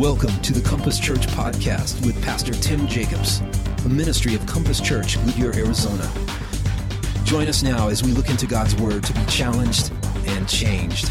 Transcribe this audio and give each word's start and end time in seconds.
Welcome 0.00 0.40
to 0.40 0.54
the 0.54 0.66
Compass 0.66 0.98
Church 0.98 1.26
podcast 1.26 2.06
with 2.06 2.24
Pastor 2.24 2.54
Tim 2.54 2.86
Jacobs, 2.86 3.42
a 3.84 3.88
ministry 3.90 4.34
of 4.34 4.46
Compass 4.46 4.80
Church, 4.80 5.22
Goodyear, 5.26 5.54
Arizona. 5.54 6.10
Join 7.24 7.48
us 7.48 7.62
now 7.62 7.88
as 7.88 8.02
we 8.02 8.12
look 8.12 8.30
into 8.30 8.46
God's 8.46 8.74
Word 8.76 9.04
to 9.04 9.12
be 9.12 9.22
challenged 9.26 9.92
and 10.24 10.48
changed. 10.48 11.08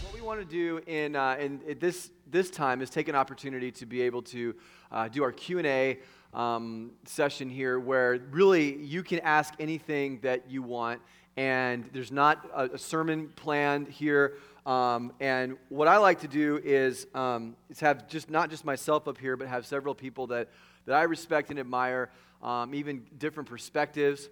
What 0.00 0.12
we 0.12 0.20
want 0.20 0.40
to 0.40 0.44
do 0.44 0.80
in, 0.88 1.14
uh, 1.14 1.36
in, 1.38 1.60
this, 1.78 2.10
this 2.28 2.50
time 2.50 2.82
is 2.82 2.90
take 2.90 3.06
an 3.06 3.14
opportunity 3.14 3.70
to 3.70 3.86
be 3.86 4.02
able 4.02 4.22
to 4.22 4.56
uh, 4.90 5.06
do 5.06 5.22
our 5.22 5.30
Q&A 5.30 6.00
um, 6.34 6.90
session 7.04 7.48
here 7.48 7.78
where 7.78 8.18
really 8.32 8.78
you 8.78 9.04
can 9.04 9.20
ask 9.20 9.54
anything 9.60 10.18
that 10.22 10.50
you 10.50 10.60
want 10.60 11.00
and 11.36 11.88
there's 11.92 12.12
not 12.12 12.44
a, 12.54 12.74
a 12.74 12.78
sermon 12.78 13.28
planned 13.36 13.88
here 13.88 14.34
um, 14.64 15.12
and 15.18 15.56
what 15.70 15.88
I 15.88 15.96
like 15.96 16.20
to 16.20 16.28
do 16.28 16.60
is, 16.62 17.06
um, 17.14 17.56
is 17.68 17.80
have 17.80 18.06
just 18.08 18.30
not 18.30 18.48
just 18.48 18.64
myself 18.64 19.08
up 19.08 19.18
here, 19.18 19.36
but 19.36 19.48
have 19.48 19.66
several 19.66 19.94
people 19.94 20.28
that, 20.28 20.48
that 20.86 20.94
I 20.94 21.02
respect 21.02 21.50
and 21.50 21.58
admire, 21.58 22.10
um, 22.42 22.74
even 22.74 23.04
different 23.18 23.48
perspectives. 23.48 24.28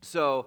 So, 0.00 0.46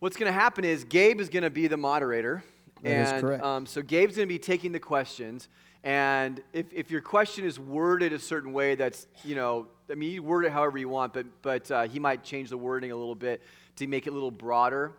what's 0.00 0.16
going 0.16 0.32
to 0.32 0.38
happen 0.38 0.64
is 0.64 0.82
Gabe 0.82 1.20
is 1.20 1.28
going 1.28 1.44
to 1.44 1.50
be 1.50 1.68
the 1.68 1.76
moderator. 1.76 2.42
That 2.82 2.90
and 2.90 3.16
is 3.16 3.22
correct. 3.22 3.44
Um, 3.44 3.66
so, 3.66 3.82
Gabe's 3.82 4.16
going 4.16 4.28
to 4.28 4.34
be 4.34 4.40
taking 4.40 4.72
the 4.72 4.80
questions. 4.80 5.48
And 5.84 6.42
if, 6.52 6.66
if 6.72 6.90
your 6.90 7.02
question 7.02 7.44
is 7.44 7.60
worded 7.60 8.12
a 8.12 8.18
certain 8.18 8.52
way 8.52 8.74
that's, 8.74 9.06
you 9.22 9.36
know, 9.36 9.68
I 9.90 9.94
mean, 9.94 10.10
you 10.10 10.22
word 10.22 10.44
it 10.46 10.50
however 10.50 10.78
you 10.78 10.88
want, 10.88 11.12
but, 11.12 11.26
but 11.42 11.70
uh, 11.70 11.86
he 11.86 12.00
might 12.00 12.24
change 12.24 12.48
the 12.48 12.56
wording 12.56 12.90
a 12.90 12.96
little 12.96 13.14
bit 13.14 13.42
to 13.76 13.86
make 13.86 14.06
it 14.06 14.10
a 14.10 14.14
little 14.14 14.30
broader. 14.30 14.92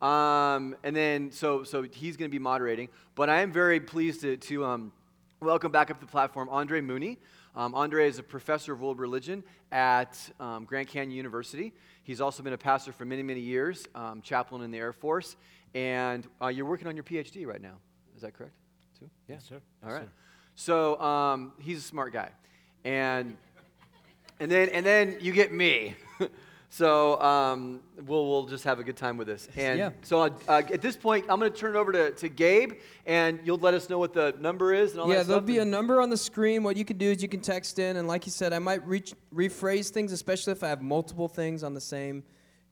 Um, 0.00 0.76
and 0.82 0.96
then, 0.96 1.30
so, 1.30 1.62
so 1.62 1.82
he's 1.82 2.16
going 2.16 2.30
to 2.30 2.34
be 2.34 2.38
moderating. 2.38 2.88
But 3.14 3.28
I 3.28 3.42
am 3.42 3.52
very 3.52 3.80
pleased 3.80 4.22
to, 4.22 4.36
to 4.36 4.64
um, 4.64 4.92
welcome 5.40 5.70
back 5.70 5.90
up 5.90 6.00
to 6.00 6.06
the 6.06 6.10
platform 6.10 6.48
Andre 6.50 6.80
Mooney. 6.80 7.18
Um, 7.54 7.74
Andre 7.74 8.08
is 8.08 8.18
a 8.18 8.22
professor 8.22 8.72
of 8.72 8.80
world 8.80 8.98
religion 8.98 9.42
at 9.72 10.18
um, 10.38 10.64
Grand 10.64 10.88
Canyon 10.88 11.16
University. 11.16 11.72
He's 12.02 12.20
also 12.20 12.42
been 12.42 12.52
a 12.52 12.58
pastor 12.58 12.92
for 12.92 13.04
many, 13.04 13.22
many 13.22 13.40
years, 13.40 13.86
um, 13.94 14.22
chaplain 14.22 14.62
in 14.62 14.70
the 14.70 14.78
Air 14.78 14.92
Force. 14.92 15.36
And 15.74 16.26
uh, 16.40 16.48
you're 16.48 16.66
working 16.66 16.88
on 16.88 16.96
your 16.96 17.04
PhD 17.04 17.46
right 17.46 17.60
now. 17.60 17.74
Is 18.16 18.22
that 18.22 18.34
correct? 18.34 18.54
Too? 18.98 19.10
Yeah. 19.28 19.34
Yes, 19.34 19.44
sir. 19.48 19.60
All 19.84 19.92
right. 19.92 20.02
Yes, 20.02 20.08
sir. 20.08 20.14
So 20.54 21.00
um, 21.00 21.52
he's 21.58 21.78
a 21.78 21.82
smart 21.82 22.12
guy. 22.12 22.30
And, 22.84 23.36
and, 24.38 24.50
then, 24.50 24.70
and 24.70 24.84
then 24.86 25.18
you 25.20 25.32
get 25.32 25.52
me. 25.52 25.94
so 26.72 27.20
um, 27.20 27.80
we'll, 28.06 28.28
we'll 28.28 28.46
just 28.46 28.62
have 28.62 28.78
a 28.78 28.84
good 28.84 28.96
time 28.96 29.16
with 29.16 29.26
this. 29.26 29.48
And 29.56 29.78
Yeah. 29.78 29.90
so 30.02 30.20
uh, 30.20 30.30
uh, 30.48 30.62
at 30.72 30.80
this 30.80 30.96
point, 30.96 31.26
I'm 31.28 31.40
going 31.40 31.52
to 31.52 31.58
turn 31.58 31.74
it 31.74 31.78
over 31.78 31.90
to, 31.90 32.12
to 32.12 32.28
Gabe, 32.28 32.74
and 33.06 33.40
you'll 33.44 33.58
let 33.58 33.74
us 33.74 33.90
know 33.90 33.98
what 33.98 34.14
the 34.14 34.36
number 34.38 34.72
is 34.72 34.92
and 34.92 35.00
all 35.00 35.08
yeah, 35.08 35.16
that 35.16 35.26
there'll 35.26 35.40
be 35.42 35.58
a 35.58 35.64
number 35.64 36.00
on 36.00 36.10
the 36.10 36.16
screen. 36.16 36.62
What 36.62 36.76
you 36.76 36.84
can 36.84 36.96
do 36.96 37.10
is 37.10 37.22
you 37.22 37.28
can 37.28 37.40
text 37.40 37.80
in, 37.80 37.96
and 37.96 38.06
like 38.06 38.24
you 38.24 38.30
said, 38.30 38.52
I 38.52 38.60
might 38.60 38.86
reach, 38.86 39.14
rephrase 39.34 39.90
things, 39.90 40.12
especially 40.12 40.52
if 40.52 40.62
I 40.62 40.68
have 40.68 40.80
multiple 40.80 41.26
things 41.26 41.64
on 41.64 41.74
the 41.74 41.80
same 41.80 42.22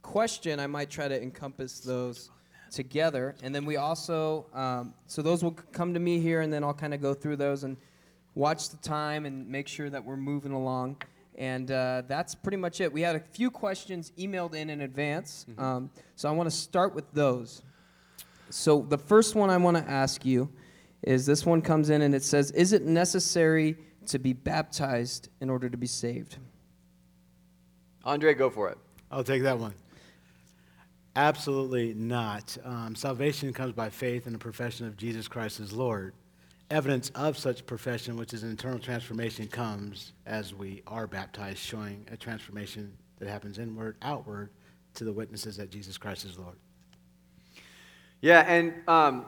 question. 0.03 0.61
I 0.61 0.69
might 0.69 0.91
try 0.91 1.09
to 1.09 1.21
encompass 1.21 1.81
those 1.81 2.31
together, 2.71 3.35
and 3.43 3.53
then 3.53 3.65
we 3.65 3.79
also, 3.79 4.47
um, 4.55 4.95
so 5.09 5.23
those 5.23 5.43
will 5.43 5.57
come 5.73 5.93
to 5.95 6.01
me 6.01 6.21
here, 6.21 6.43
and 6.43 6.53
then 6.53 6.63
I'll 6.63 6.73
kind 6.73 6.95
of 6.95 7.03
go 7.03 7.15
through 7.15 7.37
those 7.37 7.65
and 7.65 7.77
watch 8.37 8.69
the 8.69 8.77
time 8.77 9.27
and 9.27 9.49
make 9.49 9.67
sure 9.67 9.91
that 9.91 10.05
we're 10.05 10.17
moving 10.17 10.53
along. 10.53 11.03
And 11.39 11.71
uh, 11.71 12.03
that's 12.07 12.35
pretty 12.35 12.57
much 12.57 12.81
it. 12.81 12.93
We 12.93 13.01
had 13.01 13.17
a 13.17 13.21
few 13.21 13.51
questions 13.51 14.13
emailed 14.19 14.55
in 14.55 14.69
in 14.69 14.81
advance, 14.81 15.47
um, 15.57 15.89
so 16.17 16.29
I 16.29 16.33
want 16.33 16.51
to 16.51 16.55
start 16.55 16.95
with 16.95 17.11
those. 17.13 17.63
So 18.51 18.83
the 18.83 18.99
first 18.99 19.35
one 19.35 19.49
I 19.49 19.57
want 19.57 19.77
to 19.77 19.89
ask 19.89 20.25
you 20.25 20.51
is 21.03 21.27
this 21.27 21.47
one 21.47 21.63
comes 21.63 21.91
in 21.91 22.03
and 22.03 22.15
it 22.15 22.25
says, 22.25 22.51
Is 22.51 22.73
it 22.73 22.83
necessary 22.83 23.77
to 24.07 24.19
be 24.19 24.33
baptized 24.33 25.29
in 25.41 25.49
order 25.49 25.69
to 25.69 25.77
be 25.77 25.87
saved? 25.87 26.39
Andre, 28.05 28.35
go 28.35 28.51
for 28.51 28.69
it. 28.71 28.79
I'll 29.11 29.25
take 29.25 29.43
that 29.43 29.59
one. 29.59 29.75
Absolutely 31.15 31.95
not. 31.95 32.57
Um, 32.65 32.95
salvation 32.95 33.53
comes 33.53 33.73
by 33.73 33.91
faith 33.91 34.27
in 34.27 34.33
the 34.33 34.39
profession 34.39 34.87
of 34.87 34.97
Jesus 34.97 35.29
Christ 35.29 35.61
as 35.61 35.73
Lord. 35.73 36.15
Evidence 36.71 37.11
of 37.15 37.39
such 37.39 37.65
profession, 37.65 38.17
which 38.17 38.35
is 38.35 38.43
an 38.43 38.51
internal 38.51 38.79
transformation, 38.79 39.47
comes 39.47 40.13
as 40.27 40.55
we 40.55 40.83
are 40.87 41.07
baptized, 41.07 41.59
showing 41.59 42.05
a 42.13 42.17
transformation 42.17 42.93
that 43.19 43.29
happens 43.29 43.59
inward, 43.59 43.97
outward, 44.03 44.51
to 44.95 45.05
the 45.05 45.13
witnesses 45.13 45.57
that 45.57 45.71
Jesus 45.71 45.97
Christ 45.97 46.25
is 46.25 46.39
Lord. 46.39 46.57
Yeah, 48.21 48.41
and 48.41 48.75
um, 48.87 49.27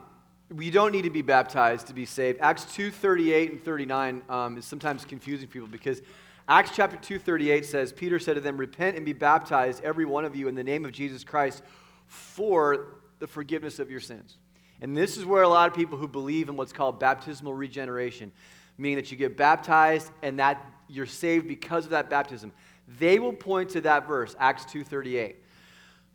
we 0.55 0.71
don't 0.71 0.93
need 0.93 1.03
to 1.03 1.11
be 1.11 1.23
baptized 1.23 1.87
to 1.87 1.95
be 1.95 2.05
saved. 2.05 2.41
Acts 2.41 2.65
2.38 2.65 3.51
and 3.51 3.65
39 3.65 4.23
um, 4.29 4.59
is 4.59 4.65
sometimes 4.65 5.05
confusing 5.05 5.49
people 5.49 5.69
because 5.69 6.03
Acts 6.49 6.73
chapter 6.75 6.97
2.38 6.97 7.65
says, 7.65 7.93
Peter 7.93 8.19
said 8.19 8.35
to 8.35 8.41
them, 8.41 8.57
Repent 8.57 8.97
and 8.97 9.07
be 9.07 9.13
baptized, 9.13 9.83
every 9.85 10.05
one 10.05 10.25
of 10.25 10.35
you, 10.35 10.49
in 10.49 10.55
the 10.55 10.65
name 10.65 10.85
of 10.85 10.93
Jesus 10.93 11.23
Christ 11.23 11.63
for 12.07 12.97
the 13.21 13.27
forgiveness 13.27 13.79
of 13.79 13.91
your 13.91 14.01
sins. 14.01 14.39
And 14.81 14.97
this 14.97 15.17
is 15.17 15.25
where 15.25 15.43
a 15.43 15.49
lot 15.49 15.69
of 15.69 15.75
people 15.75 15.99
who 15.99 16.09
believe 16.09 16.49
in 16.49 16.57
what's 16.57 16.73
called 16.73 16.99
baptismal 16.99 17.55
regeneration, 17.55 18.33
meaning 18.79 18.97
that 18.97 19.11
you 19.11 19.17
get 19.17 19.37
baptized 19.37 20.11
and 20.23 20.39
that 20.39 20.65
you're 20.89 21.07
saved 21.07 21.47
because 21.47 21.85
of 21.85 21.91
that 21.91 22.09
baptism, 22.09 22.53
they 22.99 23.19
will 23.19 23.33
point 23.33 23.71
to 23.71 23.81
that 23.83 24.07
verse, 24.07 24.35
Acts 24.39 24.65
2.38 24.65 25.35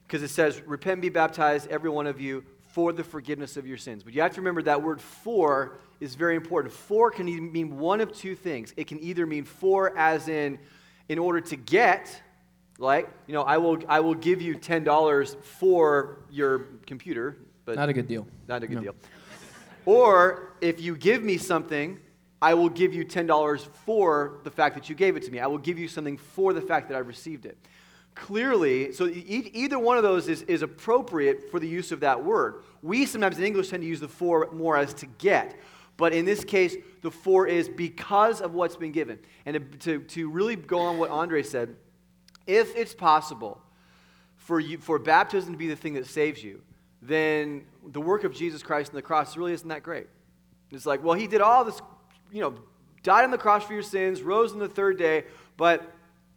because 0.08 0.24
it 0.24 0.30
says, 0.30 0.62
Repent 0.66 0.94
and 0.94 1.02
be 1.02 1.10
baptized, 1.10 1.68
every 1.70 1.90
one 1.90 2.08
of 2.08 2.22
you, 2.22 2.44
for 2.72 2.92
the 2.92 3.04
forgiveness 3.04 3.58
of 3.58 3.66
your 3.66 3.78
sins. 3.78 4.04
But 4.04 4.14
you 4.14 4.22
have 4.22 4.34
to 4.34 4.42
remember 4.42 4.62
that 4.64 4.82
word 4.82 5.02
for 5.02 5.78
is 6.00 6.16
very 6.16 6.36
important. 6.36 6.74
For 6.74 7.10
can 7.10 7.26
mean 7.52 7.78
one 7.78 8.02
of 8.02 8.12
two 8.12 8.36
things. 8.36 8.74
It 8.76 8.88
can 8.88 9.00
either 9.00 9.26
mean 9.26 9.46
for, 9.46 9.98
as 9.98 10.28
in, 10.28 10.60
in 11.08 11.18
order 11.18 11.40
to 11.40 11.56
get, 11.56 12.22
like, 12.78 13.10
you 13.28 13.34
know, 13.34 13.44
I 13.44 13.58
will, 13.58 13.80
I 13.88 14.02
will 14.02 14.14
give 14.14 14.42
you 14.42 14.56
$10 14.56 15.36
for 15.42 16.18
your 16.30 16.60
computer, 16.86 17.38
but 17.66 17.76
Not 17.76 17.90
a 17.90 17.94
good 17.94 18.08
deal. 18.08 18.28
not 18.48 18.64
a 18.64 18.68
good 18.68 18.76
No. 18.76 18.82
deal. 18.82 18.96
Or 19.86 20.54
if 20.62 20.82
you 20.82 20.96
give 20.96 21.24
me 21.24 21.38
something, 21.38 22.00
I 22.42 22.54
will 22.54 22.70
give 22.70 22.94
you 22.94 23.06
$10 23.06 23.66
for 23.86 24.40
the 24.44 24.52
fact 24.52 24.76
that 24.76 24.90
you 24.90 24.96
gave 24.96 25.16
it 25.16 25.24
to 25.24 25.32
me. 25.32 25.40
I 25.40 25.48
will 25.48 25.58
give 25.58 25.78
you 25.80 25.88
something 25.88 26.18
for 26.18 26.54
the 26.54 26.62
fact 26.62 26.90
that 26.90 26.96
I 26.96 27.00
received 27.00 27.46
it. 27.46 27.58
Clearly, 28.14 28.94
so 28.94 29.08
e- 29.08 29.52
either 29.54 29.78
one 29.78 29.98
of 29.98 30.04
those 30.04 30.28
is, 30.30 30.42
is 30.44 30.62
appropriate 30.62 31.52
for 31.52 31.60
the 31.60 31.68
use 31.68 31.92
of 31.92 32.00
that 32.00 32.24
word. 32.24 32.64
We 32.82 33.06
sometimes 33.06 33.38
in 33.38 33.44
English 33.44 33.70
tend 33.70 33.84
to 33.84 33.88
use 33.88 34.00
the 34.00 34.08
for 34.08 34.50
more 34.52 34.78
as 34.78 34.94
to 34.96 35.06
get. 35.06 35.60
But 35.98 36.14
in 36.14 36.26
this 36.26 36.44
case, 36.44 36.76
the 37.02 37.12
for 37.12 37.48
is 37.48 37.68
because 37.70 38.42
of 38.42 38.54
what's 38.54 38.76
been 38.76 38.92
given. 38.92 39.20
And 39.46 39.80
to, 39.82 40.00
to 40.00 40.30
really 40.30 40.56
go 40.56 40.80
on 40.80 40.98
what 40.98 41.10
Andre 41.10 41.44
said, 41.44 41.76
if 42.48 42.76
it's 42.76 42.94
possible 42.94 43.62
for, 44.38 44.60
you, 44.60 44.78
for 44.78 44.98
baptism 45.00 45.54
to 45.54 45.58
be 45.58 45.68
the 45.68 45.76
thing 45.76 45.94
that 45.94 46.06
saves 46.06 46.44
you, 46.44 46.62
then 47.08 47.66
the 47.88 48.02
work 48.02 48.24
of 48.24 48.34
Jesus 48.34 48.64
Christ 48.64 48.92
on 48.92 48.96
the 48.96 49.02
cross 49.02 49.38
really 49.38 49.54
isn't 49.54 49.68
that 49.70 49.84
great. 49.84 50.08
It's 50.72 50.86
like, 50.86 51.04
well, 51.04 51.14
he 51.14 51.28
did 51.28 51.42
all 51.42 51.64
this, 51.64 51.82
you 52.32 52.42
know, 52.42 52.56
died 53.04 53.24
on 53.24 53.32
the 53.32 53.38
cross 53.38 53.64
for 53.66 53.74
your 53.74 53.84
sins, 53.84 54.22
rose 54.22 54.52
on 54.52 54.60
the 54.60 54.68
third 54.68 54.98
day, 54.98 55.26
but 55.58 55.84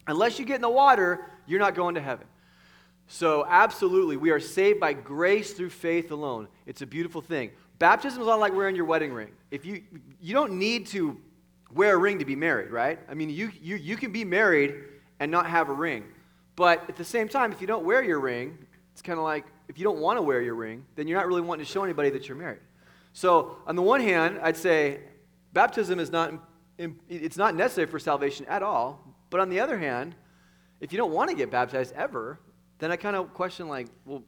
unless 0.06 0.38
you 0.38 0.44
get 0.44 0.56
in 0.56 0.62
the 0.62 0.68
water, 0.68 1.24
you're 1.46 1.60
not 1.60 1.74
going 1.74 1.94
to 1.94 2.00
heaven. 2.00 2.26
So, 3.10 3.46
absolutely, 3.48 4.18
we 4.18 4.30
are 4.30 4.40
saved 4.40 4.80
by 4.80 4.92
grace 4.92 5.54
through 5.54 5.70
faith 5.70 6.10
alone. 6.10 6.46
It's 6.66 6.82
a 6.82 6.86
beautiful 6.86 7.22
thing. 7.22 7.52
Baptism 7.78 8.20
is 8.20 8.26
a 8.26 8.30
lot 8.30 8.38
like 8.38 8.52
wearing 8.52 8.76
your 8.76 8.84
wedding 8.84 9.12
ring. 9.14 9.30
If 9.50 9.64
you 9.64 9.82
you 10.20 10.34
don't 10.34 10.58
need 10.58 10.88
to 10.88 11.18
wear 11.72 11.94
a 11.94 11.98
ring 11.98 12.18
to 12.18 12.26
be 12.26 12.36
married, 12.36 12.70
right? 12.70 12.98
I 13.08 13.14
mean, 13.14 13.30
you 13.30 13.50
you 13.62 13.76
you 13.76 13.96
can 13.96 14.12
be 14.12 14.24
married 14.24 14.74
and 15.20 15.30
not 15.30 15.46
have 15.46 15.70
a 15.70 15.72
ring. 15.72 16.04
But 16.54 16.84
at 16.88 16.96
the 16.96 17.04
same 17.04 17.28
time, 17.28 17.52
if 17.52 17.60
you 17.60 17.66
don't 17.66 17.84
wear 17.84 18.02
your 18.02 18.20
ring, 18.20 18.58
it's 18.92 19.00
kind 19.00 19.18
of 19.18 19.24
like 19.24 19.46
if 19.68 19.78
you 19.78 19.84
don't 19.84 19.98
want 19.98 20.18
to 20.18 20.22
wear 20.22 20.40
your 20.40 20.54
ring, 20.54 20.84
then 20.96 21.06
you're 21.06 21.18
not 21.18 21.26
really 21.26 21.42
wanting 21.42 21.64
to 21.64 21.70
show 21.70 21.84
anybody 21.84 22.10
that 22.10 22.28
you're 22.28 22.36
married. 22.36 22.60
So, 23.12 23.56
on 23.66 23.76
the 23.76 23.82
one 23.82 24.00
hand, 24.00 24.38
I'd 24.42 24.56
say 24.56 25.00
baptism 25.52 25.98
is 25.98 26.10
not 26.10 26.32
it's 27.08 27.36
not 27.36 27.56
necessary 27.56 27.86
for 27.86 27.98
salvation 27.98 28.46
at 28.46 28.62
all. 28.62 29.04
But 29.30 29.40
on 29.40 29.48
the 29.48 29.60
other 29.60 29.78
hand, 29.78 30.14
if 30.80 30.92
you 30.92 30.98
don't 30.98 31.12
want 31.12 31.28
to 31.30 31.36
get 31.36 31.50
baptized 31.50 31.92
ever, 31.94 32.38
then 32.78 32.92
I 32.92 32.96
kind 32.96 33.16
of 33.16 33.34
question 33.34 33.68
like, 33.68 33.88
well, 34.06 34.22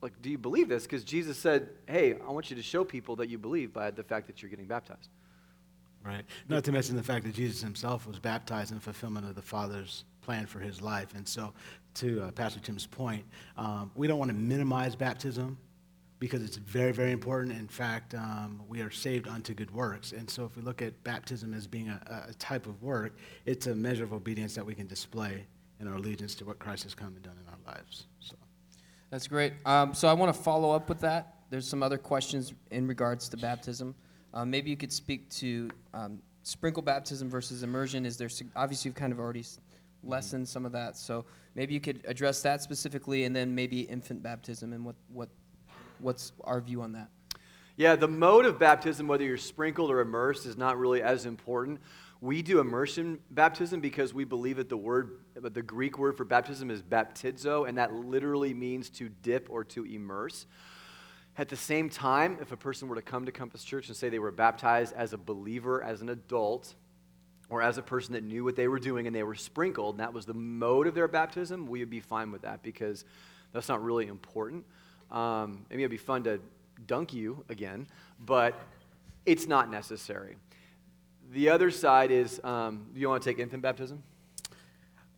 like, 0.00 0.12
do 0.22 0.30
you 0.30 0.38
believe 0.38 0.68
this? 0.68 0.84
Because 0.84 1.02
Jesus 1.02 1.36
said, 1.36 1.70
hey, 1.88 2.14
I 2.26 2.30
want 2.30 2.50
you 2.50 2.56
to 2.56 2.62
show 2.62 2.84
people 2.84 3.16
that 3.16 3.28
you 3.28 3.36
believe 3.36 3.72
by 3.72 3.90
the 3.90 4.04
fact 4.04 4.28
that 4.28 4.40
you're 4.40 4.48
getting 4.48 4.66
baptized. 4.66 5.10
Right. 6.04 6.24
Not 6.48 6.62
to 6.64 6.72
mention 6.72 6.94
the 6.94 7.02
fact 7.02 7.24
that 7.24 7.34
Jesus 7.34 7.60
himself 7.60 8.06
was 8.06 8.20
baptized 8.20 8.70
in 8.70 8.78
fulfillment 8.78 9.26
of 9.26 9.34
the 9.34 9.42
Father's 9.42 10.04
plan 10.28 10.44
for 10.44 10.60
his 10.60 10.82
life. 10.82 11.14
And 11.14 11.26
so, 11.26 11.54
to 11.94 12.24
uh, 12.24 12.30
Pastor 12.32 12.60
Tim's 12.60 12.84
point, 12.84 13.24
um, 13.56 13.90
we 13.94 14.06
don't 14.06 14.18
want 14.18 14.30
to 14.30 14.36
minimize 14.36 14.94
baptism 14.94 15.56
because 16.18 16.42
it's 16.42 16.58
very, 16.58 16.92
very 16.92 17.12
important. 17.12 17.58
In 17.58 17.66
fact, 17.66 18.14
um, 18.14 18.60
we 18.68 18.82
are 18.82 18.90
saved 18.90 19.26
unto 19.26 19.54
good 19.54 19.70
works. 19.70 20.12
And 20.12 20.28
so, 20.28 20.44
if 20.44 20.54
we 20.54 20.60
look 20.62 20.82
at 20.82 21.02
baptism 21.02 21.54
as 21.54 21.66
being 21.66 21.88
a, 21.88 22.26
a 22.28 22.34
type 22.34 22.66
of 22.66 22.82
work, 22.82 23.16
it's 23.46 23.68
a 23.68 23.74
measure 23.74 24.04
of 24.04 24.12
obedience 24.12 24.54
that 24.54 24.66
we 24.66 24.74
can 24.74 24.86
display 24.86 25.46
in 25.80 25.88
our 25.88 25.94
allegiance 25.94 26.34
to 26.34 26.44
what 26.44 26.58
Christ 26.58 26.82
has 26.82 26.94
come 26.94 27.14
and 27.14 27.22
done 27.22 27.38
in 27.42 27.48
our 27.50 27.74
lives. 27.74 28.06
So. 28.20 28.34
That's 29.08 29.26
great. 29.26 29.54
Um, 29.64 29.94
so 29.94 30.08
I 30.08 30.12
want 30.12 30.34
to 30.36 30.38
follow 30.38 30.72
up 30.72 30.90
with 30.90 31.00
that. 31.00 31.36
There's 31.48 31.66
some 31.66 31.82
other 31.82 31.96
questions 31.96 32.52
in 32.70 32.86
regards 32.86 33.30
to 33.30 33.38
baptism. 33.38 33.94
Um, 34.34 34.50
maybe 34.50 34.68
you 34.68 34.76
could 34.76 34.92
speak 34.92 35.30
to 35.30 35.70
um, 35.94 36.20
sprinkle 36.42 36.82
baptism 36.82 37.30
versus 37.30 37.62
immersion. 37.62 38.04
Is 38.04 38.18
there 38.18 38.28
obviously 38.54 38.90
you've 38.90 38.94
kind 38.94 39.14
of 39.14 39.18
already 39.18 39.44
lessened 40.02 40.48
some 40.48 40.64
of 40.64 40.72
that, 40.72 40.96
so 40.96 41.24
maybe 41.54 41.74
you 41.74 41.80
could 41.80 42.04
address 42.06 42.42
that 42.42 42.62
specifically, 42.62 43.24
and 43.24 43.34
then 43.34 43.54
maybe 43.54 43.80
infant 43.82 44.22
baptism 44.22 44.72
and 44.72 44.84
what 44.84 44.96
what 45.12 45.28
what's 45.98 46.32
our 46.44 46.60
view 46.60 46.82
on 46.82 46.92
that? 46.92 47.08
Yeah, 47.76 47.94
the 47.94 48.08
mode 48.08 48.44
of 48.44 48.58
baptism, 48.58 49.06
whether 49.06 49.22
you're 49.22 49.36
sprinkled 49.36 49.90
or 49.90 50.00
immersed, 50.00 50.46
is 50.46 50.56
not 50.56 50.78
really 50.78 51.00
as 51.00 51.26
important. 51.26 51.80
We 52.20 52.42
do 52.42 52.58
immersion 52.58 53.20
baptism 53.30 53.80
because 53.80 54.12
we 54.12 54.24
believe 54.24 54.56
that 54.56 54.68
the 54.68 54.76
word, 54.76 55.20
the 55.40 55.62
Greek 55.62 55.96
word 55.96 56.16
for 56.16 56.24
baptism 56.24 56.72
is 56.72 56.82
baptizo, 56.82 57.68
and 57.68 57.78
that 57.78 57.94
literally 57.94 58.52
means 58.52 58.90
to 58.90 59.08
dip 59.08 59.46
or 59.48 59.62
to 59.64 59.84
immerse. 59.84 60.46
At 61.36 61.48
the 61.48 61.56
same 61.56 61.88
time, 61.88 62.38
if 62.40 62.50
a 62.50 62.56
person 62.56 62.88
were 62.88 62.96
to 62.96 63.02
come 63.02 63.24
to 63.26 63.30
Compass 63.30 63.62
Church 63.62 63.86
and 63.86 63.96
say 63.96 64.08
they 64.08 64.18
were 64.18 64.32
baptized 64.32 64.92
as 64.94 65.12
a 65.12 65.18
believer, 65.18 65.80
as 65.80 66.02
an 66.02 66.08
adult, 66.08 66.74
or 67.50 67.62
as 67.62 67.78
a 67.78 67.82
person 67.82 68.12
that 68.12 68.24
knew 68.24 68.44
what 68.44 68.56
they 68.56 68.68
were 68.68 68.78
doing 68.78 69.06
and 69.06 69.16
they 69.16 69.22
were 69.22 69.34
sprinkled, 69.34 69.94
and 69.94 70.00
that 70.00 70.12
was 70.12 70.26
the 70.26 70.34
mode 70.34 70.86
of 70.86 70.94
their 70.94 71.08
baptism, 71.08 71.66
we 71.66 71.80
would 71.80 71.90
be 71.90 72.00
fine 72.00 72.30
with 72.30 72.42
that 72.42 72.62
because 72.62 73.04
that's 73.52 73.68
not 73.68 73.82
really 73.82 74.06
important. 74.06 74.64
Um, 75.10 75.64
maybe 75.70 75.82
it'd 75.82 75.90
be 75.90 75.96
fun 75.96 76.24
to 76.24 76.40
dunk 76.86 77.14
you 77.14 77.44
again, 77.48 77.86
but 78.20 78.54
it's 79.24 79.46
not 79.46 79.70
necessary. 79.70 80.36
The 81.32 81.50
other 81.50 81.70
side 81.70 82.10
is 82.10 82.40
um, 82.44 82.86
do 82.92 83.00
you 83.00 83.08
want 83.08 83.22
to 83.22 83.28
take 83.28 83.38
infant 83.38 83.62
baptism? 83.62 84.02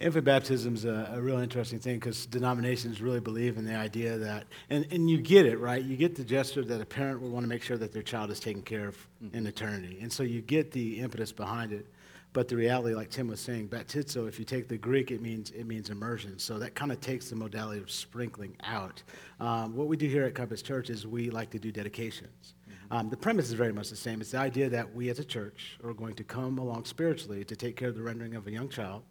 Infant 0.00 0.24
baptism 0.24 0.74
is 0.74 0.86
a, 0.86 1.12
a 1.14 1.20
real 1.20 1.38
interesting 1.38 1.78
thing 1.78 1.96
because 1.96 2.24
denominations 2.24 3.02
really 3.02 3.20
believe 3.20 3.58
in 3.58 3.66
the 3.66 3.76
idea 3.76 4.16
that, 4.16 4.46
and, 4.70 4.86
and 4.90 5.10
you 5.10 5.20
get 5.20 5.44
it, 5.44 5.58
right? 5.58 5.84
You 5.84 5.94
get 5.94 6.16
the 6.16 6.24
gesture 6.24 6.64
that 6.64 6.80
a 6.80 6.86
parent 6.86 7.20
would 7.20 7.30
want 7.30 7.44
to 7.44 7.48
make 7.48 7.62
sure 7.62 7.76
that 7.76 7.92
their 7.92 8.02
child 8.02 8.30
is 8.30 8.40
taken 8.40 8.62
care 8.62 8.88
of 8.88 9.08
in 9.34 9.46
eternity. 9.46 9.98
And 10.00 10.10
so 10.10 10.22
you 10.22 10.40
get 10.40 10.72
the 10.72 11.00
impetus 11.00 11.32
behind 11.32 11.72
it. 11.72 11.86
But 12.32 12.46
the 12.46 12.56
reality, 12.56 12.94
like 12.94 13.10
Tim 13.10 13.26
was 13.26 13.40
saying, 13.40 13.68
baptizo, 13.68 14.28
if 14.28 14.38
you 14.38 14.44
take 14.44 14.68
the 14.68 14.78
Greek, 14.78 15.10
it 15.10 15.20
means, 15.20 15.50
it 15.50 15.66
means 15.66 15.90
immersion. 15.90 16.38
So 16.38 16.58
that 16.60 16.76
kind 16.76 16.92
of 16.92 17.00
takes 17.00 17.28
the 17.28 17.36
modality 17.36 17.80
of 17.80 17.90
sprinkling 17.90 18.56
out. 18.62 19.02
Um, 19.40 19.74
what 19.74 19.88
we 19.88 19.96
do 19.96 20.06
here 20.06 20.24
at 20.24 20.34
Compass 20.34 20.62
Church 20.62 20.90
is 20.90 21.06
we 21.06 21.30
like 21.30 21.50
to 21.50 21.58
do 21.58 21.72
dedications. 21.72 22.54
Um, 22.92 23.08
the 23.08 23.16
premise 23.16 23.46
is 23.46 23.54
very 23.54 23.72
much 23.72 23.90
the 23.90 23.96
same. 23.96 24.20
It's 24.20 24.30
the 24.30 24.38
idea 24.38 24.68
that 24.68 24.94
we 24.94 25.10
as 25.10 25.18
a 25.18 25.24
church 25.24 25.78
are 25.84 25.92
going 25.92 26.14
to 26.14 26.24
come 26.24 26.58
along 26.58 26.84
spiritually 26.84 27.44
to 27.44 27.56
take 27.56 27.76
care 27.76 27.88
of 27.88 27.96
the 27.96 28.02
rendering 28.02 28.34
of 28.34 28.46
a 28.46 28.50
young 28.50 28.68
child 28.68 29.02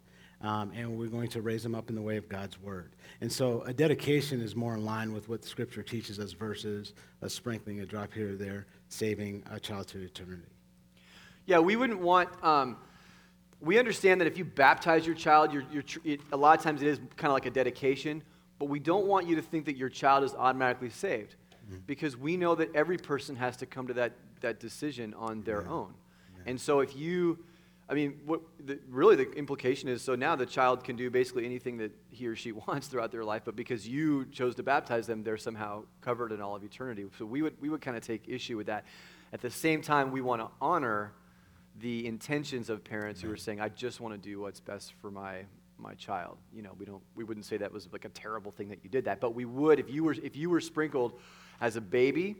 um, 0.42 0.72
and 0.74 0.98
we're 0.98 1.08
going 1.08 1.28
to 1.28 1.42
raise 1.42 1.62
them 1.62 1.74
up 1.74 1.90
in 1.90 1.94
the 1.94 2.02
way 2.02 2.16
of 2.16 2.28
God's 2.28 2.60
word. 2.60 2.92
And 3.20 3.30
so 3.30 3.62
a 3.62 3.72
dedication 3.72 4.40
is 4.40 4.56
more 4.56 4.74
in 4.74 4.84
line 4.84 5.12
with 5.12 5.28
what 5.28 5.42
the 5.42 5.48
scripture 5.48 5.82
teaches 5.82 6.18
us 6.18 6.32
versus 6.32 6.94
a 7.22 7.28
sprinkling, 7.28 7.80
a 7.80 7.86
drop 7.86 8.12
here 8.12 8.32
or 8.32 8.36
there, 8.36 8.66
saving 8.88 9.42
a 9.50 9.60
child 9.60 9.88
to 9.88 9.98
eternity. 10.02 10.48
Yeah, 11.46 11.58
we 11.58 11.76
wouldn't 11.76 12.00
want. 12.00 12.28
Um, 12.42 12.78
we 13.60 13.78
understand 13.78 14.20
that 14.20 14.26
if 14.26 14.38
you 14.38 14.44
baptize 14.44 15.06
your 15.06 15.14
child, 15.14 15.52
you're, 15.52 15.64
you're, 15.72 15.82
tr- 15.82 15.98
it, 16.04 16.20
a 16.32 16.36
lot 16.36 16.58
of 16.58 16.64
times 16.64 16.82
it 16.82 16.88
is 16.88 16.98
kind 17.16 17.30
of 17.30 17.34
like 17.34 17.46
a 17.46 17.50
dedication, 17.50 18.22
but 18.58 18.66
we 18.66 18.78
don't 18.78 19.06
want 19.06 19.26
you 19.26 19.36
to 19.36 19.42
think 19.42 19.66
that 19.66 19.76
your 19.76 19.88
child 19.88 20.24
is 20.24 20.34
automatically 20.34 20.90
saved 20.90 21.36
mm-hmm. 21.66 21.78
because 21.86 22.16
we 22.16 22.36
know 22.36 22.54
that 22.54 22.74
every 22.74 22.96
person 22.96 23.36
has 23.36 23.56
to 23.58 23.66
come 23.66 23.86
to 23.86 23.94
that, 23.94 24.12
that 24.40 24.60
decision 24.60 25.14
on 25.14 25.42
their 25.42 25.66
own. 25.68 25.94
And 26.46 26.58
so 26.58 26.80
if 26.80 26.96
you, 26.96 27.38
I 27.86 27.92
mean, 27.92 28.20
what 28.24 28.40
the, 28.64 28.78
really 28.88 29.14
the 29.14 29.30
implication 29.32 29.90
is 29.90 30.00
so 30.00 30.14
now 30.14 30.36
the 30.36 30.46
child 30.46 30.84
can 30.84 30.96
do 30.96 31.10
basically 31.10 31.44
anything 31.44 31.76
that 31.78 31.92
he 32.08 32.26
or 32.26 32.34
she 32.34 32.52
wants 32.66 32.86
throughout 32.86 33.12
their 33.12 33.24
life, 33.24 33.42
but 33.44 33.56
because 33.56 33.86
you 33.86 34.24
chose 34.32 34.54
to 34.54 34.62
baptize 34.62 35.06
them, 35.06 35.22
they're 35.22 35.36
somehow 35.36 35.82
covered 36.00 36.32
in 36.32 36.40
all 36.40 36.56
of 36.56 36.64
eternity. 36.64 37.04
So 37.18 37.26
we 37.26 37.42
would, 37.42 37.60
we 37.60 37.68
would 37.68 37.82
kind 37.82 37.96
of 37.96 38.02
take 38.02 38.22
issue 38.26 38.56
with 38.56 38.68
that. 38.68 38.84
At 39.32 39.42
the 39.42 39.50
same 39.50 39.82
time, 39.82 40.10
we 40.10 40.22
want 40.22 40.40
to 40.40 40.48
honor 40.60 41.12
the 41.80 42.06
intentions 42.06 42.68
of 42.70 42.84
parents 42.84 43.20
who 43.20 43.30
are 43.32 43.36
saying, 43.36 43.60
I 43.60 43.68
just 43.68 44.00
want 44.00 44.14
to 44.14 44.18
do 44.18 44.40
what's 44.40 44.60
best 44.60 44.92
for 45.00 45.10
my 45.10 45.44
my 45.78 45.94
child. 45.94 46.36
You 46.54 46.60
know, 46.62 46.72
we 46.78 46.84
don't 46.84 47.02
we 47.14 47.24
wouldn't 47.24 47.46
say 47.46 47.56
that 47.56 47.72
was 47.72 47.88
like 47.90 48.04
a 48.04 48.10
terrible 48.10 48.52
thing 48.52 48.68
that 48.68 48.84
you 48.84 48.90
did 48.90 49.06
that, 49.06 49.20
but 49.20 49.34
we 49.34 49.44
would 49.44 49.80
if 49.80 49.90
you 49.90 50.04
were 50.04 50.12
if 50.12 50.36
you 50.36 50.50
were 50.50 50.60
sprinkled 50.60 51.14
as 51.60 51.76
a 51.76 51.80
baby 51.80 52.36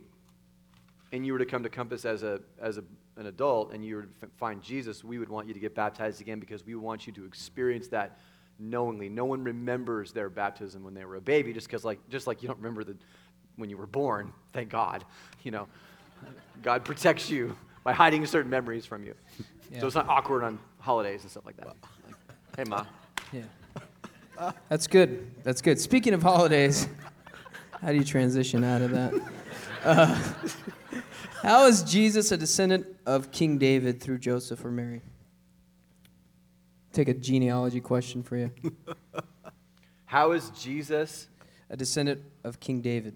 and 1.11 1.25
you 1.25 1.33
were 1.33 1.39
to 1.39 1.45
come 1.45 1.63
to 1.63 1.69
Compass 1.69 2.05
as 2.05 2.23
a 2.23 2.39
as 2.61 2.77
a, 2.77 2.83
an 3.17 3.25
adult 3.25 3.73
and 3.73 3.83
you 3.83 3.95
were 3.95 4.01
to 4.03 4.09
f- 4.21 4.29
find 4.37 4.61
Jesus, 4.61 5.03
we 5.03 5.17
would 5.17 5.29
want 5.29 5.47
you 5.47 5.53
to 5.53 5.59
get 5.59 5.73
baptized 5.73 6.21
again 6.21 6.39
because 6.39 6.65
we 6.65 6.75
want 6.75 7.07
you 7.07 7.13
to 7.13 7.25
experience 7.25 7.87
that 7.87 8.19
knowingly. 8.59 9.09
No 9.09 9.25
one 9.25 9.43
remembers 9.43 10.11
their 10.11 10.29
baptism 10.29 10.83
when 10.83 10.93
they 10.93 11.03
were 11.03 11.15
a 11.15 11.21
baby 11.21 11.51
just 11.51 11.65
because 11.65 11.83
like 11.83 11.99
just 12.09 12.27
like 12.27 12.43
you 12.43 12.47
don't 12.47 12.59
remember 12.59 12.83
the 12.83 12.95
when 13.55 13.71
you 13.71 13.77
were 13.77 13.87
born, 13.87 14.31
thank 14.53 14.69
God. 14.69 15.03
You 15.41 15.49
know, 15.49 15.67
God 16.61 16.85
protects 16.85 17.29
you 17.29 17.55
by 17.83 17.93
hiding 17.93 18.25
certain 18.25 18.49
memories 18.49 18.85
from 18.85 19.03
you. 19.03 19.15
Yeah. 19.73 19.79
So 19.79 19.87
it's 19.87 19.95
not 19.95 20.09
awkward 20.09 20.43
on 20.43 20.59
holidays 20.79 21.21
and 21.21 21.31
stuff 21.31 21.45
like 21.45 21.55
that. 21.55 21.67
Like, 21.67 21.77
hey, 22.57 22.65
Ma. 22.65 22.85
Yeah. 23.31 24.51
That's 24.67 24.85
good. 24.85 25.31
That's 25.43 25.61
good. 25.61 25.79
Speaking 25.79 26.13
of 26.13 26.21
holidays, 26.21 26.89
how 27.81 27.93
do 27.93 27.95
you 27.95 28.03
transition 28.03 28.65
out 28.65 28.81
of 28.81 28.91
that? 28.91 29.13
Uh, 29.85 30.21
how 31.41 31.67
is 31.67 31.83
Jesus 31.83 32.33
a 32.33 32.37
descendant 32.37 32.85
of 33.05 33.31
King 33.31 33.57
David 33.57 34.01
through 34.01 34.17
Joseph 34.17 34.65
or 34.65 34.71
Mary? 34.71 35.03
Take 36.91 37.07
a 37.07 37.13
genealogy 37.13 37.79
question 37.79 38.23
for 38.23 38.35
you. 38.35 38.51
How 40.03 40.33
is 40.33 40.49
Jesus? 40.49 41.29
A 41.69 41.77
descendant 41.77 42.21
of 42.43 42.59
King 42.59 42.81
David. 42.81 43.15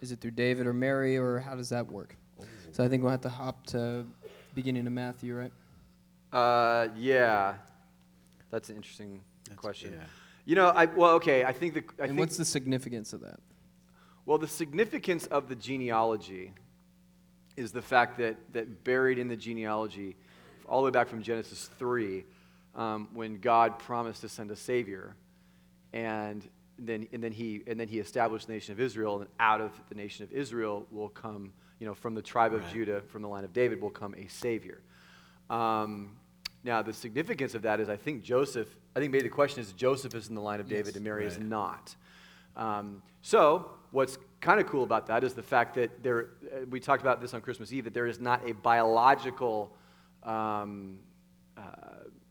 Is 0.00 0.10
it 0.10 0.20
through 0.20 0.32
David 0.32 0.66
or 0.66 0.72
Mary, 0.72 1.16
or 1.16 1.38
how 1.38 1.54
does 1.54 1.68
that 1.68 1.86
work? 1.88 2.16
So 2.72 2.82
I 2.82 2.88
think 2.88 3.02
we'll 3.02 3.12
have 3.12 3.20
to 3.20 3.28
hop 3.28 3.66
to 3.68 4.06
beginning 4.54 4.86
of 4.86 4.92
Matthew, 4.92 5.36
right? 5.36 5.52
Uh, 6.32 6.88
yeah, 6.96 7.54
that's 8.50 8.70
an 8.70 8.76
interesting 8.76 9.20
question. 9.56 9.92
yeah. 9.92 10.06
You 10.46 10.56
know, 10.56 10.68
I 10.68 10.86
well, 10.86 11.12
okay. 11.12 11.44
I 11.44 11.52
think 11.52 11.74
the 11.74 11.84
I 11.98 12.04
and 12.04 12.08
think 12.08 12.18
what's 12.18 12.36
the 12.36 12.44
significance 12.44 13.12
of 13.12 13.20
that? 13.20 13.38
well, 14.24 14.38
the 14.38 14.48
significance 14.48 15.26
of 15.26 15.48
the 15.48 15.54
genealogy 15.54 16.52
is 17.56 17.72
the 17.72 17.82
fact 17.82 18.18
that 18.18 18.36
that 18.52 18.84
buried 18.84 19.18
in 19.18 19.28
the 19.28 19.36
genealogy, 19.36 20.16
all 20.66 20.80
the 20.80 20.86
way 20.86 20.90
back 20.90 21.08
from 21.08 21.22
Genesis 21.22 21.68
three, 21.78 22.24
um, 22.74 23.08
when 23.12 23.38
God 23.38 23.78
promised 23.78 24.22
to 24.22 24.28
send 24.28 24.50
a 24.50 24.56
savior, 24.56 25.14
and 25.92 26.48
then 26.78 27.06
and 27.12 27.22
then 27.22 27.32
he 27.32 27.62
and 27.66 27.78
then 27.78 27.88
he 27.88 27.98
established 27.98 28.46
the 28.46 28.54
nation 28.54 28.72
of 28.72 28.80
Israel, 28.80 29.20
and 29.20 29.28
out 29.38 29.60
of 29.60 29.72
the 29.88 29.94
nation 29.94 30.24
of 30.24 30.32
Israel 30.32 30.86
will 30.90 31.10
come, 31.10 31.52
you 31.82 31.88
know, 31.88 31.94
from 31.94 32.14
the 32.14 32.22
tribe 32.22 32.54
of 32.54 32.62
Right. 32.62 32.72
Judah, 32.72 33.00
from 33.08 33.22
the 33.22 33.28
line 33.28 33.42
of 33.42 33.52
David 33.52 33.80
will 33.80 33.90
come 33.90 34.14
a 34.16 34.28
savior. 34.28 34.78
Um, 35.50 36.16
now, 36.62 36.80
the 36.80 36.92
significance 36.92 37.56
of 37.56 37.62
that 37.62 37.80
is 37.80 37.88
I 37.88 37.96
think 37.96 38.22
Joseph, 38.22 38.68
I 38.94 39.00
think 39.00 39.10
maybe 39.10 39.24
the 39.24 39.28
question 39.30 39.60
is 39.60 39.72
Joseph 39.72 40.14
is 40.14 40.28
in 40.28 40.36
the 40.36 40.40
line 40.40 40.60
of 40.60 40.68
David 40.68 40.86
Yes. 40.86 40.94
and 40.94 41.04
Mary 41.04 41.26
is 41.26 41.40
not. 41.40 41.96
Um, 42.54 43.02
so, 43.20 43.72
what's 43.90 44.16
kind 44.40 44.60
of 44.60 44.68
cool 44.68 44.84
about 44.84 45.08
that 45.08 45.24
is 45.24 45.34
the 45.34 45.42
fact 45.42 45.74
that 45.74 46.04
there, 46.04 46.28
uh, 46.54 46.66
we 46.70 46.78
talked 46.78 47.02
about 47.02 47.20
this 47.20 47.34
on 47.34 47.40
Christmas 47.40 47.72
Eve, 47.72 47.82
that 47.82 47.94
there 47.94 48.06
is 48.06 48.20
not 48.20 48.48
a 48.48 48.52
biological 48.52 49.76
um, 50.22 51.00
uh, 51.58 51.62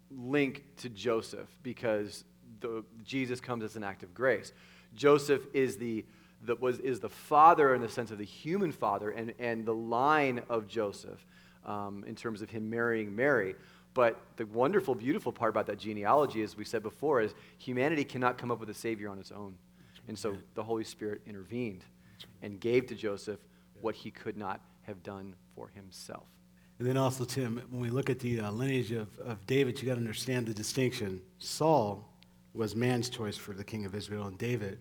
link 0.09 0.63
to 0.77 0.87
Joseph 0.87 1.49
because 1.61 2.23
the, 2.61 2.85
Jesus 3.03 3.41
comes 3.41 3.65
as 3.65 3.75
an 3.75 3.83
act 3.83 4.01
of 4.01 4.13
grace. 4.13 4.53
Joseph 4.95 5.45
is 5.51 5.75
the, 5.75 6.05
the, 6.45 6.55
was, 6.55 6.79
is 6.79 7.00
the 7.00 7.10
father 7.10 7.75
in 7.75 7.81
the 7.81 7.89
sense 7.89 8.12
of 8.12 8.17
the 8.17 8.25
human 8.25 8.71
father 8.71 9.12
and, 9.12 9.33
and 9.39 9.65
the 9.65 9.74
line 9.74 10.41
of 10.50 10.67
Joseph 10.67 11.25
um, 11.65 12.03
in 12.07 12.15
terms 12.15 12.41
of 12.41 12.50
him 12.50 12.69
marrying 12.69 13.15
Mary. 13.15 13.55
But 13.93 14.19
the 14.38 14.45
wonderful, 14.45 14.95
beautiful 14.95 15.31
part 15.31 15.50
about 15.50 15.67
that 15.67 15.77
genealogy, 15.77 16.41
as 16.43 16.55
we 16.55 16.63
said 16.63 16.81
before, 16.81 17.21
is 17.21 17.33
humanity 17.57 18.03
cannot 18.03 18.38
come 18.38 18.50
up 18.50 18.60
with 18.60 18.69
a 18.69 18.74
savior 18.74 19.10
on 19.10 19.19
its 19.19 19.31
own. 19.31 19.55
And 20.07 20.17
so 20.17 20.36
the 20.55 20.63
Holy 20.63 20.83
Spirit 20.83 21.21
intervened 21.27 21.83
and 22.41 22.60
gave 22.60 22.88
to 22.88 22.95
Joseph 22.95 23.39
what 23.81 23.95
he 23.95 24.12
could 24.12 24.38
not 24.38 24.62
have 24.83 25.03
done 25.03 25.36
for 25.55 25.69
himself. 25.75 26.24
And 26.79 26.88
then 26.88 26.98
also, 26.98 27.25
Tim, 27.25 27.62
when 27.69 27.81
we 27.81 27.89
look 27.89 28.10
at 28.10 28.19
the 28.19 28.39
uh, 28.39 28.51
lineage 28.51 28.91
of, 28.91 29.07
of 29.19 29.45
David, 29.45 29.79
you 29.79 29.88
got 29.88 29.95
to 29.95 30.00
understand 30.00 30.48
the 30.48 30.53
distinction. 30.53 31.21
Saul 31.38 32.10
was 32.53 32.75
man's 32.75 33.10
choice 33.10 33.38
for 33.38 33.53
the 33.53 33.63
king 33.63 33.86
of 33.86 33.93
Israel, 33.93 34.25
and 34.25 34.38
David 34.38 34.79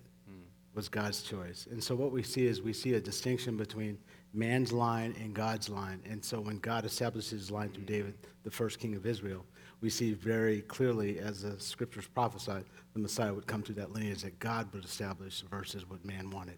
was 0.80 0.88
God's 0.88 1.20
choice. 1.22 1.68
And 1.70 1.84
so 1.84 1.94
what 1.94 2.10
we 2.10 2.22
see 2.22 2.46
is 2.46 2.62
we 2.62 2.72
see 2.72 2.94
a 2.94 3.00
distinction 3.00 3.58
between 3.58 3.98
man's 4.32 4.72
line 4.72 5.14
and 5.20 5.34
God's 5.34 5.68
line. 5.68 6.00
And 6.08 6.24
so 6.24 6.40
when 6.40 6.56
God 6.56 6.86
establishes 6.86 7.32
his 7.32 7.50
line 7.50 7.68
through 7.68 7.84
David, 7.84 8.14
the 8.44 8.50
first 8.50 8.78
king 8.78 8.94
of 8.94 9.04
Israel, 9.04 9.44
we 9.82 9.90
see 9.90 10.14
very 10.14 10.62
clearly, 10.62 11.18
as 11.18 11.42
the 11.42 11.60
scriptures 11.60 12.06
prophesied, 12.06 12.64
the 12.94 12.98
Messiah 12.98 13.34
would 13.34 13.46
come 13.46 13.62
through 13.62 13.74
that 13.74 13.92
lineage 13.92 14.22
that 14.22 14.38
God 14.38 14.72
would 14.72 14.82
establish 14.82 15.42
versus 15.50 15.86
what 15.86 16.02
man 16.02 16.30
wanted. 16.30 16.56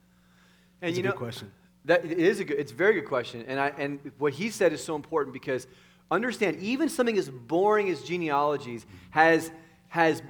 And 0.83 0.91
That's 0.91 0.99
you 0.99 1.03
a 1.03 1.07
know, 1.07 1.11
good 1.11 1.19
question. 1.19 1.51
That 1.87 2.05
it 2.05 2.21
is 2.21 2.39
a 2.39 2.45
good, 2.45 2.61
it's 2.61 2.71
a 2.71 2.77
very 2.77 2.95
good 2.95 3.09
question, 3.09 3.45
and 3.49 3.59
I 3.59 3.73
and 3.77 3.99
what 4.19 4.35
he 4.35 4.51
said 4.51 4.73
is 4.73 4.85
so 4.85 4.95
important 4.95 5.33
because 5.33 5.67
understand 6.13 6.61
even 6.61 6.89
something 6.89 7.19
as 7.19 7.29
boring 7.29 7.89
as 7.91 8.03
genealogies 8.03 8.87
has 9.11 9.51
has 9.89 10.23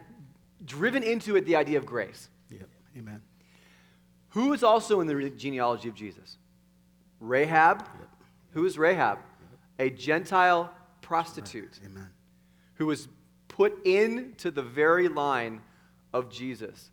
driven 0.65 1.03
into 1.03 1.37
it 1.37 1.45
the 1.45 1.57
idea 1.57 1.77
of 1.77 1.85
grace. 1.85 2.31
Yep. 2.51 2.69
Amen. 2.97 3.21
Who 4.33 4.53
is 4.53 4.63
also 4.63 5.01
in 5.01 5.07
the 5.07 5.31
genealogy 5.31 5.89
of 5.89 5.95
Jesus? 5.95 6.39
Rahab, 7.21 7.87
Who 8.53 8.65
is 8.65 8.79
Rahab? 8.79 9.19
A 9.79 9.91
Gentile 9.91 10.73
prostitute 11.01 11.79
Amen. 11.85 12.09
who 12.75 12.87
was 12.87 13.09
put 13.49 13.87
into 13.87 14.51
the 14.51 14.63
very 14.63 15.09
line 15.09 15.61
of 16.13 16.31
Jesus. 16.31 16.91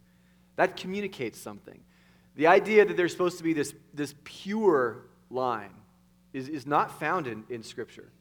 That 0.58 0.76
communicates 0.76 1.40
something. 1.40 1.80
The 2.36 2.48
idea 2.48 2.86
that 2.86 2.98
there's 2.98 3.14
supposed 3.14 3.38
to 3.38 3.44
be 3.44 3.54
this, 3.54 3.74
this 3.94 4.16
pure 4.24 5.06
line 5.30 5.74
is, 6.34 6.50
is 6.50 6.66
not 6.66 7.00
found 7.00 7.28
in, 7.28 7.46
in 7.50 7.64
Scripture. 7.64 8.12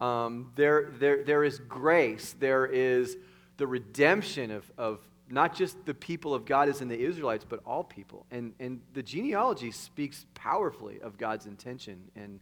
Um, 0.00 0.52
there, 0.54 0.90
there, 0.98 1.24
there 1.24 1.44
is 1.44 1.58
grace, 1.58 2.34
there 2.38 2.66
is 2.66 3.16
the 3.56 3.66
redemption 3.66 4.50
of, 4.50 4.70
of 4.76 5.00
not 5.30 5.54
just 5.54 5.84
the 5.84 5.94
people 5.94 6.34
of 6.34 6.44
God 6.44 6.68
as 6.68 6.80
in 6.80 6.88
the 6.88 6.98
Israelites, 6.98 7.44
but 7.48 7.60
all 7.66 7.84
people. 7.84 8.26
And, 8.30 8.54
and 8.58 8.80
the 8.94 9.02
genealogy 9.02 9.70
speaks 9.70 10.26
powerfully 10.34 11.00
of 11.00 11.18
God's 11.18 11.46
intention 11.46 12.10
and 12.16 12.40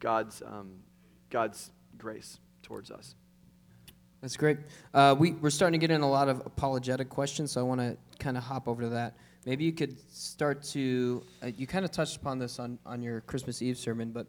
God's, 0.00 0.42
um, 0.42 0.80
God's 1.30 1.70
grace 1.96 2.38
towards 2.62 2.90
us. 2.90 3.14
That's 4.20 4.36
great. 4.36 4.58
Uh, 4.92 5.14
we, 5.18 5.32
we're 5.32 5.50
starting 5.50 5.78
to 5.78 5.86
get 5.86 5.94
in 5.94 6.00
a 6.00 6.10
lot 6.10 6.28
of 6.28 6.40
apologetic 6.44 7.08
questions, 7.08 7.52
so 7.52 7.60
I 7.60 7.64
want 7.64 7.80
to 7.80 7.96
kind 8.18 8.36
of 8.36 8.42
hop 8.42 8.66
over 8.66 8.82
to 8.82 8.88
that. 8.90 9.16
Maybe 9.44 9.64
you 9.64 9.72
could 9.72 9.96
start 10.10 10.62
to, 10.64 11.22
uh, 11.42 11.46
you 11.56 11.66
kind 11.66 11.84
of 11.84 11.92
touched 11.92 12.16
upon 12.16 12.38
this 12.38 12.58
on, 12.58 12.78
on 12.84 13.02
your 13.02 13.20
Christmas 13.22 13.62
Eve 13.62 13.78
sermon, 13.78 14.10
but 14.10 14.26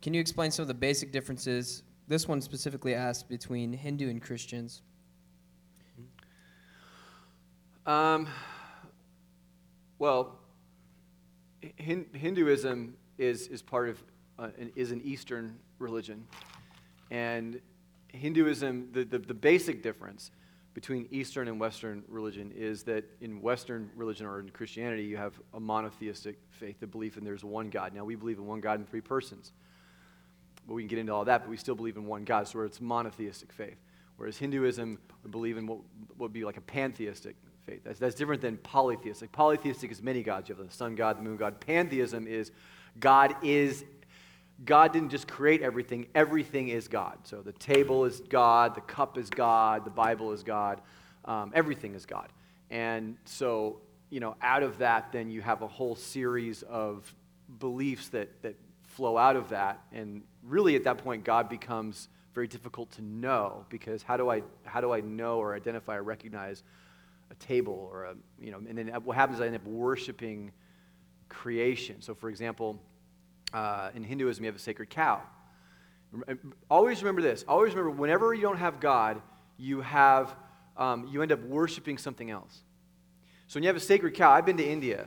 can 0.00 0.14
you 0.14 0.20
explain 0.20 0.50
some 0.50 0.62
of 0.62 0.68
the 0.68 0.74
basic 0.74 1.12
differences? 1.12 1.82
This 2.08 2.26
one 2.26 2.40
specifically 2.40 2.94
asked 2.94 3.28
between 3.28 3.72
Hindu 3.72 4.08
and 4.08 4.22
Christians. 4.22 4.82
Um, 7.86 8.26
well, 10.00 10.40
Hin- 11.76 12.06
Hinduism 12.12 12.96
is, 13.16 13.46
is 13.46 13.62
part 13.62 13.88
of, 13.88 14.02
uh, 14.40 14.48
an, 14.58 14.72
is 14.74 14.90
an 14.90 15.00
Eastern 15.04 15.56
religion. 15.78 16.26
And 17.12 17.60
Hinduism, 18.08 18.88
the, 18.90 19.04
the, 19.04 19.18
the 19.20 19.34
basic 19.34 19.84
difference 19.84 20.32
between 20.74 21.06
Eastern 21.12 21.46
and 21.46 21.60
Western 21.60 22.02
religion 22.08 22.52
is 22.56 22.82
that 22.82 23.04
in 23.20 23.40
Western 23.40 23.88
religion 23.94 24.26
or 24.26 24.40
in 24.40 24.48
Christianity, 24.50 25.04
you 25.04 25.16
have 25.16 25.34
a 25.54 25.60
monotheistic 25.60 26.38
faith, 26.50 26.80
the 26.80 26.88
belief 26.88 27.16
in 27.16 27.24
there's 27.24 27.44
one 27.44 27.70
God. 27.70 27.94
Now, 27.94 28.04
we 28.04 28.16
believe 28.16 28.38
in 28.38 28.46
one 28.46 28.60
God 28.60 28.80
in 28.80 28.86
three 28.86 29.00
persons. 29.00 29.52
But 30.66 30.74
we 30.74 30.82
can 30.82 30.88
get 30.88 30.98
into 30.98 31.14
all 31.14 31.24
that, 31.26 31.42
but 31.42 31.48
we 31.48 31.56
still 31.56 31.76
believe 31.76 31.96
in 31.96 32.04
one 32.04 32.24
God, 32.24 32.48
so 32.48 32.62
it's 32.62 32.80
monotheistic 32.80 33.52
faith. 33.52 33.78
Whereas 34.16 34.38
Hinduism 34.38 34.98
believe 35.30 35.56
in 35.56 35.68
what 35.68 35.78
would 36.18 36.32
be 36.32 36.44
like 36.44 36.56
a 36.56 36.62
pantheistic 36.62 37.36
faith. 37.66 37.80
That's, 37.84 37.98
that's 37.98 38.14
different 38.14 38.40
than 38.40 38.56
polytheistic. 38.58 39.32
Polytheistic 39.32 39.90
is 39.90 40.02
many 40.02 40.22
gods. 40.22 40.48
You 40.48 40.54
have 40.54 40.66
the 40.66 40.72
sun 40.72 40.94
god, 40.94 41.18
the 41.18 41.22
moon 41.22 41.36
god. 41.36 41.60
Pantheism 41.60 42.26
is 42.26 42.52
God 42.98 43.34
is 43.42 43.84
God 44.64 44.92
didn't 44.92 45.10
just 45.10 45.28
create 45.28 45.60
everything, 45.60 46.06
everything 46.14 46.68
is 46.68 46.88
God. 46.88 47.18
So 47.24 47.42
the 47.42 47.52
table 47.52 48.06
is 48.06 48.20
God, 48.20 48.74
the 48.74 48.80
cup 48.80 49.18
is 49.18 49.28
God, 49.28 49.84
the 49.84 49.90
Bible 49.90 50.32
is 50.32 50.42
God, 50.42 50.80
um, 51.26 51.52
everything 51.54 51.94
is 51.94 52.06
God. 52.06 52.28
And 52.70 53.16
so, 53.26 53.80
you 54.08 54.20
know, 54.20 54.34
out 54.40 54.62
of 54.62 54.78
that, 54.78 55.12
then 55.12 55.30
you 55.30 55.42
have 55.42 55.60
a 55.60 55.68
whole 55.68 55.94
series 55.94 56.62
of 56.62 57.14
beliefs 57.58 58.08
that, 58.08 58.42
that 58.42 58.54
flow 58.82 59.18
out 59.18 59.36
of 59.36 59.50
that. 59.50 59.80
And 59.92 60.22
really, 60.42 60.74
at 60.74 60.84
that 60.84 60.98
point, 60.98 61.22
God 61.22 61.50
becomes 61.50 62.08
very 62.34 62.48
difficult 62.48 62.90
to 62.92 63.02
know 63.02 63.66
because 63.68 64.02
how 64.02 64.16
do 64.16 64.30
I, 64.30 64.42
how 64.64 64.80
do 64.80 64.92
I 64.92 65.00
know 65.00 65.38
or 65.38 65.54
identify 65.54 65.96
or 65.96 66.02
recognize 66.02 66.62
a 67.30 67.34
table 67.34 67.88
or 67.92 68.04
a, 68.04 68.14
you 68.40 68.50
know, 68.50 68.58
and 68.68 68.76
then 68.76 68.88
what 69.04 69.16
happens 69.16 69.38
is 69.38 69.42
I 69.42 69.46
end 69.46 69.56
up 69.56 69.66
worshiping 69.66 70.52
creation. 71.28 72.00
So, 72.00 72.14
for 72.14 72.28
example, 72.28 72.80
uh, 73.52 73.90
in 73.94 74.04
Hinduism, 74.04 74.44
you 74.44 74.48
have 74.48 74.56
a 74.56 74.60
sacred 74.60 74.90
cow. 74.90 75.22
Always 76.70 77.02
remember 77.02 77.22
this. 77.22 77.44
Always 77.48 77.74
remember, 77.74 77.90
whenever 77.90 78.32
you 78.32 78.42
don't 78.42 78.58
have 78.58 78.80
God, 78.80 79.20
you 79.58 79.80
have 79.80 80.34
um, 80.76 81.08
you 81.10 81.22
end 81.22 81.32
up 81.32 81.42
worshiping 81.42 81.98
something 81.98 82.30
else. 82.30 82.60
So 83.46 83.56
when 83.56 83.62
you 83.62 83.68
have 83.68 83.76
a 83.76 83.80
sacred 83.80 84.14
cow, 84.14 84.30
I've 84.30 84.44
been 84.44 84.56
to 84.58 84.66
India, 84.66 85.06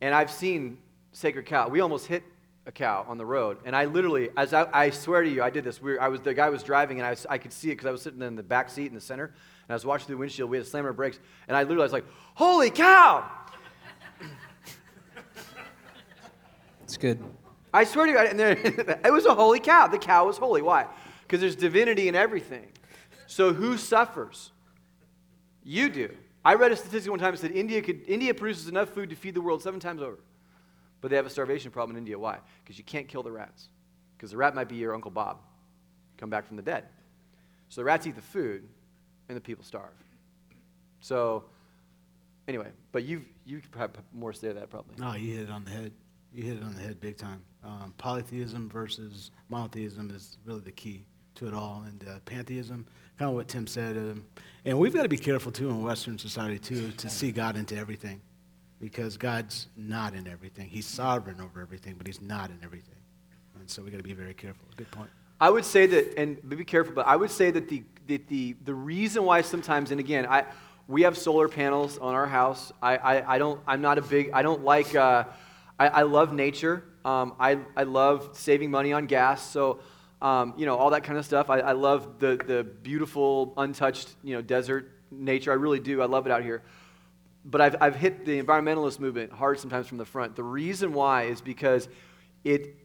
and 0.00 0.14
I've 0.14 0.30
seen 0.30 0.78
sacred 1.12 1.46
cow. 1.46 1.68
We 1.68 1.80
almost 1.80 2.06
hit 2.06 2.22
a 2.66 2.72
cow 2.72 3.04
on 3.08 3.18
the 3.18 3.26
road, 3.26 3.58
and 3.64 3.76
I 3.76 3.84
literally, 3.84 4.30
as 4.36 4.54
I, 4.54 4.66
I 4.72 4.90
swear 4.90 5.22
to 5.22 5.28
you, 5.28 5.42
I 5.42 5.50
did 5.50 5.64
this. 5.64 5.82
We 5.82 5.92
were, 5.92 6.00
I 6.00 6.08
was 6.08 6.20
the 6.20 6.32
guy 6.32 6.48
was 6.48 6.62
driving, 6.62 6.98
and 6.98 7.06
I, 7.06 7.10
was, 7.10 7.26
I 7.28 7.38
could 7.38 7.52
see 7.52 7.68
it 7.68 7.72
because 7.72 7.86
I 7.86 7.90
was 7.90 8.02
sitting 8.02 8.22
in 8.22 8.36
the 8.36 8.42
back 8.42 8.70
seat 8.70 8.86
in 8.86 8.94
the 8.94 9.00
center, 9.00 9.34
and 9.66 9.70
I 9.70 9.74
was 9.74 9.84
watching 9.84 10.06
through 10.06 10.16
the 10.16 10.20
windshield. 10.20 10.50
We 10.50 10.58
had 10.58 10.64
to 10.64 10.70
slam 10.70 10.84
our 10.84 10.92
brakes, 10.92 11.18
and 11.48 11.56
I 11.56 11.62
literally 11.62 11.82
was 11.82 11.92
like, 11.92 12.04
"Holy 12.34 12.70
cow!" 12.70 13.30
It's 16.84 16.98
good. 16.98 17.18
I 17.72 17.82
swear 17.84 18.06
to 18.06 18.12
God, 18.12 18.26
and 18.26 18.38
there, 18.38 18.52
it 19.04 19.12
was 19.12 19.26
a 19.26 19.34
holy 19.34 19.58
cow. 19.58 19.88
The 19.88 19.98
cow 19.98 20.26
was 20.26 20.36
holy. 20.36 20.62
Why? 20.62 20.86
Because 21.22 21.40
there's 21.40 21.56
divinity 21.56 22.06
in 22.06 22.14
everything. 22.14 22.66
So 23.26 23.52
who 23.52 23.76
suffers? 23.76 24.52
You 25.64 25.88
do. 25.88 26.14
I 26.44 26.54
read 26.54 26.70
a 26.70 26.76
statistic 26.76 27.10
one 27.10 27.18
time 27.18 27.32
that 27.32 27.40
said 27.40 27.52
India, 27.52 27.80
could, 27.80 28.02
India 28.06 28.34
produces 28.34 28.68
enough 28.68 28.90
food 28.90 29.10
to 29.10 29.16
feed 29.16 29.34
the 29.34 29.40
world 29.40 29.62
seven 29.62 29.80
times 29.80 30.02
over. 30.02 30.18
But 31.00 31.10
they 31.10 31.16
have 31.16 31.26
a 31.26 31.30
starvation 31.30 31.70
problem 31.70 31.96
in 31.96 32.02
India. 32.02 32.18
Why? 32.18 32.38
Because 32.62 32.78
you 32.78 32.84
can't 32.84 33.08
kill 33.08 33.22
the 33.22 33.32
rats. 33.32 33.68
Because 34.16 34.30
the 34.30 34.36
rat 34.36 34.54
might 34.54 34.68
be 34.68 34.76
your 34.76 34.94
Uncle 34.94 35.10
Bob, 35.10 35.38
come 36.16 36.30
back 36.30 36.46
from 36.46 36.56
the 36.56 36.62
dead. 36.62 36.84
So 37.70 37.80
the 37.80 37.86
rats 37.86 38.06
eat 38.06 38.14
the 38.14 38.22
food, 38.22 38.68
and 39.28 39.36
the 39.36 39.40
people 39.40 39.64
starve. 39.64 39.90
So, 41.00 41.44
anyway, 42.48 42.68
but 42.92 43.04
you 43.04 43.24
you 43.44 43.60
could 43.60 43.78
have 43.78 43.90
more 44.12 44.32
to 44.32 44.38
say 44.38 44.48
to 44.48 44.54
that 44.54 44.70
probably. 44.70 44.94
No, 44.98 45.14
you 45.14 45.34
hit 45.34 45.48
it 45.48 45.50
on 45.50 45.64
the 45.64 45.70
head. 45.70 45.92
You 46.32 46.42
hit 46.42 46.56
it 46.56 46.62
on 46.62 46.74
the 46.74 46.80
head 46.80 47.00
big 47.00 47.16
time. 47.16 47.42
Um, 47.62 47.94
polytheism 47.96 48.68
versus 48.68 49.30
monotheism 49.48 50.10
is 50.10 50.38
really 50.44 50.60
the 50.60 50.72
key 50.72 51.04
to 51.36 51.46
it 51.46 51.54
all. 51.54 51.84
And 51.86 52.04
uh, 52.08 52.18
pantheism, 52.24 52.86
kind 53.18 53.28
of 53.28 53.34
what 53.36 53.48
Tim 53.48 53.66
said. 53.66 53.96
Um, 53.96 54.24
and 54.64 54.78
we've 54.78 54.94
got 54.94 55.04
to 55.04 55.08
be 55.08 55.16
careful, 55.16 55.52
too, 55.52 55.68
in 55.70 55.82
Western 55.82 56.18
society, 56.18 56.58
too, 56.58 56.90
to 56.92 57.08
see 57.08 57.32
God 57.32 57.56
into 57.56 57.76
everything. 57.76 58.20
Because 58.80 59.16
God's 59.16 59.68
not 59.76 60.14
in 60.14 60.26
everything. 60.26 60.68
He's 60.68 60.86
sovereign 60.86 61.40
over 61.40 61.60
everything, 61.60 61.94
but 61.96 62.06
He's 62.06 62.20
not 62.20 62.50
in 62.50 62.58
everything. 62.62 62.96
And 63.58 63.70
so 63.70 63.82
we've 63.82 63.92
got 63.92 63.98
to 63.98 64.04
be 64.04 64.12
very 64.12 64.34
careful. 64.34 64.66
Good 64.76 64.90
point. 64.90 65.10
I 65.40 65.50
would 65.50 65.64
say 65.64 65.86
that, 65.86 66.18
and 66.18 66.48
be 66.48 66.64
careful, 66.64 66.94
but 66.94 67.06
I 67.06 67.16
would 67.16 67.30
say 67.30 67.50
that 67.50 67.68
the, 67.68 67.82
that 68.08 68.28
the, 68.28 68.54
the 68.64 68.74
reason 68.74 69.24
why 69.24 69.40
sometimes, 69.42 69.90
and 69.90 70.00
again, 70.00 70.26
I, 70.26 70.44
we 70.88 71.02
have 71.02 71.16
solar 71.16 71.48
panels 71.48 71.98
on 71.98 72.14
our 72.14 72.26
house. 72.26 72.72
I, 72.82 72.96
I, 72.96 73.34
I 73.34 73.38
don't, 73.38 73.60
I'm 73.66 73.80
not 73.80 73.98
a 73.98 74.02
big, 74.02 74.30
I 74.32 74.42
don't 74.42 74.62
like, 74.64 74.94
uh, 74.94 75.24
I, 75.78 75.88
I 75.88 76.02
love 76.02 76.32
nature. 76.32 76.84
Um, 77.04 77.34
I, 77.40 77.58
I 77.76 77.84
love 77.84 78.30
saving 78.32 78.70
money 78.70 78.92
on 78.92 79.06
gas. 79.06 79.50
So, 79.50 79.80
um, 80.20 80.54
you 80.56 80.66
know, 80.66 80.76
all 80.76 80.90
that 80.90 81.04
kind 81.04 81.18
of 81.18 81.24
stuff. 81.24 81.50
I, 81.50 81.60
I 81.60 81.72
love 81.72 82.18
the, 82.18 82.40
the 82.46 82.64
beautiful, 82.64 83.54
untouched, 83.56 84.14
you 84.22 84.34
know, 84.34 84.42
desert 84.42 84.90
nature. 85.10 85.50
I 85.52 85.54
really 85.54 85.80
do. 85.80 86.00
I 86.00 86.06
love 86.06 86.26
it 86.26 86.32
out 86.32 86.42
here. 86.42 86.62
But 87.44 87.60
I've, 87.60 87.76
I've 87.80 87.96
hit 87.96 88.24
the 88.24 88.42
environmentalist 88.42 88.98
movement 89.00 89.32
hard 89.32 89.58
sometimes 89.58 89.86
from 89.86 89.98
the 89.98 90.06
front. 90.06 90.34
The 90.36 90.42
reason 90.42 90.94
why 90.94 91.24
is 91.24 91.40
because 91.40 91.88
it, 92.42 92.76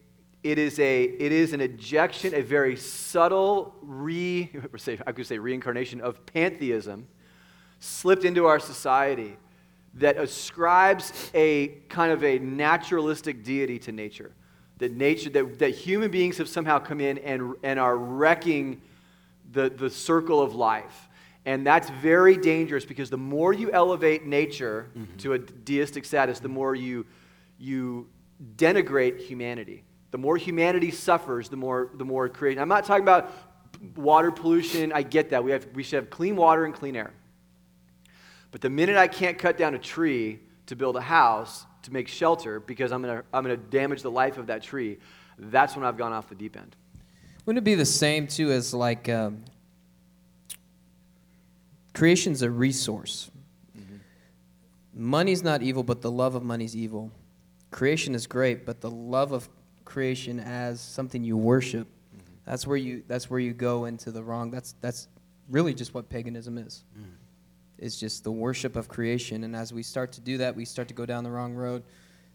it 0.42 0.58
is, 0.58 0.78
a, 0.78 1.02
it 1.04 1.32
is 1.32 1.52
an 1.52 1.60
ejection, 1.60 2.34
a 2.34 2.40
very 2.40 2.76
subtle 2.76 3.74
re, 3.82 4.50
I 5.06 5.12
could 5.12 5.26
say 5.26 5.38
reincarnation 5.38 6.00
of 6.00 6.24
pantheism 6.26 7.06
slipped 7.78 8.24
into 8.24 8.46
our 8.46 8.58
society 8.58 9.36
that 9.94 10.16
ascribes 10.16 11.30
a 11.34 11.68
kind 11.88 12.12
of 12.12 12.22
a 12.24 12.38
naturalistic 12.38 13.42
deity 13.42 13.78
to 13.80 13.92
nature. 13.92 14.32
That 14.78 14.92
nature, 14.92 15.30
that, 15.30 15.58
that 15.58 15.70
human 15.70 16.10
beings 16.10 16.38
have 16.38 16.48
somehow 16.48 16.78
come 16.78 17.00
in 17.00 17.18
and, 17.18 17.54
and 17.62 17.78
are 17.78 17.96
wrecking 17.96 18.80
the, 19.52 19.68
the 19.68 19.90
circle 19.90 20.40
of 20.40 20.54
life. 20.54 21.08
And 21.44 21.66
that's 21.66 21.90
very 21.90 22.36
dangerous 22.36 22.84
because 22.84 23.10
the 23.10 23.18
more 23.18 23.52
you 23.52 23.72
elevate 23.72 24.24
nature 24.24 24.90
mm-hmm. 24.96 25.16
to 25.18 25.32
a 25.34 25.38
deistic 25.38 26.04
status, 26.04 26.38
the 26.38 26.48
more 26.48 26.74
you, 26.74 27.06
you 27.58 28.08
denigrate 28.56 29.18
humanity. 29.18 29.84
The 30.10 30.18
more 30.18 30.36
humanity 30.36 30.90
suffers, 30.90 31.48
the 31.48 31.56
more, 31.56 31.90
the 31.94 32.04
more 32.04 32.28
creation. 32.28 32.60
I'm 32.60 32.68
not 32.68 32.84
talking 32.84 33.04
about 33.04 33.32
water 33.96 34.30
pollution. 34.30 34.92
I 34.92 35.02
get 35.02 35.30
that. 35.30 35.42
We, 35.44 35.52
have, 35.52 35.66
we 35.74 35.82
should 35.82 35.96
have 35.96 36.10
clean 36.10 36.36
water 36.36 36.64
and 36.64 36.74
clean 36.74 36.96
air. 36.96 37.12
But 38.50 38.60
the 38.60 38.70
minute 38.70 38.96
I 38.96 39.06
can't 39.06 39.38
cut 39.38 39.56
down 39.56 39.74
a 39.74 39.78
tree 39.78 40.40
to 40.66 40.76
build 40.76 40.96
a 40.96 41.00
house 41.00 41.66
to 41.82 41.92
make 41.92 42.08
shelter 42.08 42.60
because 42.60 42.92
I'm 42.92 43.02
going 43.02 43.18
to 43.18 43.24
I'm 43.32 43.44
to 43.44 43.56
damage 43.56 44.02
the 44.02 44.10
life 44.10 44.38
of 44.38 44.48
that 44.48 44.62
tree, 44.62 44.98
that's 45.38 45.76
when 45.76 45.84
I've 45.84 45.96
gone 45.96 46.12
off 46.12 46.28
the 46.28 46.34
deep 46.34 46.56
end. 46.56 46.76
Wouldn't 47.46 47.58
it 47.58 47.64
be 47.64 47.74
the 47.74 47.86
same 47.86 48.26
too 48.26 48.50
as 48.50 48.74
like 48.74 49.08
um, 49.08 49.44
creation's 51.94 52.42
a 52.42 52.50
resource? 52.50 53.30
Mm-hmm. 53.78 53.96
Money's 54.94 55.42
not 55.42 55.62
evil, 55.62 55.82
but 55.82 56.02
the 56.02 56.10
love 56.10 56.34
of 56.34 56.42
money's 56.42 56.76
evil. 56.76 57.10
Creation 57.70 58.14
is 58.14 58.26
great, 58.26 58.66
but 58.66 58.80
the 58.80 58.90
love 58.90 59.32
of 59.32 59.48
creation 59.90 60.40
as 60.40 60.80
something 60.80 61.22
you 61.22 61.36
worship, 61.36 61.86
mm-hmm. 61.86 62.32
that's 62.46 62.66
where 62.66 62.76
you 62.76 63.02
that's 63.06 63.28
where 63.28 63.40
you 63.40 63.52
go 63.52 63.84
into 63.84 64.10
the 64.10 64.22
wrong. 64.22 64.50
That's 64.50 64.74
that's 64.80 65.08
really 65.50 65.74
just 65.74 65.92
what 65.92 66.08
paganism 66.08 66.56
is. 66.56 66.84
Mm 66.98 67.16
is 67.80 67.98
just 67.98 68.22
the 68.22 68.30
worship 68.30 68.76
of 68.76 68.88
creation. 68.88 69.42
And 69.42 69.56
as 69.56 69.72
we 69.72 69.82
start 69.82 70.12
to 70.12 70.20
do 70.20 70.38
that, 70.38 70.54
we 70.54 70.64
start 70.64 70.86
to 70.88 70.94
go 70.94 71.06
down 71.06 71.24
the 71.24 71.30
wrong 71.30 71.54
road. 71.54 71.82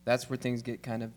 That's 0.04 0.30
where 0.30 0.38
things 0.38 0.62
get 0.62 0.84
kind 0.84 1.04
of 1.04 1.12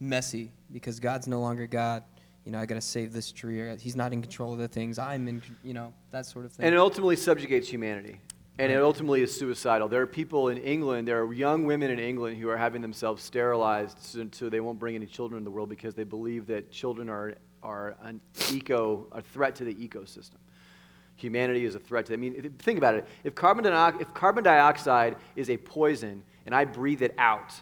messy 0.00 0.52
because 0.72 1.00
God's 1.00 1.26
no 1.26 1.40
longer 1.40 1.66
God. 1.66 2.04
You 2.44 2.52
know, 2.52 2.58
I 2.58 2.66
got 2.66 2.76
to 2.76 2.80
save 2.80 3.12
this 3.12 3.30
tree. 3.30 3.60
Or 3.60 3.76
He's 3.76 3.96
not 3.96 4.12
in 4.12 4.22
control 4.22 4.52
of 4.52 4.58
the 4.58 4.68
things. 4.68 4.98
I'm 4.98 5.28
in, 5.28 5.42
you 5.62 5.74
know, 5.74 5.92
that 6.12 6.26
sort 6.26 6.44
of 6.44 6.52
thing. 6.52 6.66
And 6.66 6.74
it 6.74 6.78
ultimately 6.78 7.16
subjugates 7.16 7.68
humanity. 7.68 8.20
And 8.58 8.70
it 8.70 8.76
ultimately 8.76 9.22
is 9.22 9.34
suicidal. 9.34 9.88
There 9.88 10.02
are 10.02 10.06
people 10.06 10.48
in 10.48 10.58
England, 10.58 11.08
there 11.08 11.22
are 11.22 11.32
young 11.32 11.64
women 11.64 11.90
in 11.90 11.98
England 11.98 12.36
who 12.36 12.48
are 12.50 12.56
having 12.56 12.82
themselves 12.82 13.22
sterilized 13.22 13.98
so, 13.98 14.26
so 14.30 14.48
they 14.50 14.60
won't 14.60 14.78
bring 14.78 14.94
any 14.94 15.06
children 15.06 15.38
in 15.38 15.44
the 15.44 15.50
world 15.50 15.70
because 15.70 15.94
they 15.94 16.04
believe 16.04 16.46
that 16.48 16.70
children 16.70 17.08
are, 17.08 17.34
are 17.62 17.96
an 18.02 18.20
eco, 18.52 19.06
a 19.12 19.22
threat 19.22 19.56
to 19.56 19.64
the 19.64 19.74
ecosystem. 19.74 20.36
Humanity 21.16 21.64
is 21.64 21.74
a 21.74 21.78
threat 21.78 22.06
to. 22.06 22.12
I 22.12 22.16
mean, 22.16 22.54
think 22.58 22.78
about 22.78 22.94
it. 22.94 23.06
If 23.24 23.34
carbon, 23.34 23.64
if 24.00 24.12
carbon 24.12 24.44
dioxide 24.44 25.16
is 25.34 25.48
a 25.48 25.56
poison 25.56 26.22
and 26.46 26.54
I 26.54 26.64
breathe 26.64 27.02
it 27.02 27.14
out, 27.16 27.54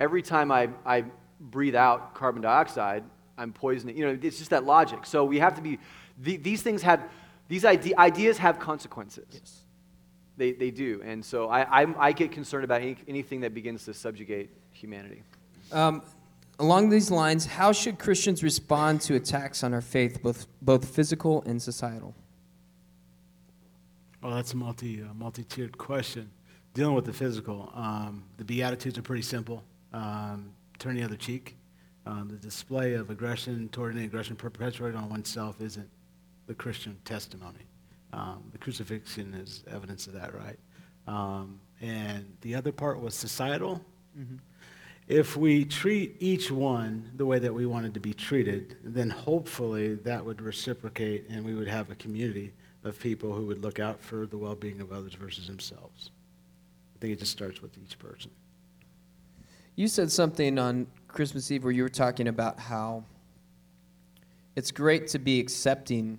every 0.00 0.22
time 0.22 0.52
I, 0.52 0.68
I 0.84 1.04
breathe 1.40 1.74
out 1.74 2.14
carbon 2.14 2.42
dioxide, 2.42 3.04
I'm 3.38 3.52
poisoning. 3.52 3.96
You 3.96 4.06
know, 4.06 4.18
it's 4.20 4.38
just 4.38 4.50
that 4.50 4.64
logic. 4.64 5.06
So 5.06 5.24
we 5.24 5.38
have 5.38 5.54
to 5.54 5.62
be, 5.62 5.78
the, 6.18 6.36
these 6.36 6.62
things 6.62 6.82
have, 6.82 7.08
these 7.48 7.64
ide- 7.64 7.94
ideas 7.96 8.38
have 8.38 8.58
consequences. 8.58 9.26
Yes. 9.30 9.64
They, 10.38 10.52
they 10.52 10.70
do. 10.70 11.02
And 11.04 11.22
so 11.22 11.48
I, 11.50 11.82
I, 11.82 11.86
I 11.98 12.12
get 12.12 12.30
concerned 12.30 12.64
about 12.64 12.80
any, 12.80 12.96
anything 13.08 13.40
that 13.40 13.52
begins 13.52 13.84
to 13.86 13.92
subjugate 13.92 14.50
humanity. 14.70 15.22
Um, 15.72 16.00
along 16.60 16.90
these 16.90 17.10
lines, 17.10 17.44
how 17.44 17.72
should 17.72 17.98
Christians 17.98 18.44
respond 18.44 19.00
to 19.02 19.16
attacks 19.16 19.64
on 19.64 19.74
our 19.74 19.80
faith, 19.80 20.22
both, 20.22 20.46
both 20.62 20.88
physical 20.88 21.42
and 21.42 21.60
societal? 21.60 22.14
Well, 24.22 24.34
that's 24.34 24.52
a 24.52 24.56
multi 24.56 25.02
uh, 25.02 25.14
multi-tiered 25.14 25.78
question. 25.78 26.30
Dealing 26.74 26.94
with 26.94 27.04
the 27.04 27.12
physical, 27.12 27.72
um, 27.74 28.24
the 28.36 28.44
beatitudes 28.44 28.98
are 28.98 29.02
pretty 29.02 29.22
simple. 29.22 29.62
Um, 29.92 30.52
turn 30.78 30.96
the 30.96 31.02
other 31.02 31.16
cheek. 31.16 31.56
Um, 32.06 32.28
the 32.28 32.36
display 32.36 32.94
of 32.94 33.10
aggression 33.10 33.68
toward 33.68 33.94
any 33.94 34.06
aggression 34.06 34.34
perpetuated 34.34 34.96
on 34.96 35.08
oneself 35.08 35.60
isn't 35.60 35.88
the 36.46 36.54
Christian 36.54 36.96
testimony. 37.04 37.67
Um, 38.12 38.44
the 38.52 38.58
crucifixion 38.58 39.34
is 39.34 39.64
evidence 39.70 40.06
of 40.06 40.14
that, 40.14 40.34
right? 40.34 40.58
Um, 41.06 41.60
and 41.80 42.36
the 42.40 42.54
other 42.54 42.72
part 42.72 43.00
was 43.00 43.14
societal. 43.14 43.82
If 45.08 45.36
we 45.36 45.64
treat 45.64 46.16
each 46.20 46.50
one 46.50 47.10
the 47.16 47.24
way 47.24 47.38
that 47.38 47.52
we 47.52 47.64
wanted 47.64 47.94
to 47.94 48.00
be 48.00 48.12
treated, 48.12 48.76
then 48.84 49.08
hopefully 49.08 49.94
that 49.94 50.22
would 50.24 50.42
reciprocate 50.42 51.26
and 51.30 51.44
we 51.44 51.54
would 51.54 51.68
have 51.68 51.90
a 51.90 51.94
community 51.94 52.52
of 52.84 52.98
people 53.00 53.32
who 53.32 53.46
would 53.46 53.62
look 53.62 53.78
out 53.78 54.00
for 54.00 54.26
the 54.26 54.36
well 54.36 54.54
being 54.54 54.80
of 54.80 54.92
others 54.92 55.14
versus 55.14 55.46
themselves. 55.46 56.10
I 56.94 56.98
think 57.00 57.14
it 57.14 57.20
just 57.20 57.32
starts 57.32 57.62
with 57.62 57.78
each 57.78 57.98
person. 57.98 58.30
You 59.76 59.88
said 59.88 60.12
something 60.12 60.58
on 60.58 60.86
Christmas 61.06 61.50
Eve 61.50 61.64
where 61.64 61.72
you 61.72 61.84
were 61.84 61.88
talking 61.88 62.28
about 62.28 62.58
how 62.58 63.04
it's 64.56 64.70
great 64.70 65.06
to 65.08 65.18
be 65.18 65.40
accepting 65.40 66.18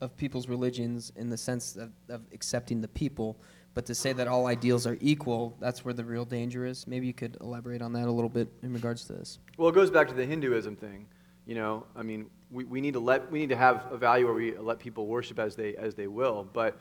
of 0.00 0.16
people's 0.16 0.48
religions 0.48 1.12
in 1.16 1.28
the 1.28 1.36
sense 1.36 1.76
of, 1.76 1.90
of 2.08 2.22
accepting 2.32 2.80
the 2.80 2.88
people, 2.88 3.36
but 3.74 3.86
to 3.86 3.94
say 3.94 4.12
that 4.12 4.28
all 4.28 4.46
ideals 4.46 4.86
are 4.86 4.96
equal, 5.00 5.56
that's 5.60 5.84
where 5.84 5.94
the 5.94 6.04
real 6.04 6.24
danger 6.24 6.64
is. 6.64 6.86
Maybe 6.86 7.06
you 7.06 7.12
could 7.12 7.36
elaborate 7.40 7.82
on 7.82 7.92
that 7.94 8.06
a 8.06 8.10
little 8.10 8.30
bit 8.30 8.48
in 8.62 8.72
regards 8.72 9.04
to 9.06 9.12
this. 9.12 9.38
Well, 9.56 9.68
it 9.68 9.74
goes 9.74 9.90
back 9.90 10.08
to 10.08 10.14
the 10.14 10.24
Hinduism 10.26 10.76
thing. 10.76 11.06
You 11.46 11.54
know, 11.54 11.86
I 11.96 12.02
mean, 12.02 12.26
we, 12.50 12.64
we 12.64 12.80
need 12.80 12.94
to 12.94 13.00
let 13.00 13.30
we 13.30 13.38
need 13.38 13.48
to 13.48 13.56
have 13.56 13.90
a 13.90 13.96
value 13.96 14.26
where 14.26 14.34
we 14.34 14.56
let 14.56 14.78
people 14.78 15.06
worship 15.06 15.38
as 15.38 15.56
they 15.56 15.74
as 15.76 15.94
they 15.94 16.06
will, 16.06 16.48
but 16.52 16.78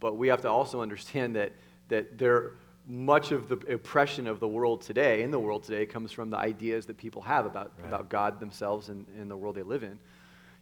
but 0.00 0.16
we 0.16 0.28
have 0.28 0.40
to 0.42 0.48
also 0.48 0.80
understand 0.80 1.36
that 1.36 1.52
that 1.88 2.18
there 2.18 2.52
much 2.86 3.30
of 3.30 3.48
the 3.48 3.56
oppression 3.72 4.26
of 4.26 4.40
the 4.40 4.48
world 4.48 4.82
today 4.82 5.22
in 5.22 5.30
the 5.30 5.38
world 5.38 5.62
today 5.62 5.86
comes 5.86 6.10
from 6.10 6.30
the 6.30 6.36
ideas 6.36 6.86
that 6.86 6.96
people 6.96 7.22
have 7.22 7.46
about 7.46 7.72
about 7.84 8.08
God 8.08 8.40
themselves 8.40 8.88
and, 8.88 9.06
and 9.18 9.30
the 9.30 9.36
world 9.36 9.54
they 9.54 9.62
live 9.62 9.82
in. 9.82 9.98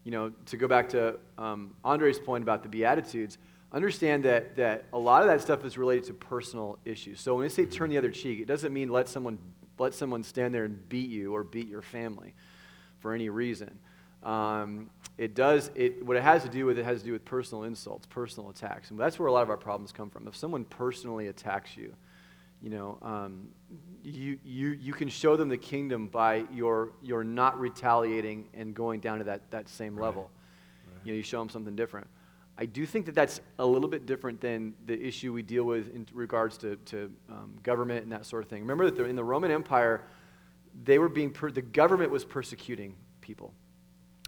You 0.04 0.12
know, 0.12 0.32
to 0.46 0.56
go 0.56 0.66
back 0.66 0.88
to 0.90 1.18
um, 1.36 1.74
Andre's 1.84 2.18
point 2.18 2.42
about 2.42 2.62
the 2.62 2.68
Beatitudes, 2.68 3.38
understand 3.72 4.24
that, 4.24 4.56
that 4.56 4.84
a 4.92 4.98
lot 4.98 5.22
of 5.22 5.28
that 5.28 5.40
stuff 5.40 5.64
is 5.64 5.76
related 5.76 6.04
to 6.04 6.14
personal 6.14 6.78
issues. 6.84 7.20
So 7.20 7.34
when 7.34 7.42
we 7.42 7.48
say 7.48 7.66
turn 7.66 7.90
the 7.90 7.98
other 7.98 8.10
cheek, 8.10 8.40
it 8.40 8.46
doesn't 8.46 8.72
mean 8.72 8.88
let 8.88 9.08
someone, 9.08 9.38
let 9.78 9.94
someone 9.94 10.22
stand 10.24 10.54
there 10.54 10.64
and 10.64 10.88
beat 10.88 11.10
you 11.10 11.34
or 11.34 11.44
beat 11.44 11.68
your 11.68 11.82
family 11.82 12.34
for 13.00 13.12
any 13.12 13.28
reason. 13.28 13.78
Um, 14.22 14.90
it 15.18 15.34
does, 15.34 15.70
it, 15.74 16.04
what 16.04 16.16
it 16.16 16.22
has 16.22 16.42
to 16.42 16.48
do 16.48 16.66
with, 16.66 16.78
it 16.78 16.84
has 16.84 17.00
to 17.00 17.06
do 17.06 17.12
with 17.12 17.24
personal 17.24 17.64
insults, 17.64 18.06
personal 18.06 18.50
attacks. 18.50 18.90
And 18.90 18.98
that's 18.98 19.18
where 19.18 19.28
a 19.28 19.32
lot 19.32 19.42
of 19.42 19.50
our 19.50 19.56
problems 19.56 19.92
come 19.92 20.10
from. 20.10 20.26
If 20.26 20.34
someone 20.34 20.64
personally 20.64 21.28
attacks 21.28 21.76
you, 21.76 21.94
you 22.62 22.70
know, 22.70 22.98
um, 23.02 23.48
you, 24.02 24.38
you, 24.44 24.70
you 24.70 24.92
can 24.92 25.08
show 25.08 25.36
them 25.36 25.48
the 25.48 25.56
kingdom 25.56 26.08
by 26.08 26.44
your, 26.52 26.92
your 27.02 27.24
not 27.24 27.58
retaliating 27.58 28.48
and 28.54 28.74
going 28.74 29.00
down 29.00 29.18
to 29.18 29.24
that, 29.24 29.50
that 29.50 29.68
same 29.68 29.96
level. 29.96 30.30
You 31.04 31.12
know, 31.12 31.16
you 31.16 31.22
show 31.22 31.38
them 31.38 31.48
something 31.48 31.74
different. 31.74 32.06
I 32.58 32.66
do 32.66 32.84
think 32.84 33.06
that 33.06 33.14
that's 33.14 33.40
a 33.58 33.64
little 33.64 33.88
bit 33.88 34.04
different 34.04 34.40
than 34.40 34.74
the 34.84 35.00
issue 35.00 35.32
we 35.32 35.42
deal 35.42 35.64
with 35.64 35.94
in 35.94 36.06
regards 36.12 36.58
to, 36.58 36.76
to 36.76 37.10
um, 37.30 37.54
government 37.62 38.02
and 38.02 38.12
that 38.12 38.26
sort 38.26 38.42
of 38.42 38.50
thing. 38.50 38.60
Remember 38.60 38.84
that 38.84 38.96
the, 38.96 39.04
in 39.04 39.16
the 39.16 39.24
Roman 39.24 39.50
Empire, 39.50 40.02
they 40.84 40.98
were 40.98 41.08
being 41.08 41.30
per- 41.30 41.50
the 41.50 41.62
government 41.62 42.10
was 42.10 42.22
persecuting 42.22 42.96
people, 43.22 43.54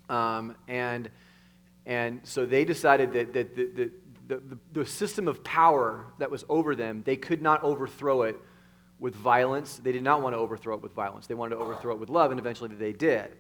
um, 0.09 0.57
and 0.67 1.11
and 1.85 2.21
so 2.23 2.47
they 2.47 2.65
decided 2.65 3.13
that, 3.13 3.33
that 3.33 3.57
the, 3.57 3.67
the, 3.67 3.91
the, 4.33 4.55
the, 4.55 4.81
the 4.81 4.87
system 4.87 5.29
of 5.29 5.45
power 5.45 6.07
that 6.19 6.31
was 6.31 6.45
over 6.49 6.75
them, 6.75 7.03
they 7.05 7.17
could 7.17 7.43
not 7.43 7.63
overthrow 7.63 8.23
it 8.23 8.37
with 8.99 9.15
violence. 9.15 9.81
They 9.83 9.93
did 9.93 10.03
not 10.03 10.23
want 10.23 10.35
to 10.35 10.39
overthrow 10.39 10.75
it 10.77 10.83
with 10.83 10.93
violence. 10.93 11.27
They 11.27 11.35
wanted 11.35 11.57
to 11.57 11.61
overthrow 11.61 11.93
it 11.95 12.01
with 12.01 12.09
love, 12.09 12.31
and 12.31 12.41
eventually 12.41 12.75
they 12.75 12.93
did. 12.93 13.37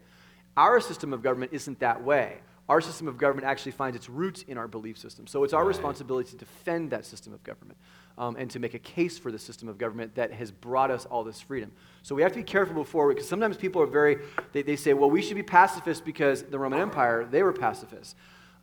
Our 0.57 0.81
system 0.81 1.13
of 1.13 1.23
government 1.23 1.53
isn't 1.55 1.79
that 1.81 2.03
way. 2.03 2.39
Our 2.69 2.81
system 2.81 3.09
of 3.09 3.17
government 3.19 3.47
actually 3.47 3.73
finds 3.73 3.97
its 3.97 4.09
roots 4.09 4.43
in 4.43 4.59
our 4.59 4.69
belief 4.69 4.99
system. 4.99 5.27
So 5.27 5.45
it's 5.45 5.53
our 5.53 5.65
responsibility 5.65 6.31
to 6.31 6.37
defend 6.37 6.91
that 6.91 7.05
system 7.07 7.33
of 7.33 7.43
government 7.43 7.79
um, 8.19 8.37
and 8.37 8.51
to 8.51 8.59
make 8.59 8.75
a 8.75 8.79
case 8.79 9.19
for 9.19 9.33
the 9.33 9.39
system 9.39 9.69
of 9.69 9.79
government 9.79 10.15
that 10.15 10.33
has 10.33 10.51
brought 10.51 10.91
us 10.91 11.07
all 11.07 11.25
this 11.25 11.41
freedom. 11.41 11.73
So 12.03 12.15
we 12.15 12.23
have 12.23 12.33
to 12.33 12.39
be 12.39 12.45
careful 12.45 12.75
before, 12.75 13.09
because 13.09 13.29
sometimes 13.29 13.57
people 13.57 13.83
are 13.83 13.87
very, 13.87 14.19
they, 14.53 14.63
they 14.63 14.77
say, 14.77 14.93
well, 14.95 15.11
we 15.11 15.23
should 15.23 15.37
be 15.37 15.43
pacifists 15.43 16.03
because 16.05 16.43
the 16.43 16.59
Roman 16.59 16.81
Empire, 16.81 17.27
they 17.31 17.43
were 17.43 17.53
pacifists. 17.53 18.15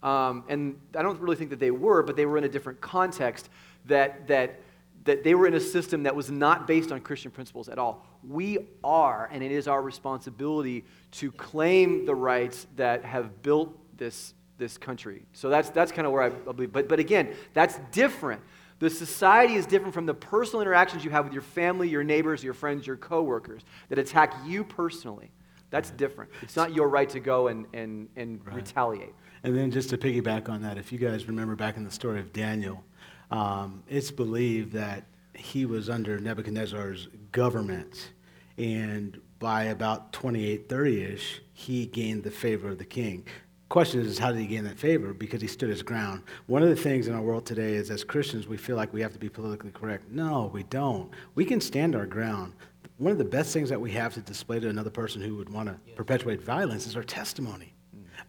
Um, 0.01 0.43
and 0.47 0.79
I 0.95 1.01
don't 1.01 1.19
really 1.19 1.35
think 1.35 1.49
that 1.49 1.59
they 1.59 1.71
were, 1.71 2.03
but 2.03 2.15
they 2.15 2.25
were 2.25 2.37
in 2.37 2.43
a 2.43 2.49
different 2.49 2.79
context 2.79 3.49
that, 3.85 4.27
that, 4.27 4.61
that 5.05 5.23
they 5.23 5.35
were 5.35 5.47
in 5.47 5.53
a 5.55 5.59
system 5.59 6.03
that 6.03 6.15
was 6.15 6.31
not 6.31 6.67
based 6.67 6.91
on 6.91 7.01
Christian 7.01 7.31
principles 7.31 7.67
at 7.69 7.77
all. 7.77 8.05
We 8.27 8.59
are, 8.83 9.29
and 9.31 9.43
it 9.43 9.51
is 9.51 9.67
our 9.67 9.81
responsibility 9.81 10.85
to 11.11 11.31
claim 11.31 12.05
the 12.05 12.15
rights 12.15 12.67
that 12.75 13.03
have 13.03 13.41
built 13.41 13.77
this, 13.97 14.33
this 14.57 14.77
country. 14.77 15.23
So 15.33 15.49
that's, 15.49 15.69
that's 15.69 15.91
kind 15.91 16.05
of 16.05 16.13
where 16.13 16.23
I 16.23 16.29
believe. 16.29 16.71
But, 16.71 16.87
but 16.87 16.99
again, 16.99 17.33
that's 17.53 17.77
different. 17.91 18.41
The 18.79 18.89
society 18.89 19.55
is 19.55 19.65
different 19.65 19.93
from 19.93 20.05
the 20.05 20.13
personal 20.13 20.61
interactions 20.61 21.03
you 21.03 21.11
have 21.11 21.25
with 21.25 21.33
your 21.33 21.41
family, 21.41 21.89
your 21.89 22.03
neighbors, 22.03 22.41
your 22.41 22.53
friends, 22.53 22.87
your 22.87 22.95
coworkers 22.95 23.63
that 23.89 23.99
attack 23.99 24.33
you 24.45 24.63
personally. 24.63 25.31
That's 25.69 25.91
different. 25.91 26.31
It's 26.41 26.55
not 26.55 26.73
your 26.73 26.87
right 26.87 27.09
to 27.09 27.19
go 27.19 27.47
and, 27.47 27.65
and, 27.73 28.07
and 28.15 28.39
retaliate. 28.45 29.13
And 29.43 29.55
then 29.55 29.71
just 29.71 29.89
to 29.91 29.97
piggyback 29.97 30.49
on 30.49 30.61
that, 30.63 30.77
if 30.77 30.91
you 30.91 30.97
guys 30.97 31.27
remember 31.27 31.55
back 31.55 31.77
in 31.77 31.83
the 31.83 31.91
story 31.91 32.19
of 32.19 32.33
Daniel, 32.33 32.83
um, 33.31 33.83
it's 33.87 34.11
believed 34.11 34.73
that 34.73 35.05
he 35.33 35.65
was 35.65 35.89
under 35.89 36.19
Nebuchadnezzar's 36.19 37.07
government, 37.31 38.11
and 38.57 39.19
by 39.39 39.65
about 39.65 40.11
2830 40.11 41.03
ish, 41.03 41.41
he 41.53 41.85
gained 41.85 42.23
the 42.23 42.31
favor 42.31 42.69
of 42.69 42.77
the 42.77 42.85
king. 42.85 43.25
Question 43.69 44.01
is, 44.01 44.17
how 44.17 44.31
did 44.31 44.41
he 44.41 44.47
gain 44.47 44.63
that 44.63 44.79
favor? 44.79 45.13
Because 45.13 45.41
he 45.41 45.47
stood 45.47 45.69
his 45.69 45.83
ground. 45.83 46.23
One 46.47 46.63
of 46.63 46.69
the 46.69 46.75
things 46.75 47.07
in 47.07 47.13
our 47.13 47.21
world 47.21 47.45
today 47.45 47.75
is, 47.75 47.91
as 47.91 48.03
Christians, 48.03 48.47
we 48.47 48.57
feel 48.57 48.75
like 48.75 48.91
we 48.91 49.01
have 49.01 49.13
to 49.13 49.19
be 49.19 49.29
politically 49.29 49.71
correct. 49.71 50.09
No, 50.09 50.49
we 50.51 50.63
don't. 50.63 51.11
We 51.35 51.45
can 51.45 51.61
stand 51.61 51.95
our 51.95 52.07
ground. 52.07 52.53
One 52.97 53.11
of 53.11 53.19
the 53.19 53.23
best 53.23 53.53
things 53.53 53.69
that 53.69 53.79
we 53.79 53.91
have 53.91 54.15
to 54.15 54.21
display 54.21 54.59
to 54.59 54.69
another 54.69 54.89
person 54.89 55.21
who 55.21 55.35
would 55.35 55.49
want 55.49 55.69
to 55.69 55.93
perpetuate 55.93 56.41
violence 56.41 56.87
is 56.87 56.97
our 56.97 57.03
testimony. 57.03 57.73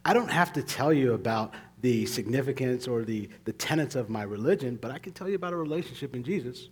I 0.04 0.14
don't 0.14 0.30
have 0.30 0.52
to 0.54 0.62
tell 0.62 0.92
you 0.92 1.12
about 1.12 1.54
the 1.80 2.06
significance 2.06 2.88
or 2.88 3.04
the, 3.04 3.28
the 3.44 3.52
tenets 3.52 3.94
of 3.94 4.10
my 4.10 4.22
religion, 4.22 4.76
but 4.80 4.90
I 4.90 4.98
can 4.98 5.12
tell 5.12 5.28
you 5.28 5.34
about 5.34 5.52
a 5.52 5.56
relationship 5.56 6.14
in 6.14 6.22
Jesus. 6.22 6.68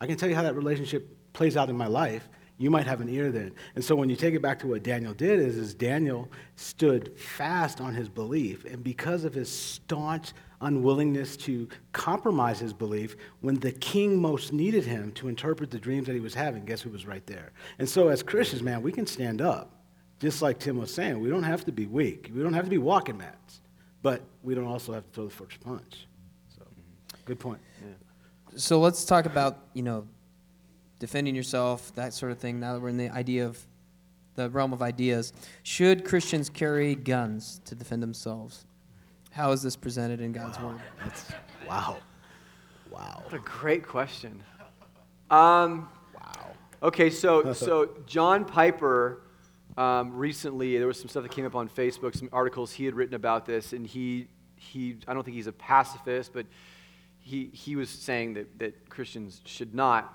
I 0.00 0.06
can 0.06 0.16
tell 0.16 0.28
you 0.28 0.34
how 0.34 0.42
that 0.42 0.54
relationship 0.54 1.16
plays 1.32 1.56
out 1.56 1.68
in 1.68 1.76
my 1.76 1.86
life. 1.86 2.28
You 2.58 2.70
might 2.70 2.86
have 2.86 3.00
an 3.00 3.08
ear 3.08 3.32
then. 3.32 3.52
And 3.74 3.82
so 3.82 3.96
when 3.96 4.10
you 4.10 4.16
take 4.16 4.34
it 4.34 4.42
back 4.42 4.58
to 4.60 4.66
what 4.66 4.82
Daniel 4.82 5.14
did 5.14 5.40
is, 5.40 5.56
is 5.56 5.72
Daniel 5.72 6.28
stood 6.56 7.18
fast 7.18 7.80
on 7.80 7.94
his 7.94 8.08
belief, 8.08 8.64
and 8.66 8.84
because 8.84 9.24
of 9.24 9.32
his 9.34 9.50
staunch 9.50 10.32
unwillingness 10.60 11.38
to 11.38 11.68
compromise 11.92 12.60
his 12.60 12.74
belief, 12.74 13.16
when 13.40 13.54
the 13.54 13.72
king 13.72 14.20
most 14.20 14.52
needed 14.52 14.84
him 14.84 15.10
to 15.12 15.28
interpret 15.28 15.70
the 15.70 15.78
dreams 15.78 16.06
that 16.06 16.12
he 16.12 16.20
was 16.20 16.34
having, 16.34 16.64
guess 16.66 16.82
who 16.82 16.90
was 16.90 17.06
right 17.06 17.26
there? 17.26 17.52
And 17.78 17.88
so 17.88 18.08
as 18.08 18.22
Christians, 18.22 18.62
man, 18.62 18.82
we 18.82 18.92
can 18.92 19.06
stand 19.06 19.40
up. 19.40 19.79
Just 20.20 20.42
like 20.42 20.58
Tim 20.58 20.78
was 20.78 20.92
saying, 20.92 21.18
we 21.18 21.28
don't 21.28 21.42
have 21.42 21.64
to 21.64 21.72
be 21.72 21.86
weak. 21.86 22.30
We 22.34 22.42
don't 22.42 22.52
have 22.52 22.64
to 22.64 22.70
be 22.70 22.78
walking 22.78 23.16
mats. 23.16 23.60
But 24.02 24.22
we 24.42 24.54
don't 24.54 24.66
also 24.66 24.92
have 24.92 25.04
to 25.04 25.10
throw 25.10 25.24
the 25.24 25.30
first 25.30 25.60
punch. 25.60 26.06
So, 26.56 26.62
good 27.24 27.38
point. 27.38 27.60
So 28.56 28.80
let's 28.80 29.04
talk 29.04 29.26
about, 29.26 29.58
you 29.74 29.82
know, 29.82 30.06
defending 30.98 31.34
yourself, 31.34 31.94
that 31.94 32.12
sort 32.12 32.32
of 32.32 32.38
thing. 32.38 32.60
Now 32.60 32.74
that 32.74 32.80
we're 32.80 32.88
in 32.88 32.96
the 32.96 33.10
idea 33.10 33.46
of 33.46 33.66
the 34.34 34.50
realm 34.50 34.72
of 34.72 34.82
ideas. 34.82 35.32
Should 35.62 36.04
Christians 36.04 36.48
carry 36.48 36.94
guns 36.94 37.60
to 37.64 37.74
defend 37.74 38.02
themselves? 38.02 38.64
How 39.30 39.52
is 39.52 39.62
this 39.62 39.76
presented 39.76 40.20
in 40.20 40.32
God's 40.32 40.58
word? 40.60 40.80
That's 41.02 41.30
wow, 41.68 41.98
wow. 42.90 43.22
What 43.24 43.34
a 43.34 43.38
great 43.38 43.86
question. 43.86 44.42
Um, 45.30 45.88
Wow. 46.14 46.50
Okay, 46.82 47.10
so 47.10 47.52
so 47.52 47.90
John 48.06 48.44
Piper 48.44 49.22
um, 49.80 50.14
recently 50.14 50.76
there 50.76 50.86
was 50.86 51.00
some 51.00 51.08
stuff 51.08 51.22
that 51.22 51.32
came 51.32 51.46
up 51.46 51.56
on 51.56 51.66
Facebook, 51.66 52.14
some 52.14 52.28
articles 52.32 52.70
he 52.70 52.84
had 52.84 52.94
written 52.94 53.14
about 53.14 53.46
this, 53.46 53.72
and 53.72 53.86
he 53.86 54.28
he 54.56 54.98
I 55.08 55.14
don't 55.14 55.24
think 55.24 55.36
he's 55.36 55.46
a 55.46 55.52
pacifist, 55.52 56.34
but 56.34 56.44
he 57.18 57.46
he 57.54 57.76
was 57.76 57.88
saying 57.88 58.34
that 58.34 58.58
that 58.58 58.90
Christians 58.90 59.40
should 59.46 59.74
not. 59.74 60.14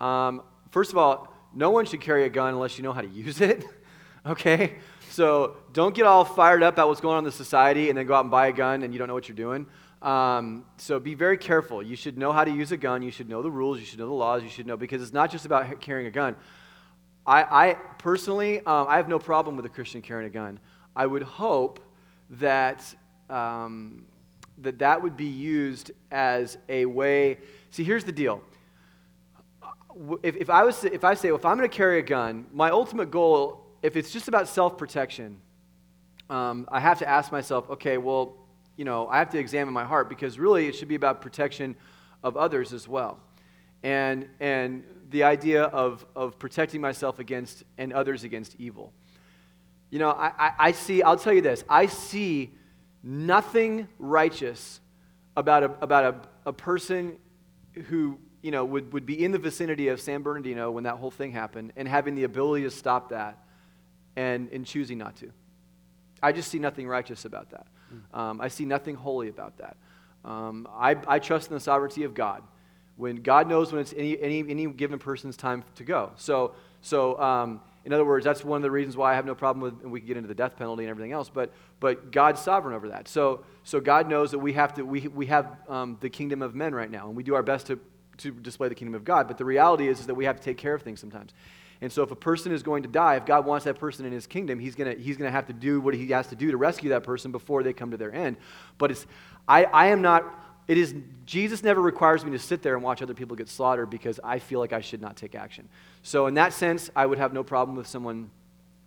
Um, 0.00 0.42
first 0.72 0.90
of 0.90 0.98
all, 0.98 1.32
no 1.54 1.70
one 1.70 1.86
should 1.86 2.00
carry 2.00 2.24
a 2.24 2.28
gun 2.28 2.54
unless 2.54 2.78
you 2.78 2.82
know 2.82 2.92
how 2.92 3.00
to 3.00 3.08
use 3.08 3.40
it. 3.40 3.64
okay, 4.26 4.74
so 5.10 5.56
don't 5.72 5.94
get 5.94 6.04
all 6.04 6.24
fired 6.24 6.64
up 6.64 6.74
about 6.74 6.88
what's 6.88 7.00
going 7.00 7.14
on 7.14 7.18
in 7.18 7.24
the 7.24 7.32
society 7.32 7.88
and 7.90 7.96
then 7.96 8.06
go 8.06 8.14
out 8.14 8.24
and 8.24 8.30
buy 8.32 8.48
a 8.48 8.52
gun 8.52 8.82
and 8.82 8.92
you 8.92 8.98
don't 8.98 9.06
know 9.06 9.14
what 9.14 9.28
you're 9.28 9.36
doing. 9.36 9.66
Um, 10.02 10.64
so 10.78 10.98
be 10.98 11.14
very 11.14 11.38
careful. 11.38 11.80
You 11.80 11.94
should 11.94 12.18
know 12.18 12.32
how 12.32 12.44
to 12.44 12.50
use 12.50 12.72
a 12.72 12.76
gun. 12.76 13.02
You 13.02 13.12
should 13.12 13.28
know 13.28 13.40
the 13.40 13.52
rules. 13.52 13.78
You 13.78 13.86
should 13.86 14.00
know 14.00 14.08
the 14.08 14.14
laws. 14.14 14.42
You 14.42 14.50
should 14.50 14.66
know 14.66 14.76
because 14.76 15.00
it's 15.00 15.12
not 15.12 15.30
just 15.30 15.46
about 15.46 15.80
carrying 15.80 16.08
a 16.08 16.10
gun. 16.10 16.34
I, 17.26 17.70
I 17.70 17.74
personally, 17.98 18.60
um, 18.60 18.86
I 18.88 18.96
have 18.96 19.08
no 19.08 19.18
problem 19.18 19.56
with 19.56 19.66
a 19.66 19.68
Christian 19.68 20.00
carrying 20.00 20.28
a 20.28 20.32
gun. 20.32 20.60
I 20.94 21.06
would 21.06 21.22
hope 21.22 21.80
that 22.30 22.82
um, 23.28 24.04
that 24.58 24.78
that 24.78 25.02
would 25.02 25.16
be 25.16 25.26
used 25.26 25.90
as 26.10 26.56
a 26.68 26.86
way. 26.86 27.38
See, 27.70 27.84
here's 27.84 28.04
the 28.04 28.12
deal. 28.12 28.40
If, 30.22 30.36
if 30.36 30.50
I 30.50 30.64
was, 30.64 30.84
if 30.84 31.04
I 31.04 31.14
say, 31.14 31.28
well, 31.30 31.38
if 31.38 31.44
I'm 31.44 31.56
going 31.56 31.68
to 31.68 31.76
carry 31.76 31.98
a 31.98 32.02
gun, 32.02 32.46
my 32.52 32.70
ultimate 32.70 33.10
goal, 33.10 33.66
if 33.82 33.96
it's 33.96 34.10
just 34.10 34.28
about 34.28 34.48
self-protection, 34.48 35.40
um, 36.28 36.68
I 36.70 36.80
have 36.80 36.98
to 36.98 37.08
ask 37.08 37.32
myself, 37.32 37.68
okay, 37.70 37.98
well, 37.98 38.36
you 38.76 38.84
know, 38.84 39.08
I 39.08 39.18
have 39.18 39.30
to 39.30 39.38
examine 39.38 39.72
my 39.72 39.84
heart 39.84 40.08
because 40.08 40.38
really 40.38 40.66
it 40.66 40.74
should 40.74 40.88
be 40.88 40.94
about 40.94 41.20
protection 41.20 41.76
of 42.22 42.36
others 42.36 42.72
as 42.72 42.86
well. 42.86 43.18
And, 43.82 44.28
and 44.40 44.84
the 45.10 45.22
idea 45.22 45.64
of, 45.64 46.04
of 46.16 46.38
protecting 46.38 46.80
myself 46.80 47.18
against 47.18 47.64
and 47.78 47.92
others 47.92 48.24
against 48.24 48.56
evil. 48.58 48.92
You 49.90 49.98
know, 50.00 50.10
I, 50.10 50.32
I, 50.38 50.52
I 50.58 50.72
see, 50.72 51.02
I'll 51.02 51.16
tell 51.16 51.32
you 51.32 51.42
this, 51.42 51.64
I 51.68 51.86
see 51.86 52.52
nothing 53.02 53.86
righteous 53.98 54.80
about 55.36 55.62
a, 55.62 55.70
about 55.80 56.04
a, 56.04 56.48
a 56.48 56.52
person 56.52 57.16
who, 57.86 58.18
you 58.42 58.50
know, 58.50 58.64
would, 58.64 58.92
would 58.92 59.06
be 59.06 59.22
in 59.22 59.30
the 59.30 59.38
vicinity 59.38 59.88
of 59.88 60.00
San 60.00 60.22
Bernardino 60.22 60.70
when 60.70 60.84
that 60.84 60.96
whole 60.96 61.10
thing 61.10 61.30
happened 61.30 61.72
and 61.76 61.86
having 61.86 62.14
the 62.14 62.24
ability 62.24 62.64
to 62.64 62.70
stop 62.70 63.10
that 63.10 63.38
and, 64.16 64.50
and 64.50 64.66
choosing 64.66 64.98
not 64.98 65.16
to. 65.16 65.30
I 66.22 66.32
just 66.32 66.50
see 66.50 66.58
nothing 66.58 66.88
righteous 66.88 67.24
about 67.24 67.50
that. 67.50 67.66
Um, 68.12 68.40
I 68.40 68.48
see 68.48 68.64
nothing 68.64 68.96
holy 68.96 69.28
about 69.28 69.58
that. 69.58 69.76
Um, 70.24 70.66
I, 70.72 70.96
I 71.06 71.18
trust 71.18 71.50
in 71.50 71.54
the 71.54 71.60
sovereignty 71.60 72.02
of 72.02 72.14
God. 72.14 72.42
When 72.96 73.16
God 73.16 73.48
knows 73.48 73.72
when 73.72 73.80
it's 73.80 73.94
any, 73.96 74.20
any, 74.20 74.40
any 74.48 74.66
given 74.66 74.98
person's 74.98 75.36
time 75.36 75.64
to 75.76 75.84
go. 75.84 76.12
So, 76.16 76.54
so 76.80 77.20
um, 77.20 77.60
in 77.84 77.92
other 77.92 78.04
words, 78.04 78.24
that's 78.24 78.44
one 78.44 78.56
of 78.56 78.62
the 78.62 78.70
reasons 78.70 78.96
why 78.96 79.12
I 79.12 79.14
have 79.14 79.26
no 79.26 79.34
problem 79.34 79.62
with, 79.62 79.82
and 79.82 79.92
we 79.92 80.00
can 80.00 80.08
get 80.08 80.16
into 80.16 80.28
the 80.28 80.34
death 80.34 80.56
penalty 80.56 80.82
and 80.82 80.90
everything 80.90 81.12
else, 81.12 81.30
but, 81.32 81.52
but 81.78 82.10
God's 82.10 82.40
sovereign 82.40 82.74
over 82.74 82.88
that. 82.88 83.06
So, 83.06 83.44
so 83.62 83.80
God 83.80 84.08
knows 84.08 84.32
that 84.32 84.40
we 84.40 84.54
have, 84.54 84.74
to, 84.74 84.82
we, 84.82 85.06
we 85.08 85.26
have 85.26 85.56
um, 85.68 85.96
the 86.00 86.10
kingdom 86.10 86.42
of 86.42 86.54
men 86.54 86.74
right 86.74 86.90
now, 86.90 87.06
and 87.06 87.16
we 87.16 87.22
do 87.22 87.34
our 87.34 87.44
best 87.44 87.68
to, 87.68 87.78
to 88.18 88.32
display 88.32 88.68
the 88.68 88.74
kingdom 88.74 88.94
of 88.94 89.04
God. 89.04 89.28
But 89.28 89.38
the 89.38 89.44
reality 89.44 89.88
is, 89.88 90.00
is 90.00 90.06
that 90.06 90.14
we 90.14 90.24
have 90.24 90.36
to 90.36 90.42
take 90.42 90.56
care 90.56 90.74
of 90.74 90.82
things 90.82 90.98
sometimes. 90.98 91.32
And 91.80 91.92
so, 91.92 92.02
if 92.02 92.10
a 92.10 92.16
person 92.16 92.52
is 92.52 92.62
going 92.62 92.82
to 92.84 92.88
die, 92.88 93.16
if 93.16 93.26
God 93.26 93.44
wants 93.44 93.66
that 93.66 93.78
person 93.78 94.06
in 94.06 94.12
his 94.12 94.26
kingdom, 94.26 94.58
he's 94.58 94.74
going 94.74 94.96
to 94.96 95.00
he's 95.00 95.16
gonna 95.16 95.30
have 95.30 95.46
to 95.46 95.52
do 95.52 95.80
what 95.80 95.94
he 95.94 96.08
has 96.08 96.26
to 96.28 96.36
do 96.36 96.50
to 96.50 96.56
rescue 96.56 96.90
that 96.90 97.04
person 97.04 97.32
before 97.32 97.62
they 97.62 97.72
come 97.72 97.90
to 97.90 97.96
their 97.96 98.12
end. 98.14 98.38
But 98.78 98.90
it's, 98.90 99.06
I, 99.46 99.64
I 99.64 99.88
am 99.88 100.02
not, 100.02 100.24
it 100.68 100.78
is, 100.78 100.94
Jesus 101.24 101.62
never 101.62 101.80
requires 101.80 102.24
me 102.24 102.32
to 102.32 102.38
sit 102.38 102.62
there 102.62 102.74
and 102.74 102.82
watch 102.82 103.00
other 103.00 103.14
people 103.14 103.36
get 103.36 103.48
slaughtered 103.48 103.88
because 103.88 104.18
I 104.24 104.38
feel 104.38 104.58
like 104.58 104.72
I 104.72 104.80
should 104.80 105.00
not 105.00 105.16
take 105.16 105.34
action. 105.34 105.68
So, 106.02 106.26
in 106.26 106.34
that 106.34 106.52
sense, 106.52 106.90
I 106.96 107.06
would 107.06 107.18
have 107.18 107.32
no 107.32 107.44
problem 107.44 107.76
with 107.76 107.86
someone 107.86 108.30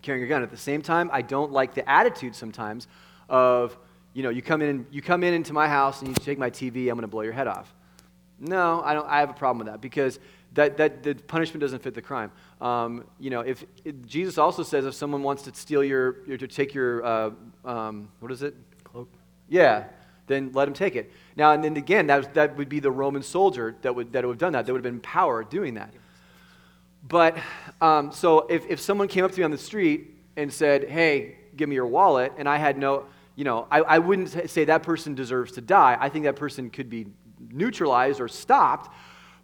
carrying 0.01 0.23
a 0.23 0.27
gun. 0.27 0.43
At 0.43 0.51
the 0.51 0.57
same 0.57 0.81
time, 0.81 1.09
I 1.13 1.21
don't 1.21 1.51
like 1.51 1.73
the 1.73 1.89
attitude 1.89 2.35
sometimes 2.35 2.87
of, 3.29 3.77
you 4.13 4.23
know, 4.23 4.29
you 4.29 4.41
come 4.41 4.61
in, 4.61 4.85
you 4.91 5.01
come 5.01 5.23
in 5.23 5.33
into 5.33 5.53
my 5.53 5.67
house 5.67 6.01
and 6.01 6.09
you 6.09 6.15
take 6.15 6.37
my 6.37 6.49
TV, 6.49 6.89
I'm 6.89 6.95
going 6.95 7.01
to 7.01 7.07
blow 7.07 7.21
your 7.21 7.33
head 7.33 7.47
off. 7.47 7.73
No, 8.39 8.81
I 8.83 8.93
don't. 8.93 9.07
I 9.07 9.19
have 9.19 9.29
a 9.29 9.33
problem 9.33 9.59
with 9.59 9.67
that 9.67 9.81
because 9.81 10.19
that, 10.53 10.77
that 10.77 11.03
the 11.03 11.15
punishment 11.15 11.61
doesn't 11.61 11.83
fit 11.83 11.93
the 11.93 12.01
crime. 12.01 12.31
Um, 12.61 13.03
you 13.19 13.29
know, 13.29 13.41
if 13.41 13.65
Jesus 14.05 14.37
also 14.37 14.63
says 14.63 14.85
if 14.85 14.93
someone 14.93 15.23
wants 15.23 15.43
to 15.43 15.53
steal 15.53 15.83
your, 15.83 16.25
your 16.25 16.37
to 16.37 16.47
take 16.47 16.73
your 16.73 17.05
uh, 17.05 17.31
um, 17.65 18.09
what 18.19 18.31
is 18.31 18.41
it? 18.41 18.55
Cloak. 18.83 19.09
Yeah, 19.49 19.85
then 20.27 20.51
let 20.53 20.67
him 20.67 20.73
take 20.73 20.95
it. 20.95 21.11
Now, 21.39 21.53
and 21.53 21.63
then 21.63 21.77
again, 21.77 22.07
that, 22.07 22.17
was, 22.17 22.27
that 22.33 22.57
would 22.57 22.67
be 22.67 22.81
the 22.81 22.91
Roman 22.91 23.23
soldier 23.23 23.73
that 23.81 23.95
would 23.95 24.11
that 24.11 24.25
would 24.25 24.33
have 24.33 24.37
done 24.39 24.51
that. 24.51 24.65
That 24.65 24.73
would 24.73 24.83
have 24.83 24.91
been 24.91 24.99
power 24.99 25.41
doing 25.41 25.75
that. 25.75 25.93
But 27.07 27.37
um, 27.79 28.11
so 28.11 28.39
if, 28.49 28.65
if 28.67 28.81
someone 28.81 29.07
came 29.07 29.23
up 29.23 29.31
to 29.31 29.37
me 29.39 29.45
on 29.45 29.51
the 29.51 29.57
street 29.57 30.15
and 30.35 30.51
said, 30.51 30.89
"Hey, 30.89 31.37
give 31.55 31.69
me 31.69 31.75
your 31.75 31.87
wallet," 31.87 32.33
and 32.37 32.49
I 32.49 32.57
had 32.57 32.77
no, 32.77 33.05
you 33.37 33.45
know, 33.45 33.67
I, 33.71 33.79
I 33.79 33.99
wouldn't 33.99 34.49
say 34.49 34.65
that 34.65 34.83
person 34.83 35.15
deserves 35.15 35.53
to 35.53 35.61
die. 35.61 35.97
I 35.97 36.09
think 36.09 36.25
that 36.25 36.35
person 36.35 36.69
could 36.69 36.89
be 36.89 37.07
neutralized 37.51 38.19
or 38.19 38.27
stopped 38.27 38.93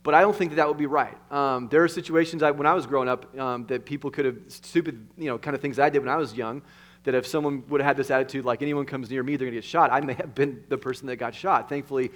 but 0.03 0.13
I 0.13 0.21
don't 0.21 0.35
think 0.35 0.51
that 0.51 0.57
that 0.57 0.67
would 0.67 0.77
be 0.77 0.85
right. 0.85 1.17
Um, 1.31 1.67
there 1.69 1.83
are 1.83 1.87
situations 1.87 2.43
I, 2.43 2.51
when 2.51 2.67
I 2.67 2.75
was 2.75 2.85
growing 2.85 3.09
up 3.09 3.35
um, 3.39 3.65
that 3.65 3.85
people 3.87 4.11
could 4.11 4.25
have 4.25 4.37
stupid, 4.49 5.07
you 5.17 5.25
know, 5.25 5.39
kind 5.39 5.55
of 5.55 5.61
things 5.61 5.79
I 5.79 5.89
did 5.89 5.97
when 5.97 6.09
I 6.09 6.17
was 6.17 6.35
young. 6.35 6.61
That 7.05 7.15
if 7.15 7.25
someone 7.25 7.63
would 7.69 7.81
have 7.81 7.87
had 7.87 7.97
this 7.97 8.11
attitude, 8.11 8.45
like 8.45 8.61
anyone 8.61 8.85
comes 8.85 9.09
near 9.09 9.23
me, 9.23 9.37
they're 9.37 9.45
going 9.45 9.53
to 9.55 9.61
get 9.61 9.63
shot. 9.63 9.91
I 9.91 10.01
may 10.01 10.13
have 10.13 10.35
been 10.35 10.63
the 10.69 10.77
person 10.77 11.07
that 11.07 11.15
got 11.15 11.33
shot. 11.33 11.69
Thankfully, 11.69 12.11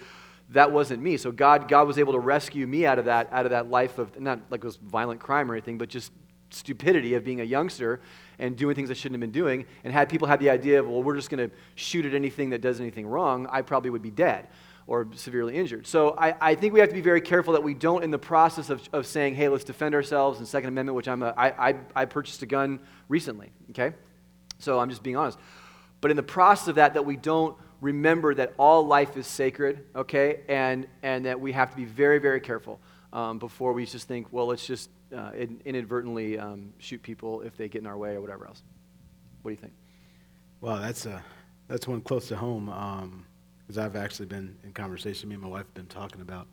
that 0.50 0.72
wasn't 0.72 1.02
me. 1.02 1.18
So 1.18 1.32
God, 1.32 1.68
God 1.68 1.88
was 1.88 1.98
able 1.98 2.14
to 2.14 2.20
rescue 2.20 2.66
me 2.68 2.86
out 2.86 3.00
of 3.00 3.06
that, 3.06 3.30
out 3.32 3.46
of 3.46 3.52
that 3.52 3.70
life 3.70 3.98
of 3.98 4.20
not 4.20 4.40
like 4.50 4.64
was 4.64 4.76
violent 4.76 5.20
crime 5.20 5.50
or 5.50 5.54
anything, 5.54 5.78
but 5.78 5.90
just 5.90 6.12
stupidity 6.50 7.14
of 7.14 7.24
being 7.24 7.42
a 7.42 7.44
youngster 7.44 8.02
and 8.40 8.58
doing 8.58 8.76
things 8.76 8.90
I 8.90 8.94
shouldn't 8.94 9.22
have 9.22 9.32
been 9.32 9.40
doing. 9.40 9.66
And 9.84 9.94
had 9.94 10.10
people 10.10 10.28
had 10.28 10.40
the 10.40 10.50
idea 10.50 10.80
of, 10.80 10.88
well, 10.88 11.04
we're 11.04 11.16
just 11.16 11.30
going 11.30 11.50
to 11.50 11.56
shoot 11.76 12.06
at 12.06 12.14
anything 12.14 12.50
that 12.50 12.62
does 12.62 12.80
anything 12.80 13.06
wrong, 13.06 13.48
I 13.52 13.62
probably 13.62 13.92
would 13.92 14.02
be 14.02 14.12
dead 14.12 14.48
or 14.88 15.08
severely 15.14 15.56
injured. 15.56 15.86
So 15.86 16.16
I, 16.18 16.34
I 16.42 16.56
think 16.56 16.74
we 16.74 16.80
have 16.80 16.90
to 16.90 16.96
be 16.96 17.02
very 17.02 17.22
careful 17.22 17.54
that 17.54 17.62
we 17.62 17.76
don't, 17.76 18.04
in 18.04 18.10
the 18.10 18.18
process 18.18 18.72
of, 18.72 18.82
of 18.92 19.06
saying, 19.06 19.36
hey, 19.36 19.48
let's 19.48 19.64
defend 19.64 19.94
ourselves, 19.94 20.40
and 20.40 20.48
Second 20.48 20.70
Amendment, 20.70 20.96
which 20.96 21.08
I'm 21.08 21.22
a, 21.22 21.32
I, 21.38 21.70
I, 21.70 21.76
I 21.96 22.06
purchased 22.06 22.42
a 22.42 22.48
gun 22.48 22.80
recently, 23.08 23.52
okay? 23.70 23.94
So 24.60 24.80
I'm 24.80 24.90
just 24.90 25.04
being 25.04 25.18
honest. 25.18 25.38
But 26.02 26.12
in 26.12 26.18
the 26.18 26.24
process 26.24 26.68
of 26.68 26.76
that, 26.76 26.94
that 26.94 27.06
we 27.06 27.18
don't 27.18 27.58
remember 27.82 28.34
that 28.36 28.54
all 28.58 28.86
life 28.86 29.18
is 29.18 29.28
sacred, 29.28 29.86
okay? 29.96 30.42
And, 30.48 30.88
and 31.02 31.26
that 31.26 31.40
we 31.40 31.52
have 31.52 31.72
to 31.72 31.78
be 31.78 31.86
very, 31.86 32.20
very 32.20 32.40
careful 32.40 32.80
um, 33.12 33.40
before 33.40 33.74
we 33.74 33.86
just 33.86 34.08
think, 34.08 34.28
well, 34.32 34.48
let's 34.48 34.66
just 34.66 34.90
uh, 35.16 35.32
inadvertently 35.66 36.38
um, 36.38 36.74
shoot 36.78 37.02
people 37.02 37.42
if 37.42 37.58
they 37.58 37.68
get 37.68 37.82
in 37.82 37.88
our 37.88 37.98
way 37.98 38.12
or 38.12 38.22
whatever 38.22 38.46
else. 38.46 38.62
What 39.42 39.50
do 39.50 39.54
you 39.54 39.58
think? 39.58 39.74
Well, 40.62 40.78
that's, 40.78 41.06
a, 41.06 41.24
that's 41.68 41.88
one 41.88 42.02
close 42.02 42.28
to 42.28 42.36
home. 42.36 42.70
Um, 42.70 43.26
because 43.70 43.78
I've 43.86 43.96
actually 43.96 44.26
been 44.26 44.58
in 44.64 44.74
conversation. 44.74 45.30
Me 45.30 45.36
and 45.36 45.44
my 45.44 45.50
wife 45.50 45.66
have 45.66 45.74
been 45.76 45.86
talking 45.86 46.22
about 46.22 46.48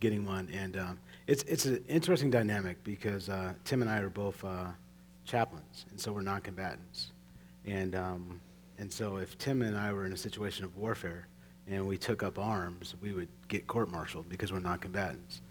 getting 0.00 0.26
one, 0.26 0.50
and 0.52 0.76
um, 0.76 0.98
it's 1.26 1.42
it's 1.44 1.64
an 1.64 1.82
interesting 1.88 2.30
dynamic 2.30 2.84
because 2.84 3.30
uh, 3.30 3.54
Tim 3.64 3.80
and 3.80 3.90
I 3.90 4.00
are 4.00 4.10
both 4.10 4.44
uh, 4.44 4.66
chaplains, 5.24 5.86
and 5.90 5.98
so 5.98 6.12
we're 6.12 6.20
non-combatants, 6.20 7.12
and 7.68 7.94
um, 7.94 8.40
and 8.78 8.92
so 8.92 9.16
if 9.16 9.36
Tim 9.38 9.62
and 9.62 9.76
I 9.76 9.92
were 9.92 10.06
in 10.06 10.12
a 10.12 10.16
situation 10.16 10.64
of 10.64 10.76
warfare 10.76 11.28
and 11.66 11.86
we 11.86 11.98
took 11.98 12.22
up 12.22 12.38
arms, 12.38 12.94
we 13.00 13.12
would 13.12 13.28
get 13.48 13.66
court-martialed 13.66 14.28
because 14.28 14.52
we're 14.52 14.60
non-combatants, 14.60 15.42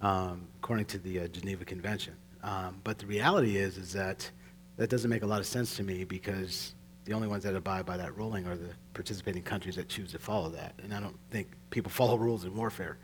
um, 0.00 0.46
according 0.58 0.86
to 0.86 0.98
the 0.98 1.20
uh, 1.20 1.28
Geneva 1.28 1.64
Convention. 1.64 2.14
Um, 2.42 2.80
but 2.84 2.98
the 2.98 3.06
reality 3.06 3.56
is 3.56 3.78
is 3.78 3.92
that 3.94 4.30
that 4.76 4.90
doesn't 4.90 5.10
make 5.10 5.22
a 5.22 5.26
lot 5.26 5.40
of 5.40 5.46
sense 5.46 5.76
to 5.76 5.82
me 5.82 6.04
because 6.04 6.74
the 7.04 7.12
only 7.12 7.28
ones 7.28 7.44
that 7.44 7.54
abide 7.54 7.86
by 7.86 7.96
that 7.96 8.16
ruling 8.16 8.46
are 8.46 8.56
the 8.56 8.70
participating 8.92 9.42
countries 9.42 9.76
that 9.76 9.88
choose 9.88 10.12
to 10.12 10.18
follow 10.18 10.48
that. 10.50 10.74
And 10.82 10.92
I 10.94 11.00
don't 11.00 11.18
think 11.30 11.48
people 11.70 11.90
follow 12.00 12.16
rules 12.16 12.44
in 12.44 12.54
warfare. 12.54 12.98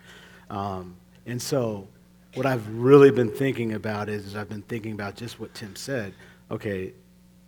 Um, 0.49 0.97
and 1.27 1.41
so, 1.41 1.87
what 2.35 2.47
I've 2.47 2.69
really 2.69 3.11
been 3.11 3.31
thinking 3.31 3.75
about 3.75 4.09
is, 4.09 4.25
is, 4.25 4.37
I've 4.37 4.49
been 4.49 4.63
thinking 4.63 4.93
about 4.93 5.17
just 5.17 5.41
what 5.41 5.53
Tim 5.53 5.75
said. 5.75 6.15
Okay, 6.51 6.93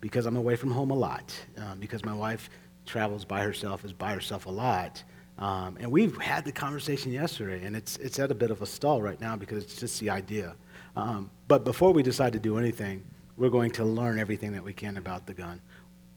because 0.03 0.25
I'm 0.25 0.35
away 0.35 0.55
from 0.55 0.69
home 0.69 0.91
a 0.91 0.95
lot, 0.95 1.33
um, 1.57 1.79
because 1.79 2.03
my 2.03 2.13
wife 2.13 2.49
travels 2.85 3.23
by 3.25 3.41
herself, 3.41 3.85
is 3.85 3.93
by 3.93 4.13
herself 4.13 4.45
a 4.45 4.51
lot. 4.51 5.01
Um, 5.39 5.77
and 5.79 5.91
we've 5.91 6.15
had 6.17 6.45
the 6.45 6.51
conversation 6.51 7.11
yesterday, 7.11 7.65
and 7.65 7.75
it's, 7.75 7.97
it's 7.97 8.19
at 8.19 8.29
a 8.29 8.35
bit 8.35 8.51
of 8.51 8.61
a 8.61 8.65
stall 8.65 9.01
right 9.01 9.19
now 9.19 9.35
because 9.35 9.63
it's 9.63 9.79
just 9.79 9.99
the 9.99 10.09
idea. 10.09 10.55
Um, 10.95 11.31
but 11.47 11.63
before 11.63 11.91
we 11.93 12.03
decide 12.03 12.33
to 12.33 12.39
do 12.39 12.57
anything, 12.57 13.03
we're 13.37 13.49
going 13.49 13.71
to 13.71 13.85
learn 13.85 14.19
everything 14.19 14.51
that 14.51 14.63
we 14.63 14.73
can 14.73 14.97
about 14.97 15.25
the 15.25 15.33
gun 15.33 15.59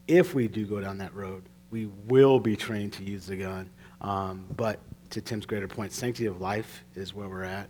if 0.08 0.34
we 0.34 0.48
do 0.48 0.66
go 0.66 0.80
down 0.80 0.98
that 0.98 1.14
road, 1.14 1.44
we 1.70 1.86
will 2.06 2.38
be 2.38 2.56
trained 2.56 2.92
to 2.94 3.04
use 3.04 3.26
the 3.26 3.36
gun. 3.36 3.70
Um, 4.00 4.46
but 4.56 4.80
to 5.10 5.20
Tim's 5.20 5.46
greater 5.46 5.68
point, 5.68 5.92
sanctity 5.92 6.26
of 6.26 6.40
life 6.40 6.84
is 6.94 7.14
where 7.14 7.28
we're 7.28 7.44
at. 7.44 7.68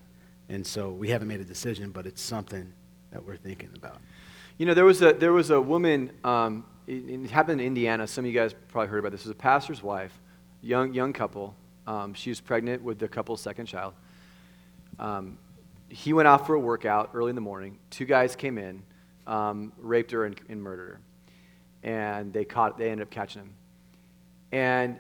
And 0.49 0.67
so 0.67 0.91
we 0.91 1.09
haven't 1.09 1.29
made 1.29 1.41
a 1.41 1.45
decision, 1.45 1.91
but 1.91 2.07
it's 2.07 2.23
something 2.23 2.73
that 3.11 3.25
we're 3.25 3.37
thinking 3.37 3.71
about. 3.75 4.01
You 4.59 4.65
know, 4.65 4.73
there 4.73 4.87
was 4.87 5.03
a, 5.03 5.13
there 5.13 5.35
was 5.35 5.51
a 5.51 5.61
woman, 5.61 6.13
um, 6.25 6.65
it, 6.87 7.09
it 7.09 7.31
happened 7.31 7.61
in 7.61 7.67
Indiana. 7.67 8.07
Some 8.07 8.25
of 8.25 8.31
you 8.31 8.39
guys 8.39 8.55
probably 8.69 8.89
heard 8.89 9.01
about 9.01 9.13
this. 9.13 9.21
It 9.21 9.29
was 9.29 9.33
a 9.33 9.35
pastor's 9.35 9.83
wife, 9.83 10.19
young, 10.63 10.95
young 10.95 11.13
couple. 11.13 11.55
Um, 11.87 12.15
she 12.15 12.31
was 12.31 12.41
pregnant 12.41 12.83
with 12.83 12.99
the 12.99 13.07
couple's 13.07 13.43
second 13.43 13.67
child. 13.67 13.93
Um, 14.99 15.39
he 15.89 16.13
went 16.15 16.27
out 16.27 16.47
for 16.47 16.55
a 16.55 16.59
workout 16.59 17.11
early 17.13 17.31
in 17.31 17.35
the 17.35 17.43
morning. 17.43 17.79
Two 17.91 18.07
guys 18.07 18.35
came 18.35 18.57
in, 18.57 18.83
um, 19.27 19.73
raped 19.79 20.11
her, 20.13 20.25
and, 20.25 20.41
and 20.49 20.63
murdered 20.63 20.89
her. 20.89 21.01
And 21.83 22.33
they, 22.33 22.45
caught, 22.45 22.79
they 22.79 22.91
ended 22.91 23.07
up 23.07 23.11
catching 23.11 23.43
him. 23.43 23.55
And 24.53 24.99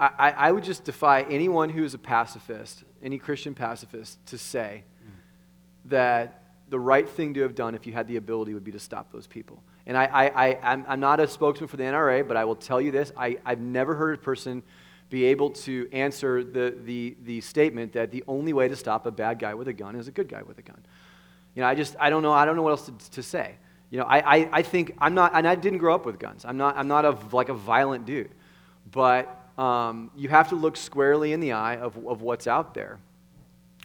I, 0.00 0.34
I, 0.36 0.52
would 0.52 0.64
just 0.64 0.84
defy 0.84 1.22
anyone 1.22 1.70
who's 1.70 1.94
a 1.94 1.98
pacifist, 1.98 2.82
any 3.02 3.18
Christian 3.18 3.54
pacifist, 3.54 4.24
to 4.26 4.38
say 4.38 4.82
that 5.86 6.43
the 6.68 6.78
right 6.78 7.08
thing 7.08 7.34
to 7.34 7.42
have 7.42 7.54
done 7.54 7.74
if 7.74 7.86
you 7.86 7.92
had 7.92 8.08
the 8.08 8.16
ability 8.16 8.54
would 8.54 8.64
be 8.64 8.72
to 8.72 8.78
stop 8.78 9.12
those 9.12 9.26
people. 9.26 9.62
And 9.86 9.96
I, 9.96 10.04
I, 10.06 10.24
I, 10.24 10.58
I'm, 10.62 10.84
I'm 10.88 11.00
not 11.00 11.20
a 11.20 11.28
spokesman 11.28 11.68
for 11.68 11.76
the 11.76 11.84
NRA, 11.84 12.26
but 12.26 12.36
I 12.36 12.44
will 12.44 12.56
tell 12.56 12.80
you 12.80 12.90
this 12.90 13.12
I, 13.16 13.38
I've 13.44 13.60
never 13.60 13.94
heard 13.94 14.18
a 14.18 14.22
person 14.22 14.62
be 15.10 15.24
able 15.26 15.50
to 15.50 15.88
answer 15.92 16.42
the, 16.42 16.74
the, 16.84 17.16
the 17.24 17.40
statement 17.40 17.92
that 17.92 18.10
the 18.10 18.24
only 18.26 18.52
way 18.52 18.68
to 18.68 18.76
stop 18.76 19.06
a 19.06 19.10
bad 19.10 19.38
guy 19.38 19.54
with 19.54 19.68
a 19.68 19.72
gun 19.72 19.94
is 19.94 20.08
a 20.08 20.10
good 20.10 20.28
guy 20.28 20.42
with 20.42 20.58
a 20.58 20.62
gun. 20.62 20.82
You 21.54 21.62
know, 21.62 21.68
I 21.68 21.74
just, 21.74 21.94
I 22.00 22.10
don't 22.10 22.22
know, 22.22 22.32
I 22.32 22.44
don't 22.44 22.56
know 22.56 22.62
what 22.62 22.70
else 22.70 22.86
to, 22.86 23.10
to 23.10 23.22
say. 23.22 23.54
You 23.90 24.00
know, 24.00 24.06
I, 24.06 24.38
I, 24.38 24.48
I 24.52 24.62
think, 24.62 24.94
I'm 24.98 25.14
not, 25.14 25.32
and 25.34 25.46
I 25.46 25.54
didn't 25.54 25.78
grow 25.78 25.94
up 25.94 26.06
with 26.06 26.18
guns. 26.18 26.44
I'm 26.44 26.56
not, 26.56 26.76
I'm 26.76 26.88
not 26.88 27.04
a, 27.04 27.16
like 27.30 27.48
a 27.48 27.54
violent 27.54 28.06
dude. 28.06 28.30
But 28.90 29.40
um, 29.56 30.10
you 30.16 30.28
have 30.30 30.48
to 30.48 30.56
look 30.56 30.76
squarely 30.76 31.32
in 31.32 31.40
the 31.40 31.52
eye 31.52 31.76
of, 31.76 31.96
of 32.06 32.22
what's 32.22 32.46
out 32.46 32.74
there. 32.74 32.98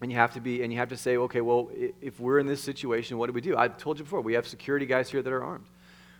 And 0.01 0.12
you 0.12 0.17
have 0.17 0.33
to 0.33 0.39
be, 0.39 0.63
and 0.63 0.71
you 0.71 0.79
have 0.79 0.89
to 0.89 0.97
say, 0.97 1.17
okay, 1.17 1.41
well, 1.41 1.69
if 2.01 2.19
we're 2.19 2.39
in 2.39 2.47
this 2.47 2.63
situation, 2.63 3.17
what 3.17 3.27
do 3.27 3.33
we 3.33 3.41
do? 3.41 3.57
I 3.57 3.67
told 3.67 3.97
you 3.97 4.05
before, 4.05 4.21
we 4.21 4.33
have 4.33 4.47
security 4.47 4.85
guys 4.85 5.09
here 5.09 5.21
that 5.21 5.33
are 5.33 5.43
armed. 5.43 5.65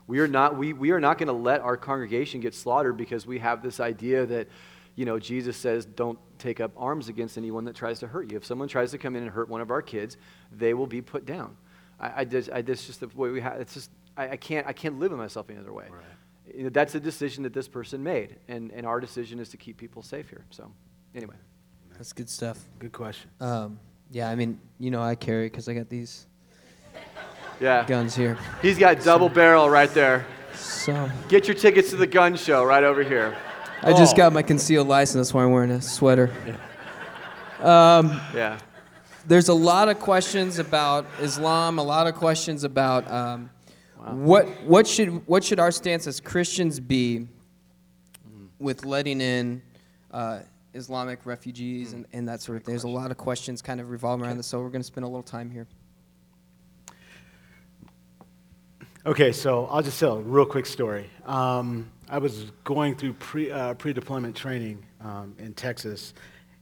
We 0.06 0.20
are 0.20 0.28
not, 0.28 0.58
we, 0.58 0.74
we 0.74 0.92
are 0.92 1.00
not 1.00 1.18
going 1.18 1.28
to 1.28 1.34
let 1.34 1.62
our 1.62 1.78
congregation 1.78 2.42
get 2.42 2.54
slaughtered 2.54 2.98
because 2.98 3.26
we 3.26 3.39
have 3.39 3.62
this 3.62 3.80
idea 3.80 4.26
that, 4.26 4.48
you 4.96 5.06
know, 5.06 5.18
Jesus 5.18 5.56
says, 5.56 5.86
don't 5.86 6.20
take 6.39 6.60
up 6.60 6.72
arms 6.76 7.08
against 7.08 7.38
anyone 7.38 7.63
that 7.65 7.76
tries 7.76 8.00
to 8.00 8.08
hurt 8.08 8.30
you. 8.32 8.38
If 8.38 8.46
someone 8.46 8.68
tries 8.68 8.92
to 8.92 8.98
come 8.98 9.15
in 9.15 9.24
and 9.24 9.32
hurt 9.32 9.48
one 9.48 9.62
of 9.62 9.72
our 9.72 9.82
kids, 9.82 10.18
they 10.52 10.74
will 10.74 10.88
be 10.88 11.02
put 11.02 11.26
down. 11.26 11.56
I, 12.00 12.22
I 12.22 12.26
just, 12.26 12.50
I, 12.52 12.62
that's 12.62 12.86
just 12.86 13.00
the 13.00 13.08
way 13.08 13.30
we 13.30 13.39
have, 13.39 13.62
it's 13.62 13.76
just, 13.76 13.92
I, 14.18 14.32
I, 14.32 14.36
can't, 14.36 14.68
I 14.68 14.74
can't 14.74 15.00
live 15.00 15.13
in 15.13 15.18
myself 15.18 15.50
any 15.50 15.60
other 15.60 15.72
way. 15.72 15.86
Right. 15.89 16.56
You 16.58 16.63
know, 16.63 16.70
that's 16.70 16.96
a 16.96 17.00
decision 17.00 17.44
that 17.44 17.54
this 17.54 17.68
person 17.68 18.04
made, 18.04 18.38
and, 18.48 18.72
and 18.72 18.86
our 18.86 19.00
decision 19.00 19.39
is 19.39 19.50
to 19.50 19.58
keep 19.58 19.78
people 19.78 20.02
safe 20.02 20.30
here. 20.30 20.44
So, 20.50 20.72
anyway. 21.15 21.36
That's 22.00 22.14
good 22.14 22.30
stuff. 22.30 22.58
Good 22.80 22.94
question. 22.94 23.30
Um, 23.42 23.78
yeah, 24.10 24.30
I 24.30 24.36
mean, 24.36 24.58
you 24.80 24.90
know, 24.90 25.02
I 25.02 25.16
carry 25.16 25.48
because 25.48 25.68
I 25.68 25.74
got 25.74 25.90
these 25.90 26.28
yeah. 27.60 27.86
guns 27.86 28.16
here. 28.16 28.38
He's 28.62 28.78
got 28.78 29.04
double 29.04 29.28
so, 29.28 29.36
barrel 29.36 29.70
right 29.70 29.94
there. 29.94 30.26
So 30.54 31.12
get 31.28 31.46
your 31.46 31.56
tickets 31.56 31.90
to 31.90 31.98
the 31.98 32.08
gun 32.08 32.38
show 32.38 32.64
right 32.64 32.86
over 32.86 33.04
here. 33.04 33.36
I 33.82 33.92
oh. 33.92 33.98
just 33.98 34.16
got 34.16 34.32
my 34.32 34.42
concealed 34.42 34.88
license. 34.88 35.28
That's 35.28 35.34
why 35.34 35.44
I'm 35.44 35.52
wearing 35.52 35.72
a 35.72 35.82
sweater. 35.82 36.32
Yeah. 37.60 37.98
Um, 37.98 38.22
yeah. 38.34 38.60
There's 39.28 39.50
a 39.50 39.54
lot 39.54 39.90
of 39.90 40.00
questions 40.00 40.58
about 40.58 41.06
Islam. 41.20 41.80
A 41.80 41.84
lot 41.84 42.08
of 42.08 42.16
questions 42.16 42.64
about 42.64 43.12
um, 43.12 43.50
wow. 44.00 44.16
what 44.16 44.64
what 44.64 44.88
should 44.88 45.28
what 45.28 45.44
should 45.44 45.60
our 45.60 45.72
stance 45.72 46.08
as 46.08 46.22
Christians 46.22 46.80
be 46.80 47.28
with 48.58 48.86
letting 48.86 49.20
in. 49.20 49.62
Uh, 50.12 50.40
Islamic 50.74 51.26
refugees 51.26 51.94
and, 51.94 52.06
and 52.14 52.28
that 52.28 52.42
sort 52.42 52.58
of 52.58 52.64
thing. 52.64 52.74
There's 52.74 52.84
a 52.84 52.88
lot 52.88 53.12
of 53.12 53.18
questions 53.18 53.62
kind 53.62 53.80
of 53.82 53.90
revolving 53.90 54.26
around 54.26 54.38
this, 54.38 54.48
so 54.48 54.60
we're 54.60 54.70
going 54.70 54.82
to 54.82 54.88
spend 54.88 55.04
a 55.04 55.08
little 55.08 55.24
time 55.24 55.50
here. 55.50 55.68
Okay, 59.06 59.32
so 59.32 59.66
I'll 59.68 59.82
just 59.82 60.00
tell 60.00 60.18
a 60.18 60.22
real 60.22 60.46
quick 60.46 60.66
story. 60.66 61.10
Um, 61.26 61.90
I 62.10 62.18
was 62.18 62.52
going 62.64 62.96
through 62.96 63.14
pre, 63.14 63.50
uh, 63.50 63.74
pre-deployment 63.76 64.36
training 64.36 64.86
um, 65.02 65.36
in 65.40 65.54
Texas, 65.54 66.14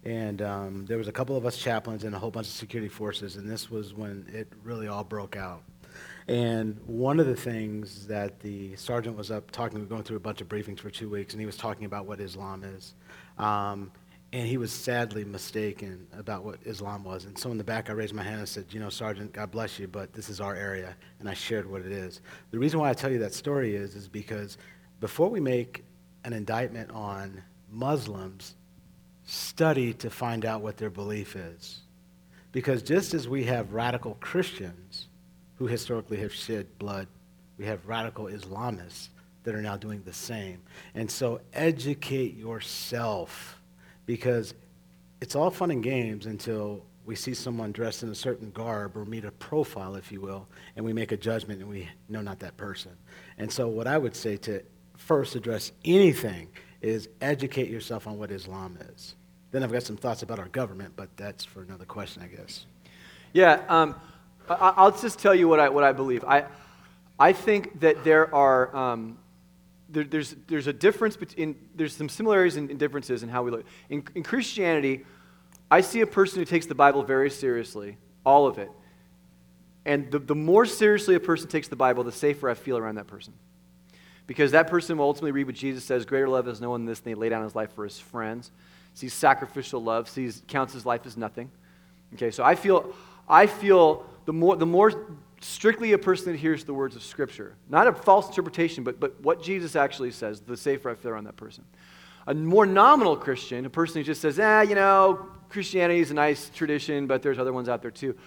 and 0.05 0.41
um, 0.41 0.85
there 0.85 0.97
was 0.97 1.07
a 1.07 1.11
couple 1.11 1.35
of 1.35 1.45
us 1.45 1.57
chaplains 1.57 2.03
and 2.03 2.15
a 2.15 2.19
whole 2.19 2.31
bunch 2.31 2.47
of 2.47 2.53
security 2.53 2.89
forces, 2.89 3.37
and 3.37 3.49
this 3.49 3.71
was 3.71 3.93
when 3.93 4.25
it 4.31 4.47
really 4.63 4.87
all 4.87 5.03
broke 5.03 5.35
out. 5.35 5.63
And 6.27 6.79
one 6.85 7.19
of 7.19 7.25
the 7.25 7.35
things 7.35 8.05
that 8.07 8.39
the 8.41 8.75
sergeant 8.75 9.17
was 9.17 9.31
up 9.31 9.49
talking, 9.51 9.79
we 9.79 9.85
were 9.85 9.89
going 9.89 10.03
through 10.03 10.17
a 10.17 10.21
bunch 10.21 10.41
of 10.41 10.47
briefings 10.47 10.79
for 10.79 10.89
two 10.89 11.09
weeks, 11.09 11.33
and 11.33 11.39
he 11.39 11.45
was 11.45 11.57
talking 11.57 11.85
about 11.85 12.05
what 12.05 12.19
Islam 12.19 12.63
is. 12.63 12.93
Um, 13.37 13.91
and 14.33 14.45
he 14.45 14.57
was 14.57 14.71
sadly 14.71 15.23
mistaken 15.23 16.05
about 16.17 16.43
what 16.43 16.59
Islam 16.65 17.03
was. 17.03 17.25
And 17.25 17.37
so 17.37 17.49
in 17.51 17.57
the 17.57 17.63
back, 17.63 17.89
I 17.89 17.93
raised 17.93 18.13
my 18.13 18.23
hand 18.23 18.39
and 18.39 18.49
said, 18.49 18.65
You 18.71 18.79
know, 18.79 18.89
Sergeant, 18.89 19.31
God 19.31 19.51
bless 19.51 19.79
you, 19.79 19.87
but 19.87 20.11
this 20.13 20.29
is 20.29 20.41
our 20.41 20.53
area. 20.53 20.95
And 21.19 21.29
I 21.29 21.33
shared 21.33 21.69
what 21.69 21.81
it 21.81 21.91
is. 21.91 22.21
The 22.51 22.59
reason 22.59 22.79
why 22.79 22.89
I 22.89 22.93
tell 22.93 23.11
you 23.11 23.19
that 23.19 23.33
story 23.33 23.75
is, 23.75 23.95
is 23.95 24.07
because 24.07 24.57
before 24.99 25.29
we 25.29 25.39
make 25.39 25.85
an 26.25 26.33
indictment 26.33 26.91
on 26.91 27.41
Muslims, 27.71 28.55
study 29.25 29.93
to 29.93 30.09
find 30.09 30.45
out 30.45 30.61
what 30.61 30.77
their 30.77 30.89
belief 30.89 31.35
is. 31.35 31.81
Because 32.51 32.81
just 32.81 33.13
as 33.13 33.27
we 33.27 33.43
have 33.45 33.73
radical 33.73 34.17
Christians 34.19 35.07
who 35.55 35.67
historically 35.67 36.17
have 36.17 36.33
shed 36.33 36.65
blood, 36.79 37.07
we 37.57 37.65
have 37.65 37.87
radical 37.87 38.25
Islamists 38.25 39.09
that 39.47 39.55
are 39.55 39.61
now 39.61 39.77
doing 39.77 40.01
the 40.03 40.11
same. 40.11 40.61
And 40.93 41.09
so 41.09 41.39
educate 41.53 42.35
yourself 42.35 43.57
because 44.05 44.53
it's 45.21 45.37
all 45.37 45.49
fun 45.49 45.71
and 45.71 45.81
games 45.81 46.25
until 46.25 46.83
we 47.05 47.15
see 47.15 47.33
someone 47.33 47.71
dressed 47.71 48.03
in 48.03 48.09
a 48.09 48.15
certain 48.15 48.51
garb 48.51 48.97
or 48.97 49.05
meet 49.05 49.23
a 49.23 49.31
profile, 49.31 49.95
if 49.95 50.11
you 50.11 50.19
will, 50.19 50.49
and 50.75 50.83
we 50.83 50.91
make 50.91 51.13
a 51.13 51.17
judgment 51.17 51.61
and 51.61 51.69
we 51.69 51.87
know 52.09 52.19
not 52.19 52.39
that 52.39 52.57
person. 52.57 52.91
And 53.37 53.49
so, 53.49 53.69
what 53.69 53.87
I 53.87 53.97
would 53.97 54.17
say 54.17 54.35
to 54.35 54.61
first 54.97 55.37
address 55.37 55.71
anything 55.85 56.49
is 56.81 57.07
educate 57.21 57.69
yourself 57.69 58.05
on 58.05 58.17
what 58.17 58.31
Islam 58.31 58.77
is. 58.93 59.15
Then 59.51 59.63
I've 59.63 59.71
got 59.71 59.83
some 59.83 59.95
thoughts 59.95 60.23
about 60.23 60.39
our 60.39 60.49
government, 60.49 60.91
but 60.97 61.07
that's 61.15 61.45
for 61.45 61.61
another 61.61 61.85
question, 61.85 62.21
I 62.21 62.27
guess. 62.27 62.65
Yeah, 63.31 63.61
um, 63.69 63.95
I, 64.49 64.83
will 64.83 64.91
just 64.91 65.19
tell 65.19 65.33
you 65.33 65.47
what 65.47 65.61
I, 65.61 65.69
what 65.69 65.85
I 65.85 65.93
believe. 65.93 66.25
I, 66.25 66.47
I 67.17 67.31
think 67.31 67.79
that 67.79 68.03
there 68.03 68.33
are 68.35 68.75
um, 68.75 69.17
there, 69.89 70.03
there's, 70.03 70.35
there's 70.47 70.67
a 70.67 70.73
difference 70.73 71.15
between, 71.15 71.55
there's 71.75 71.95
some 71.95 72.09
similarities 72.09 72.57
and 72.57 72.77
differences 72.77 73.23
in 73.23 73.29
how 73.29 73.43
we 73.43 73.51
look. 73.51 73.65
In, 73.89 74.03
in 74.15 74.23
Christianity, 74.23 75.05
I 75.69 75.81
see 75.81 76.01
a 76.01 76.07
person 76.07 76.39
who 76.39 76.45
takes 76.45 76.65
the 76.65 76.75
Bible 76.75 77.03
very 77.03 77.29
seriously, 77.29 77.97
all 78.25 78.47
of 78.47 78.57
it. 78.57 78.69
And 79.85 80.11
the, 80.11 80.19
the 80.19 80.35
more 80.35 80.65
seriously 80.65 81.15
a 81.15 81.19
person 81.19 81.47
takes 81.47 81.69
the 81.69 81.75
Bible, 81.75 82.03
the 82.03 82.11
safer 82.11 82.49
I 82.49 82.53
feel 82.53 82.77
around 82.77 82.95
that 82.95 83.07
person. 83.07 83.33
Because 84.27 84.51
that 84.51 84.67
person 84.67 84.97
will 84.97 85.05
ultimately 85.05 85.31
read 85.31 85.45
what 85.45 85.55
Jesus 85.55 85.85
says 85.85 86.05
greater 86.05 86.27
love 86.27 86.47
has 86.47 86.59
no 86.59 86.69
one 86.69 86.81
than 86.81 86.87
this, 86.87 86.99
than 86.99 87.11
he 87.11 87.15
lay 87.15 87.29
down 87.29 87.43
his 87.43 87.55
life 87.55 87.71
for 87.73 87.85
his 87.85 87.97
friends. 87.97 88.51
Sees 88.93 89.13
sacrificial 89.13 89.81
love, 89.81 90.09
sees, 90.09 90.41
counts 90.47 90.73
his 90.73 90.85
life 90.85 91.05
as 91.05 91.15
nothing. 91.15 91.49
Okay, 92.15 92.31
so 92.31 92.43
I 92.43 92.55
feel, 92.55 92.93
I 93.29 93.47
feel 93.47 94.05
the 94.25 94.33
more, 94.33 94.57
the 94.57 94.65
more 94.65 94.91
strictly 95.41 95.93
a 95.93 95.97
person 95.97 96.31
that 96.31 96.37
hears 96.37 96.63
the 96.63 96.73
words 96.73 96.95
of 96.95 97.03
Scripture. 97.03 97.55
Not 97.69 97.87
a 97.87 97.93
false 97.93 98.27
interpretation, 98.29 98.83
but, 98.83 98.99
but 98.99 99.19
what 99.21 99.41
Jesus 99.41 99.75
actually 99.75 100.11
says, 100.11 100.41
the 100.41 100.57
safer 100.57 100.89
I 100.89 100.95
feel 100.95 101.11
around 101.11 101.25
that 101.25 101.35
person. 101.35 101.63
A 102.25 102.33
more 102.33 102.65
nominal 102.65 103.15
Christian, 103.15 103.65
a 103.65 103.69
person 103.69 104.01
who 104.01 104.03
just 104.03 104.21
says, 104.21 104.39
ah, 104.39 104.61
you 104.61 104.75
know, 104.75 105.27
Christianity 105.49 105.99
is 105.99 106.11
a 106.11 106.13
nice 106.13 106.49
tradition, 106.49 107.07
but 107.07 107.21
there's 107.21 107.39
other 107.39 107.53
ones 107.53 107.69
out 107.69 107.81
there 107.81 107.91
too. 107.91 108.17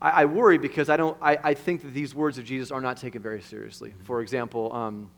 I, 0.00 0.22
I 0.22 0.24
worry 0.24 0.58
because 0.58 0.88
I, 0.88 0.96
don't, 0.96 1.16
I, 1.22 1.38
I 1.42 1.54
think 1.54 1.82
that 1.82 1.94
these 1.94 2.14
words 2.14 2.38
of 2.38 2.44
Jesus 2.44 2.70
are 2.70 2.80
not 2.80 2.96
taken 2.96 3.22
very 3.22 3.40
seriously. 3.40 3.94
For 4.04 4.20
example, 4.20 4.72
um, 4.72 5.10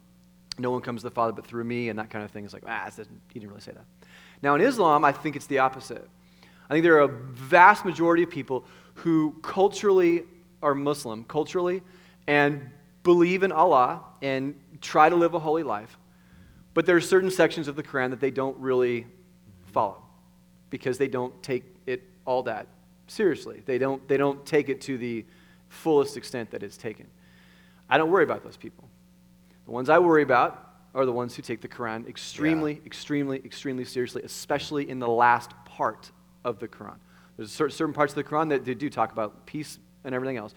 no 0.58 0.70
one 0.70 0.82
comes 0.82 1.02
to 1.02 1.08
the 1.08 1.14
Father 1.14 1.32
but 1.32 1.46
through 1.46 1.64
me, 1.64 1.88
and 1.88 1.98
that 1.98 2.10
kind 2.10 2.24
of 2.24 2.30
thing 2.30 2.44
is 2.44 2.52
like, 2.52 2.64
ah, 2.66 2.90
he 3.32 3.40
didn't 3.40 3.48
really 3.48 3.60
say 3.60 3.72
that. 3.72 3.84
Now, 4.42 4.54
in 4.54 4.60
Islam, 4.60 5.04
I 5.04 5.12
think 5.12 5.36
it's 5.36 5.46
the 5.46 5.60
opposite. 5.60 6.06
I 6.68 6.74
think 6.74 6.82
there 6.82 6.96
are 6.96 7.08
a 7.08 7.08
vast 7.08 7.84
majority 7.84 8.22
of 8.24 8.30
people 8.30 8.66
who 8.94 9.34
culturally 9.42 10.24
are 10.62 10.74
Muslim 10.74 11.24
culturally 11.24 11.82
and 12.26 12.70
believe 13.02 13.42
in 13.42 13.52
Allah 13.52 14.02
and 14.22 14.58
try 14.80 15.08
to 15.08 15.16
live 15.16 15.34
a 15.34 15.38
holy 15.38 15.62
life. 15.62 15.98
But 16.74 16.86
there 16.86 16.96
are 16.96 17.00
certain 17.00 17.30
sections 17.30 17.68
of 17.68 17.76
the 17.76 17.82
Quran 17.82 18.10
that 18.10 18.20
they 18.20 18.30
don't 18.30 18.56
really 18.58 19.06
follow 19.72 20.02
because 20.70 20.98
they 20.98 21.08
don't 21.08 21.42
take 21.42 21.64
it 21.86 22.02
all 22.24 22.42
that 22.44 22.66
seriously. 23.06 23.62
They 23.64 23.78
don't, 23.78 24.06
they 24.08 24.16
don't 24.16 24.44
take 24.44 24.68
it 24.68 24.80
to 24.82 24.98
the 24.98 25.24
fullest 25.68 26.16
extent 26.16 26.50
that 26.50 26.62
it's 26.62 26.76
taken. 26.76 27.06
I 27.88 27.98
don't 27.98 28.10
worry 28.10 28.24
about 28.24 28.44
those 28.44 28.56
people. 28.56 28.88
The 29.64 29.70
ones 29.72 29.88
I 29.88 29.98
worry 29.98 30.22
about 30.22 30.64
are 30.94 31.04
the 31.04 31.12
ones 31.12 31.34
who 31.34 31.42
take 31.42 31.60
the 31.60 31.68
Quran 31.68 32.08
extremely, 32.08 32.74
yeah. 32.74 32.86
extremely, 32.86 33.38
extremely 33.44 33.84
seriously, 33.84 34.22
especially 34.22 34.88
in 34.88 34.98
the 34.98 35.08
last 35.08 35.52
part 35.64 36.10
of 36.44 36.58
the 36.58 36.68
Quran. 36.68 36.96
There's 37.36 37.52
certain 37.52 37.92
parts 37.92 38.12
of 38.12 38.16
the 38.16 38.24
Quran 38.24 38.48
that 38.50 38.64
they 38.64 38.74
do 38.74 38.90
talk 38.90 39.12
about 39.12 39.46
peace 39.46 39.78
and 40.04 40.14
everything 40.14 40.36
else, 40.36 40.54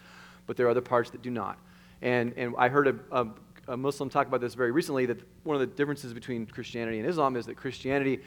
but 0.47 0.57
there 0.57 0.67
are 0.67 0.69
other 0.69 0.81
parts 0.81 1.09
that 1.11 1.21
do 1.21 1.29
not. 1.29 1.57
And, 2.01 2.33
and 2.37 2.55
I 2.57 2.69
heard 2.69 2.87
a, 2.87 2.95
a, 3.11 3.27
a 3.69 3.77
Muslim 3.77 4.09
talk 4.09 4.27
about 4.27 4.41
this 4.41 4.53
very 4.53 4.71
recently 4.71 5.05
that 5.05 5.19
one 5.43 5.55
of 5.55 5.59
the 5.59 5.67
differences 5.67 6.13
between 6.13 6.45
Christianity 6.45 6.99
and 6.99 7.07
Islam 7.07 7.35
is 7.35 7.45
that 7.45 7.55
Christianity, 7.55 8.19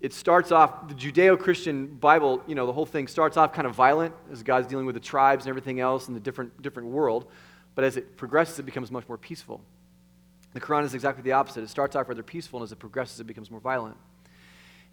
it 0.00 0.12
starts 0.12 0.50
off, 0.50 0.88
the 0.88 0.94
Judeo 0.94 1.38
Christian 1.38 1.86
Bible, 1.86 2.42
you 2.46 2.54
know, 2.54 2.66
the 2.66 2.72
whole 2.72 2.86
thing 2.86 3.06
starts 3.06 3.36
off 3.36 3.52
kind 3.52 3.66
of 3.66 3.74
violent 3.74 4.14
as 4.30 4.42
God's 4.42 4.66
dealing 4.66 4.86
with 4.86 4.94
the 4.94 5.00
tribes 5.00 5.44
and 5.44 5.50
everything 5.50 5.80
else 5.80 6.08
in 6.08 6.14
the 6.14 6.20
different, 6.20 6.60
different 6.62 6.88
world. 6.88 7.26
but 7.74 7.84
as 7.84 7.96
it 7.96 8.16
progresses, 8.16 8.58
it 8.58 8.64
becomes 8.64 8.90
much 8.90 9.08
more 9.08 9.18
peaceful. 9.18 9.60
The 10.52 10.60
Quran 10.60 10.84
is 10.84 10.94
exactly 10.94 11.22
the 11.22 11.32
opposite. 11.32 11.64
It 11.64 11.70
starts 11.70 11.96
off 11.96 12.08
rather 12.08 12.22
peaceful, 12.22 12.58
and 12.58 12.64
as 12.64 12.72
it 12.72 12.78
progresses, 12.78 13.20
it 13.20 13.26
becomes 13.26 13.50
more 13.50 13.60
violent. 13.60 13.96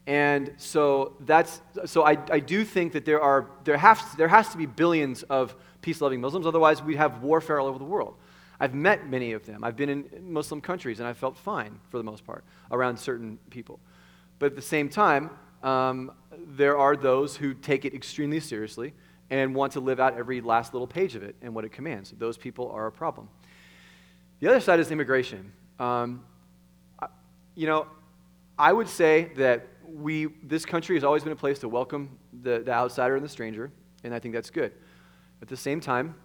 And 0.08 0.54
so 0.58 1.14
that's 1.20 1.62
so 1.86 2.04
I, 2.04 2.18
I 2.32 2.40
do 2.40 2.66
think 2.66 2.94
that 2.94 3.06
there 3.06 3.22
are 3.22 3.52
there 3.64 3.78
has 3.78 4.00
there 4.18 4.28
has 4.28 4.50
to 4.50 4.58
be 4.58 4.66
billions 4.66 5.24
of 5.24 5.56
peace-loving 5.82 6.20
Muslims, 6.20 6.46
otherwise 6.46 6.82
we'd 6.82 6.98
have 6.98 7.22
warfare 7.22 7.60
all 7.60 7.68
over 7.68 7.80
the 7.80 7.86
world. 7.86 8.16
I've 8.60 8.74
met 8.74 9.08
many 9.08 9.32
of 9.32 9.46
them. 9.46 9.64
I've 9.64 9.78
been 9.78 9.90
in 9.90 10.34
Muslim 10.34 10.60
countries 10.60 11.00
and 11.00 11.08
I 11.08 11.14
felt 11.14 11.38
fine 11.38 11.80
for 11.90 11.98
the 11.98 12.04
most 12.04 12.26
part 12.26 12.44
around 12.72 12.98
certain 12.98 13.40
people. 13.50 13.80
But 14.38 14.48
at 14.48 14.56
the 14.56 14.62
same 14.62 14.90
time, 14.90 15.30
um, 15.64 16.12
there 16.58 16.78
are 16.78 16.98
those 16.98 17.38
who 17.38 17.54
take 17.54 17.86
it 17.86 17.94
extremely 17.94 18.40
seriously 18.40 18.94
and 19.30 19.56
want 19.56 19.74
to 19.74 19.80
live 19.80 20.00
out 20.00 20.18
every 20.18 20.42
last 20.42 20.74
little 20.74 20.88
page 20.88 21.16
of 21.16 21.24
it 21.24 21.36
and 21.42 21.54
what 21.54 21.64
it 21.64 21.72
commands. 21.72 22.14
Those 22.18 22.38
people 22.38 22.72
are 22.72 22.88
a 22.88 22.92
problem. 22.92 23.30
The 24.40 24.48
other 24.48 24.60
side 24.60 24.80
is 24.80 24.92
immigration. 24.92 25.52
Um, 25.80 26.26
you 27.56 27.68
know, 27.68 27.88
I 28.58 28.74
would 28.74 28.90
say 28.90 29.32
that 29.36 29.68
we, 29.94 30.28
this 30.44 30.66
country 30.66 30.96
has 30.96 31.04
always 31.04 31.24
been 31.24 31.34
a 31.34 31.38
place 31.38 31.60
to 31.60 31.70
welcome 31.70 32.18
the, 32.42 32.60
the 32.60 32.72
outsider 32.72 33.16
and 33.16 33.24
the 33.24 33.30
stranger, 33.30 33.72
and 34.04 34.14
I 34.14 34.20
think 34.20 34.34
that's 34.34 34.50
good. 34.50 34.72
At 35.42 35.48
the 35.48 35.58
same 35.58 35.80
time, 35.80 36.16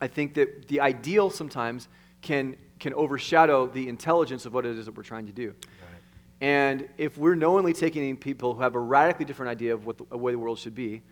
I 0.00 0.08
think 0.08 0.34
that 0.34 0.68
the 0.68 0.80
ideal 0.80 1.30
sometimes 1.30 1.88
can, 2.20 2.56
can 2.78 2.94
overshadow 2.94 3.66
the 3.66 3.88
intelligence 3.88 4.46
of 4.46 4.54
what 4.54 4.66
it 4.66 4.76
is 4.76 4.86
that 4.86 4.96
we're 4.96 5.02
trying 5.02 5.26
to 5.26 5.32
do. 5.32 5.48
Right. 5.48 6.00
And 6.40 6.88
if 6.98 7.16
we're 7.16 7.34
knowingly 7.34 7.72
taking 7.72 8.08
in 8.08 8.16
people 8.16 8.54
who 8.54 8.62
have 8.62 8.74
a 8.74 8.80
radically 8.80 9.24
different 9.24 9.50
idea 9.50 9.74
of 9.74 9.86
what 9.86 9.98
the, 9.98 10.16
way 10.16 10.32
the 10.32 10.38
world 10.38 10.58
should 10.58 10.74
be, 10.74 11.02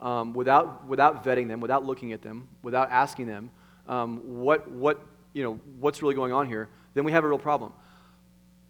um, 0.00 0.32
without, 0.32 0.86
without 0.86 1.24
vetting 1.24 1.46
them, 1.48 1.60
without 1.60 1.84
looking 1.84 2.12
at 2.12 2.22
them, 2.22 2.48
without 2.62 2.90
asking 2.90 3.26
them 3.26 3.50
um, 3.86 4.20
what, 4.24 4.70
what, 4.70 5.00
you 5.32 5.42
know, 5.42 5.60
what's 5.78 6.02
really 6.02 6.14
going 6.14 6.32
on 6.32 6.46
here, 6.46 6.68
then 6.94 7.04
we 7.04 7.12
have 7.12 7.22
a 7.22 7.28
real 7.28 7.38
problem. 7.38 7.72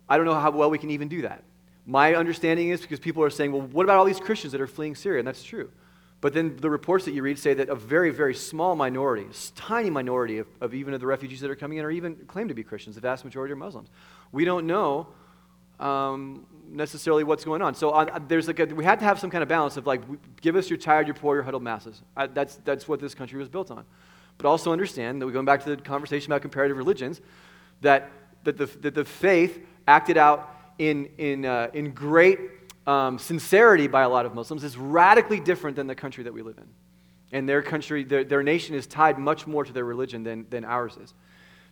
I 0.09 0.17
don't 0.17 0.27
know 0.27 0.35
how 0.35 0.51
well 0.51 0.71
we 0.71 0.79
can 0.79 0.91
even 0.91 1.09
do 1.09 1.23
that. 1.23 1.45
My 1.91 2.15
understanding 2.15 2.69
is 2.69 2.81
because 2.81 3.01
people 3.01 3.25
are 3.25 3.31
saying, 3.31 3.51
well, 3.51 3.63
what 3.63 3.83
about 3.83 3.97
all 3.97 4.05
these 4.05 4.21
Christians 4.21 4.53
that 4.53 4.61
are 4.61 4.69
fleeing 4.69 4.95
Syria? 4.95 5.19
And 5.19 5.27
that's 5.27 5.43
true. 5.43 5.73
But 6.21 6.33
then 6.33 6.57
the 6.57 6.71
reports 6.71 7.05
that 7.07 7.15
you 7.15 7.23
read 7.23 7.37
say 7.37 7.53
that 7.55 7.69
a 7.69 7.75
very, 7.75 8.11
very 8.11 8.33
small 8.33 8.77
minority, 8.77 9.27
tiny 9.57 9.91
minority 9.91 10.39
of, 10.39 10.47
of 10.61 10.73
even 10.73 10.95
of 10.95 11.01
the 11.01 11.07
refugees 11.09 11.41
that 11.41 11.51
are 11.51 11.57
coming 11.57 11.79
in 11.79 11.85
are 11.85 11.91
even 11.91 12.15
claim 12.29 12.47
to 12.47 12.55
be 12.55 12.63
Christians. 12.63 12.95
The 12.95 13.01
vast 13.01 13.25
majority 13.25 13.55
are 13.55 13.57
Muslims. 13.57 13.89
We 14.31 14.45
don't 14.45 14.69
know 14.69 15.09
um, 15.81 16.47
necessarily 16.69 17.25
what's 17.25 17.45
going 17.45 17.61
on. 17.61 17.75
So 17.75 17.91
on, 17.91 18.25
there's 18.29 18.47
like 18.47 18.61
a, 18.61 18.67
we 18.67 18.85
had 18.85 19.01
to 19.01 19.05
have 19.05 19.19
some 19.19 19.31
kind 19.31 19.43
of 19.43 19.49
balance 19.49 19.77
of 19.77 19.85
like, 19.89 20.03
give 20.41 20.55
us 20.55 20.71
your 20.71 20.77
tired, 20.77 21.09
your 21.09 21.15
poor, 21.15 21.35
your 21.35 21.43
huddled 21.43 21.65
masses. 21.65 22.03
I, 22.17 22.29
that's, 22.29 22.55
that's 22.65 22.87
what 22.87 23.01
this 23.01 23.17
country 23.17 23.41
was 23.41 23.49
built 23.49 23.73
on. 23.73 23.85
But 24.39 24.47
also 24.47 24.71
understand 24.71 25.21
that 25.21 25.27
we're 25.27 25.33
going 25.33 25.45
back 25.45 25.65
to 25.65 25.75
the 25.75 25.83
conversation 25.83 26.31
about 26.31 26.43
comparative 26.43 26.77
religions, 26.77 27.21
that, 27.81 28.13
that, 28.45 28.59
the, 28.59 28.67
that 28.67 28.95
the 28.95 29.05
faith 29.05 29.67
acted 29.89 30.17
out 30.17 30.60
in, 30.81 31.11
in, 31.19 31.45
uh, 31.45 31.69
in 31.75 31.91
great 31.91 32.41
um, 32.87 33.19
sincerity 33.19 33.87
by 33.87 34.01
a 34.01 34.09
lot 34.09 34.25
of 34.25 34.35
Muslims 34.35 34.65
is 34.65 34.79
radically 34.79 35.39
different 35.39 35.77
than 35.77 35.87
the 35.87 35.95
country 35.95 36.25
that 36.25 36.33
we 36.33 36.41
live 36.41 36.57
in. 36.57 36.67
And 37.33 37.47
their 37.47 37.61
country, 37.61 38.03
their, 38.03 38.25
their 38.25 38.43
nation 38.43 38.75
is 38.75 38.87
tied 38.87 39.19
much 39.19 39.47
more 39.47 39.63
to 39.63 39.73
their 39.75 39.85
religion 39.85 40.23
than, 40.25 40.47
than 40.49 40.65
ours 40.65 40.97
is. 40.97 41.13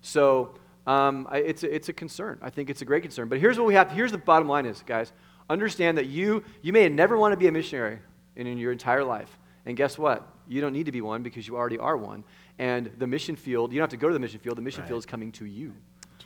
So 0.02 0.54
um, 0.86 1.26
I, 1.30 1.38
it's, 1.38 1.62
a, 1.62 1.74
it's 1.74 1.88
a 1.88 1.94
concern. 1.94 2.38
I 2.42 2.50
think 2.50 2.68
it's 2.68 2.82
a 2.82 2.84
great 2.84 3.02
concern. 3.02 3.28
But 3.28 3.38
here's 3.38 3.58
what 3.58 3.66
we 3.66 3.74
have. 3.74 3.90
Here's 3.90 4.12
the 4.12 4.18
bottom 4.18 4.46
line 4.46 4.66
is, 4.66 4.84
guys. 4.86 5.10
Understand 5.48 5.96
that 5.96 6.06
you, 6.06 6.44
you 6.60 6.74
may 6.74 6.86
never 6.90 7.16
want 7.16 7.32
to 7.32 7.38
be 7.38 7.48
a 7.48 7.52
missionary 7.52 8.00
in, 8.36 8.46
in 8.46 8.58
your 8.58 8.72
entire 8.72 9.04
life. 9.04 9.38
And 9.64 9.74
guess 9.74 9.96
what? 9.96 10.30
You 10.46 10.60
don't 10.60 10.74
need 10.74 10.84
to 10.84 10.92
be 10.92 11.00
one 11.00 11.22
because 11.22 11.48
you 11.48 11.56
already 11.56 11.78
are 11.78 11.96
one. 11.96 12.24
And 12.58 12.90
the 12.98 13.06
mission 13.06 13.36
field, 13.36 13.72
you 13.72 13.78
don't 13.78 13.84
have 13.84 13.90
to 13.90 13.96
go 13.96 14.08
to 14.08 14.14
the 14.14 14.20
mission 14.20 14.38
field. 14.38 14.58
The 14.58 14.62
mission 14.62 14.82
right. 14.82 14.88
field 14.88 14.98
is 14.98 15.06
coming 15.06 15.32
to 15.32 15.46
you. 15.46 15.72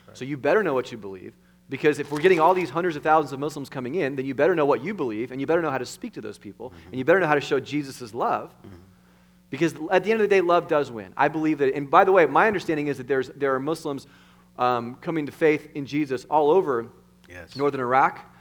Right. 0.05 0.17
So 0.17 0.25
you 0.25 0.35
better 0.35 0.63
know 0.63 0.73
what 0.73 0.91
you 0.91 0.97
believe. 0.97 1.33
Because 1.69 1.99
if 1.99 2.11
we're 2.11 2.19
getting 2.19 2.39
all 2.39 2.53
these 2.53 2.69
hundreds 2.69 2.95
of 2.95 3.03
thousands 3.03 3.33
of 3.33 3.39
Muslims 3.39 3.69
coming 3.69 3.95
in, 3.95 4.15
then 4.15 4.25
you 4.25 4.35
better 4.35 4.53
know 4.53 4.65
what 4.65 4.83
you 4.83 4.93
believe, 4.93 5.31
and 5.31 5.39
you 5.39 5.47
better 5.47 5.61
know 5.61 5.71
how 5.71 5.77
to 5.77 5.85
speak 5.85 6.13
to 6.13 6.21
those 6.21 6.37
people, 6.37 6.69
mm-hmm. 6.69 6.87
and 6.89 6.95
you 6.95 7.05
better 7.05 7.19
know 7.19 7.27
how 7.27 7.35
to 7.35 7.41
show 7.41 7.59
Jesus' 7.59 8.13
love. 8.13 8.53
Mm-hmm. 8.65 8.75
Because 9.49 9.75
at 9.91 10.03
the 10.03 10.11
end 10.11 10.19
of 10.19 10.27
the 10.29 10.35
day, 10.35 10.41
love 10.41 10.67
does 10.67 10.91
win. 10.91 11.13
I 11.15 11.27
believe 11.27 11.59
that, 11.59 11.75
and 11.75 11.89
by 11.89 12.03
the 12.03 12.11
way, 12.11 12.25
my 12.25 12.47
understanding 12.47 12.87
is 12.87 12.97
that 12.97 13.07
there's, 13.07 13.29
there 13.29 13.53
are 13.53 13.59
Muslims 13.59 14.07
um, 14.57 14.95
coming 14.95 15.25
to 15.27 15.31
faith 15.31 15.69
in 15.75 15.85
Jesus 15.85 16.25
all 16.25 16.49
over 16.49 16.87
yes. 17.29 17.55
northern 17.55 17.79
Iraq 17.79 18.33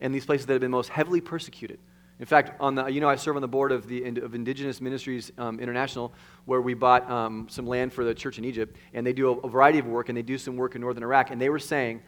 and 0.00 0.14
these 0.14 0.26
places 0.26 0.46
that 0.46 0.54
have 0.54 0.60
been 0.60 0.70
most 0.70 0.88
heavily 0.88 1.20
persecuted. 1.20 1.78
In 2.18 2.26
fact, 2.26 2.58
on 2.60 2.74
the, 2.74 2.86
you 2.86 3.00
know, 3.00 3.08
I 3.08 3.16
serve 3.16 3.36
on 3.36 3.42
the 3.42 3.48
board 3.48 3.72
of, 3.72 3.86
the, 3.88 4.04
of 4.20 4.34
Indigenous 4.34 4.80
Ministries 4.80 5.30
um, 5.38 5.60
International, 5.60 6.12
where 6.46 6.60
we 6.62 6.72
bought 6.72 7.08
um, 7.10 7.46
some 7.48 7.66
land 7.66 7.92
for 7.92 8.04
the 8.04 8.14
church 8.14 8.38
in 8.38 8.44
Egypt, 8.44 8.76
and 8.94 9.06
they 9.06 9.12
do 9.12 9.28
a, 9.28 9.32
a 9.46 9.48
variety 9.48 9.78
of 9.78 9.86
work, 9.86 10.08
and 10.08 10.16
they 10.16 10.22
do 10.22 10.38
some 10.38 10.56
work 10.56 10.74
in 10.74 10.80
northern 10.80 11.02
Iraq, 11.02 11.30
and 11.30 11.40
they 11.40 11.50
were 11.50 11.58
saying 11.58 12.02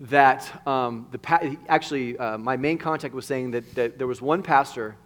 that 0.00 0.66
um, 0.66 1.06
the 1.10 1.18
pa- 1.18 1.40
actually 1.68 2.18
uh, 2.18 2.36
my 2.36 2.56
main 2.56 2.78
contact 2.78 3.14
was 3.14 3.26
saying 3.26 3.52
that, 3.52 3.74
that 3.74 3.98
there 3.98 4.06
was 4.06 4.20
one 4.20 4.42
pastor 4.42 4.96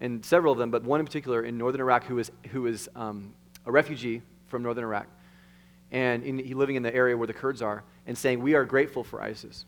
and 0.00 0.24
several 0.24 0.52
of 0.52 0.58
them 0.58 0.70
but 0.70 0.82
one 0.82 1.00
in 1.00 1.06
particular 1.06 1.42
in 1.42 1.56
northern 1.56 1.80
iraq 1.80 2.04
who 2.04 2.16
was, 2.16 2.30
who 2.50 2.62
was 2.62 2.88
um, 2.96 3.34
a 3.66 3.72
refugee 3.72 4.22
from 4.48 4.62
northern 4.62 4.84
iraq. 4.84 5.06
And 5.92 6.24
in, 6.24 6.38
he 6.38 6.54
living 6.54 6.76
in 6.76 6.82
the 6.82 6.94
area 6.94 7.16
where 7.16 7.26
the 7.26 7.34
kurds 7.34 7.62
are 7.62 7.84
and 8.06 8.16
saying 8.18 8.40
we 8.40 8.54
are 8.54 8.64
grateful 8.64 9.04
for 9.04 9.22
isis. 9.22 9.64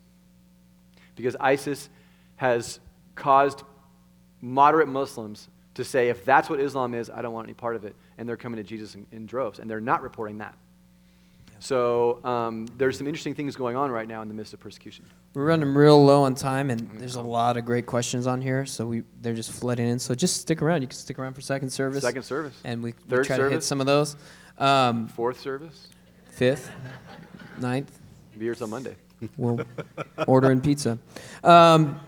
Because 1.14 1.36
isis 1.38 1.88
has 2.36 2.80
caused 3.14 3.62
moderate 4.40 4.88
muslims 4.88 5.48
to 5.74 5.84
say 5.84 6.08
if 6.08 6.24
that's 6.24 6.50
what 6.50 6.60
islam 6.60 6.94
is 6.94 7.08
i 7.08 7.22
don't 7.22 7.32
want 7.32 7.46
any 7.46 7.54
part 7.54 7.76
of 7.76 7.84
it. 7.84 7.94
And 8.18 8.28
they're 8.28 8.36
coming 8.36 8.56
to 8.56 8.64
jesus 8.64 8.96
in, 8.96 9.06
in 9.12 9.26
droves 9.26 9.60
and 9.60 9.70
they're 9.70 9.80
not 9.80 10.02
reporting 10.02 10.38
that 10.38 10.56
so 11.58 12.24
um, 12.24 12.66
there's 12.76 12.98
some 12.98 13.06
interesting 13.06 13.34
things 13.34 13.56
going 13.56 13.76
on 13.76 13.90
right 13.90 14.06
now 14.06 14.22
in 14.22 14.28
the 14.28 14.34
midst 14.34 14.52
of 14.54 14.60
persecution. 14.60 15.04
We're 15.34 15.46
running 15.46 15.72
real 15.74 16.04
low 16.04 16.24
on 16.24 16.34
time, 16.34 16.70
and 16.70 16.90
there's 16.98 17.16
a 17.16 17.22
lot 17.22 17.56
of 17.56 17.64
great 17.64 17.86
questions 17.86 18.26
on 18.26 18.40
here. 18.40 18.66
So 18.66 18.86
we 18.86 19.02
they're 19.20 19.34
just 19.34 19.52
flooding 19.52 19.88
in. 19.88 19.98
So 19.98 20.14
just 20.14 20.40
stick 20.40 20.62
around. 20.62 20.82
You 20.82 20.88
can 20.88 20.96
stick 20.96 21.18
around 21.18 21.34
for 21.34 21.40
second 21.40 21.70
service. 21.70 22.02
Second 22.02 22.22
service. 22.22 22.54
And 22.64 22.82
we, 22.82 22.92
Third 22.92 23.20
we 23.20 23.24
try 23.26 23.36
service. 23.36 23.50
to 23.50 23.54
hit 23.54 23.62
some 23.64 23.80
of 23.80 23.86
those. 23.86 24.16
Um, 24.58 25.08
Fourth 25.08 25.40
service. 25.40 25.88
Fifth. 26.30 26.70
Ninth. 27.58 27.98
Beers 28.38 28.60
on 28.62 28.70
Monday. 28.70 28.96
We'll 29.36 29.60
order 30.26 30.50
in 30.50 30.60
pizza. 30.60 30.98
Um, 31.42 32.00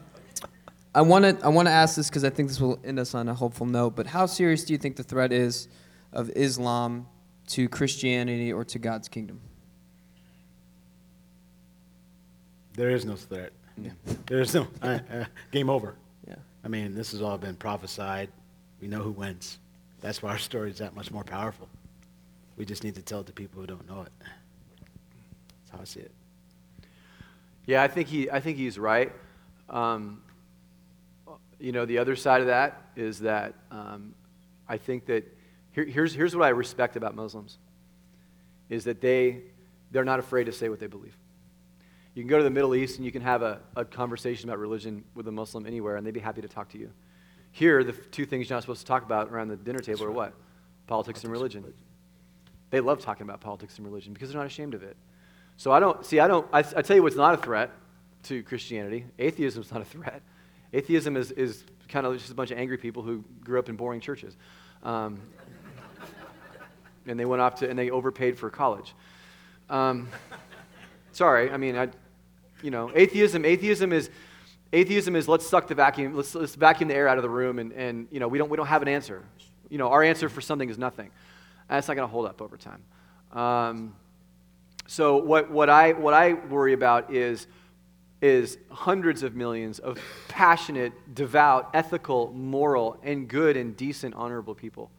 I 0.94 1.02
want 1.02 1.24
to 1.24 1.44
I 1.44 1.48
want 1.48 1.68
to 1.68 1.72
ask 1.72 1.96
this 1.96 2.08
because 2.08 2.24
I 2.24 2.30
think 2.30 2.48
this 2.48 2.60
will 2.60 2.78
end 2.84 2.98
us 2.98 3.14
on 3.14 3.28
a 3.28 3.34
hopeful 3.34 3.66
note. 3.66 3.96
But 3.96 4.06
how 4.06 4.26
serious 4.26 4.64
do 4.64 4.72
you 4.72 4.78
think 4.78 4.96
the 4.96 5.02
threat 5.02 5.32
is 5.32 5.68
of 6.12 6.30
Islam 6.30 7.06
to 7.48 7.68
Christianity 7.68 8.52
or 8.52 8.64
to 8.64 8.78
God's 8.78 9.08
kingdom? 9.08 9.40
There 12.74 12.90
is 12.90 13.04
no 13.04 13.16
threat. 13.16 13.52
Yeah. 13.80 13.90
There's 14.26 14.54
no 14.54 14.66
uh, 14.82 14.98
uh, 15.12 15.24
game 15.50 15.70
over. 15.70 15.94
Yeah. 16.26 16.36
I 16.64 16.68
mean, 16.68 16.94
this 16.94 17.12
has 17.12 17.22
all 17.22 17.38
been 17.38 17.56
prophesied. 17.56 18.28
We 18.80 18.88
know 18.88 19.02
who 19.02 19.12
wins. 19.12 19.58
That's 20.00 20.22
why 20.22 20.30
our 20.30 20.38
story 20.38 20.70
is 20.70 20.78
that 20.78 20.94
much 20.94 21.10
more 21.10 21.24
powerful. 21.24 21.68
We 22.56 22.64
just 22.64 22.84
need 22.84 22.94
to 22.94 23.02
tell 23.02 23.20
it 23.20 23.26
to 23.26 23.32
people 23.32 23.60
who 23.60 23.66
don't 23.66 23.88
know 23.88 24.02
it. 24.02 24.12
That's 24.20 25.70
how 25.72 25.78
I 25.80 25.84
see 25.84 26.00
it. 26.00 26.12
Yeah, 27.66 27.82
I 27.82 27.88
think 27.88 28.08
he. 28.08 28.30
I 28.30 28.40
think 28.40 28.56
he's 28.56 28.78
right. 28.78 29.12
Um, 29.68 30.22
you 31.58 31.72
know, 31.72 31.84
the 31.84 31.98
other 31.98 32.14
side 32.14 32.40
of 32.40 32.46
that 32.46 32.90
is 32.94 33.18
that 33.20 33.54
um, 33.70 34.14
I 34.68 34.76
think 34.76 35.06
that 35.06 35.24
here, 35.76 35.84
here's, 35.84 36.14
here's 36.14 36.34
what 36.34 36.44
I 36.44 36.48
respect 36.48 36.96
about 36.96 37.14
Muslims 37.14 37.58
is 38.70 38.84
that 38.84 39.02
they, 39.02 39.42
they're 39.90 40.06
not 40.06 40.18
afraid 40.18 40.44
to 40.44 40.52
say 40.52 40.70
what 40.70 40.80
they 40.80 40.86
believe. 40.86 41.14
You 42.14 42.22
can 42.22 42.30
go 42.30 42.38
to 42.38 42.44
the 42.44 42.50
Middle 42.50 42.74
East 42.74 42.96
and 42.96 43.04
you 43.04 43.12
can 43.12 43.20
have 43.20 43.42
a, 43.42 43.60
a 43.76 43.84
conversation 43.84 44.48
about 44.48 44.58
religion 44.58 45.04
with 45.14 45.28
a 45.28 45.30
Muslim 45.30 45.66
anywhere, 45.66 45.96
and 45.96 46.06
they'd 46.06 46.14
be 46.14 46.18
happy 46.20 46.40
to 46.40 46.48
talk 46.48 46.70
to 46.70 46.78
you. 46.78 46.90
Here, 47.52 47.84
the 47.84 47.92
two 47.92 48.24
things 48.24 48.48
you're 48.48 48.56
not 48.56 48.62
supposed 48.62 48.80
to 48.80 48.86
talk 48.86 49.02
about 49.02 49.28
around 49.28 49.48
the 49.48 49.56
dinner 49.56 49.78
table 49.78 50.04
are 50.04 50.10
what? 50.10 50.32
Politics, 50.86 50.86
politics 50.86 51.24
and 51.24 51.32
religion. 51.32 51.60
religion. 51.60 51.82
They 52.70 52.80
love 52.80 53.00
talking 53.00 53.24
about 53.24 53.42
politics 53.42 53.76
and 53.76 53.86
religion 53.86 54.14
because 54.14 54.30
they're 54.30 54.40
not 54.40 54.46
ashamed 54.46 54.72
of 54.72 54.82
it. 54.82 54.96
So 55.58 55.72
I 55.72 55.78
don't, 55.78 56.06
see, 56.06 56.20
I 56.20 56.26
don't, 56.26 56.46
I, 56.54 56.60
I 56.60 56.80
tell 56.80 56.96
you 56.96 57.02
what's 57.02 57.16
not 57.16 57.34
a 57.34 57.36
threat 57.36 57.70
to 58.24 58.42
Christianity. 58.44 59.04
Atheism 59.18 59.62
is 59.62 59.70
not 59.70 59.82
a 59.82 59.84
threat. 59.84 60.22
Atheism 60.72 61.18
is, 61.18 61.32
is 61.32 61.64
kind 61.88 62.06
of 62.06 62.16
just 62.16 62.30
a 62.30 62.34
bunch 62.34 62.50
of 62.50 62.56
angry 62.58 62.78
people 62.78 63.02
who 63.02 63.22
grew 63.44 63.58
up 63.58 63.68
in 63.68 63.76
boring 63.76 64.00
churches. 64.00 64.36
Um, 64.82 65.20
and 67.06 67.18
they 67.18 67.24
went 67.24 67.42
off 67.42 67.56
to, 67.56 67.68
and 67.68 67.78
they 67.78 67.90
overpaid 67.90 68.38
for 68.38 68.50
college. 68.50 68.94
Um, 69.68 70.08
sorry, 71.12 71.50
I 71.50 71.56
mean, 71.56 71.76
I, 71.76 71.88
you 72.62 72.70
know, 72.70 72.90
atheism, 72.94 73.44
atheism 73.44 73.92
is, 73.92 74.10
atheism 74.72 75.16
is 75.16 75.28
let's 75.28 75.46
suck 75.46 75.68
the 75.68 75.74
vacuum, 75.74 76.14
let's, 76.14 76.34
let's 76.34 76.54
vacuum 76.54 76.88
the 76.88 76.94
air 76.94 77.08
out 77.08 77.18
of 77.18 77.22
the 77.22 77.30
room, 77.30 77.58
and, 77.58 77.72
and 77.72 78.08
you 78.10 78.20
know, 78.20 78.28
we 78.28 78.38
don't, 78.38 78.48
we 78.48 78.56
don't 78.56 78.66
have 78.66 78.82
an 78.82 78.88
answer. 78.88 79.22
You 79.68 79.78
know, 79.78 79.88
our 79.88 80.02
answer 80.02 80.28
for 80.28 80.40
something 80.40 80.68
is 80.68 80.78
nothing. 80.78 81.10
That's 81.68 81.88
not 81.88 81.94
going 81.94 82.06
to 82.06 82.12
hold 82.12 82.26
up 82.26 82.40
over 82.40 82.56
time. 82.56 82.82
Um, 83.32 83.96
so 84.86 85.16
what, 85.16 85.50
what, 85.50 85.68
I, 85.68 85.92
what 85.92 86.14
I 86.14 86.34
worry 86.34 86.72
about 86.72 87.12
is, 87.12 87.46
is 88.22 88.56
hundreds 88.70 89.22
of 89.24 89.34
millions 89.34 89.78
of 89.80 89.98
passionate, 90.28 90.92
devout, 91.14 91.70
ethical, 91.74 92.32
moral, 92.32 92.98
and 93.02 93.28
good 93.28 93.56
and 93.56 93.76
decent, 93.76 94.14
honorable 94.14 94.54
people 94.54 94.90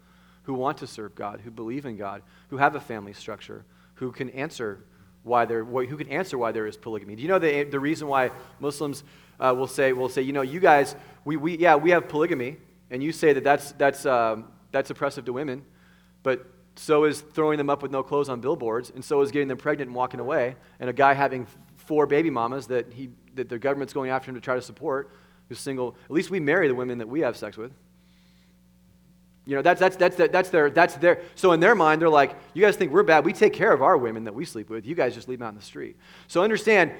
who 0.47 0.53
want 0.53 0.77
to 0.77 0.87
serve 0.87 1.13
God, 1.13 1.41
who 1.41 1.51
believe 1.51 1.85
in 1.85 1.97
God, 1.97 2.21
who 2.47 2.55
have 2.55 2.73
a 2.73 2.79
family 2.79 3.11
structure, 3.11 3.65
who 3.95 4.13
can 4.13 4.29
answer 4.29 4.79
why 5.23 5.43
there, 5.43 5.65
who 5.65 5.97
can 5.97 6.07
answer 6.07 6.37
why 6.37 6.53
there 6.53 6.65
is 6.65 6.77
polygamy. 6.77 7.17
Do 7.17 7.21
you 7.21 7.27
know 7.27 7.37
the, 7.37 7.65
the 7.65 7.81
reason 7.81 8.07
why 8.07 8.31
Muslims 8.61 9.03
uh, 9.41 9.53
will 9.53 9.67
say, 9.67 9.91
will 9.91 10.07
say, 10.07 10.21
you 10.21 10.31
know, 10.31 10.43
you 10.43 10.61
guys, 10.61 10.95
we, 11.25 11.35
we, 11.35 11.57
yeah, 11.57 11.75
we 11.75 11.89
have 11.89 12.07
polygamy, 12.07 12.55
and 12.89 13.03
you 13.03 13.11
say 13.11 13.33
that 13.33 13.43
that's, 13.43 13.73
that's, 13.73 14.05
um, 14.05 14.47
that's 14.71 14.89
oppressive 14.89 15.25
to 15.25 15.33
women, 15.33 15.65
but 16.23 16.45
so 16.77 17.03
is 17.03 17.19
throwing 17.19 17.57
them 17.57 17.69
up 17.69 17.81
with 17.81 17.91
no 17.91 18.01
clothes 18.01 18.29
on 18.29 18.39
billboards, 18.39 18.89
and 18.95 19.03
so 19.03 19.19
is 19.19 19.31
getting 19.31 19.49
them 19.49 19.57
pregnant 19.57 19.89
and 19.89 19.95
walking 19.95 20.21
away, 20.21 20.55
and 20.79 20.89
a 20.89 20.93
guy 20.93 21.13
having 21.13 21.45
four 21.75 22.07
baby 22.07 22.29
mamas 22.29 22.67
that, 22.67 22.93
he, 22.93 23.09
that 23.35 23.49
the 23.49 23.59
government's 23.59 23.91
going 23.91 24.11
after 24.11 24.31
him 24.31 24.35
to 24.35 24.41
try 24.41 24.55
to 24.55 24.61
support, 24.61 25.11
who's 25.49 25.59
single. 25.59 25.97
At 26.05 26.11
least 26.11 26.29
we 26.29 26.39
marry 26.39 26.69
the 26.69 26.75
women 26.75 26.99
that 26.99 27.09
we 27.09 27.19
have 27.19 27.35
sex 27.35 27.57
with. 27.57 27.73
You 29.47 29.55
know, 29.55 29.61
that's, 29.61 29.79
that's, 29.79 29.95
that's, 29.95 30.17
that's, 30.17 30.49
their, 30.49 30.69
that's 30.69 30.95
their, 30.95 31.21
so 31.35 31.53
in 31.53 31.61
their 31.61 31.73
mind, 31.73 32.01
they're 32.01 32.09
like, 32.09 32.35
you 32.53 32.61
guys 32.61 32.75
think 32.75 32.91
we're 32.91 33.01
bad. 33.01 33.23
We 33.23 33.31
take 33.31 33.53
care 33.53 33.71
of 33.71 33.81
our 33.81 33.97
women 33.97 34.25
that 34.25 34.35
we 34.35 34.43
sleep 34.43 34.69
with. 34.69 34.85
You 34.85 34.93
guys 34.93 35.15
just 35.15 35.29
leave 35.29 35.39
them 35.39 35.47
out 35.47 35.53
in 35.53 35.55
the 35.55 35.63
street. 35.63 35.95
So 36.27 36.43
understand, 36.43 36.91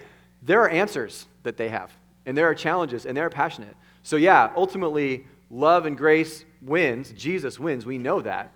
there 0.41 0.62
are 0.62 0.70
answers 0.70 1.28
that 1.43 1.58
they 1.58 1.68
have, 1.68 1.91
and 2.26 2.38
there 2.38 2.48
are 2.48 2.56
challenges, 2.56 3.06
and 3.06 3.18
they're 3.18 3.30
passionate. 3.30 3.76
So 4.02 4.16
yeah, 4.16 4.54
ultimately, 4.56 5.28
love 5.50 5.86
and 5.86 5.98
grace 5.98 6.45
wins. 6.62 7.12
Jesus 7.12 7.60
wins. 7.60 7.86
We 7.86 7.98
know 7.98 8.22
that. 8.22 8.54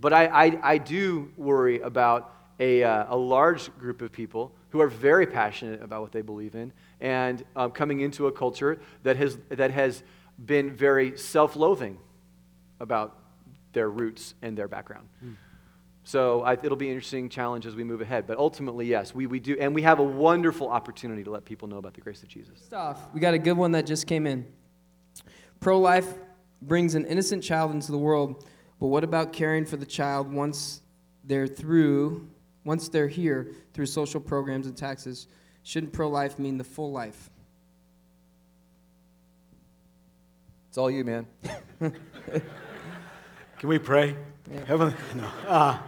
But 0.00 0.14
I, 0.14 0.24
I, 0.26 0.58
I 0.62 0.78
do 0.78 1.30
worry 1.36 1.80
about 1.80 2.34
a, 2.58 2.82
uh, 2.82 3.14
a 3.14 3.16
large 3.16 3.76
group 3.78 4.00
of 4.00 4.10
people 4.10 4.52
who 4.70 4.80
are 4.80 4.88
very 4.88 5.26
passionate 5.26 5.82
about 5.82 6.00
what 6.00 6.12
they 6.12 6.22
believe 6.22 6.54
in 6.54 6.72
and 7.00 7.44
um, 7.56 7.72
coming 7.72 8.00
into 8.00 8.26
a 8.26 8.32
culture 8.32 8.80
that 9.02 9.16
has, 9.16 9.36
that 9.50 9.70
has 9.70 10.02
been 10.42 10.74
very 10.74 11.18
self 11.18 11.56
loathing 11.56 11.98
about 12.80 13.18
their 13.74 13.90
roots 13.90 14.34
and 14.42 14.56
their 14.56 14.68
background. 14.68 15.08
Mm. 15.24 15.36
So 16.04 16.42
I, 16.42 16.52
it'll 16.52 16.76
be 16.76 16.88
an 16.88 16.94
interesting 16.94 17.30
challenge 17.30 17.66
as 17.66 17.74
we 17.74 17.82
move 17.82 18.02
ahead. 18.02 18.26
But 18.26 18.38
ultimately, 18.38 18.86
yes, 18.86 19.14
we, 19.14 19.26
we 19.26 19.40
do. 19.40 19.56
And 19.58 19.74
we 19.74 19.82
have 19.82 19.98
a 19.98 20.04
wonderful 20.04 20.68
opportunity 20.68 21.24
to 21.24 21.30
let 21.30 21.44
people 21.44 21.66
know 21.66 21.78
about 21.78 21.94
the 21.94 22.02
grace 22.02 22.22
of 22.22 22.28
Jesus. 22.28 22.60
Stuff. 22.60 23.00
We 23.14 23.20
got 23.20 23.34
a 23.34 23.38
good 23.38 23.56
one 23.56 23.72
that 23.72 23.86
just 23.86 24.06
came 24.06 24.26
in. 24.26 24.46
Pro 25.60 25.80
life 25.80 26.06
brings 26.60 26.94
an 26.94 27.06
innocent 27.06 27.42
child 27.42 27.70
into 27.72 27.90
the 27.90 27.98
world, 27.98 28.46
but 28.78 28.88
what 28.88 29.02
about 29.02 29.32
caring 29.32 29.64
for 29.64 29.78
the 29.78 29.86
child 29.86 30.30
once 30.30 30.82
they're 31.24 31.46
through, 31.46 32.28
once 32.64 32.88
they're 32.88 33.08
here 33.08 33.52
through 33.72 33.86
social 33.86 34.20
programs 34.20 34.66
and 34.66 34.76
taxes? 34.76 35.26
Shouldn't 35.62 35.94
pro 35.94 36.08
life 36.08 36.38
mean 36.38 36.58
the 36.58 36.64
full 36.64 36.92
life? 36.92 37.30
It's 40.68 40.76
all 40.76 40.90
you, 40.90 41.04
man. 41.04 41.26
Can 43.64 43.70
we 43.70 43.78
pray? 43.78 44.14
Yeah. 44.52 44.64
Heavenly, 44.66 44.94
no. 45.14 45.26
Uh, 45.48 45.78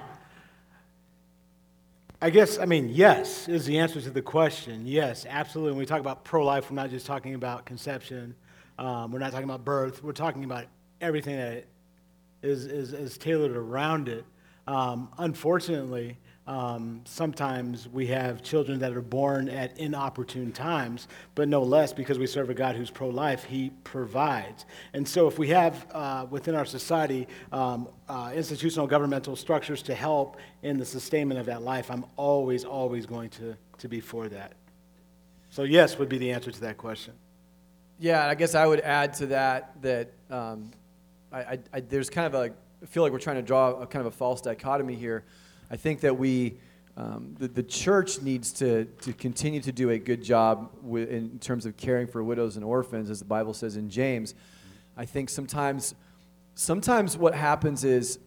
I 2.23 2.31
guess, 2.31 2.59
I 2.59 2.65
mean, 2.65 2.89
yes 2.89 3.49
is 3.49 3.67
the 3.67 3.81
answer 3.81 4.01
to 4.01 4.09
the 4.09 4.23
question. 4.23 4.87
Yes, 4.87 5.27
absolutely. 5.29 5.73
When 5.73 5.81
we 5.81 5.85
talk 5.85 6.01
about 6.01 6.25
pro 6.25 6.43
life, 6.43 6.71
we're 6.71 6.77
not 6.77 6.89
just 6.89 7.05
talking 7.05 7.35
about 7.35 7.67
conception, 7.67 8.35
um, 8.79 9.13
we're 9.13 9.19
not 9.19 9.31
talking 9.31 9.45
about 9.45 9.67
birth, 9.67 10.03
we're 10.03 10.13
talking 10.13 10.45
about 10.45 10.65
everything 11.03 11.37
that 11.37 11.67
is, 12.43 12.65
is, 12.65 12.95
is 12.95 13.19
tailored 13.19 13.55
around 13.55 14.09
it. 14.09 14.25
Um, 14.67 15.11
unfortunately, 15.19 16.17
um, 16.47 17.01
sometimes 17.05 17.89
we 17.89 18.07
have 18.07 18.41
children 18.41 18.79
that 18.79 18.93
are 18.97 19.03
born 19.03 19.49
at 19.49 19.77
inopportune 19.79 20.53
times, 20.53 21.09
but 21.35 21.49
no 21.49 21.63
less 21.63 21.93
because 21.93 22.21
we 22.21 22.27
serve 22.29 22.51
a 22.51 22.55
God 22.55 22.77
who's 22.77 22.89
pro 22.89 23.09
life, 23.09 23.43
He 23.43 23.71
provides. 23.83 24.65
And 24.93 25.09
so, 25.09 25.27
if 25.27 25.41
we 25.41 25.49
have 25.49 25.87
uh, 25.91 26.27
within 26.31 26.55
our 26.55 26.65
society 26.65 27.27
um, 27.51 27.89
uh, 28.09 28.31
institutional 28.33 28.87
governmental 28.87 29.35
structures 29.35 29.83
to 29.83 29.95
help 29.95 30.37
in 30.63 30.79
the 30.79 30.85
sustainment 30.85 31.41
of 31.41 31.47
that 31.47 31.63
life, 31.63 31.91
I'm 31.91 32.05
always, 32.17 32.65
always 32.65 33.07
going 33.07 33.31
to, 33.31 33.57
to 33.79 33.89
be 33.89 33.99
for 33.99 34.29
that. 34.29 34.53
So, 35.51 35.65
yes, 35.65 35.99
would 35.99 36.09
be 36.09 36.19
the 36.19 36.31
answer 36.31 36.53
to 36.53 36.61
that 36.61 36.77
question. 36.77 37.15
Yeah, 37.99 38.25
I 38.25 38.37
guess 38.37 38.55
I 38.55 38.67
would 38.67 38.81
add 38.81 39.15
to 39.15 39.27
that 39.27 39.83
that 39.83 40.13
um, 40.31 40.71
I, 41.33 41.39
I, 41.39 41.59
I, 41.73 41.81
there's 41.81 42.09
kind 42.09 42.33
of 42.33 42.35
a, 42.35 42.53
I 42.83 42.87
feel 42.87 43.03
like 43.03 43.11
we're 43.11 43.19
trying 43.19 43.37
to 43.37 43.43
draw 43.43 43.81
a 43.81 43.87
kind 43.87 44.07
of 44.07 44.13
a 44.13 44.17
false 44.17 44.41
dichotomy 44.41 44.95
here 44.95 45.25
I 45.71 45.77
think 45.77 46.01
that 46.01 46.17
we, 46.19 46.59
um, 46.97 47.35
the, 47.39 47.49
the 47.49 47.63
church 47.63 48.23
needs 48.23 48.53
to, 48.55 48.85
to 48.85 49.13
continue 49.13 49.61
to 49.61 49.73
do 49.73 49.91
a 49.91 49.99
good 49.99 50.23
job 50.23 50.71
with, 50.83 51.11
in 51.11 51.39
terms 51.39 51.67
of 51.67 51.77
caring 51.77 52.07
for 52.07 52.23
widows 52.23 52.57
and 52.57 52.65
orphans, 52.65 53.11
as 53.11 53.19
the 53.19 53.25
Bible 53.25 53.55
says 53.55 53.77
in 53.77 53.91
James. 53.91 54.35
I 54.97 55.05
think 55.05 55.29
sometimes, 55.29 55.95
sometimes 56.55 57.17
what 57.19 57.35
happens 57.35 57.85
is 57.85 58.19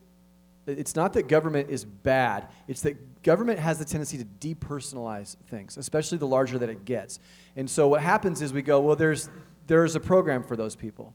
it's 0.67 0.95
not 0.95 1.13
that 1.13 1.27
government 1.27 1.69
is 1.69 1.83
bad, 1.83 2.47
it's 2.67 2.81
that 2.81 3.23
government 3.23 3.59
has 3.59 3.79
the 3.79 3.85
tendency 3.85 4.17
to 4.17 4.25
depersonalize 4.25 5.35
things, 5.47 5.77
especially 5.77 6.17
the 6.17 6.27
larger 6.27 6.59
that 6.59 6.69
it 6.69 6.85
gets. 6.85 7.19
And 7.55 7.69
so 7.69 7.87
what 7.87 8.01
happens 8.01 8.41
is 8.41 8.53
we 8.53 8.61
go, 8.61 8.79
well, 8.79 8.95
there's, 8.95 9.29
there's 9.67 9.95
a 9.95 9.99
program 9.99 10.43
for 10.43 10.55
those 10.55 10.75
people. 10.75 11.13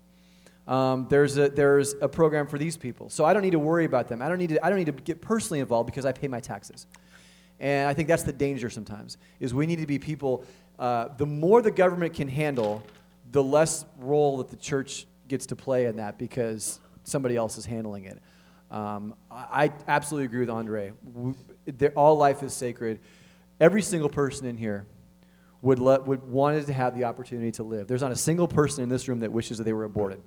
Um, 0.67 1.07
there's, 1.11 1.37
a, 1.37 1.49
there's 1.49 1.95
a 2.01 2.09
program 2.09 2.47
for 2.47 2.59
these 2.59 2.77
people. 2.77 3.11
So 3.11 3.25
I 3.25 3.33
don't 3.33 3.43
need 3.43 3.53
to 3.53 3.59
worry 3.59 3.85
about 3.85 4.09
them. 4.09 4.23
I 4.23 4.29
don't, 4.29 4.39
need 4.39 4.51
to, 4.51 4.65
I 4.65 4.71
don't 4.71 4.79
need 4.79 4.87
to 4.87 4.93
get 4.93 5.21
personally 5.21 5.61
involved 5.61 5.87
because 5.87 6.07
I 6.07 6.13
pay 6.13 6.29
my 6.29 6.41
taxes. 6.41 6.87
And 7.61 7.89
I 7.89 7.95
think 7.95 8.09
that's 8.09 8.23
the 8.23 8.33
danger 8.33 8.71
sometimes, 8.71 9.19
is 9.41 9.55
we 9.55 9.67
need 9.67 9.81
to 9.81 9.87
be 9.87 9.99
people, 9.99 10.45
uh, 10.79 11.09
the 11.17 11.27
more 11.27 11.63
the 11.63 11.71
government 11.71 12.15
can 12.15 12.29
handle, 12.29 12.83
the 13.31 13.43
less 13.43 13.85
role 13.99 14.39
that 14.39 14.49
the 14.49 14.57
church 14.57 15.07
gets 15.29 15.47
to 15.47 15.57
play 15.57 15.87
in 15.87 15.97
that 15.97 16.19
because 16.19 16.81
somebody 17.05 17.37
else 17.37 17.59
is 17.59 17.67
handling 17.67 18.05
it. 18.05 18.19
Um, 18.71 19.15
I, 19.31 19.73
absolutely 19.87 20.27
agree 20.27 20.41
with 20.41 20.51
Andre. 20.51 20.93
We, 21.13 21.35
all 21.95 22.17
life 22.17 22.43
is 22.43 22.53
sacred. 22.53 22.99
Every 23.61 23.83
single 23.83 24.09
person 24.09 24.47
in 24.47 24.57
here 24.57 24.87
would, 25.63 25.79
let, 25.79 26.07
would 26.07 26.23
wanted 26.25 26.67
to 26.67 26.73
have 26.73 26.97
the 26.97 27.05
opportunity 27.05 27.53
to 27.53 27.63
live. 27.63 27.87
There's 27.87 28.03
not 28.03 28.11
a 28.11 28.17
single 28.17 28.49
person 28.49 28.83
in 28.83 28.89
this 28.89 29.07
room 29.07 29.21
that 29.21 29.31
wishes 29.31 29.59
that 29.59 29.65
they 29.65 29.73
were 29.73 29.85
aborted. 29.85 30.21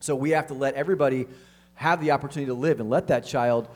So 0.00 0.16
we 0.16 0.30
have 0.30 0.46
to 0.48 0.54
let 0.54 0.74
everybody 0.74 1.26
have 1.74 2.00
the 2.00 2.10
opportunity 2.10 2.46
to 2.46 2.54
live 2.54 2.80
and 2.80 2.90
let 2.90 3.06
that 3.06 3.24
child 3.24 3.68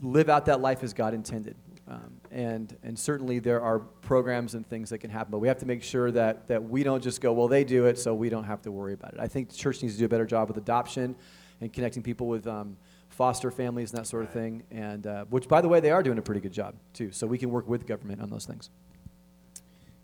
live 0.00 0.28
out 0.28 0.46
that 0.46 0.60
life 0.60 0.82
as 0.82 0.92
God 0.92 1.14
intended. 1.14 1.56
Um, 1.88 2.20
and, 2.32 2.76
and 2.82 2.98
certainly 2.98 3.38
there 3.38 3.60
are 3.60 3.78
programs 3.78 4.54
and 4.54 4.66
things 4.66 4.90
that 4.90 4.98
can 4.98 5.10
happen, 5.10 5.30
but 5.30 5.38
we 5.38 5.46
have 5.46 5.58
to 5.58 5.66
make 5.66 5.82
sure 5.82 6.10
that, 6.10 6.48
that 6.48 6.62
we 6.62 6.82
don't 6.82 7.02
just 7.02 7.20
go, 7.20 7.32
well, 7.32 7.46
they 7.46 7.62
do 7.62 7.86
it, 7.86 7.98
so 7.98 8.14
we 8.14 8.28
don't 8.28 8.44
have 8.44 8.60
to 8.62 8.72
worry 8.72 8.92
about 8.92 9.14
it. 9.14 9.20
I 9.20 9.28
think 9.28 9.50
the 9.50 9.56
church 9.56 9.82
needs 9.82 9.94
to 9.94 10.00
do 10.00 10.04
a 10.06 10.08
better 10.08 10.26
job 10.26 10.48
with 10.48 10.56
adoption 10.56 11.14
and 11.60 11.72
connecting 11.72 12.02
people 12.02 12.26
with 12.26 12.46
um, 12.48 12.76
foster 13.08 13.52
families 13.52 13.92
and 13.92 14.00
that 14.00 14.06
sort 14.06 14.24
of 14.24 14.30
thing, 14.30 14.64
and 14.72 15.06
uh, 15.06 15.24
which, 15.26 15.46
by 15.46 15.60
the 15.60 15.68
way, 15.68 15.78
they 15.78 15.92
are 15.92 16.02
doing 16.02 16.18
a 16.18 16.22
pretty 16.22 16.40
good 16.40 16.52
job, 16.52 16.74
too. 16.92 17.12
So 17.12 17.26
we 17.26 17.38
can 17.38 17.50
work 17.50 17.68
with 17.68 17.86
government 17.86 18.20
on 18.20 18.30
those 18.30 18.44
things. 18.44 18.68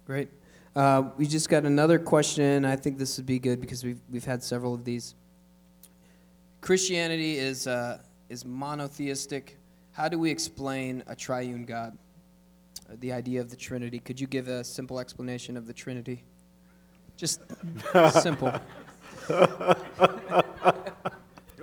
Great. 0.07 0.29
Uh, 0.77 1.11
we 1.17 1.27
just 1.27 1.49
got 1.49 1.65
another 1.65 1.99
question. 1.99 2.65
I 2.65 2.77
think 2.77 2.97
this 2.97 3.17
would 3.17 3.27
be 3.27 3.41
good 3.41 3.61
because 3.61 3.85
we've, 3.85 4.01
we've 4.09 4.25
had 4.25 4.43
several 4.43 4.73
of 4.73 4.85
these. 4.85 5.17
Christianity 6.63 7.39
is, 7.39 7.67
uh, 7.67 7.99
is 8.29 8.45
monotheistic. 8.45 9.59
How 9.91 10.09
do 10.09 10.17
we 10.17 10.31
explain 10.31 11.03
a 11.09 11.17
triune 11.17 11.65
God? 11.65 11.99
Uh, 12.89 12.95
the 13.01 13.13
idea 13.13 13.41
of 13.41 13.51
the 13.51 13.57
Trinity. 13.57 13.99
Could 13.99 14.21
you 14.21 14.29
give 14.29 14.47
a 14.47 14.63
simple 14.63 15.01
explanation 15.01 15.57
of 15.57 15.67
the 15.67 15.73
Trinity? 15.73 16.23
Just 17.17 17.41
simple. 18.13 18.53
Go 19.27 19.75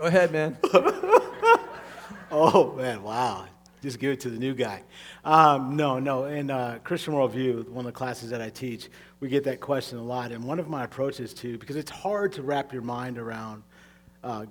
ahead, 0.02 0.34
man. 0.34 0.58
oh, 2.30 2.74
man, 2.76 3.02
wow. 3.02 3.46
Just 3.82 4.00
give 4.00 4.12
it 4.12 4.20
to 4.20 4.30
the 4.30 4.38
new 4.38 4.54
guy. 4.54 4.84
Um, 5.24 5.78
no, 5.78 6.00
no. 6.00 6.26
In 6.26 6.52
uh, 6.52 6.80
Christian 6.84 7.14
Worldview, 7.14 7.70
one 7.70 7.86
of 7.86 7.94
the 7.94 7.98
classes 7.98 8.32
that 8.32 8.42
I 8.42 8.50
teach, 8.50 8.90
we 9.22 9.30
get 9.30 9.46
that 9.46 9.62
question 9.62 9.98
a 9.98 10.04
lot. 10.04 10.34
And 10.34 10.44
one 10.44 10.60
of 10.60 10.68
my 10.68 10.84
approaches 10.84 11.34
to, 11.36 11.58
because 11.58 11.78
it's 11.78 11.90
hard 11.90 12.34
to 12.34 12.44
wrap 12.44 12.74
your 12.74 12.82
mind 12.82 13.18
around 13.18 13.64
uh, 14.26 14.46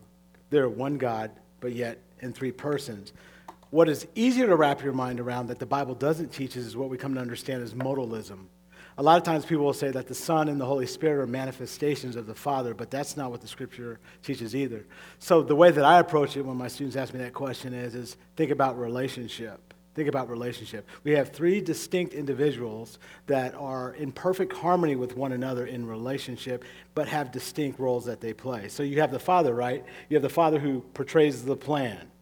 they're 0.51 0.69
one 0.69 0.99
God, 0.99 1.31
but 1.61 1.73
yet 1.73 1.99
in 2.21 2.33
three 2.33 2.53
persons. 2.53 3.13
What 3.71 3.89
is 3.89 4.07
easier 4.15 4.47
to 4.47 4.57
wrap 4.57 4.83
your 4.83 4.95
mind 4.95 5.21
around 5.21 5.49
that 5.49 5.59
the 5.59 5.67
Bible 5.67 5.95
doesn't 5.95 6.31
teach 6.33 6.57
is 6.57 6.77
what 6.77 6.89
we 6.89 6.97
come 6.97 7.15
to 7.15 7.21
understand 7.21 7.63
as 7.63 7.75
modalism. 7.75 8.47
A 8.97 9.03
lot 9.03 9.17
of 9.17 9.23
times 9.23 9.45
people 9.45 9.65
will 9.65 9.73
say 9.73 9.91
that 9.93 10.09
the 10.09 10.15
Son 10.15 10.49
and 10.49 10.61
the 10.61 10.65
Holy 10.65 10.87
Spirit 10.87 11.23
are 11.23 11.27
manifestations 11.27 12.17
of 12.17 12.27
the 12.27 12.35
Father, 12.35 12.75
but 12.75 12.91
that's 12.91 13.17
not 13.17 13.31
what 13.31 13.41
the 13.41 13.47
Scripture 13.47 14.01
teaches 14.25 14.57
either. 14.57 14.87
So 15.21 15.43
the 15.43 15.55
way 15.55 15.71
that 15.71 15.85
I 15.85 16.01
approach 16.01 16.37
it 16.37 16.43
when 16.43 16.57
my 16.57 16.67
students 16.67 16.97
ask 16.97 17.15
me 17.15 17.21
that 17.21 17.33
question 17.33 17.73
is, 17.73 17.95
is 17.95 18.17
think 18.35 18.51
about 18.51 18.77
relationship. 18.77 19.68
Think 19.99 20.09
about 20.09 20.31
relationship. 20.31 20.87
We 21.03 21.11
have 21.15 21.31
three 21.31 21.61
distinct 21.61 22.15
individuals 22.15 23.01
that 23.27 23.57
are 23.57 23.95
in 23.95 24.13
perfect 24.13 24.53
harmony 24.53 24.95
with 24.95 25.17
one 25.17 25.33
another 25.33 25.67
in 25.67 25.89
relationship, 25.89 26.65
but 26.95 27.09
have 27.09 27.33
distinct 27.33 27.81
roles 27.81 28.05
that 28.05 28.21
they 28.21 28.33
play. 28.33 28.69
So 28.69 28.85
you 28.85 29.01
have 29.01 29.11
the 29.11 29.19
father, 29.19 29.53
right? 29.53 29.85
You 30.09 30.15
have 30.15 30.23
the 30.23 30.29
father 30.29 30.61
who 30.61 30.83
portrays 30.95 31.45
the 31.45 31.57
plan. 31.57 32.13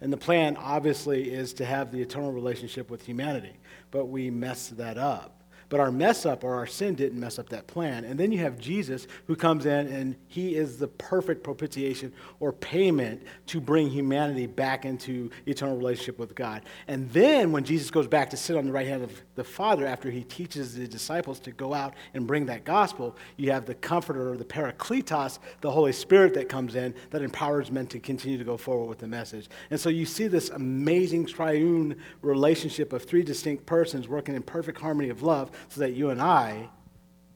And 0.00 0.10
the 0.10 0.16
plan, 0.16 0.56
obviously, 0.56 1.30
is 1.30 1.52
to 1.52 1.66
have 1.66 1.92
the 1.92 2.00
eternal 2.00 2.32
relationship 2.32 2.88
with 2.88 3.04
humanity, 3.04 3.52
but 3.90 4.06
we 4.06 4.30
mess 4.30 4.68
that 4.68 4.96
up. 4.96 5.42
But 5.68 5.80
our 5.80 5.90
mess 5.90 6.24
up 6.24 6.44
or 6.44 6.54
our 6.54 6.66
sin 6.66 6.94
didn't 6.94 7.18
mess 7.18 7.38
up 7.38 7.48
that 7.48 7.66
plan. 7.66 8.04
And 8.04 8.18
then 8.18 8.30
you 8.30 8.38
have 8.38 8.58
Jesus 8.58 9.06
who 9.26 9.34
comes 9.34 9.66
in 9.66 9.88
and 9.88 10.16
he 10.28 10.54
is 10.54 10.78
the 10.78 10.86
perfect 10.86 11.42
propitiation 11.42 12.12
or 12.38 12.52
payment 12.52 13.22
to 13.46 13.60
bring 13.60 13.88
humanity 13.88 14.46
back 14.46 14.84
into 14.84 15.30
eternal 15.46 15.76
relationship 15.76 16.18
with 16.18 16.34
God. 16.34 16.62
And 16.86 17.10
then 17.10 17.50
when 17.50 17.64
Jesus 17.64 17.90
goes 17.90 18.06
back 18.06 18.30
to 18.30 18.36
sit 18.36 18.56
on 18.56 18.66
the 18.66 18.72
right 18.72 18.86
hand 18.86 19.02
of 19.02 19.12
the 19.34 19.44
Father 19.44 19.86
after 19.86 20.10
he 20.10 20.22
teaches 20.24 20.74
the 20.74 20.86
disciples 20.86 21.40
to 21.40 21.50
go 21.50 21.74
out 21.74 21.94
and 22.14 22.26
bring 22.26 22.46
that 22.46 22.64
gospel, 22.64 23.16
you 23.36 23.50
have 23.50 23.66
the 23.66 23.74
comforter 23.74 24.32
or 24.32 24.36
the 24.36 24.44
parakletos, 24.44 25.40
the 25.62 25.70
Holy 25.70 25.92
Spirit 25.92 26.34
that 26.34 26.48
comes 26.48 26.76
in 26.76 26.94
that 27.10 27.22
empowers 27.22 27.72
men 27.72 27.86
to 27.88 27.98
continue 27.98 28.38
to 28.38 28.44
go 28.44 28.56
forward 28.56 28.86
with 28.86 28.98
the 28.98 29.06
message. 29.06 29.48
And 29.70 29.80
so 29.80 29.88
you 29.88 30.06
see 30.06 30.28
this 30.28 30.50
amazing 30.50 31.26
triune 31.26 31.96
relationship 32.22 32.92
of 32.92 33.04
three 33.04 33.22
distinct 33.22 33.66
persons 33.66 34.06
working 34.06 34.36
in 34.36 34.42
perfect 34.42 34.80
harmony 34.80 35.08
of 35.08 35.22
love 35.22 35.50
so 35.68 35.80
that 35.80 35.92
you 35.92 36.10
and 36.10 36.20
I 36.20 36.68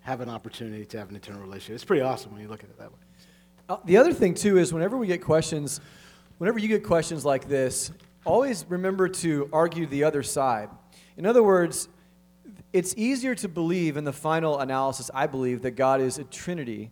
have 0.01 0.21
an 0.21 0.29
opportunity 0.29 0.85
to 0.87 0.99
have 0.99 1.11
an 1.11 1.17
eternal 1.17 1.41
relationship. 1.41 1.75
It's 1.75 1.85
pretty 1.85 2.03
awesome 2.03 2.33
when 2.33 2.43
you 2.43 2.49
look 2.49 2.65
at 2.65 2.71
it 2.71 2.79
that 2.79 2.91
way. 2.91 2.99
Uh, 3.69 3.77
the 3.85 3.97
other 3.97 4.13
thing, 4.13 4.35
too, 4.35 4.59
is 4.59 4.73
whenever 4.73 4.97
we 4.97 5.07
get 5.07 5.23
questions, 5.23 5.81
whenever 6.39 6.59
you 6.59 6.69
get 6.69 6.83
questions 6.83 7.25
like 7.25 7.49
this, 7.49 7.93
always 8.25 8.65
remember 8.69 9.09
to 9.09 9.49
argue 9.53 9.87
the 9.87 10.05
other 10.05 10.23
side. 10.23 10.69
In 11.17 11.27
other 11.27 11.43
words, 11.43 11.89
it's 12.73 12.95
easier 12.97 13.35
to 13.37 13.49
believe 13.49 13.97
in 13.97 14.05
the 14.05 14.13
final 14.13 14.59
analysis, 14.59 15.11
I 15.13 15.27
believe, 15.27 15.63
that 15.63 15.73
God 15.73 16.01
is 16.01 16.19
a 16.19 16.25
Trinity 16.25 16.91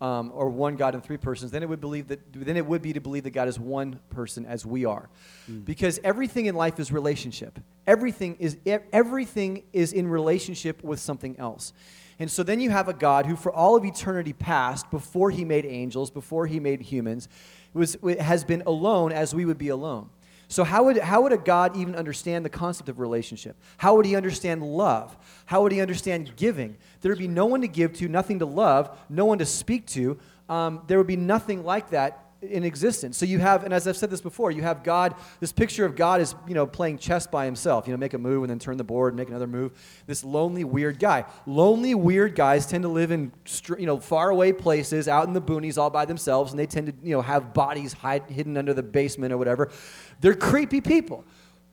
um, 0.00 0.30
or 0.34 0.48
one 0.48 0.76
God 0.76 0.94
in 0.94 1.00
three 1.00 1.16
persons, 1.16 1.50
then 1.50 1.62
it 1.62 1.68
would 1.68 1.80
believe 1.80 2.08
that 2.08 2.32
then 2.32 2.56
it 2.56 2.66
would 2.66 2.82
be 2.82 2.92
to 2.92 3.00
believe 3.00 3.24
that 3.24 3.30
God 3.30 3.48
is 3.48 3.58
one 3.58 3.98
person 4.10 4.46
as 4.46 4.64
we 4.64 4.84
are, 4.84 5.08
mm. 5.50 5.64
because 5.64 5.98
everything 6.04 6.46
in 6.46 6.54
life 6.54 6.78
is 6.78 6.92
relationship. 6.92 7.58
Everything 7.86 8.36
is 8.38 8.56
everything 8.92 9.64
is 9.72 9.92
in 9.92 10.06
relationship 10.08 10.82
with 10.84 11.00
something 11.00 11.38
else, 11.38 11.72
and 12.18 12.30
so 12.30 12.42
then 12.42 12.60
you 12.60 12.70
have 12.70 12.88
a 12.88 12.94
God 12.94 13.26
who, 13.26 13.36
for 13.36 13.52
all 13.52 13.76
of 13.76 13.84
eternity 13.84 14.32
past, 14.32 14.90
before 14.90 15.30
He 15.30 15.44
made 15.44 15.66
angels, 15.66 16.10
before 16.10 16.46
He 16.46 16.60
made 16.60 16.80
humans, 16.80 17.28
was 17.74 17.96
has 18.20 18.44
been 18.44 18.62
alone 18.66 19.12
as 19.12 19.34
we 19.34 19.44
would 19.44 19.58
be 19.58 19.68
alone. 19.68 20.10
So, 20.50 20.64
how 20.64 20.84
would, 20.84 20.96
how 20.96 21.22
would 21.22 21.32
a 21.32 21.38
God 21.38 21.76
even 21.76 21.94
understand 21.94 22.42
the 22.42 22.50
concept 22.50 22.88
of 22.88 22.98
relationship? 22.98 23.54
How 23.76 23.94
would 23.96 24.06
he 24.06 24.16
understand 24.16 24.62
love? 24.62 25.14
How 25.44 25.62
would 25.62 25.72
he 25.72 25.80
understand 25.82 26.34
giving? 26.36 26.76
There 27.02 27.12
would 27.12 27.18
be 27.18 27.28
no 27.28 27.44
one 27.44 27.60
to 27.60 27.68
give 27.68 27.92
to, 27.94 28.08
nothing 28.08 28.38
to 28.38 28.46
love, 28.46 28.98
no 29.10 29.26
one 29.26 29.38
to 29.38 29.46
speak 29.46 29.86
to. 29.88 30.18
Um, 30.48 30.82
there 30.86 30.96
would 30.96 31.06
be 31.06 31.16
nothing 31.16 31.64
like 31.64 31.90
that 31.90 32.27
in 32.40 32.62
existence. 32.62 33.18
So 33.18 33.26
you 33.26 33.40
have, 33.40 33.64
and 33.64 33.74
as 33.74 33.88
I've 33.88 33.96
said 33.96 34.10
this 34.10 34.20
before, 34.20 34.50
you 34.50 34.62
have 34.62 34.84
God, 34.84 35.14
this 35.40 35.50
picture 35.50 35.84
of 35.84 35.96
God 35.96 36.20
is, 36.20 36.34
you 36.46 36.54
know, 36.54 36.66
playing 36.66 36.98
chess 36.98 37.26
by 37.26 37.44
himself. 37.44 37.86
You 37.86 37.92
know, 37.92 37.96
make 37.96 38.14
a 38.14 38.18
move 38.18 38.44
and 38.44 38.50
then 38.50 38.58
turn 38.58 38.76
the 38.76 38.84
board 38.84 39.12
and 39.12 39.18
make 39.18 39.28
another 39.28 39.46
move. 39.46 39.72
This 40.06 40.22
lonely, 40.22 40.62
weird 40.62 40.98
guy. 41.00 41.24
Lonely, 41.46 41.94
weird 41.94 42.36
guys 42.36 42.66
tend 42.66 42.82
to 42.82 42.88
live 42.88 43.10
in, 43.10 43.32
you 43.78 43.86
know, 43.86 43.98
faraway 43.98 44.52
places, 44.52 45.08
out 45.08 45.26
in 45.26 45.32
the 45.32 45.42
boonies 45.42 45.78
all 45.78 45.90
by 45.90 46.04
themselves, 46.04 46.52
and 46.52 46.58
they 46.58 46.66
tend 46.66 46.86
to, 46.86 46.94
you 47.02 47.14
know, 47.14 47.22
have 47.22 47.52
bodies 47.52 47.92
hide, 47.92 48.22
hidden 48.30 48.56
under 48.56 48.72
the 48.72 48.82
basement 48.82 49.32
or 49.32 49.38
whatever. 49.38 49.70
They're 50.20 50.34
creepy 50.34 50.80
people 50.80 51.24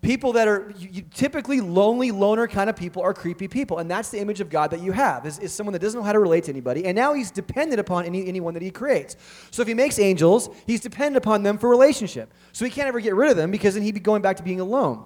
people 0.02 0.34
that 0.34 0.48
are 0.48 0.72
you, 0.78 1.02
typically 1.14 1.62
lonely 1.62 2.12
loner 2.12 2.48
kind 2.48 2.70
of 2.70 2.76
people 2.76 3.02
are 3.02 3.14
creepy 3.14 3.48
people 3.48 3.80
and 3.80 3.89
that's 3.89 4.10
the 4.10 4.20
image 4.20 4.39
of 4.39 4.50
god 4.50 4.70
that 4.72 4.82
you 4.82 4.91
have 4.91 5.26
is, 5.26 5.39
is 5.39 5.52
someone 5.52 5.74
that 5.74 5.80
doesn't 5.80 6.00
know 6.00 6.06
how 6.06 6.12
to 6.12 6.20
relate 6.20 6.43
to 6.43 6.52
anybody 6.52 6.86
and 6.86 6.96
now 6.96 7.14
he's 7.14 7.32
dependent 7.32 7.80
upon 7.80 8.06
any, 8.06 8.28
anyone 8.28 8.54
that 8.54 8.62
he 8.62 8.70
creates 8.70 9.16
so 9.52 9.62
if 9.62 9.68
he 9.68 9.74
makes 9.74 9.98
angels 9.98 10.50
he's 10.68 10.82
dependent 10.82 11.18
upon 11.18 11.43
them 11.43 11.58
for 11.58 11.70
relationship 11.70 12.32
so 12.52 12.66
he 12.66 12.72
can't 12.72 12.88
ever 12.88 13.00
get 13.00 13.16
rid 13.16 13.32
of 13.32 13.38
them 13.38 13.52
because 13.52 13.74
then 13.74 13.84
he'd 13.84 13.93
be 13.93 14.00
going 14.00 14.22
back 14.22 14.38
to 14.38 14.43
being 14.43 14.60
alone 14.60 15.04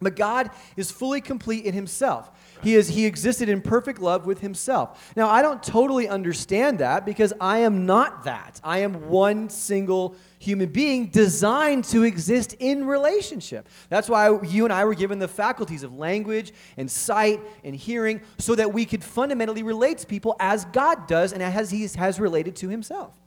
but 0.00 0.14
god 0.14 0.50
is 0.76 0.90
fully 0.90 1.20
complete 1.20 1.64
in 1.64 1.72
himself 1.72 2.30
he, 2.64 2.74
is, 2.74 2.88
he 2.88 3.04
existed 3.04 3.48
in 3.50 3.60
perfect 3.60 4.00
love 4.00 4.26
with 4.26 4.40
himself. 4.40 5.12
Now, 5.16 5.28
I 5.28 5.42
don't 5.42 5.62
totally 5.62 6.08
understand 6.08 6.78
that 6.78 7.04
because 7.04 7.32
I 7.38 7.58
am 7.58 7.84
not 7.84 8.24
that. 8.24 8.60
I 8.64 8.78
am 8.78 9.08
one 9.08 9.50
single 9.50 10.16
human 10.44 10.68
being 10.68 11.08
designed 11.08 11.84
to 11.84 12.04
exist 12.04 12.54
in 12.58 12.86
relationship. 12.86 13.68
That's 13.88 14.08
why 14.08 14.40
you 14.42 14.64
and 14.64 14.72
I 14.72 14.84
were 14.84 14.94
given 14.94 15.18
the 15.18 15.28
faculties 15.28 15.82
of 15.82 15.96
language 15.96 16.52
and 16.76 16.90
sight 16.90 17.40
and 17.64 17.74
hearing 17.74 18.20
so 18.38 18.54
that 18.54 18.72
we 18.72 18.84
could 18.84 19.02
fundamentally 19.02 19.62
relate 19.62 19.98
to 19.98 20.06
people 20.06 20.36
as 20.38 20.64
God 20.66 21.06
does 21.06 21.32
and 21.32 21.42
as 21.42 21.70
he 21.70 21.88
has 21.96 22.20
related 22.20 22.56
to 22.56 22.68
himself. 22.68 23.18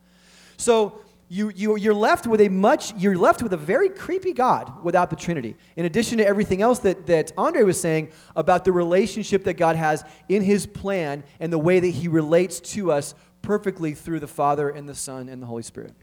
So, 0.57 1.01
you, 1.30 1.51
you, 1.55 1.76
you're 1.76 1.93
left 1.93 2.26
with 2.26 2.39
a 2.39 2.47
much 2.47 2.93
you're 2.95 3.18
left 3.18 3.43
with 3.43 3.51
a 3.51 3.57
very 3.57 3.89
creepy 3.89 4.32
god 4.32 4.72
without 4.84 5.09
the 5.09 5.15
trinity 5.15 5.57
in 5.76 5.84
addition 5.86 6.20
to 6.20 6.26
everything 6.26 6.61
else 6.61 6.80
that, 6.80 7.05
that 7.07 7.34
andre 7.38 7.63
was 7.63 7.80
saying 7.80 8.11
about 8.36 8.63
the 8.63 8.72
relationship 8.72 9.43
that 9.43 9.55
god 9.55 9.76
has 9.76 10.05
in 10.30 10.41
his 10.41 10.65
plan 10.65 11.24
and 11.41 11.51
the 11.51 11.57
way 11.57 11.82
that 11.82 11.89
he 11.89 12.07
relates 12.07 12.61
to 12.61 12.91
us 12.93 13.13
perfectly 13.41 13.93
through 13.93 14.22
the 14.22 14.28
father 14.28 14.70
and 14.70 14.88
the 14.88 14.95
son 14.95 15.28
and 15.28 15.41
the 15.41 15.45
holy 15.45 15.63
spirit 15.63 15.93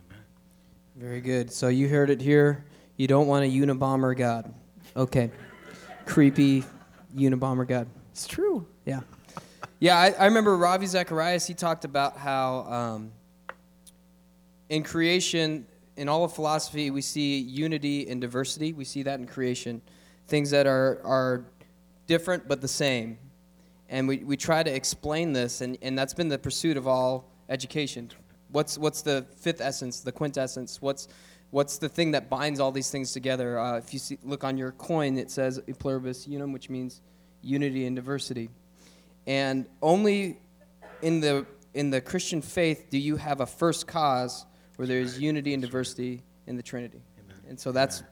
very 0.96 1.20
good 1.20 1.52
so 1.52 1.68
you 1.68 1.88
heard 1.88 2.10
it 2.10 2.20
here 2.20 2.64
you 2.96 3.06
don't 3.06 3.26
want 3.26 3.44
a 3.44 3.48
unabomber 3.48 4.16
god 4.16 4.52
okay 4.96 5.30
creepy 6.06 6.64
unabomber 7.16 7.66
god 7.66 7.86
it's 8.12 8.26
true 8.26 8.66
yeah 8.84 9.00
yeah 9.80 9.98
i, 9.98 10.10
I 10.10 10.24
remember 10.26 10.56
ravi 10.56 10.86
zacharias 10.86 11.46
he 11.46 11.54
talked 11.54 11.84
about 11.84 12.16
how 12.16 12.64
um, 12.64 13.12
in 14.68 14.82
creation, 14.82 15.66
in 15.96 16.08
all 16.08 16.24
of 16.24 16.32
philosophy, 16.32 16.90
we 16.90 17.02
see 17.02 17.38
unity 17.38 18.08
and 18.08 18.20
diversity. 18.20 18.72
We 18.72 18.84
see 18.84 19.02
that 19.02 19.20
in 19.20 19.26
creation. 19.26 19.82
Things 20.26 20.50
that 20.50 20.66
are, 20.66 21.00
are 21.04 21.44
different 22.06 22.48
but 22.48 22.60
the 22.60 22.68
same. 22.68 23.18
And 23.88 24.08
we, 24.08 24.18
we 24.18 24.36
try 24.36 24.62
to 24.62 24.74
explain 24.74 25.32
this, 25.32 25.60
and, 25.60 25.76
and 25.82 25.96
that's 25.96 26.14
been 26.14 26.28
the 26.28 26.38
pursuit 26.38 26.76
of 26.76 26.88
all 26.88 27.30
education. 27.48 28.10
What's, 28.54 28.78
what's 28.78 29.02
the 29.02 29.26
fifth 29.36 29.60
essence, 29.60 29.98
the 29.98 30.12
quintessence? 30.12 30.80
What's, 30.80 31.08
what's 31.50 31.76
the 31.78 31.88
thing 31.88 32.12
that 32.12 32.30
binds 32.30 32.60
all 32.60 32.70
these 32.70 32.88
things 32.88 33.10
together? 33.10 33.58
Uh, 33.58 33.78
if 33.78 33.92
you 33.92 33.98
see, 33.98 34.16
look 34.22 34.44
on 34.44 34.56
your 34.56 34.70
coin, 34.70 35.18
it 35.18 35.28
says 35.28 35.60
e 35.66 35.72
pluribus 35.72 36.28
unum, 36.28 36.52
which 36.52 36.70
means 36.70 37.00
unity 37.42 37.84
and 37.84 37.96
diversity. 37.96 38.50
And 39.26 39.66
only 39.82 40.38
in 41.02 41.18
the, 41.18 41.46
in 41.74 41.90
the 41.90 42.00
Christian 42.00 42.40
faith 42.40 42.86
do 42.90 42.96
you 42.96 43.16
have 43.16 43.40
a 43.40 43.46
first 43.46 43.88
cause 43.88 44.46
where 44.76 44.86
there 44.86 45.00
is 45.00 45.18
unity 45.18 45.52
and 45.52 45.60
diversity 45.60 46.22
in 46.46 46.56
the 46.56 46.62
Trinity. 46.62 47.02
Amen. 47.24 47.42
And 47.48 47.58
so 47.58 47.72
that's, 47.72 48.02
that's, 48.02 48.10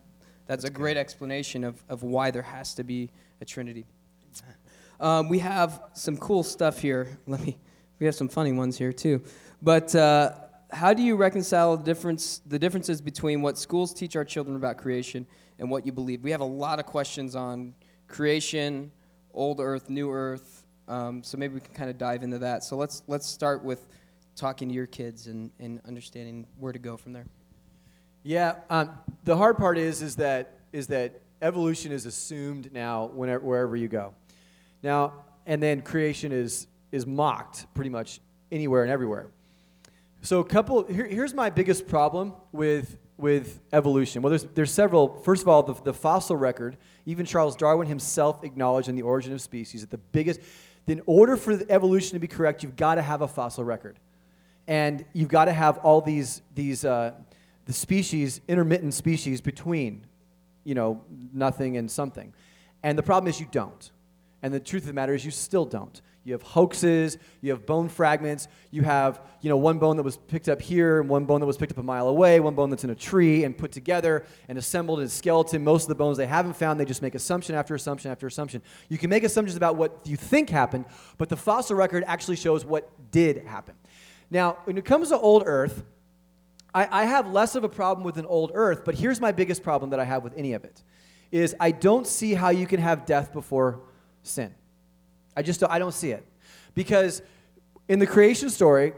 that's, 0.49 0.64
a 0.64 0.70
great 0.70 0.97
explanation 0.97 1.62
of, 1.62 1.80
of 1.88 2.03
why 2.03 2.32
there 2.32 2.43
has 2.43 2.74
to 2.74 2.82
be 2.82 3.11
a 3.40 3.45
Trinity. 3.45 3.86
Um, 4.99 5.28
we 5.28 5.38
have 5.38 5.82
some 5.95 6.16
cool 6.16 6.43
stuff 6.43 6.80
here. 6.80 7.16
Let 7.28 7.40
me, 7.40 7.59
we 8.01 8.07
have 8.07 8.16
some 8.16 8.28
funny 8.28 8.51
ones 8.51 8.76
here 8.76 8.93
too. 8.93 9.22
But 9.62 9.94
uh, 9.94 10.32
how 10.70 10.92
do 10.92 11.02
you 11.02 11.16
reconcile 11.16 11.76
the, 11.76 11.84
difference, 11.84 12.40
the 12.46 12.58
differences 12.58 13.00
between 13.00 13.42
what 13.42 13.56
schools 13.56 13.94
teach 13.94 14.16
our 14.16 14.24
children 14.24 14.56
about 14.56 14.76
creation 14.76 15.26
and 15.58 15.70
what 15.70 15.86
you 15.86 15.92
believe? 15.92 16.22
We 16.22 16.32
have 16.32 16.40
a 16.40 16.44
lot 16.44 16.80
of 16.80 16.86
questions 16.86 17.36
on 17.36 17.74
creation, 18.08 18.90
old 19.32 19.60
earth, 19.60 19.88
new 19.88 20.10
earth. 20.10 20.66
Um, 20.88 21.22
so 21.22 21.38
maybe 21.38 21.54
we 21.54 21.60
can 21.60 21.74
kind 21.74 21.88
of 21.88 21.96
dive 21.96 22.22
into 22.22 22.38
that. 22.40 22.64
So 22.64 22.76
let's, 22.76 23.04
let's 23.06 23.26
start 23.26 23.62
with 23.62 23.86
talking 24.34 24.68
to 24.68 24.74
your 24.74 24.86
kids 24.86 25.26
and, 25.26 25.50
and 25.58 25.80
understanding 25.86 26.46
where 26.58 26.72
to 26.72 26.78
go 26.78 26.96
from 26.96 27.12
there? 27.12 27.26
Yeah, 28.22 28.56
um, 28.70 28.90
the 29.24 29.36
hard 29.36 29.56
part 29.56 29.78
is 29.78 30.02
is 30.02 30.16
that 30.16 30.58
is 30.72 30.86
that 30.88 31.20
evolution 31.42 31.90
is 31.92 32.06
assumed 32.06 32.72
now 32.72 33.06
whenever, 33.06 33.44
wherever 33.44 33.76
you 33.76 33.88
go. 33.88 34.14
Now, 34.82 35.12
and 35.44 35.62
then 35.62 35.82
creation 35.82 36.30
is 36.30 36.68
is 36.92 37.06
mocked 37.06 37.66
pretty 37.74 37.90
much 37.90 38.20
anywhere 38.52 38.82
and 38.82 38.92
everywhere. 38.92 39.28
So, 40.22 40.40
a 40.40 40.44
couple. 40.44 40.84
Here, 40.84 41.06
here's 41.06 41.34
my 41.34 41.50
biggest 41.50 41.86
problem 41.86 42.34
with 42.52 42.98
with 43.18 43.60
evolution. 43.72 44.22
Well, 44.22 44.30
there's 44.30 44.44
there's 44.44 44.72
several. 44.72 45.20
First 45.22 45.42
of 45.42 45.48
all, 45.48 45.62
the, 45.62 45.74
the 45.74 45.94
fossil 45.94 46.36
record. 46.36 46.76
Even 47.04 47.26
Charles 47.26 47.56
Darwin 47.56 47.88
himself 47.88 48.44
acknowledged 48.44 48.88
in 48.88 48.94
*The 48.94 49.02
Origin 49.02 49.32
of 49.32 49.40
Species* 49.40 49.80
that 49.82 49.90
the 49.90 49.98
biggest. 49.98 50.40
In 50.86 51.02
order 51.06 51.36
for 51.36 51.54
the 51.54 51.70
evolution 51.70 52.14
to 52.14 52.18
be 52.18 52.26
correct, 52.26 52.62
you've 52.62 52.76
got 52.76 52.96
to 52.96 53.02
have 53.02 53.22
a 53.22 53.28
fossil 53.28 53.62
record 53.62 53.98
and 54.66 55.04
you've 55.12 55.28
got 55.28 55.46
to 55.46 55.52
have 55.52 55.78
all 55.78 56.00
these 56.00 56.42
these 56.54 56.84
uh, 56.84 57.12
the 57.66 57.72
species 57.72 58.40
intermittent 58.48 58.94
species 58.94 59.40
between 59.40 60.06
you 60.64 60.74
know 60.74 61.02
nothing 61.32 61.76
and 61.76 61.90
something 61.90 62.32
and 62.82 62.96
the 62.96 63.02
problem 63.02 63.28
is 63.28 63.40
you 63.40 63.48
don't 63.50 63.90
and 64.42 64.52
the 64.52 64.60
truth 64.60 64.82
of 64.82 64.88
the 64.88 64.92
matter 64.92 65.14
is 65.14 65.24
you 65.24 65.30
still 65.30 65.64
don't 65.64 66.00
you 66.24 66.32
have 66.32 66.42
hoaxes 66.42 67.18
you 67.40 67.50
have 67.50 67.66
bone 67.66 67.88
fragments 67.88 68.48
you 68.70 68.82
have 68.82 69.20
you 69.40 69.48
know 69.48 69.56
one 69.56 69.78
bone 69.78 69.96
that 69.96 70.02
was 70.02 70.16
picked 70.16 70.48
up 70.48 70.60
here 70.60 71.00
and 71.00 71.08
one 71.08 71.24
bone 71.24 71.40
that 71.40 71.46
was 71.46 71.56
picked 71.56 71.72
up 71.72 71.78
a 71.78 71.82
mile 71.82 72.08
away 72.08 72.40
one 72.40 72.54
bone 72.54 72.70
that's 72.70 72.84
in 72.84 72.90
a 72.90 72.94
tree 72.94 73.44
and 73.44 73.56
put 73.56 73.72
together 73.72 74.24
and 74.48 74.58
assembled 74.58 75.00
in 75.00 75.06
a 75.06 75.08
skeleton. 75.08 75.64
Most 75.64 75.84
of 75.84 75.88
the 75.88 75.94
bones 75.94 76.16
they 76.16 76.26
haven't 76.26 76.54
found 76.54 76.78
they 76.78 76.84
just 76.84 77.02
make 77.02 77.14
assumption 77.14 77.54
after 77.54 77.74
assumption 77.74 78.10
after 78.10 78.26
assumption. 78.26 78.62
You 78.88 78.98
can 78.98 79.10
make 79.10 79.24
assumptions 79.24 79.56
about 79.56 79.76
what 79.76 80.00
you 80.04 80.16
think 80.16 80.50
happened 80.50 80.84
but 81.18 81.28
the 81.28 81.36
fossil 81.36 81.76
record 81.76 82.04
actually 82.06 82.36
shows 82.36 82.64
what 82.64 82.90
did 83.10 83.44
happen. 83.44 83.74
Now, 84.30 84.58
when 84.64 84.78
it 84.78 84.84
comes 84.84 85.10
to 85.10 85.18
old 85.18 85.42
earth, 85.44 85.84
I, 86.74 87.02
I 87.02 87.04
have 87.04 87.30
less 87.30 87.54
of 87.54 87.64
a 87.64 87.68
problem 87.68 88.04
with 88.04 88.16
an 88.16 88.26
old 88.26 88.52
earth, 88.54 88.82
but 88.84 88.94
here's 88.94 89.20
my 89.20 89.32
biggest 89.32 89.62
problem 89.62 89.90
that 89.90 90.00
I 90.00 90.04
have 90.04 90.22
with 90.24 90.32
any 90.36 90.54
of 90.54 90.64
it 90.64 90.82
is 91.30 91.54
I 91.58 91.70
don't 91.70 92.06
see 92.06 92.34
how 92.34 92.50
you 92.50 92.66
can 92.66 92.78
have 92.78 93.06
death 93.06 93.32
before 93.32 93.80
sin. 94.22 94.54
I 95.37 95.43
just 95.43 95.61
don't, 95.61 95.70
I 95.70 95.78
don't 95.78 95.95
see 95.95 96.11
it. 96.11 96.26
Because 96.74 97.22
in 97.89 97.99
the 97.99 98.07
creation 98.07 98.51
story, 98.51 98.93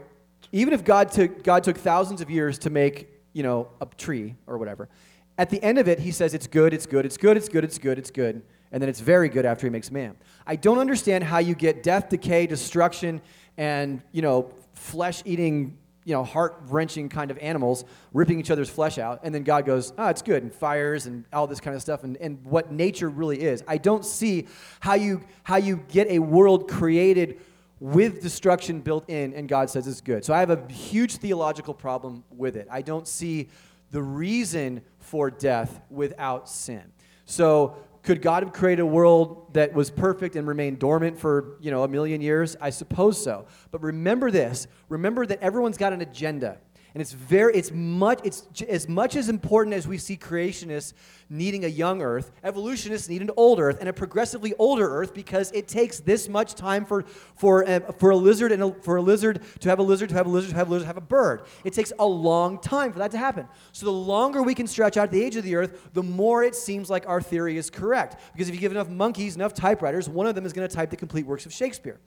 even 0.51 0.73
if 0.73 0.83
God 0.83 1.11
took, 1.11 1.43
God 1.43 1.63
took 1.63 1.77
thousands 1.77 2.21
of 2.21 2.29
years 2.29 2.57
to 2.59 2.69
make, 2.69 3.09
you 3.33 3.43
know, 3.43 3.69
a 3.81 3.85
tree 3.97 4.35
or 4.47 4.57
whatever, 4.57 4.89
at 5.37 5.49
the 5.49 5.61
end 5.61 5.77
of 5.77 5.87
it, 5.87 5.99
he 5.99 6.11
says 6.11 6.33
it's 6.33 6.47
good, 6.47 6.73
it's 6.73 6.85
good, 6.85 7.05
it's 7.05 7.17
good, 7.17 7.35
it's 7.35 7.49
good, 7.49 7.63
it's 7.63 7.77
good, 7.77 7.97
it's 7.99 8.11
good, 8.11 8.41
and 8.71 8.81
then 8.81 8.87
it's 8.87 9.01
very 9.01 9.27
good 9.27 9.45
after 9.45 9.65
he 9.65 9.69
makes 9.69 9.91
man. 9.91 10.15
I 10.47 10.55
don't 10.55 10.79
understand 10.79 11.25
how 11.25 11.39
you 11.39 11.55
get 11.55 11.83
death, 11.83 12.09
decay, 12.09 12.47
destruction, 12.47 13.21
and, 13.57 14.01
you 14.11 14.21
know, 14.21 14.51
flesh-eating 14.73 15.77
you 16.05 16.13
know, 16.13 16.23
heart 16.23 16.55
wrenching 16.67 17.09
kind 17.09 17.31
of 17.31 17.37
animals 17.39 17.83
ripping 18.13 18.39
each 18.39 18.51
other's 18.51 18.69
flesh 18.69 18.97
out. 18.97 19.19
And 19.23 19.35
then 19.35 19.43
God 19.43 19.65
goes, 19.65 19.91
oh, 19.97 20.07
it's 20.07 20.21
good, 20.21 20.43
and 20.43 20.53
fires 20.53 21.07
and 21.07 21.25
all 21.33 21.47
this 21.47 21.59
kind 21.59 21.75
of 21.75 21.81
stuff, 21.81 22.03
and, 22.03 22.15
and 22.17 22.45
what 22.45 22.71
nature 22.71 23.09
really 23.09 23.41
is. 23.41 23.63
I 23.67 23.77
don't 23.77 24.05
see 24.05 24.47
how 24.79 24.93
you, 24.93 25.21
how 25.43 25.57
you 25.57 25.83
get 25.89 26.07
a 26.07 26.19
world 26.19 26.69
created 26.69 27.41
with 27.79 28.21
destruction 28.21 28.79
built 28.79 29.09
in, 29.09 29.33
and 29.33 29.49
God 29.49 29.69
says 29.69 29.87
it's 29.87 29.99
good. 29.99 30.23
So 30.23 30.33
I 30.33 30.39
have 30.39 30.51
a 30.51 30.71
huge 30.71 31.17
theological 31.17 31.73
problem 31.73 32.23
with 32.31 32.55
it. 32.55 32.67
I 32.71 32.81
don't 32.81 33.07
see 33.07 33.49
the 33.91 34.01
reason 34.01 34.81
for 34.99 35.29
death 35.29 35.81
without 35.89 36.47
sin. 36.49 36.83
So 37.25 37.75
could 38.05 38.21
God 38.21 38.43
have 38.43 38.53
created 38.53 38.83
a 38.83 38.85
world 38.85 39.53
that 39.53 39.73
was 39.73 39.89
perfect 39.89 40.35
and 40.35 40.47
remained 40.47 40.79
dormant 40.79 41.19
for, 41.19 41.57
you 41.59 41.71
know, 41.71 41.83
a 41.83 41.87
million 41.87 42.21
years? 42.21 42.55
I 42.61 42.69
suppose 42.69 43.21
so. 43.21 43.47
But 43.71 43.81
remember 43.81 44.29
this. 44.29 44.67
Remember 44.89 45.25
that 45.25 45.41
everyone's 45.41 45.77
got 45.77 45.91
an 45.91 46.01
agenda. 46.01 46.59
And 46.95 47.01
it's 47.01 47.11
very, 47.11 47.53
it's 47.55 47.73
much, 47.73 48.21
it's 48.23 48.47
as 48.69 48.87
much 48.87 49.17
as 49.17 49.27
important 49.27 49.75
as 49.75 49.85
we 49.85 49.97
see 49.97 50.15
creationists 50.15 50.93
needing 51.29 51.65
a 51.65 51.67
young 51.67 52.01
Earth, 52.01 52.31
evolutionists 52.41 53.09
need 53.09 53.21
an 53.21 53.31
old 53.35 53.59
Earth 53.59 53.79
and 53.81 53.89
a 53.89 53.93
progressively 53.93 54.53
older 54.57 54.87
Earth 54.87 55.13
because 55.13 55.51
it 55.51 55.67
takes 55.67 55.99
this 55.99 56.29
much 56.29 56.55
time 56.55 56.85
for, 56.85 57.03
for, 57.35 57.63
a, 57.63 57.81
for 57.91 58.11
a 58.11 58.15
lizard 58.15 58.53
and 58.53 58.63
a, 58.63 58.73
for 58.75 58.95
a 58.95 59.01
lizard 59.01 59.41
to 59.59 59.67
have 59.67 59.79
a 59.79 59.83
lizard 59.83 60.07
to 60.07 60.15
have 60.15 60.25
a 60.25 60.29
lizard 60.29 60.51
to 60.51 60.55
have 60.55 60.69
a 60.69 60.71
lizard 60.71 60.83
to 60.83 60.87
have 60.87 60.95
a 60.95 61.01
bird. 61.01 61.41
It 61.65 61.73
takes 61.73 61.91
a 61.99 62.05
long 62.05 62.59
time 62.59 62.93
for 62.93 62.99
that 62.99 63.11
to 63.11 63.17
happen. 63.17 63.49
So 63.73 63.85
the 63.85 63.91
longer 63.91 64.41
we 64.41 64.55
can 64.55 64.65
stretch 64.65 64.95
out 64.95 65.11
the 65.11 65.21
age 65.21 65.35
of 65.35 65.43
the 65.43 65.55
Earth, 65.55 65.89
the 65.91 66.03
more 66.03 66.45
it 66.45 66.55
seems 66.55 66.89
like 66.89 67.09
our 67.09 67.21
theory 67.21 67.57
is 67.57 67.69
correct. 67.69 68.21
Because 68.31 68.47
if 68.47 68.55
you 68.55 68.61
give 68.61 68.71
enough 68.71 68.87
monkeys 68.87 69.35
enough 69.35 69.53
typewriters, 69.53 70.07
one 70.07 70.27
of 70.27 70.35
them 70.35 70.45
is 70.45 70.53
going 70.53 70.65
to 70.65 70.73
type 70.73 70.91
the 70.91 70.95
complete 70.95 71.25
works 71.25 71.45
of 71.45 71.51
Shakespeare. 71.51 71.99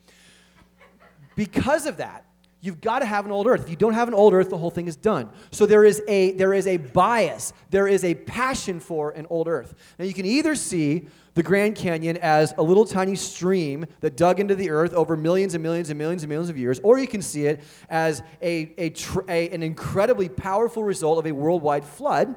Because 1.37 1.85
of 1.85 1.99
that, 1.99 2.25
You've 2.61 2.81
got 2.81 2.99
to 3.01 3.07
have 3.07 3.25
an 3.25 3.31
old 3.31 3.47
earth. 3.47 3.63
If 3.63 3.71
you 3.71 3.77
don't 3.77 3.95
have 3.95 4.09
an 4.09 4.15
old 4.15 4.35
earth, 4.35 4.51
the 4.51 4.59
whole 4.59 4.71
thing 4.71 4.89
is 4.89 4.97
done. 4.97 5.31
So 5.53 5.65
there 5.65 5.85
is 5.85 6.03
a 6.09 6.33
there 6.33 6.53
is 6.53 6.67
a 6.67 6.79
bias. 6.79 7.53
There 7.71 7.87
is 7.87 8.03
a 8.03 8.15
passion 8.15 8.81
for 8.81 9.11
an 9.13 9.27
old 9.31 9.47
earth. 9.47 9.75
Now 9.99 10.05
you 10.07 10.15
can 10.15 10.27
either 10.27 10.57
see 10.57 11.07
the 11.35 11.43
Grand 11.45 11.77
Canyon 11.77 12.17
as 12.17 12.53
a 12.59 12.63
little 12.63 12.85
tiny 12.85 13.15
stream 13.15 13.87
that 14.01 14.17
dug 14.17 14.41
into 14.41 14.57
the 14.57 14.71
earth 14.71 14.93
over 14.93 15.17
millions 15.17 15.55
and 15.55 15.63
millions 15.63 15.89
and 15.89 15.97
millions 15.97 16.25
and 16.25 16.31
millions 16.31 16.51
of 16.51 16.59
years, 16.59 16.81
or 16.81 16.99
you 16.99 17.07
can 17.07 17.23
see 17.23 17.47
it 17.47 17.61
as 17.89 18.25
a, 18.43 18.75
a, 18.77 18.93
a 19.29 19.51
an 19.51 19.63
incredibly 19.63 20.29
powerful 20.29 20.83
result 20.83 21.17
of 21.21 21.27
a 21.27 21.33
worldwide 21.33 21.85
flood 21.85 22.35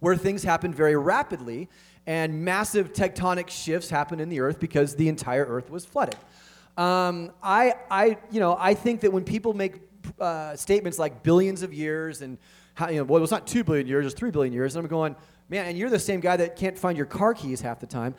where 0.00 0.16
things 0.16 0.42
happened 0.42 0.74
very 0.74 0.96
rapidly 0.96 1.68
and 2.06 2.42
massive 2.42 2.94
tectonic 2.94 3.50
shifts 3.50 3.90
happened 3.90 4.22
in 4.22 4.30
the 4.30 4.40
earth 4.40 4.58
because 4.58 4.96
the 4.96 5.08
entire 5.08 5.44
earth 5.44 5.68
was 5.68 5.84
flooded. 5.84 6.16
Um, 6.78 7.32
I, 7.42 7.74
I, 7.90 8.18
you 8.30 8.38
know, 8.38 8.56
I 8.58 8.72
think 8.72 9.00
that 9.00 9.12
when 9.12 9.24
people 9.24 9.52
make 9.52 9.80
uh, 10.20 10.54
statements 10.54 10.96
like 10.96 11.24
billions 11.24 11.62
of 11.62 11.74
years 11.74 12.22
and 12.22 12.38
how, 12.74 12.88
you 12.88 12.98
know, 12.98 13.04
well, 13.04 13.20
it's 13.20 13.32
not 13.32 13.48
two 13.48 13.64
billion 13.64 13.88
years, 13.88 14.06
it's 14.06 14.14
three 14.14 14.30
billion 14.30 14.54
years, 14.54 14.76
and 14.76 14.84
I'm 14.84 14.88
going, 14.88 15.16
man, 15.48 15.66
and 15.66 15.76
you're 15.76 15.90
the 15.90 15.98
same 15.98 16.20
guy 16.20 16.36
that 16.36 16.54
can't 16.54 16.78
find 16.78 16.96
your 16.96 17.06
car 17.06 17.34
keys 17.34 17.60
half 17.60 17.80
the 17.80 17.86
time. 17.86 18.14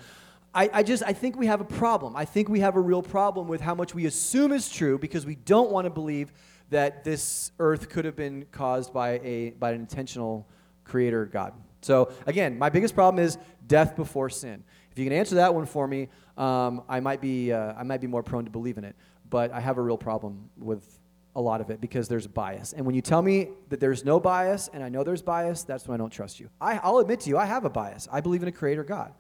I, 0.53 0.69
I 0.73 0.83
just, 0.83 1.03
I 1.03 1.13
think 1.13 1.37
we 1.37 1.45
have 1.45 1.61
a 1.61 1.65
problem. 1.65 2.17
I 2.17 2.25
think 2.25 2.49
we 2.49 2.59
have 2.59 2.75
a 2.75 2.81
real 2.81 3.01
problem 3.01 3.47
with 3.47 3.61
how 3.61 3.75
much 3.75 3.95
we 3.95 4.05
assume 4.07 4.51
is 4.51 4.67
true 4.67 4.97
because 4.97 5.25
we 5.25 5.35
don't 5.35 5.71
want 5.71 5.85
to 5.85 5.89
believe 5.89 6.33
that 6.69 7.05
this 7.05 7.53
earth 7.59 7.87
could 7.87 8.03
have 8.03 8.17
been 8.17 8.45
caused 8.51 8.91
by 8.93 9.19
a 9.23 9.51
by 9.51 9.71
an 9.71 9.79
intentional 9.79 10.47
creator 10.83 11.25
God. 11.25 11.53
So 11.81 12.11
again, 12.25 12.59
my 12.59 12.69
biggest 12.69 12.93
problem 12.93 13.23
is 13.23 13.37
death 13.67 13.95
before 13.95 14.29
sin. 14.29 14.63
If 14.91 14.99
you 14.99 15.05
can 15.05 15.13
answer 15.13 15.35
that 15.35 15.53
one 15.53 15.65
for 15.65 15.87
me, 15.87 16.09
um, 16.37 16.83
I, 16.89 16.99
might 16.99 17.21
be, 17.21 17.51
uh, 17.51 17.73
I 17.77 17.83
might 17.83 18.01
be 18.01 18.07
more 18.07 18.23
prone 18.23 18.45
to 18.45 18.51
believe 18.51 18.77
in 18.77 18.83
it. 18.83 18.95
But 19.29 19.51
I 19.51 19.59
have 19.59 19.77
a 19.77 19.81
real 19.81 19.97
problem 19.97 20.49
with 20.57 20.99
a 21.35 21.41
lot 21.41 21.61
of 21.61 21.69
it 21.69 21.79
because 21.79 22.07
there's 22.07 22.27
bias. 22.27 22.73
And 22.73 22.85
when 22.85 22.95
you 22.95 23.01
tell 23.01 23.21
me 23.21 23.49
that 23.69 23.79
there's 23.79 24.03
no 24.03 24.19
bias 24.19 24.69
and 24.73 24.83
I 24.83 24.89
know 24.89 25.03
there's 25.03 25.21
bias, 25.21 25.63
that's 25.63 25.87
when 25.87 25.95
I 25.95 25.97
don't 25.97 26.09
trust 26.09 26.39
you. 26.39 26.49
I, 26.59 26.79
I'll 26.79 26.97
admit 26.97 27.21
to 27.21 27.29
you, 27.29 27.37
I 27.37 27.45
have 27.45 27.65
a 27.65 27.69
bias. 27.69 28.07
I 28.11 28.21
believe 28.21 28.41
in 28.41 28.47
a 28.47 28.51
creator 28.51 28.83
God. 28.83 29.13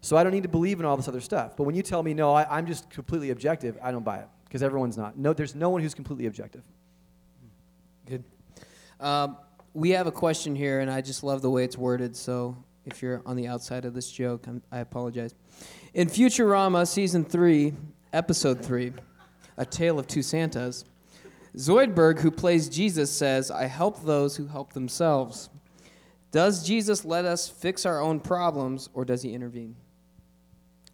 So 0.00 0.16
I 0.16 0.22
don't 0.22 0.32
need 0.32 0.42
to 0.44 0.48
believe 0.48 0.80
in 0.80 0.86
all 0.86 0.96
this 0.96 1.08
other 1.08 1.20
stuff. 1.20 1.56
But 1.56 1.64
when 1.64 1.74
you 1.74 1.82
tell 1.82 2.02
me, 2.02 2.14
no, 2.14 2.32
I, 2.32 2.58
am 2.58 2.66
just 2.66 2.88
completely 2.90 3.30
objective, 3.30 3.78
I 3.82 3.92
don't 3.92 4.04
buy 4.04 4.18
it 4.18 4.28
because 4.44 4.62
everyone's 4.62 4.96
not. 4.96 5.16
No, 5.16 5.32
there's 5.32 5.54
no 5.54 5.70
one 5.70 5.82
who's 5.82 5.94
completely 5.94 6.26
objective. 6.26 6.62
Good. 8.06 8.24
Um, 8.98 9.36
we 9.72 9.90
have 9.90 10.06
a 10.06 10.12
question 10.12 10.56
here, 10.56 10.80
and 10.80 10.90
I 10.90 11.00
just 11.00 11.22
love 11.22 11.42
the 11.42 11.50
way 11.50 11.64
it's 11.64 11.78
worded. 11.78 12.16
So 12.16 12.56
if 12.86 13.02
you're 13.02 13.22
on 13.26 13.36
the 13.36 13.46
outside 13.46 13.84
of 13.84 13.94
this 13.94 14.10
joke, 14.10 14.46
I'm, 14.46 14.62
i 14.70 14.78
apologize. 14.78 15.34
In 15.94 16.08
Futurama 16.08 16.86
Season 16.86 17.24
3, 17.24 17.72
Episode 18.12 18.64
3, 18.64 18.92
A 19.56 19.66
Tale 19.66 19.98
of 19.98 20.06
Two 20.06 20.22
Santas, 20.22 20.84
Zoidberg, 21.56 22.20
who 22.20 22.30
plays 22.30 22.68
Jesus, 22.68 23.10
says, 23.10 23.50
I 23.50 23.64
help 23.64 24.04
those 24.04 24.36
who 24.36 24.46
help 24.46 24.72
themselves. 24.72 25.50
Does 26.30 26.64
Jesus 26.64 27.04
let 27.04 27.24
us 27.24 27.48
fix 27.48 27.84
our 27.84 28.00
own 28.00 28.20
problems, 28.20 28.88
or 28.94 29.04
does 29.04 29.22
he 29.22 29.34
intervene? 29.34 29.74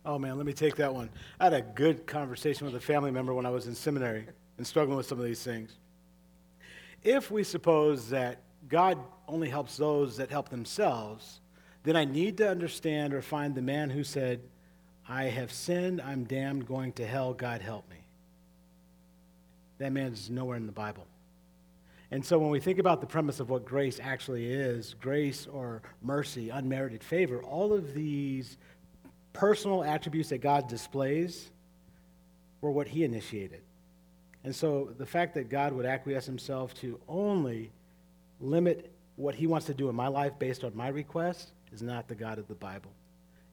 Oh, 0.05 0.19
man, 0.19 0.37
let 0.37 0.47
me 0.47 0.53
take 0.53 0.77
that 0.77 0.95
one. 0.95 1.11
I 1.39 1.45
had 1.45 1.53
a 1.53 1.63
good 1.63 2.07
conversation 2.07 2.65
with 2.65 2.75
a 2.75 2.81
family 2.81 3.11
member 3.11 3.35
when 3.35 3.45
I 3.45 3.51
was 3.51 3.67
in 3.67 3.75
seminary 3.75 4.27
and 4.57 4.67
struggling 4.67 4.97
with 4.97 5.07
some 5.07 5.19
of 5.19 5.25
these 5.25 5.43
things. 5.43 5.77
If 7.03 7.31
we 7.31 7.45
suppose 7.45 8.09
that 8.11 8.41
God 8.69 8.99
only 9.29 9.49
helps 9.49 9.77
those 9.77 10.17
that 10.17 10.31
help 10.31 10.49
themselves, 10.49 11.41
then 11.87 11.95
I 11.95 12.05
need 12.05 12.39
to 12.39 12.51
understand 12.51 13.15
or 13.15 13.23
find 13.23 13.55
the 13.55 13.63
man 13.63 13.91
who 13.91 14.03
said, 14.03 14.41
I 15.09 15.27
have 15.27 15.53
sinned, 15.53 16.01
I'm 16.01 16.25
damned, 16.25 16.67
going 16.67 16.93
to 16.95 17.07
hell, 17.07 17.33
God 17.33 17.61
help 17.61 17.89
me. 17.89 17.99
That 19.79 19.93
man 19.93 20.13
is 20.13 20.29
nowhere 20.29 20.57
in 20.57 20.67
the 20.67 20.73
Bible. 20.73 21.07
And 22.11 22.27
so 22.27 22.41
when 22.41 22.51
we 22.51 22.59
think 22.59 22.81
about 22.81 23.01
the 23.01 23.07
premise 23.07 23.39
of 23.39 23.51
what 23.51 23.65
grace 23.65 24.01
actually 24.03 24.53
is, 24.53 24.97
grace 25.01 25.47
or 25.47 25.81
mercy, 26.03 26.51
unmerited 26.51 27.05
favor, 27.05 27.41
all 27.41 27.73
of 27.73 27.95
these 27.95 28.59
personal 29.33 29.85
attributes 29.85 30.31
that 30.31 30.39
God 30.39 30.67
displays 30.69 31.53
were 32.63 32.73
what 32.73 32.89
he 32.89 33.05
initiated. 33.05 33.63
And 34.43 34.53
so 34.53 34.93
the 34.99 35.07
fact 35.07 35.35
that 35.35 35.49
God 35.49 35.73
would 35.73 35.87
acquiesce 35.87 36.27
himself 36.27 36.75
to 36.81 36.99
only 37.07 37.71
limit 38.41 38.91
what 39.15 39.37
he 39.37 39.47
wants 39.47 39.67
to 39.67 39.75
do 39.75 39.89
in 39.89 39.95
my 39.95 40.09
life 40.09 40.33
based 40.41 40.65
on 40.65 40.77
my 40.77 40.89
request 40.89 41.53
is 41.77 41.83
not 41.83 42.09
the 42.09 42.15
God 42.15 42.39
of 42.39 42.49
the 42.49 42.55
Bible. 42.55 42.91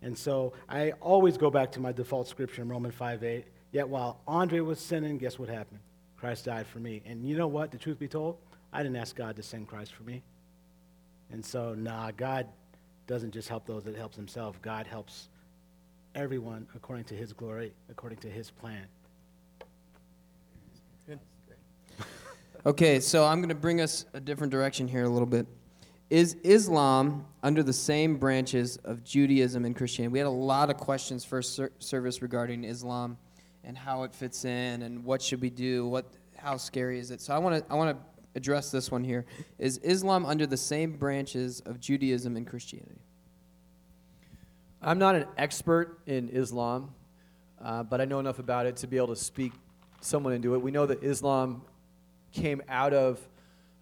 And 0.02 0.18
so 0.18 0.54
I 0.70 0.92
always 1.02 1.38
go 1.38 1.50
back 1.50 1.72
to 1.74 1.80
my 1.80 1.92
default 1.92 2.28
scripture 2.28 2.62
in 2.62 2.70
Romans 2.70 2.96
5 2.96 3.24
8. 3.24 3.46
Yet 3.72 3.88
while 3.90 4.22
Andre 4.28 4.60
was 4.62 4.80
sinning, 4.80 5.18
guess 5.18 5.38
what 5.38 5.50
happened? 5.50 5.80
Christ 6.18 6.46
died 6.46 6.68
for 6.68 6.80
me. 6.80 7.02
And 7.06 7.26
you 7.28 7.36
know 7.38 7.48
what? 7.48 7.72
The 7.72 7.78
truth 7.78 8.00
be 8.00 8.08
told, 8.08 8.38
I 8.72 8.82
didn't 8.82 8.96
ask 8.96 9.16
God 9.16 9.36
to 9.36 9.44
send 9.44 9.68
Christ 9.68 9.94
for 9.94 10.04
me. 10.04 10.22
And 11.32 11.44
so, 11.44 11.74
nah, 11.74 12.12
God 12.12 12.48
doesn't 13.08 13.32
just 13.32 13.50
help 13.50 13.66
those 13.66 13.84
that 13.84 13.96
helps 13.96 14.16
himself. 14.16 14.62
God 14.62 14.88
helps 14.88 15.30
everyone 16.16 16.68
according 16.76 17.06
to 17.06 17.16
his 17.16 17.34
glory, 17.34 17.74
according 17.90 18.20
to 18.20 18.30
his 18.30 18.52
plan. 18.52 18.86
Okay, 22.66 23.02
so 23.02 23.26
I'm 23.26 23.40
going 23.40 23.50
to 23.50 23.56
bring 23.56 23.82
us 23.82 24.06
a 24.14 24.22
different 24.22 24.50
direction 24.50 24.88
here 24.88 25.04
a 25.04 25.10
little 25.10 25.26
bit. 25.26 25.46
Is 26.14 26.36
Islam 26.44 27.26
under 27.42 27.64
the 27.64 27.74
same 27.74 28.18
branches 28.18 28.78
of 28.84 29.04
Judaism 29.04 29.66
and 29.66 29.76
Christianity? 29.76 30.14
We 30.14 30.20
had 30.20 30.28
a 30.28 30.30
lot 30.30 30.70
of 30.70 30.78
questions 30.78 31.26
first 31.26 31.56
ser- 31.56 31.72
service 31.80 32.22
regarding 32.22 32.66
Islam 32.66 33.18
and 33.64 33.76
how 33.76 34.04
it 34.04 34.14
fits 34.14 34.46
in 34.46 34.84
and 34.84 35.04
what 35.04 35.24
should 35.24 35.42
we 35.42 35.50
do, 35.50 35.88
what 35.88 36.06
how 36.38 36.56
scary 36.56 37.00
is 37.00 37.10
it? 37.10 37.20
So 37.20 37.34
I 37.34 37.40
want 37.40 37.66
to 37.66 37.74
I 37.74 37.76
want 37.76 37.98
to 37.98 38.06
address 38.36 38.70
this 38.70 38.92
one 38.92 39.04
here. 39.04 39.26
Is 39.58 39.80
Islam 39.80 40.24
under 40.24 40.46
the 40.46 40.56
same 40.56 40.98
branches 40.98 41.62
of 41.62 41.80
Judaism 41.80 42.38
and 42.38 42.46
Christianity? 42.46 43.02
I'm 44.84 45.00
not 45.00 45.16
an 45.16 45.26
expert 45.36 45.98
in 46.06 46.30
Islam, 46.30 46.94
uh, 47.60 47.82
but 47.82 48.02
I 48.02 48.06
know 48.06 48.20
enough 48.20 48.38
about 48.38 48.68
it 48.68 48.76
to 48.76 48.88
be 48.88 48.98
able 48.98 49.08
to 49.08 49.16
speak 49.16 49.54
someone 50.00 50.34
into 50.34 50.54
it. 50.54 50.62
We 50.62 50.70
know 50.70 50.86
that 50.86 51.02
Islam 51.02 51.64
came 52.32 52.62
out 52.70 52.94
of 52.94 53.20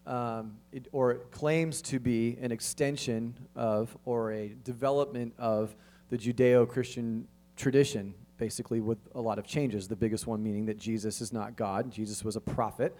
um, 0.06 0.58
it, 0.72 0.88
or 0.91 1.12
it 1.12 1.32
claims 1.32 1.82
to 1.84 1.99
be 1.99 2.38
an 2.41 2.52
extension 2.52 3.36
of 3.56 3.95
or 4.06 4.32
a 4.32 4.49
development 4.64 5.34
of 5.38 5.76
the 6.10 6.18
Judeo 6.18 6.68
Christian 6.68 7.28
tradition, 7.56 8.14
basically, 8.38 8.80
with 8.80 8.97
a 9.16 9.22
lot 9.22 9.39
of 9.39 9.45
changes. 9.45 9.88
The 9.88 9.95
biggest 9.95 10.28
one 10.28 10.41
meaning 10.43 10.66
that 10.66 10.78
Jesus 10.78 11.22
is 11.22 11.32
not 11.32 11.56
God, 11.56 11.91
Jesus 11.91 12.24
was 12.24 12.36
a 12.36 12.41
prophet, 12.41 12.95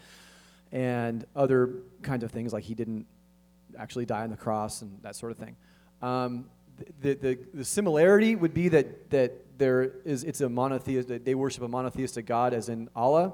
and 0.72 1.26
other 1.36 1.76
kinds 2.02 2.24
of 2.24 2.32
things 2.32 2.54
like 2.54 2.64
he 2.64 2.76
didn't 2.76 3.06
actually 3.78 4.06
die 4.06 4.24
on 4.24 4.30
the 4.30 4.38
cross 4.38 4.82
and 4.82 5.02
that 5.02 5.16
sort 5.16 5.32
of 5.32 5.38
thing. 5.38 5.56
Um, 6.02 6.46
the, 7.02 7.14
the, 7.14 7.40
the 7.54 7.66
similarity 7.66 8.36
would 8.36 8.54
be 8.54 8.70
that, 8.70 9.10
that 9.12 9.58
there 9.58 9.94
is 10.06 10.24
it's 10.24 10.42
a 10.42 10.50
monotheistic. 10.50 11.24
They 11.24 11.36
worship 11.36 11.64
a 11.64 11.68
monotheistic 11.68 12.26
God, 12.26 12.54
as 12.54 12.70
in 12.70 12.90
Allah. 12.96 13.34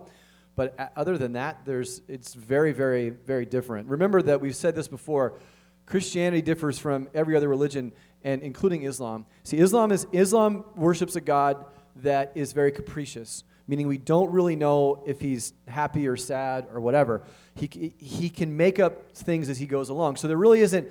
But 0.57 0.77
uh, 0.77 0.87
other 0.97 1.17
than 1.17 1.33
that, 1.33 1.61
there's 1.63 2.01
it's 2.09 2.33
very, 2.33 2.73
very, 2.73 3.11
very 3.11 3.45
different. 3.45 3.87
Remember 3.87 4.21
that 4.23 4.41
we've 4.41 4.55
said 4.55 4.75
this 4.75 4.89
before. 4.89 5.39
Christianity 5.85 6.41
differs 6.41 6.77
from 6.77 7.07
every 7.13 7.37
other 7.37 7.47
religion, 7.47 7.93
and 8.23 8.41
including 8.41 8.83
Islam. 8.83 9.25
See, 9.43 9.57
Islam 9.57 9.93
is 9.93 10.05
Islam 10.11 10.65
worships 10.75 11.15
a 11.15 11.21
God 11.21 11.63
that 11.97 12.33
is 12.35 12.51
very 12.51 12.71
capricious, 12.71 13.45
meaning 13.67 13.87
we 13.87 13.99
don't 13.99 14.31
really 14.31 14.55
know 14.55 15.03
if 15.05 15.21
he's 15.21 15.53
happy 15.67 16.07
or 16.07 16.17
sad 16.17 16.67
or 16.73 16.81
whatever. 16.81 17.23
He, 17.55 17.93
he 17.97 18.29
can 18.29 18.57
make 18.57 18.79
up 18.79 19.11
things 19.13 19.49
as 19.49 19.59
he 19.59 19.67
goes 19.67 19.89
along. 19.89 20.17
So 20.17 20.27
there 20.27 20.37
really 20.37 20.61
isn't. 20.61 20.89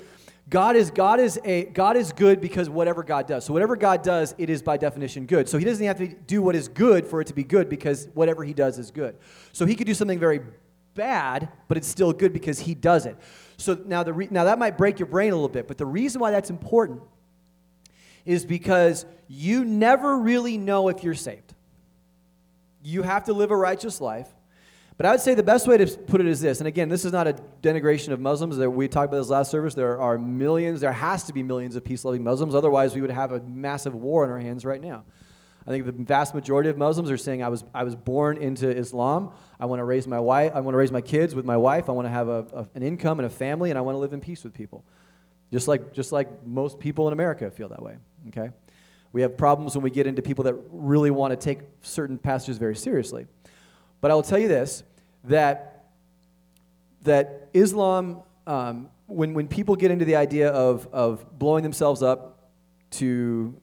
God 0.49 0.77
is 0.77 0.93
God 0.93 1.19
is 1.19 1.41
a 1.45 1.65
God 1.65 1.97
is 1.97 2.13
good 2.13 2.41
because 2.41 2.71
whatever 2.71 3.03
God 3.03 3.27
does. 3.27 3.45
So 3.45 3.53
whatever 3.53 3.75
God 3.75 4.03
does, 4.03 4.35
it 4.39 4.49
is 4.49 4.63
by 4.63 4.77
definition 4.77 5.27
good. 5.27 5.49
So 5.49 5.59
he 5.59 5.65
doesn't 5.65 5.85
have 5.85 5.99
to 5.99 6.07
do 6.07 6.41
what 6.41 6.55
is 6.55 6.69
good 6.69 7.05
for 7.05 7.21
it 7.21 7.27
to 7.27 7.35
be 7.35 7.43
good 7.43 7.69
because 7.69 8.09
whatever 8.15 8.45
he 8.45 8.55
does 8.55 8.79
is 8.79 8.93
good. 8.93 9.17
So 9.53 9.67
he 9.67 9.75
could 9.75 9.89
do 9.89 9.95
something 9.95 10.21
very 10.21 10.41
bad, 10.95 11.49
but 11.67 11.77
it's 11.77 11.89
still 11.89 12.13
good 12.13 12.33
because 12.33 12.61
he 12.61 12.75
does 12.75 13.07
it. 13.07 13.17
So 13.57 13.77
now 13.87 14.05
the 14.05 14.13
re- 14.13 14.29
now 14.31 14.45
that 14.45 14.59
might 14.59 14.79
break 14.79 15.01
your 15.01 15.09
brain 15.09 15.33
a 15.33 15.35
little 15.35 15.49
bit, 15.49 15.67
but 15.67 15.79
the 15.79 15.87
reason 15.87 16.21
why 16.21 16.31
that's 16.31 16.51
important 16.51 17.03
is 18.25 18.45
because 18.45 19.05
you 19.29 19.65
never 19.65 20.19
really 20.19 20.59
know 20.59 20.89
if 20.89 21.03
you're 21.03 21.15
saved. 21.15 21.55
You 22.83 23.03
have 23.03 23.25
to 23.25 23.33
live 23.33 23.51
a 23.51 23.57
righteous 23.57 24.01
life. 24.01 24.29
But 24.97 25.07
I 25.07 25.11
would 25.11 25.21
say 25.21 25.35
the 25.35 25.43
best 25.43 25.69
way 25.69 25.77
to 25.77 25.87
put 25.87 26.23
it 26.23 26.27
is 26.27 26.41
this, 26.41 26.61
and 26.61 26.67
again, 26.67 26.89
this 26.89 27.05
is 27.05 27.13
not 27.13 27.27
a 27.27 27.35
denigration 27.63 28.13
of 28.13 28.21
Muslims. 28.21 28.57
We 28.57 28.89
talked 28.89 29.13
about 29.13 29.19
this 29.19 29.29
last 29.29 29.51
service. 29.51 29.75
There 29.75 30.01
are 30.01 30.17
millions, 30.17 30.81
there 30.81 30.93
has 30.93 31.25
to 31.25 31.35
be 31.35 31.43
millions 31.43 31.77
of 31.77 31.85
peace-loving 31.85 32.25
Muslims. 32.25 32.55
Otherwise, 32.55 32.95
we 32.95 33.03
would 33.03 33.11
have 33.11 33.33
a 33.33 33.41
massive 33.41 33.95
war 33.95 34.25
on 34.25 34.31
our 34.31 34.39
hands 34.39 34.65
right 34.65 34.81
now. 34.81 35.05
I 35.67 35.71
think 35.71 35.85
the 35.85 35.93
vast 35.93 36.33
majority 36.33 36.71
of 36.71 36.79
Muslims 36.79 37.11
are 37.11 37.17
saying, 37.17 37.43
"I 37.43 37.49
was, 37.49 37.65
I 37.75 37.83
was 37.83 37.97
born 37.97 38.39
into 38.39 38.71
Islam. 38.71 39.33
I 39.59 39.67
want 39.67 39.81
to 39.81 39.85
raise 39.85 40.07
my 40.07 40.21
wife. 40.21 40.53
I 40.55 40.61
want 40.61 40.75
to 40.75 40.79
raise 40.79 40.93
my 40.93 41.01
kids 41.01 41.35
with 41.35 41.45
my 41.45 41.57
wife. 41.57 41.89
I 41.89 41.93
want 41.93 42.07
to 42.07 42.11
have 42.13 42.29
a, 42.29 42.47
a, 42.55 42.69
an 42.77 42.85
income 42.85 43.19
and 43.19 43.27
a 43.27 43.31
family, 43.31 43.71
and 43.71 43.79
I 43.79 43.83
want 43.83 43.97
to 43.97 43.99
live 43.99 44.13
in 44.13 44.21
peace 44.21 44.45
with 44.45 44.55
people." 44.55 44.85
Just 45.53 45.69
like, 45.69 45.93
just 45.93 46.13
like 46.13 46.47
most 46.47 46.79
people 46.79 47.09
in 47.09 47.13
America 47.13 47.51
feel 47.51 47.69
that 47.69 47.83
way. 47.83 47.97
Okay, 48.29 48.51
we 49.13 49.23
have 49.23 49.37
problems 49.37 49.75
when 49.75 49.83
we 49.83 49.91
get 49.91 50.07
into 50.07 50.23
people 50.23 50.45
that 50.45 50.55
really 50.71 51.11
want 51.11 51.33
to 51.33 51.37
take 51.37 51.61
certain 51.83 52.17
passages 52.17 52.59
very 52.59 52.77
seriously. 52.77 53.27
But 54.07 54.13
I 54.13 54.15
will 54.15 54.23
tell 54.23 54.39
you 54.39 54.47
this 54.47 54.85
that, 55.25 55.87
that 57.03 57.49
Islam, 57.53 58.23
um, 58.47 58.89
when, 59.09 59.35
when 59.35 59.49
people 59.49 59.75
get 59.75 59.91
into 59.91 60.05
the 60.05 60.15
idea 60.15 60.49
of, 60.49 60.87
of 60.93 61.37
blowing 61.41 61.65
themselves 61.65 62.05
up 62.05 62.53
to 62.93 63.61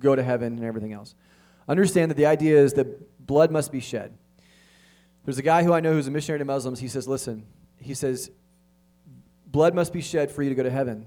go 0.00 0.16
to 0.16 0.22
heaven 0.24 0.56
and 0.56 0.64
everything 0.64 0.92
else, 0.92 1.14
understand 1.68 2.10
that 2.10 2.16
the 2.16 2.26
idea 2.26 2.60
is 2.60 2.72
that 2.72 3.24
blood 3.24 3.52
must 3.52 3.70
be 3.70 3.78
shed. 3.78 4.12
There's 5.24 5.38
a 5.38 5.42
guy 5.42 5.62
who 5.62 5.72
I 5.72 5.78
know 5.78 5.92
who's 5.92 6.08
a 6.08 6.10
missionary 6.10 6.40
to 6.40 6.44
Muslims. 6.44 6.80
He 6.80 6.88
says, 6.88 7.06
Listen, 7.06 7.46
he 7.80 7.94
says, 7.94 8.32
blood 9.46 9.76
must 9.76 9.92
be 9.92 10.00
shed 10.00 10.28
for 10.28 10.42
you 10.42 10.48
to 10.48 10.56
go 10.56 10.64
to 10.64 10.72
heaven, 10.72 11.06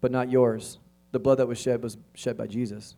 but 0.00 0.12
not 0.12 0.30
yours. 0.30 0.78
The 1.10 1.18
blood 1.18 1.38
that 1.38 1.48
was 1.48 1.58
shed 1.58 1.82
was 1.82 1.96
shed 2.14 2.36
by 2.36 2.46
Jesus. 2.46 2.94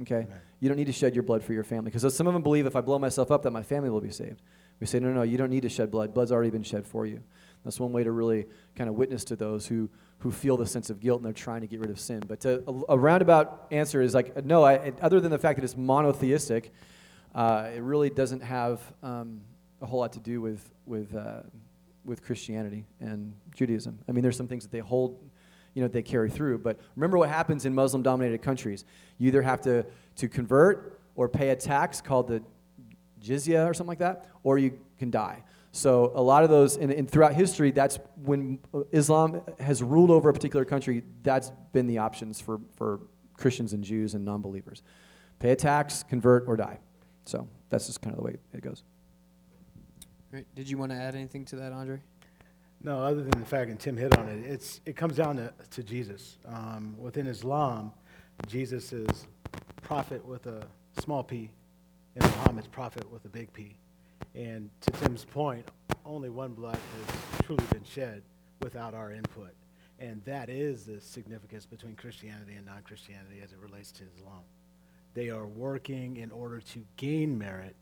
Okay? 0.00 0.26
You 0.60 0.68
don't 0.68 0.78
need 0.78 0.86
to 0.86 0.92
shed 0.92 1.14
your 1.14 1.22
blood 1.22 1.42
for 1.42 1.52
your 1.52 1.64
family. 1.64 1.90
Because 1.90 2.14
some 2.14 2.26
of 2.26 2.32
them 2.32 2.42
believe 2.42 2.66
if 2.66 2.76
I 2.76 2.80
blow 2.80 2.98
myself 2.98 3.30
up, 3.30 3.42
that 3.42 3.50
my 3.50 3.62
family 3.62 3.90
will 3.90 4.00
be 4.00 4.10
saved. 4.10 4.42
We 4.80 4.86
say, 4.86 5.00
no, 5.00 5.08
no, 5.08 5.14
no, 5.14 5.22
you 5.22 5.38
don't 5.38 5.50
need 5.50 5.62
to 5.62 5.68
shed 5.68 5.90
blood. 5.90 6.14
Blood's 6.14 6.32
already 6.32 6.50
been 6.50 6.62
shed 6.62 6.86
for 6.86 7.06
you. 7.06 7.22
That's 7.64 7.80
one 7.80 7.92
way 7.92 8.04
to 8.04 8.12
really 8.12 8.46
kind 8.76 8.88
of 8.88 8.94
witness 8.94 9.24
to 9.24 9.36
those 9.36 9.66
who, 9.66 9.90
who 10.18 10.30
feel 10.30 10.56
the 10.56 10.66
sense 10.66 10.88
of 10.88 11.00
guilt 11.00 11.18
and 11.18 11.26
they're 11.26 11.32
trying 11.32 11.62
to 11.62 11.66
get 11.66 11.80
rid 11.80 11.90
of 11.90 11.98
sin. 11.98 12.22
But 12.26 12.40
to, 12.40 12.62
a, 12.66 12.92
a, 12.92 12.98
roundabout 12.98 13.66
answer 13.72 14.00
is 14.00 14.14
like, 14.14 14.44
no, 14.44 14.64
I, 14.64 14.92
other 15.00 15.20
than 15.20 15.32
the 15.32 15.38
fact 15.38 15.56
that 15.56 15.64
it's 15.64 15.76
monotheistic, 15.76 16.72
uh, 17.34 17.70
it 17.74 17.82
really 17.82 18.08
doesn't 18.08 18.42
have 18.42 18.80
um, 19.02 19.40
a 19.82 19.86
whole 19.86 20.00
lot 20.00 20.12
to 20.12 20.20
do 20.20 20.40
with, 20.40 20.70
with, 20.86 21.14
uh, 21.14 21.40
with 22.04 22.22
Christianity 22.22 22.84
and 23.00 23.34
Judaism. 23.54 23.98
I 24.08 24.12
mean, 24.12 24.22
there's 24.22 24.36
some 24.36 24.48
things 24.48 24.62
that 24.62 24.70
they 24.70 24.78
hold, 24.78 25.18
you 25.74 25.82
know, 25.82 25.88
they 25.88 26.02
carry 26.02 26.30
through. 26.30 26.58
But 26.58 26.78
remember 26.94 27.18
what 27.18 27.30
happens 27.30 27.66
in 27.66 27.74
Muslim 27.74 28.02
dominated 28.02 28.42
countries. 28.42 28.84
You 29.18 29.26
either 29.26 29.42
have 29.42 29.60
to, 29.62 29.84
to 30.16 30.28
convert 30.28 31.00
or 31.14 31.28
pay 31.28 31.50
a 31.50 31.56
tax 31.56 32.00
called 32.00 32.28
the 32.28 32.42
jizya 33.22 33.68
or 33.68 33.74
something 33.74 33.88
like 33.88 33.98
that, 33.98 34.26
or 34.42 34.58
you 34.58 34.78
can 34.98 35.10
die. 35.10 35.42
So 35.72 36.12
a 36.14 36.22
lot 36.22 36.42
of 36.42 36.48
those, 36.48 36.76
and, 36.76 36.90
and, 36.90 37.10
throughout 37.10 37.34
history, 37.34 37.70
that's 37.70 37.98
when 38.22 38.60
Islam 38.92 39.42
has 39.60 39.82
ruled 39.82 40.10
over 40.10 40.30
a 40.30 40.32
particular 40.32 40.64
country. 40.64 41.02
That's 41.22 41.52
been 41.72 41.86
the 41.86 41.98
options 41.98 42.40
for, 42.40 42.60
for 42.76 43.00
Christians 43.34 43.74
and 43.74 43.84
Jews 43.84 44.14
and 44.14 44.24
non-believers: 44.24 44.82
pay 45.38 45.50
a 45.50 45.56
tax, 45.56 46.02
convert, 46.02 46.48
or 46.48 46.56
die. 46.56 46.78
So 47.26 47.46
that's 47.68 47.86
just 47.86 48.00
kind 48.00 48.14
of 48.14 48.20
the 48.20 48.24
way 48.24 48.36
it 48.54 48.62
goes. 48.62 48.84
Great. 50.30 50.46
Did 50.54 50.70
you 50.70 50.78
want 50.78 50.92
to 50.92 50.96
add 50.96 51.14
anything 51.14 51.44
to 51.46 51.56
that, 51.56 51.72
Andre? 51.72 52.00
No, 52.82 52.98
other 53.00 53.22
than 53.22 53.38
the 53.38 53.46
fact, 53.46 53.70
and 53.70 53.78
Tim 53.78 53.96
hit 53.96 54.16
on 54.18 54.28
it, 54.28 54.46
it's, 54.46 54.80
it 54.86 54.96
comes 54.96 55.16
down 55.16 55.36
to, 55.36 55.52
to 55.70 55.82
Jesus. 55.82 56.38
Um, 56.46 56.94
within 56.98 57.26
Islam, 57.26 57.92
Jesus 58.46 58.92
is 58.92 59.26
prophet 59.82 60.24
with 60.24 60.46
a 60.46 60.66
small 60.98 61.22
p, 61.22 61.50
and 62.16 62.24
Muhammad's 62.24 62.66
prophet 62.66 63.10
with 63.12 63.24
a 63.24 63.28
big 63.28 63.52
P. 63.52 63.76
And 64.34 64.70
to 64.80 64.90
Tim's 64.92 65.24
point, 65.24 65.66
only 66.04 66.30
one 66.30 66.52
blood 66.52 66.78
has 66.96 67.40
truly 67.46 67.64
been 67.70 67.84
shed 67.84 68.22
without 68.62 68.94
our 68.94 69.12
input. 69.12 69.54
And 69.98 70.22
that 70.24 70.48
is 70.48 70.84
the 70.84 71.00
significance 71.00 71.66
between 71.66 71.94
Christianity 71.96 72.54
and 72.54 72.66
non 72.66 72.82
Christianity 72.82 73.40
as 73.42 73.52
it 73.52 73.58
relates 73.58 73.92
to 73.92 74.04
Islam. 74.16 74.42
They 75.14 75.30
are 75.30 75.46
working 75.46 76.18
in 76.18 76.30
order 76.30 76.60
to 76.60 76.84
gain 76.96 77.38
merit 77.38 77.74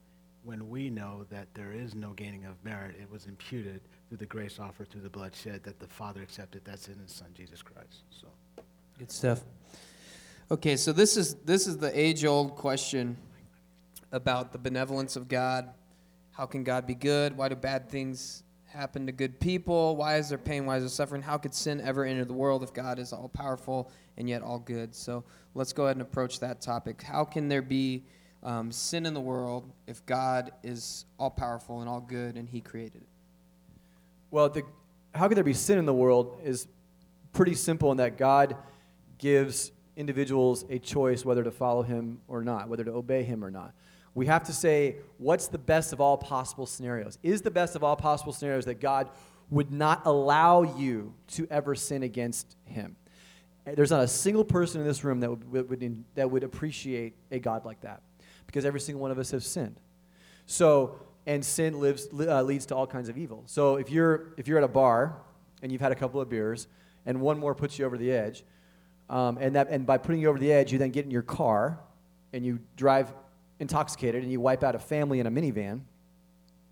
when 0.45 0.69
we 0.69 0.91
know 0.91 1.25
that 1.31 1.49
there 1.55 1.73
is 1.73 1.95
no 1.95 2.13
gaining 2.13 2.45
of 2.45 2.63
merit. 2.65 2.95
It 3.01 3.11
was 3.11 3.27
imputed 3.27 3.81
through 4.09 4.19
the 4.19 4.27
grace 4.27 4.61
offered 4.61 4.91
through 4.91 5.01
the 5.01 5.11
bloodshed 5.11 5.65
that 5.65 5.81
the 5.81 5.89
Father 5.89 6.23
accepted. 6.23 6.63
That's 6.65 6.87
in 6.87 6.99
His 6.99 7.11
Son, 7.13 7.29
Jesus 7.35 7.63
Christ. 7.63 8.03
So, 8.11 8.29
Good 8.99 9.11
stuff. 9.11 9.41
Okay, 10.51 10.77
so 10.77 10.93
this 10.93 11.17
is 11.17 11.37
this 11.37 11.67
is 11.67 11.79
the 11.79 11.99
age-old 11.99 12.55
question 12.55 13.17
about 14.13 14.53
the 14.53 14.59
benevolence 14.59 15.17
of 15.17 15.27
God. 15.27 15.71
How 16.33 16.45
can 16.45 16.65
God 16.65 16.87
be 16.87 16.95
good? 16.95 17.35
Why 17.35 17.49
do 17.49 17.57
bad 17.57 17.89
things 17.89 18.43
happen 18.67 19.07
to 19.07 19.13
good 19.13 19.41
people? 19.41 19.97
Why 19.97 20.19
is 20.19 20.29
there 20.29 20.37
pain? 20.37 20.67
Why 20.67 20.77
is 20.77 20.83
there 20.83 20.91
suffering? 20.91 21.23
How 21.23 21.39
could 21.39 21.55
sin 21.55 21.81
ever 21.81 22.05
enter 22.05 22.27
the 22.27 22.35
world 22.35 22.63
if 22.63 22.75
God 22.75 22.99
is 22.99 23.11
all 23.11 23.31
powerful 23.31 23.91
and 24.19 24.29
yet 24.29 24.43
all 24.43 24.59
good? 24.59 24.95
So 24.95 25.25
let's 25.55 25.73
go 25.73 25.85
ahead 25.85 25.97
and 25.97 26.03
approach 26.03 26.41
that 26.41 26.61
topic. 26.61 27.01
How 27.01 27.25
can 27.25 27.49
there 27.49 27.63
be 27.63 28.05
um, 28.43 28.71
sin 28.71 29.07
in 29.07 29.15
the 29.15 29.23
world 29.23 29.73
if 29.87 30.05
God 30.05 30.53
is 30.63 31.07
all 31.19 31.31
powerful 31.31 31.81
and 31.81 31.89
all 31.89 32.01
good 32.01 32.37
and 32.37 32.47
He 32.47 32.61
created 32.61 33.01
it? 33.01 33.09
Well, 34.31 34.51
the, 34.51 34.63
how 35.15 35.27
could 35.27 35.39
there 35.39 35.45
be 35.45 35.55
sin 35.55 35.79
in 35.79 35.87
the 35.87 35.95
world 35.95 36.39
is 36.45 36.67
pretty 37.33 37.55
simple 37.55 37.91
in 37.93 37.97
that 37.97 38.19
God 38.19 38.59
gives 39.17 39.73
individuals 39.97 40.65
a 40.71 40.79
choice 40.79 41.25
whether 41.25 41.43
to 41.45 41.51
follow 41.51 41.83
Him 41.83 42.21
or 42.29 42.43
not, 42.43 42.69
whether 42.69 42.85
to 42.85 42.93
obey 42.93 43.23
Him 43.23 43.45
or 43.45 43.51
not. 43.51 43.75
We 44.15 44.27
have 44.27 44.45
to 44.45 44.53
say, 44.53 44.97
what's 45.19 45.49
the 45.49 45.59
best 45.59 45.93
of 45.93 46.01
all 46.01 46.17
possible 46.17 46.67
scenarios? 46.67 47.19
Is 47.23 47.43
the 47.43 47.51
best 47.51 47.75
of 47.75 47.83
all 47.83 47.97
possible 47.97 48.33
scenarios 48.33 48.65
that 48.67 48.81
God 48.81 49.11
would 49.51 49.73
not 49.73 50.03
allow 50.05 50.63
you 50.63 51.15
to 51.29 51.47
ever 51.51 51.75
sin 51.75 52.03
against 52.03 52.57
Him? 52.65 52.97
There's 53.65 53.91
not 53.91 54.03
a 54.03 54.09
single 54.09 54.45
person 54.45 54.81
in 54.81 54.87
this 54.87 55.05
room 55.05 55.21
that 55.21 55.31
would, 55.31 55.71
would, 55.71 56.05
that 56.15 56.31
would 56.31 56.45
appreciate 56.45 57.15
a 57.31 57.39
God 57.39 57.65
like 57.65 57.81
that 57.81 58.03
because 58.47 58.65
every 58.65 58.81
single 58.81 59.01
one 59.01 59.11
of 59.11 59.19
us 59.19 59.31
has 59.31 59.47
sinned. 59.47 59.81
So, 60.47 61.01
and 61.27 61.43
sin 61.43 61.81
lives, 61.81 62.09
uh, 62.13 62.43
leads 62.43 62.67
to 62.67 62.77
all 62.77 62.87
kinds 62.87 63.09
of 63.09 63.17
evil. 63.17 63.43
So 63.47 63.77
if 63.77 63.91
you're, 63.91 64.35
if 64.37 64.47
you're 64.47 64.59
at 64.59 64.65
a 64.65 64.69
bar 64.69 65.17
and 65.63 65.73
you've 65.73 65.81
had 65.81 65.93
a 65.93 65.95
couple 65.95 66.21
of 66.21 66.29
beers 66.29 66.69
and 67.07 67.21
one 67.21 67.39
more 67.39 67.55
puts 67.55 67.79
you 67.79 67.87
over 67.87 67.97
the 67.97 68.13
edge, 68.13 68.45
um, 69.09 69.39
and, 69.41 69.57
that, 69.57 69.69
and 69.71 69.87
by 69.87 69.99
putting 69.99 70.21
you 70.21 70.29
over 70.29 70.39
the 70.39 70.53
edge, 70.53 70.73
you 70.73 70.79
then 70.79 70.91
get 70.91 71.05
in 71.05 71.11
your 71.11 71.23
car 71.23 71.79
and 72.33 72.45
you 72.45 72.59
drive 72.77 73.13
intoxicated 73.61 74.23
and 74.23 74.33
you 74.33 74.41
wipe 74.41 74.65
out 74.65 74.75
a 74.75 74.79
family 74.79 75.21
in 75.21 75.27
a 75.27 75.31
minivan, 75.31 75.81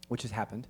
which 0.08 0.22
has 0.22 0.30
happened. 0.30 0.66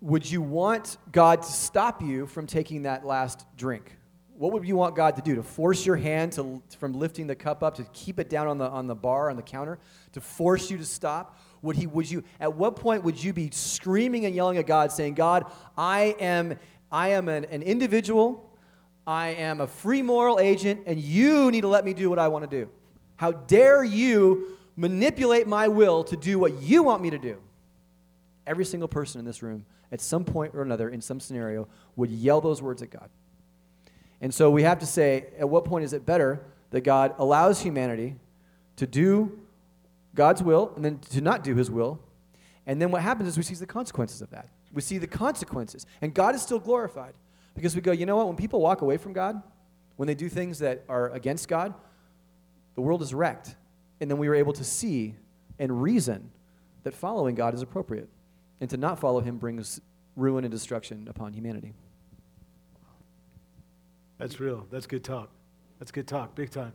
Would 0.00 0.30
you 0.30 0.40
want 0.40 0.96
God 1.10 1.42
to 1.42 1.48
stop 1.50 2.02
you 2.02 2.26
from 2.26 2.46
taking 2.46 2.82
that 2.82 3.04
last 3.04 3.44
drink? 3.56 3.96
What 4.36 4.52
would 4.52 4.64
you 4.64 4.76
want 4.76 4.94
God 4.94 5.16
to 5.16 5.22
do? 5.22 5.34
To 5.34 5.42
force 5.42 5.84
your 5.84 5.96
hand 5.96 6.32
to, 6.34 6.62
from 6.78 6.92
lifting 6.92 7.26
the 7.26 7.34
cup 7.34 7.64
up, 7.64 7.74
to 7.76 7.84
keep 7.92 8.20
it 8.20 8.30
down 8.30 8.46
on 8.46 8.58
the, 8.58 8.68
on 8.68 8.86
the 8.86 8.94
bar, 8.94 9.30
on 9.30 9.36
the 9.36 9.42
counter, 9.42 9.80
to 10.12 10.20
force 10.20 10.70
you 10.70 10.78
to 10.78 10.84
stop? 10.84 11.36
Would 11.62 11.74
he, 11.74 11.88
would 11.88 12.08
you, 12.08 12.22
at 12.38 12.54
what 12.54 12.76
point 12.76 13.02
would 13.02 13.22
you 13.22 13.32
be 13.32 13.50
screaming 13.50 14.26
and 14.26 14.34
yelling 14.36 14.56
at 14.58 14.66
God, 14.68 14.92
saying, 14.92 15.14
God, 15.14 15.50
I 15.76 16.14
am, 16.20 16.56
I 16.92 17.08
am 17.08 17.28
an, 17.28 17.46
an 17.46 17.62
individual, 17.62 18.47
I 19.08 19.28
am 19.28 19.62
a 19.62 19.66
free 19.66 20.02
moral 20.02 20.38
agent, 20.38 20.82
and 20.84 21.00
you 21.00 21.50
need 21.50 21.62
to 21.62 21.68
let 21.68 21.82
me 21.82 21.94
do 21.94 22.10
what 22.10 22.18
I 22.18 22.28
want 22.28 22.48
to 22.48 22.64
do? 22.64 22.68
How 23.16 23.32
dare 23.32 23.82
you 23.82 24.58
manipulate 24.76 25.46
my 25.46 25.66
will 25.66 26.04
to 26.04 26.16
do 26.16 26.38
what 26.38 26.60
you 26.60 26.82
want 26.82 27.00
me 27.00 27.08
to 27.08 27.18
do? 27.18 27.38
Every 28.46 28.66
single 28.66 28.86
person 28.86 29.18
in 29.18 29.24
this 29.24 29.42
room, 29.42 29.64
at 29.90 30.02
some 30.02 30.26
point 30.26 30.54
or 30.54 30.60
another, 30.60 30.90
in 30.90 31.00
some 31.00 31.20
scenario, 31.20 31.68
would 31.96 32.10
yell 32.10 32.42
those 32.42 32.60
words 32.60 32.82
at 32.82 32.90
God. 32.90 33.08
And 34.20 34.32
so 34.34 34.50
we 34.50 34.62
have 34.64 34.78
to 34.80 34.86
say, 34.86 35.28
at 35.38 35.48
what 35.48 35.64
point 35.64 35.86
is 35.86 35.94
it 35.94 36.04
better 36.04 36.44
that 36.68 36.82
God 36.82 37.14
allows 37.16 37.62
humanity 37.62 38.14
to 38.76 38.86
do 38.86 39.38
God's 40.14 40.42
will 40.42 40.70
and 40.76 40.84
then 40.84 40.98
to 41.12 41.22
not 41.22 41.42
do 41.42 41.54
his 41.54 41.70
will. 41.70 41.98
And 42.66 42.80
then 42.82 42.90
what 42.90 43.00
happens 43.00 43.30
is 43.30 43.38
we 43.38 43.42
see 43.42 43.54
the 43.54 43.64
consequences 43.64 44.20
of 44.20 44.28
that. 44.32 44.50
We 44.74 44.82
see 44.82 44.98
the 44.98 45.06
consequences. 45.06 45.86
And 46.02 46.12
God 46.12 46.34
is 46.34 46.42
still 46.42 46.58
glorified 46.58 47.14
because 47.58 47.74
we 47.74 47.80
go, 47.80 47.90
you 47.90 48.06
know 48.06 48.14
what? 48.14 48.28
When 48.28 48.36
people 48.36 48.60
walk 48.60 48.82
away 48.82 48.98
from 48.98 49.12
God, 49.12 49.42
when 49.96 50.06
they 50.06 50.14
do 50.14 50.28
things 50.28 50.60
that 50.60 50.84
are 50.88 51.10
against 51.10 51.48
God, 51.48 51.74
the 52.76 52.80
world 52.80 53.02
is 53.02 53.12
wrecked. 53.12 53.56
And 54.00 54.08
then 54.08 54.16
we 54.16 54.28
were 54.28 54.36
able 54.36 54.52
to 54.52 54.62
see 54.62 55.16
and 55.58 55.82
reason 55.82 56.30
that 56.84 56.94
following 56.94 57.34
God 57.34 57.54
is 57.54 57.62
appropriate. 57.62 58.08
And 58.60 58.70
to 58.70 58.76
not 58.76 59.00
follow 59.00 59.18
him 59.18 59.38
brings 59.38 59.80
ruin 60.14 60.44
and 60.44 60.52
destruction 60.52 61.08
upon 61.10 61.32
humanity. 61.32 61.74
That's 64.18 64.38
real. 64.38 64.68
That's 64.70 64.86
good 64.86 65.02
talk. 65.02 65.28
That's 65.80 65.90
good 65.90 66.06
talk, 66.06 66.36
big 66.36 66.50
time. 66.50 66.74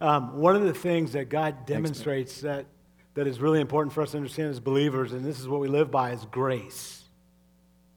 Um, 0.00 0.38
one 0.38 0.54
of 0.54 0.62
the 0.62 0.72
things 0.72 1.12
that 1.14 1.28
God 1.28 1.66
demonstrates 1.66 2.40
that, 2.42 2.66
that 3.14 3.26
is 3.26 3.40
really 3.40 3.60
important 3.60 3.92
for 3.92 4.02
us 4.02 4.12
to 4.12 4.16
understand 4.16 4.50
as 4.50 4.60
believers, 4.60 5.12
and 5.12 5.24
this 5.24 5.40
is 5.40 5.48
what 5.48 5.58
we 5.58 5.66
live 5.66 5.90
by, 5.90 6.12
is 6.12 6.24
grace, 6.30 6.99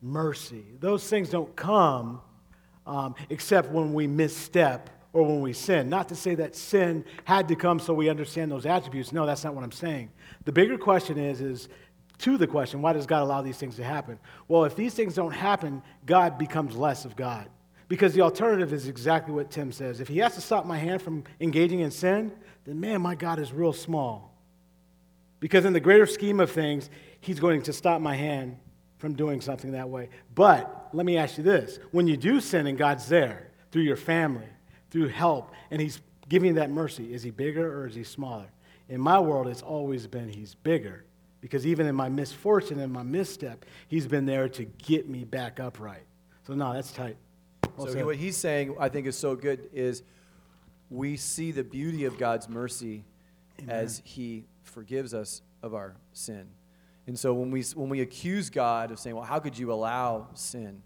mercy. 0.04 0.66
Those 0.80 1.08
things 1.08 1.30
don't 1.30 1.56
come 1.56 2.22
um, 2.86 3.16
except 3.30 3.72
when 3.72 3.94
we 3.94 4.06
misstep 4.06 4.90
or 5.14 5.24
when 5.24 5.42
we 5.42 5.54
sin. 5.54 5.90
Not 5.90 6.10
to 6.10 6.16
say 6.16 6.36
that 6.36 6.56
sin 6.56 7.06
had 7.24 7.48
to 7.48 7.56
come 7.56 7.80
so 7.80 7.94
we 7.94 8.10
understand 8.10 8.52
those 8.52 8.66
attributes. 8.66 9.14
No, 9.14 9.26
that's 9.26 9.44
not 9.44 9.56
what 9.56 9.64
I'm 9.64 9.72
saying. 9.72 10.12
The 10.46 10.52
bigger 10.52 10.78
question 10.78 11.18
is, 11.18 11.40
is 11.40 11.70
to 12.20 12.38
the 12.38 12.48
question, 12.48 12.82
why 12.82 12.94
does 12.94 13.06
God 13.06 13.22
allow 13.24 13.42
these 13.42 13.58
things 13.58 13.76
to 13.78 13.84
happen? 13.84 14.20
Well, 14.48 14.66
if 14.66 14.76
these 14.76 14.94
things 14.94 15.16
don't 15.16 15.32
happen, 15.32 15.82
God 16.06 16.38
becomes 16.38 16.76
less 16.76 17.06
of 17.06 17.16
God. 17.16 17.48
Because 17.88 18.14
the 18.14 18.22
alternative 18.22 18.74
is 18.74 18.88
exactly 18.88 19.34
what 19.34 19.52
Tim 19.52 19.72
says. 19.72 20.00
If 20.00 20.08
he 20.08 20.18
has 20.20 20.36
to 20.36 20.42
stop 20.42 20.66
my 20.66 20.78
hand 20.78 21.02
from 21.02 21.24
engaging 21.40 21.82
in 21.82 21.92
sin, 21.92 22.32
then 22.66 22.80
man, 22.80 23.02
my 23.02 23.14
God 23.14 23.40
is 23.40 23.54
real 23.54 23.74
small. 23.74 24.34
Because 25.40 25.66
in 25.66 25.74
the 25.74 25.80
greater 25.80 26.06
scheme 26.06 26.40
of 26.40 26.50
things, 26.50 26.90
he's 27.20 27.40
going 27.40 27.62
to 27.64 27.74
stop 27.74 28.02
my 28.02 28.16
hand 28.16 28.58
from 29.04 29.16
doing 29.16 29.42
something 29.42 29.74
that 29.74 29.90
way. 29.90 30.08
But 30.34 30.88
let 30.94 31.06
me 31.06 31.18
ask 31.18 31.38
you 31.38 31.44
this 31.44 31.78
when 31.92 32.08
you 32.08 32.16
do 32.16 32.40
sin 32.40 32.68
and 32.68 32.78
God's 32.78 33.06
there 33.10 33.50
through 33.70 33.82
your 33.82 33.98
family, 33.98 34.48
through 34.92 35.10
help, 35.10 35.52
and 35.72 35.82
he's 35.82 36.00
giving 36.30 36.48
you 36.48 36.54
that 36.54 36.70
mercy, 36.70 37.14
is 37.14 37.22
he 37.22 37.30
bigger 37.30 37.82
or 37.82 37.86
is 37.86 37.96
he 37.96 38.06
smaller? 38.06 38.46
In 38.88 39.02
my 39.02 39.20
world, 39.20 39.50
it's 39.50 39.62
always 39.62 40.08
been 40.08 40.30
he's 40.30 40.56
bigger. 40.56 41.04
Because 41.42 41.68
even 41.68 41.86
in 41.86 41.96
my 41.96 42.08
misfortune 42.08 42.80
and 42.80 42.94
my 42.94 43.04
misstep, 43.04 43.66
he's 43.90 44.08
been 44.08 44.26
there 44.26 44.48
to 44.48 44.64
get 44.64 45.10
me 45.10 45.26
back 45.26 45.60
upright. 45.60 46.06
So, 46.48 46.54
no, 46.54 46.72
that's 46.72 46.94
tight. 46.94 47.18
Well 47.76 47.88
so, 47.88 48.06
what 48.06 48.16
he's 48.16 48.38
saying, 48.38 48.74
I 48.80 48.88
think, 48.88 49.06
is 49.06 49.18
so 49.18 49.36
good 49.36 49.68
is 49.74 50.04
we 50.90 51.18
see 51.18 51.52
the 51.52 51.66
beauty 51.66 52.06
of 52.06 52.18
God's 52.18 52.48
mercy 52.48 53.04
Amen. 53.60 53.76
as 53.76 54.02
he 54.06 54.46
forgives 54.64 55.14
us 55.14 55.42
of 55.62 55.74
our 55.74 55.98
sin. 56.14 56.48
And 57.08 57.18
so 57.20 57.34
when 57.34 57.52
we, 57.52 57.64
when 57.76 57.90
we 57.90 58.02
accuse 58.02 58.50
God 58.50 58.92
of 58.92 59.00
saying, 59.00 59.16
well, 59.16 59.26
how 59.26 59.40
could 59.40 59.58
you 59.58 59.72
allow 59.72 60.28
sin? 60.34 60.82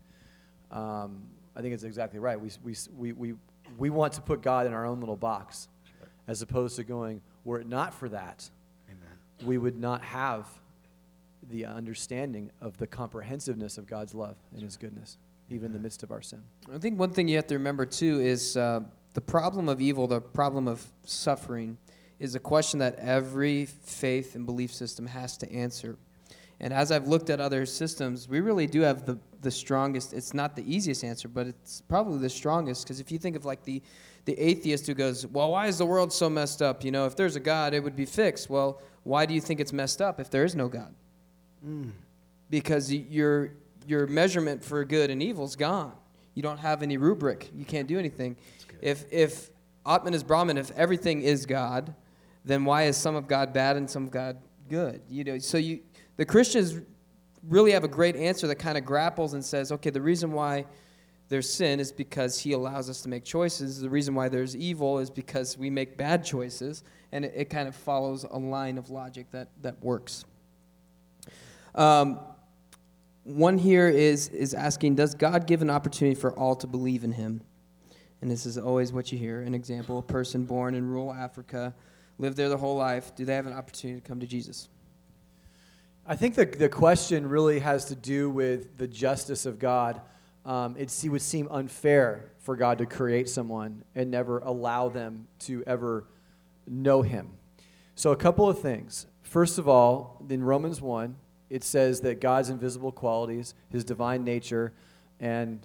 Um, 0.72 1.24
I 1.56 1.62
think 1.62 1.74
it's 1.74 1.84
exactly 1.84 2.20
right. 2.20 2.40
We, 2.40 2.50
we, 2.64 2.76
we, 2.98 3.12
we, 3.14 3.34
we 3.78 3.90
want 3.90 4.14
to 4.14 4.22
put 4.22 4.42
God 4.42 4.66
in 4.66 4.74
our 4.74 4.86
own 4.86 5.00
little 5.00 5.16
box 5.16 5.68
as 6.28 6.42
opposed 6.42 6.76
to 6.76 6.84
going, 6.84 7.22
were 7.44 7.60
it 7.60 7.68
not 7.68 7.94
for 7.94 8.10
that, 8.10 8.50
Amen. 8.90 9.48
we 9.48 9.58
would 9.58 9.78
not 9.78 10.04
have 10.04 10.46
the 11.50 11.66
understanding 11.66 12.52
of 12.62 12.78
the 12.78 12.88
comprehensiveness 12.88 13.78
of 13.78 13.88
God's 13.88 14.14
love 14.14 14.36
and 14.54 14.62
His 14.62 14.76
goodness, 14.76 15.18
even 15.50 15.68
in 15.68 15.74
the 15.74 15.80
midst 15.80 16.04
of 16.04 16.12
our 16.12 16.22
sin. 16.22 16.42
I 16.74 16.78
think 16.78 17.00
one 17.00 17.12
thing 17.12 17.28
you 17.28 17.38
have 17.38 17.48
to 17.48 17.56
remember, 17.56 17.86
too, 17.86 18.20
is 18.20 18.58
uh, 18.58 18.82
the 19.14 19.22
problem 19.22 19.70
of 19.70 19.80
evil, 19.80 20.08
the 20.08 20.20
problem 20.20 20.68
of 20.68 20.86
suffering, 21.06 21.78
is 22.20 22.36
a 22.36 22.40
question 22.40 22.80
that 22.80 22.96
every 22.96 23.66
faith 23.66 24.36
and 24.36 24.46
belief 24.46 24.74
system 24.74 25.06
has 25.06 25.38
to 25.38 25.52
answer. 25.52 25.98
And 26.60 26.74
as 26.74 26.92
I've 26.92 27.08
looked 27.08 27.30
at 27.30 27.40
other 27.40 27.66
systems, 27.66 28.28
we 28.28 28.40
really 28.40 28.66
do 28.66 28.82
have 28.82 29.06
the, 29.06 29.20
the 29.42 29.52
strongest. 29.52 30.14
It's 30.14 30.34
not 30.34 30.56
the 30.56 30.64
easiest 30.74 31.04
answer, 31.04 31.28
but 31.28 31.48
it's 31.48 31.82
probably 31.82 32.18
the 32.18 32.30
strongest. 32.30 32.84
Because 32.84 33.00
if 33.00 33.12
you 33.12 33.20
think 33.20 33.36
of 33.36 33.46
like 33.46 33.64
the, 33.64 33.82
the 34.26 34.34
atheist 34.40 34.88
who 34.88 34.96
goes, 34.96 35.26
Well, 35.28 35.52
why 35.52 35.68
is 35.68 35.78
the 35.78 35.86
world 35.86 36.12
so 36.12 36.30
messed 36.30 36.62
up? 36.62 36.84
You 36.84 36.92
know, 36.92 37.06
if 37.06 37.16
there's 37.16 37.36
a 37.36 37.40
God, 37.40 37.74
it 37.74 37.84
would 37.84 37.96
be 37.96 38.06
fixed. 38.06 38.50
Well, 38.50 38.82
why 39.04 39.26
do 39.26 39.34
you 39.34 39.42
think 39.42 39.60
it's 39.60 39.72
messed 39.72 40.02
up 40.02 40.20
if 40.20 40.30
there 40.30 40.44
is 40.44 40.56
no 40.56 40.68
God? 40.68 40.94
Mm. 41.66 41.92
Because 42.50 42.92
your, 42.92 43.52
your 43.86 44.08
measurement 44.08 44.64
for 44.64 44.84
good 44.84 45.10
and 45.10 45.22
evil 45.22 45.46
is 45.46 45.56
gone. 45.56 45.94
You 46.34 46.42
don't 46.42 46.60
have 46.60 46.84
any 46.84 46.98
rubric. 46.98 47.50
You 47.56 47.66
can't 47.66 47.88
do 47.88 47.98
anything. 47.98 48.36
If, 48.82 49.06
if 49.12 49.50
Atman 49.86 50.14
is 50.14 50.24
Brahman, 50.24 50.58
if 50.58 50.72
everything 50.72 51.22
is 51.22 51.46
God, 51.46 51.96
then 52.44 52.66
why 52.66 52.84
is 52.84 52.98
some 52.98 53.16
of 53.16 53.28
God 53.28 53.54
bad 53.54 53.78
and 53.78 53.90
some 53.90 54.04
of 54.04 54.12
God 54.12 54.38
good? 54.70 55.02
You 55.10 55.24
know, 55.24 55.40
so 55.40 55.58
you 55.58 55.80
the 56.18 56.26
Christians 56.26 56.82
really 57.48 57.72
have 57.72 57.84
a 57.84 57.88
great 57.88 58.16
answer 58.16 58.48
that 58.48 58.56
kind 58.56 58.78
of 58.78 58.86
grapples 58.86 59.34
and 59.34 59.44
says, 59.44 59.72
okay, 59.72 59.90
the 59.90 60.02
reason 60.02 60.32
why 60.32 60.66
there's 61.30 61.52
sin 61.52 61.80
is 61.80 61.92
because 61.92 62.40
he 62.40 62.54
allows 62.54 62.90
us 62.90 63.02
to 63.02 63.10
make 63.10 63.24
choices. 63.24 63.82
The 63.82 63.90
reason 63.90 64.16
why 64.16 64.30
there's 64.30 64.56
evil 64.56 65.00
is 65.00 65.10
because 65.10 65.58
we 65.58 65.70
make 65.70 65.98
bad 65.98 66.24
choices. 66.24 66.84
And 67.12 67.26
it, 67.26 67.34
it 67.36 67.46
kind 67.50 67.68
of 67.68 67.76
follows 67.76 68.26
a 68.30 68.38
line 68.38 68.78
of 68.78 68.90
logic 68.90 69.32
that, 69.32 69.50
that 69.62 69.82
works. 69.84 70.26
Um, 71.76 72.20
one 73.24 73.58
here 73.58 73.90
is, 73.90 74.30
is 74.30 74.54
asking 74.54 74.96
Does 74.96 75.14
God 75.14 75.48
give 75.48 75.62
an 75.62 75.70
opportunity 75.70 76.16
for 76.16 76.32
all 76.32 76.56
to 76.56 76.68
believe 76.68 77.04
in 77.04 77.12
him? 77.12 77.42
And 78.22 78.32
this 78.32 78.46
is 78.46 78.58
always 78.58 78.94
what 78.94 79.12
you 79.12 79.18
hear. 79.18 79.42
An 79.42 79.54
example 79.54 80.00
a 80.00 80.02
person 80.02 80.46
born 80.46 80.74
in 80.76 80.88
rural 80.88 81.14
Africa, 81.14 81.76
lived 82.18 82.38
there 82.38 82.50
their 82.50 82.58
whole 82.58 82.78
life. 82.78 83.14
Do 83.16 83.26
they 83.26 83.36
have 83.36 83.46
an 83.46 83.54
opportunity 83.54 84.02
to 84.02 84.08
come 84.08 84.20
to 84.22 84.26
Jesus? 84.26 84.70
I 86.10 86.16
think 86.16 86.36
the, 86.36 86.46
the 86.46 86.70
question 86.70 87.28
really 87.28 87.60
has 87.60 87.86
to 87.86 87.96
do 87.96 88.30
with 88.30 88.78
the 88.78 88.88
justice 88.88 89.46
of 89.46 89.60
God. 89.60 90.00
Um, 90.46 90.78
it 90.78 90.94
would 91.10 91.22
seem 91.22 91.50
unfair 91.52 92.32
for 92.40 92.56
God 92.56 92.78
to 92.78 92.86
create 92.86 93.28
someone 93.28 93.84
and 93.94 94.10
never 94.10 94.40
allow 94.40 94.88
them 94.88 95.28
to 95.40 95.66
ever 95.68 96.06
know 96.66 97.02
Him. 97.02 97.32
So, 97.96 98.12
a 98.12 98.16
couple 98.16 98.48
of 98.48 98.60
things. 98.60 99.06
First 99.22 99.58
of 99.58 99.68
all, 99.68 100.24
in 100.30 100.42
Romans 100.42 100.82
1, 100.82 101.14
it 101.50 101.66
says 101.66 102.00
that 102.02 102.22
God's 102.22 102.50
invisible 102.50 102.94
qualities, 102.94 103.54
His 103.70 103.84
divine 103.84 104.24
nature, 104.24 104.72
and 105.20 105.60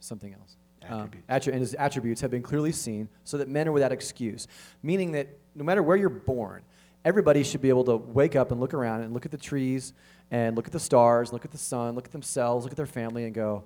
something 0.00 0.34
else. 0.34 0.56
Um, 0.88 1.10
attributes. 1.28 1.28
Um, 1.28 1.52
and 1.52 1.60
his 1.60 1.74
attributes 1.74 2.20
have 2.22 2.30
been 2.32 2.42
clearly 2.42 2.72
seen 2.72 3.08
so 3.22 3.38
that 3.38 3.48
men 3.48 3.68
are 3.68 3.72
without 3.72 3.92
excuse. 3.92 4.48
Meaning 4.82 5.12
that 5.12 5.28
no 5.54 5.62
matter 5.62 5.82
where 5.82 5.96
you're 5.96 6.08
born, 6.08 6.62
everybody 7.06 7.44
should 7.44 7.62
be 7.62 7.68
able 7.68 7.84
to 7.84 7.96
wake 7.96 8.34
up 8.34 8.50
and 8.50 8.60
look 8.60 8.74
around 8.74 9.02
and 9.02 9.14
look 9.14 9.24
at 9.24 9.30
the 9.30 9.38
trees 9.38 9.94
and 10.32 10.56
look 10.56 10.66
at 10.66 10.72
the 10.72 10.80
stars, 10.80 11.32
look 11.32 11.44
at 11.44 11.52
the 11.52 11.56
sun, 11.56 11.94
look 11.94 12.04
at 12.04 12.10
themselves, 12.10 12.64
look 12.64 12.72
at 12.72 12.76
their 12.76 12.84
family, 12.84 13.24
and 13.24 13.32
go, 13.32 13.62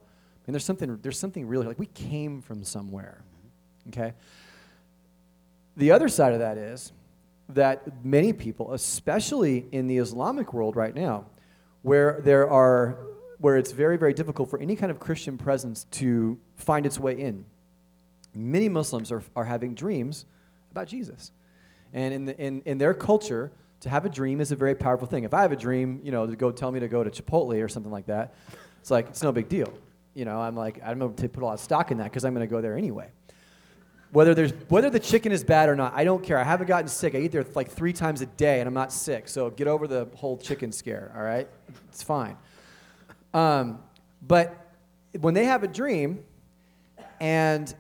"Man, 0.47 0.53
there's 0.53 0.64
something. 0.64 0.99
There's 1.01 1.18
something 1.18 1.49
really 1.49 1.66
like 1.66 1.78
we 1.78 1.86
came 1.86 2.43
from 2.43 2.62
somewhere." 2.62 3.24
Okay. 3.88 4.12
The 5.74 5.91
other 5.91 6.09
side 6.09 6.34
of 6.34 6.41
that 6.41 6.59
is 6.59 6.93
that 7.49 8.05
many 8.05 8.34
people, 8.34 8.74
especially 8.74 9.66
in 9.72 9.86
the 9.86 9.97
Islamic 9.97 10.53
world 10.53 10.76
right 10.76 10.95
now, 10.95 11.24
where 11.80 12.20
there 12.22 12.49
are 12.49 12.99
where 13.38 13.57
it's 13.57 13.72
very 13.72 13.97
very 13.97 14.12
difficult 14.12 14.51
for 14.51 14.59
any 14.59 14.76
kind 14.76 14.91
of 14.91 15.01
Christian 15.01 15.38
presence 15.38 15.84
to 15.93 16.38
find 16.57 16.84
its 16.84 17.01
way 17.01 17.18
in, 17.18 17.47
many 18.34 18.68
Muslims 18.68 19.11
are, 19.11 19.22
are 19.34 19.47
having 19.47 19.74
dreams 19.74 20.26
about 20.70 20.88
Jesus. 20.88 21.32
And 21.93 22.14
in, 22.14 22.24
the, 22.26 22.38
in, 22.38 22.62
in 22.62 22.78
their 22.78 22.95
culture, 22.95 23.53
to 23.80 23.88
have 23.88 24.05
a 24.05 24.09
dream 24.09 24.41
is 24.41 24.53
a 24.53 24.57
very 24.57 24.74
powerful 24.74 25.07
thing. 25.07 25.24
If 25.24 25.34
I 25.34 25.43
have 25.43 25.53
a 25.53 25.57
dream, 25.57 26.01
you 26.05 26.12
know, 26.12 26.26
to 26.26 26.36
go 26.36 26.51
tell 26.51 26.70
me 26.70 26.80
to 26.80 26.88
go 26.88 27.03
to 27.03 27.11
Chipotle 27.11 27.62
or 27.62 27.68
something 27.68 27.93
like 27.93 28.07
that, 28.07 28.34
it's 28.80 28.91
like, 28.91 29.09
it's 29.09 29.22
no 29.22 29.32
big 29.32 29.49
deal. 29.49 29.72
You 30.14 30.24
know, 30.24 30.41
I'm 30.41 30.57
like, 30.57 30.82
I 30.82 30.88
don't 30.88 30.99
know 30.99 31.09
to 31.09 31.28
put 31.28 31.43
a 31.43 31.47
lot 31.47 31.55
of 31.55 31.61
stock 31.61 31.91
in 31.91 31.99
that 31.99 32.05
because 32.05 32.24
I'm 32.24 32.34
going 32.34 32.47
to 32.47 32.51
go 32.51 32.61
there 32.61 32.76
anyway. 32.76 33.09
Whether, 34.12 34.34
there's, 34.34 34.53
whether 34.68 34.91
the 34.91 34.99
chicken 34.99 35.30
is 35.30 35.45
bad 35.45 35.68
or 35.68 35.76
not, 35.76 35.93
I 35.95 36.03
don't 36.05 36.22
care. 36.22 36.36
I 36.36 36.43
haven't 36.43 36.66
gotten 36.66 36.88
sick. 36.88 37.14
I 37.14 37.18
eat 37.18 37.30
there 37.30 37.45
like 37.55 37.70
three 37.70 37.93
times 37.93 38.20
a 38.20 38.26
day 38.26 38.59
and 38.59 38.66
I'm 38.66 38.74
not 38.74 38.93
sick. 38.93 39.28
So 39.28 39.51
get 39.51 39.68
over 39.68 39.86
the 39.86 40.09
whole 40.16 40.36
chicken 40.36 40.72
scare, 40.72 41.12
all 41.16 41.22
right? 41.22 41.49
It's 41.88 42.03
fine. 42.03 42.36
Um, 43.32 43.78
but 44.20 44.74
when 45.20 45.34
they 45.34 45.45
have 45.45 45.62
a 45.62 45.68
dream 45.68 46.24
and 47.20 47.72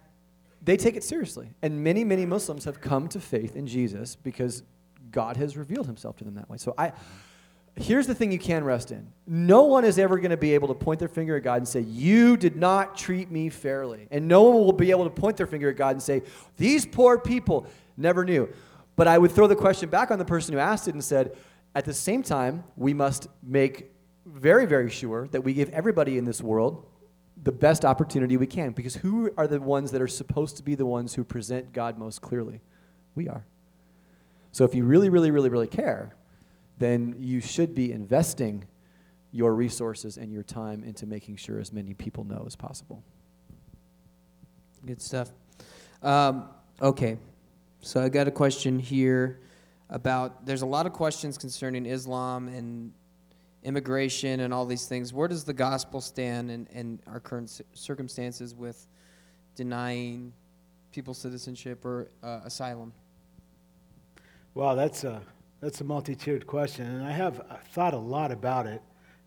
they 0.62 0.76
take 0.76 0.96
it 0.96 1.04
seriously. 1.04 1.50
And 1.62 1.82
many, 1.82 2.04
many 2.04 2.26
Muslims 2.26 2.64
have 2.64 2.80
come 2.80 3.08
to 3.08 3.20
faith 3.20 3.56
in 3.56 3.66
Jesus 3.66 4.16
because 4.16 4.62
God 5.10 5.36
has 5.36 5.56
revealed 5.56 5.86
himself 5.86 6.16
to 6.18 6.24
them 6.24 6.34
that 6.34 6.48
way. 6.48 6.58
So 6.58 6.74
I 6.76 6.92
here's 7.76 8.06
the 8.06 8.14
thing 8.14 8.32
you 8.32 8.38
can 8.38 8.64
rest 8.64 8.90
in. 8.90 9.12
No 9.26 9.62
one 9.62 9.84
is 9.84 9.98
ever 9.98 10.18
going 10.18 10.30
to 10.30 10.36
be 10.36 10.54
able 10.54 10.68
to 10.68 10.74
point 10.74 10.98
their 10.98 11.08
finger 11.08 11.36
at 11.36 11.42
God 11.42 11.58
and 11.58 11.68
say, 11.68 11.80
"You 11.80 12.36
did 12.36 12.56
not 12.56 12.96
treat 12.96 13.30
me 13.30 13.48
fairly." 13.48 14.08
And 14.10 14.28
no 14.28 14.42
one 14.42 14.54
will 14.54 14.72
be 14.72 14.90
able 14.90 15.04
to 15.04 15.10
point 15.10 15.36
their 15.36 15.46
finger 15.46 15.70
at 15.70 15.76
God 15.76 15.92
and 15.92 16.02
say, 16.02 16.22
"These 16.56 16.86
poor 16.86 17.18
people 17.18 17.66
never 17.96 18.24
knew." 18.24 18.48
But 18.96 19.08
I 19.08 19.18
would 19.18 19.30
throw 19.30 19.46
the 19.46 19.56
question 19.56 19.88
back 19.88 20.10
on 20.10 20.18
the 20.18 20.24
person 20.24 20.52
who 20.52 20.58
asked 20.58 20.88
it 20.88 20.94
and 20.94 21.02
said, 21.02 21.36
"At 21.74 21.84
the 21.84 21.94
same 21.94 22.22
time, 22.22 22.64
we 22.76 22.92
must 22.92 23.28
make 23.42 23.92
very, 24.26 24.66
very 24.66 24.90
sure 24.90 25.28
that 25.28 25.42
we 25.42 25.54
give 25.54 25.70
everybody 25.70 26.18
in 26.18 26.24
this 26.24 26.42
world 26.42 26.86
the 27.42 27.52
best 27.52 27.84
opportunity 27.84 28.36
we 28.36 28.46
can 28.46 28.72
because 28.72 28.96
who 28.96 29.30
are 29.36 29.46
the 29.46 29.60
ones 29.60 29.90
that 29.92 30.02
are 30.02 30.08
supposed 30.08 30.56
to 30.58 30.62
be 30.62 30.74
the 30.74 30.86
ones 30.86 31.14
who 31.14 31.24
present 31.24 31.72
God 31.72 31.98
most 31.98 32.20
clearly? 32.20 32.60
We 33.14 33.28
are. 33.28 33.46
So 34.52 34.64
if 34.64 34.74
you 34.74 34.84
really, 34.84 35.08
really, 35.08 35.30
really, 35.30 35.48
really 35.48 35.66
care, 35.66 36.14
then 36.78 37.14
you 37.18 37.40
should 37.40 37.74
be 37.74 37.92
investing 37.92 38.66
your 39.32 39.54
resources 39.54 40.16
and 40.16 40.32
your 40.32 40.42
time 40.42 40.82
into 40.82 41.06
making 41.06 41.36
sure 41.36 41.60
as 41.60 41.72
many 41.72 41.94
people 41.94 42.24
know 42.24 42.42
as 42.46 42.56
possible. 42.56 43.02
Good 44.84 45.00
stuff. 45.00 45.30
Um, 46.02 46.48
okay, 46.80 47.18
so 47.80 48.02
I 48.02 48.08
got 48.08 48.26
a 48.26 48.30
question 48.30 48.78
here 48.78 49.40
about 49.88 50.46
there's 50.46 50.62
a 50.62 50.66
lot 50.66 50.86
of 50.86 50.92
questions 50.92 51.36
concerning 51.36 51.86
Islam 51.86 52.48
and 52.48 52.92
immigration 53.62 54.40
and 54.40 54.54
all 54.54 54.66
these 54.66 54.86
things. 54.86 55.12
Where 55.12 55.28
does 55.28 55.44
the 55.44 55.52
gospel 55.52 56.00
stand 56.00 56.50
in, 56.50 56.66
in 56.72 57.00
our 57.06 57.20
current 57.20 57.60
circumstances 57.74 58.54
with 58.54 58.86
denying 59.54 60.32
people 60.92 61.14
citizenship 61.14 61.84
or 61.84 62.08
uh, 62.22 62.40
asylum? 62.44 62.92
Well, 64.54 64.74
that's 64.74 65.04
a, 65.04 65.22
that's 65.60 65.80
a 65.80 65.84
multi 65.84 66.14
tiered 66.14 66.46
question, 66.46 66.86
and 66.86 67.04
I 67.04 67.12
have 67.12 67.42
thought 67.72 67.94
a 67.94 67.98
lot 67.98 68.32
about 68.32 68.66
it. 68.66 68.82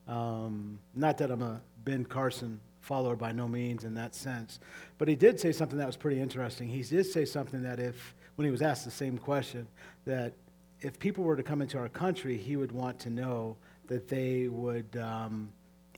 Um, 0.07 0.79
not 0.93 1.17
that 1.19 1.31
I'm 1.31 1.41
a 1.41 1.61
Ben 1.85 2.03
Carson 2.03 2.59
follower 2.81 3.15
by 3.15 3.31
no 3.31 3.47
means 3.47 3.85
in 3.85 3.93
that 3.93 4.13
sense, 4.13 4.59
but 4.97 5.07
he 5.07 5.15
did 5.15 5.39
say 5.39 5.53
something 5.53 5.77
that 5.77 5.87
was 5.87 5.95
pretty 5.95 6.19
interesting. 6.19 6.67
He 6.67 6.81
did 6.81 7.05
say 7.05 7.23
something 7.23 7.63
that 7.63 7.79
if, 7.79 8.15
when 8.35 8.45
he 8.45 8.51
was 8.51 8.61
asked 8.61 8.83
the 8.83 8.91
same 8.91 9.17
question, 9.17 9.65
that 10.05 10.33
if 10.81 10.99
people 10.99 11.23
were 11.23 11.37
to 11.37 11.43
come 11.43 11.61
into 11.61 11.77
our 11.77 11.87
country, 11.87 12.37
he 12.37 12.57
would 12.57 12.73
want 12.73 12.99
to 12.99 13.09
know 13.09 13.55
that 13.87 14.07
they 14.07 14.47
would 14.47 14.95
um, 14.97 15.49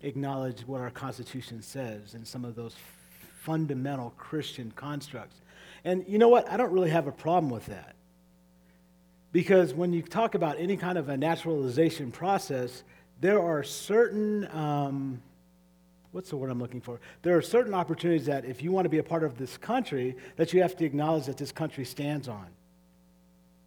acknowledge 0.01 0.61
what 0.61 0.81
our 0.81 0.91
Constitution 0.91 1.61
says 1.61 2.13
and 2.13 2.27
some 2.27 2.45
of 2.45 2.55
those 2.55 2.75
fundamental 3.41 4.11
Christian 4.17 4.71
constructs. 4.75 5.41
And 5.83 6.03
you 6.07 6.17
know 6.17 6.29
what? 6.29 6.49
I 6.49 6.57
don't 6.57 6.71
really 6.71 6.89
have 6.89 7.07
a 7.07 7.11
problem 7.11 7.51
with 7.51 7.67
that. 7.67 7.95
Because 9.31 9.73
when 9.73 9.93
you 9.93 10.01
talk 10.01 10.33
about 10.33 10.59
any 10.59 10.77
kind 10.77 10.97
of 10.97 11.09
a 11.09 11.17
naturalization 11.17 12.11
process, 12.11 12.83
there 13.19 13.41
are 13.41 13.63
certain, 13.63 14.47
um, 14.51 15.21
what's 16.11 16.29
the 16.29 16.37
word 16.37 16.49
I'm 16.49 16.59
looking 16.59 16.81
for? 16.81 16.99
There 17.21 17.37
are 17.37 17.41
certain 17.41 17.73
opportunities 17.73 18.25
that 18.27 18.45
if 18.45 18.63
you 18.63 18.71
want 18.71 18.85
to 18.85 18.89
be 18.89 18.99
a 18.99 19.03
part 19.03 19.23
of 19.23 19.37
this 19.37 19.57
country, 19.57 20.15
that 20.37 20.53
you 20.53 20.61
have 20.61 20.75
to 20.77 20.85
acknowledge 20.85 21.25
that 21.25 21.37
this 21.37 21.51
country 21.51 21.85
stands 21.85 22.27
on. 22.27 22.47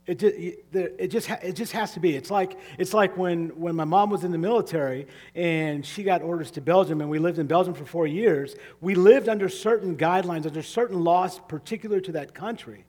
It 0.08 0.18
just, 0.20 0.36
it, 0.72 1.08
just, 1.08 1.28
it 1.28 1.52
just 1.52 1.72
has 1.72 1.92
to 1.92 2.00
be. 2.00 2.16
It's 2.16 2.30
like, 2.30 2.58
it's 2.78 2.94
like 2.94 3.18
when, 3.18 3.50
when 3.60 3.76
my 3.76 3.84
mom 3.84 4.08
was 4.08 4.24
in 4.24 4.32
the 4.32 4.38
military 4.38 5.06
and 5.34 5.84
she 5.84 6.02
got 6.02 6.22
orders 6.22 6.50
to 6.52 6.62
Belgium 6.62 7.02
and 7.02 7.10
we 7.10 7.18
lived 7.18 7.38
in 7.38 7.46
Belgium 7.46 7.74
for 7.74 7.84
four 7.84 8.06
years. 8.06 8.56
We 8.80 8.94
lived 8.94 9.28
under 9.28 9.50
certain 9.50 9.98
guidelines, 9.98 10.46
under 10.46 10.62
certain 10.62 11.04
laws 11.04 11.38
particular 11.40 12.00
to 12.00 12.12
that 12.12 12.32
country. 12.32 12.86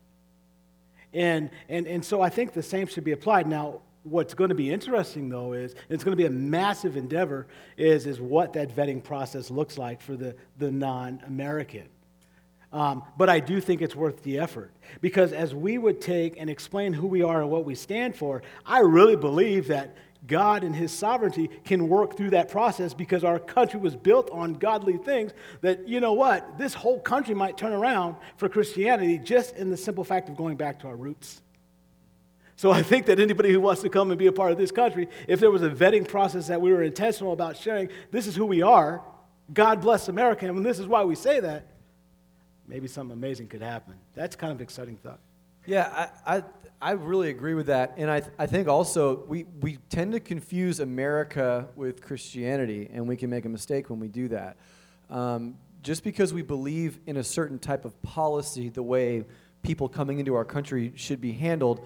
And, 1.14 1.50
and, 1.68 1.88
and 1.88 2.06
so 2.06 2.22
I 2.22 2.30
think 2.30 2.54
the 2.54 2.64
same 2.64 2.88
should 2.88 3.04
be 3.04 3.12
applied. 3.12 3.48
Now, 3.48 3.82
what's 4.04 4.34
going 4.34 4.50
to 4.50 4.56
be 4.56 4.72
interesting, 4.72 5.28
though, 5.28 5.52
is 5.52 5.76
it's 5.90 6.06
going 6.06 6.14
to 6.14 6.22
be 6.22 6.28
a 6.28 6.30
massive 6.30 6.96
endeavor, 6.96 7.48
is, 7.76 8.06
is 8.06 8.22
what 8.22 8.54
that 8.54 8.74
vetting 8.74 9.04
process 9.04 9.52
looks 9.52 9.78
like 9.78 10.02
for 10.02 10.16
the, 10.16 10.38
the 10.58 10.72
non 10.72 11.22
American. 11.28 11.90
Um, 12.72 13.04
but 13.18 13.30
I 13.30 13.40
do 13.40 13.60
think 13.60 13.82
it's 13.82 13.96
worth 13.96 14.22
the 14.24 14.40
effort. 14.40 14.72
Because 15.02 15.34
as 15.34 15.56
we 15.56 15.78
would 15.78 16.02
take 16.02 16.40
and 16.40 16.50
explain 16.50 16.94
who 16.94 17.08
we 17.08 17.24
are 17.24 17.42
and 17.42 17.50
what 17.50 17.66
we 17.66 17.76
stand 17.76 18.16
for, 18.16 18.44
I 18.66 18.80
really 18.80 19.16
believe 19.16 19.68
that 19.68 19.96
God 20.28 20.64
and 20.64 20.76
His 20.76 20.92
sovereignty 20.92 21.50
can 21.64 21.88
work 21.88 22.18
through 22.18 22.32
that 22.32 22.50
process 22.50 22.94
because 22.94 23.24
our 23.24 23.40
country 23.40 23.80
was 23.80 23.96
built 23.96 24.30
on 24.32 24.54
godly 24.54 24.98
things. 24.98 25.32
That, 25.62 25.88
you 25.88 26.00
know 26.00 26.14
what, 26.14 26.58
this 26.58 26.74
whole 26.74 27.00
country 27.00 27.34
might 27.34 27.58
turn 27.58 27.72
around 27.72 28.18
for 28.38 28.50
Christianity 28.50 29.18
just 29.18 29.56
in 29.56 29.70
the 29.70 29.78
simple 29.78 30.04
fact 30.04 30.30
of 30.30 30.36
going 30.36 30.58
back 30.58 30.80
to 30.82 30.88
our 30.88 30.96
roots. 30.96 31.42
So 32.56 32.72
I 32.72 32.84
think 32.84 33.06
that 33.06 33.22
anybody 33.22 33.54
who 33.54 33.62
wants 33.62 33.82
to 33.84 33.90
come 33.90 34.12
and 34.12 34.20
be 34.20 34.28
a 34.28 34.34
part 34.34 34.52
of 34.52 34.58
this 34.58 34.72
country, 34.72 35.08
if 35.30 35.40
there 35.40 35.50
was 35.50 35.64
a 35.64 35.70
vetting 35.70 36.06
process 36.06 36.48
that 36.48 36.60
we 36.60 36.74
were 36.74 36.84
intentional 36.84 37.32
about 37.32 37.56
sharing, 37.56 37.88
this 38.12 38.28
is 38.28 38.36
who 38.36 38.46
we 38.46 38.62
are, 38.62 39.02
God 39.54 39.80
bless 39.80 40.10
America, 40.10 40.46
and 40.46 40.66
this 40.66 40.78
is 40.78 40.86
why 40.86 41.06
we 41.06 41.16
say 41.16 41.40
that, 41.40 41.68
maybe 42.70 42.88
something 42.88 43.14
amazing 43.14 43.48
could 43.48 43.64
happen. 43.64 43.96
That's 44.14 44.36
kind 44.36 44.52
of 44.52 44.60
an 44.60 44.64
exciting 44.64 44.96
thought. 44.98 45.20
Yeah, 45.66 46.10
I, 46.26 46.38
I, 46.38 46.44
I 46.82 46.92
really 46.92 47.30
agree 47.30 47.56
with 47.56 47.66
that. 47.66 47.96
And 47.98 48.10
I, 48.10 48.22
I 48.38 48.46
think 48.46 48.68
also 48.68 49.26
we, 49.26 49.46
we 49.60 49.78
tend 49.90 50.14
to 50.14 50.20
confuse 50.20 50.80
America 50.80 51.68
with 51.76 52.02
Christianity, 52.02 52.90
and 52.94 53.08
we 53.08 53.18
can 53.18 53.30
make 53.30 53.46
a 53.46 53.50
mistake 53.50 53.90
when 53.90 54.00
we 54.00 54.08
do 54.08 54.30
that. 54.30 54.56
Um, 55.10 55.58
just 55.82 56.04
because 56.04 56.34
we 56.34 56.42
believe 56.42 57.00
in 57.08 57.18
a 57.18 57.24
certain 57.24 57.58
type 57.58 57.86
of 57.86 58.00
policy, 58.04 58.70
the 58.70 58.84
way 58.84 59.26
people 59.64 59.90
coming 59.90 60.20
into 60.20 60.36
our 60.36 60.46
country 60.46 60.94
should 60.96 61.20
be 61.20 61.32
handled, 61.32 61.86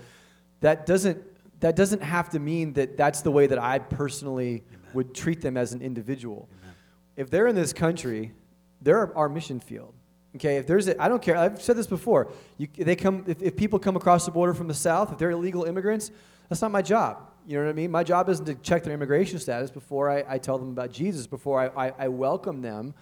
that 0.59 0.85
doesn't, 0.85 1.23
that 1.61 1.75
doesn't 1.75 2.03
have 2.03 2.29
to 2.29 2.39
mean 2.39 2.73
that 2.73 2.97
that's 2.97 3.21
the 3.21 3.31
way 3.31 3.47
that 3.47 3.59
I 3.59 3.79
personally 3.79 4.63
Amen. 4.67 4.91
would 4.93 5.15
treat 5.15 5.41
them 5.41 5.57
as 5.57 5.73
an 5.73 5.81
individual. 5.81 6.49
Amen. 6.61 6.75
If 7.15 7.29
they're 7.29 7.47
in 7.47 7.55
this 7.55 7.71
country, 7.71 8.33
they're 8.81 9.15
our 9.17 9.29
mission 9.29 9.59
field. 9.59 9.93
Okay, 10.35 10.57
if 10.57 10.65
there's, 10.65 10.87
a, 10.87 11.01
I 11.01 11.09
don't 11.09 11.21
care. 11.21 11.37
I've 11.37 11.61
said 11.61 11.77
this 11.77 11.87
before. 11.87 12.31
You, 12.57 12.67
they 12.75 12.95
come, 12.95 13.23
if, 13.27 13.41
if 13.41 13.55
people 13.55 13.77
come 13.77 13.95
across 13.95 14.25
the 14.25 14.31
border 14.31 14.53
from 14.53 14.67
the 14.67 14.73
south, 14.73 15.11
if 15.11 15.17
they're 15.19 15.31
illegal 15.31 15.63
immigrants, 15.65 16.11
that's 16.49 16.61
not 16.61 16.71
my 16.71 16.81
job. 16.81 17.29
You 17.47 17.57
know 17.57 17.65
what 17.65 17.69
I 17.69 17.73
mean? 17.73 17.91
My 17.91 18.03
job 18.03 18.29
isn't 18.29 18.45
to 18.45 18.55
check 18.55 18.83
their 18.83 18.93
immigration 18.93 19.37
status 19.37 19.69
before 19.69 20.09
I, 20.09 20.23
I 20.27 20.37
tell 20.37 20.57
them 20.57 20.69
about 20.69 20.91
Jesus, 20.91 21.27
before 21.27 21.59
I, 21.59 21.87
I, 21.87 21.93
I 21.99 22.07
welcome 22.07 22.61
them, 22.61 22.93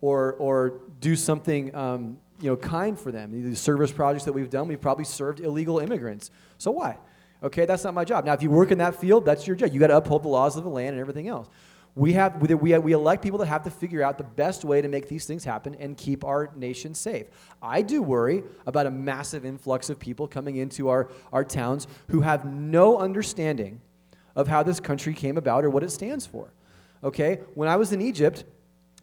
or 0.00 0.34
or 0.34 0.80
do 1.00 1.16
something 1.16 1.74
um, 1.74 2.18
you 2.40 2.48
know 2.48 2.56
kind 2.56 2.98
for 2.98 3.10
them. 3.10 3.50
The 3.50 3.56
service 3.56 3.90
projects 3.90 4.24
that 4.24 4.32
we've 4.32 4.50
done, 4.50 4.68
we've 4.68 4.80
probably 4.80 5.04
served 5.04 5.40
illegal 5.40 5.80
immigrants. 5.80 6.30
So 6.58 6.70
why? 6.70 6.98
Okay, 7.42 7.66
that's 7.66 7.84
not 7.84 7.94
my 7.94 8.04
job. 8.04 8.24
Now, 8.24 8.32
if 8.32 8.42
you 8.42 8.50
work 8.50 8.70
in 8.70 8.78
that 8.78 8.96
field, 8.96 9.24
that's 9.24 9.46
your 9.46 9.56
job. 9.56 9.72
You 9.72 9.80
got 9.80 9.88
to 9.88 9.96
uphold 9.96 10.24
the 10.24 10.28
laws 10.28 10.56
of 10.56 10.64
the 10.64 10.70
land 10.70 10.90
and 10.90 11.00
everything 11.00 11.28
else. 11.28 11.48
We, 11.94 12.12
have, 12.12 12.40
we, 12.40 12.54
we 12.78 12.92
elect 12.92 13.22
people 13.22 13.38
that 13.40 13.46
have 13.46 13.64
to 13.64 13.70
figure 13.70 14.02
out 14.02 14.18
the 14.18 14.24
best 14.24 14.64
way 14.64 14.80
to 14.80 14.88
make 14.88 15.08
these 15.08 15.26
things 15.26 15.44
happen 15.44 15.74
and 15.74 15.96
keep 15.96 16.24
our 16.24 16.50
nation 16.54 16.94
safe. 16.94 17.26
I 17.60 17.82
do 17.82 18.02
worry 18.02 18.44
about 18.66 18.86
a 18.86 18.90
massive 18.90 19.44
influx 19.44 19.90
of 19.90 19.98
people 19.98 20.28
coming 20.28 20.56
into 20.56 20.88
our, 20.88 21.10
our 21.32 21.44
towns 21.44 21.88
who 22.10 22.20
have 22.20 22.44
no 22.44 22.98
understanding 22.98 23.80
of 24.36 24.46
how 24.46 24.62
this 24.62 24.78
country 24.78 25.12
came 25.12 25.36
about 25.36 25.64
or 25.64 25.70
what 25.70 25.82
it 25.82 25.90
stands 25.90 26.24
for. 26.24 26.52
Okay? 27.02 27.40
When 27.54 27.68
I 27.68 27.76
was 27.76 27.92
in 27.92 28.00
Egypt, 28.00 28.44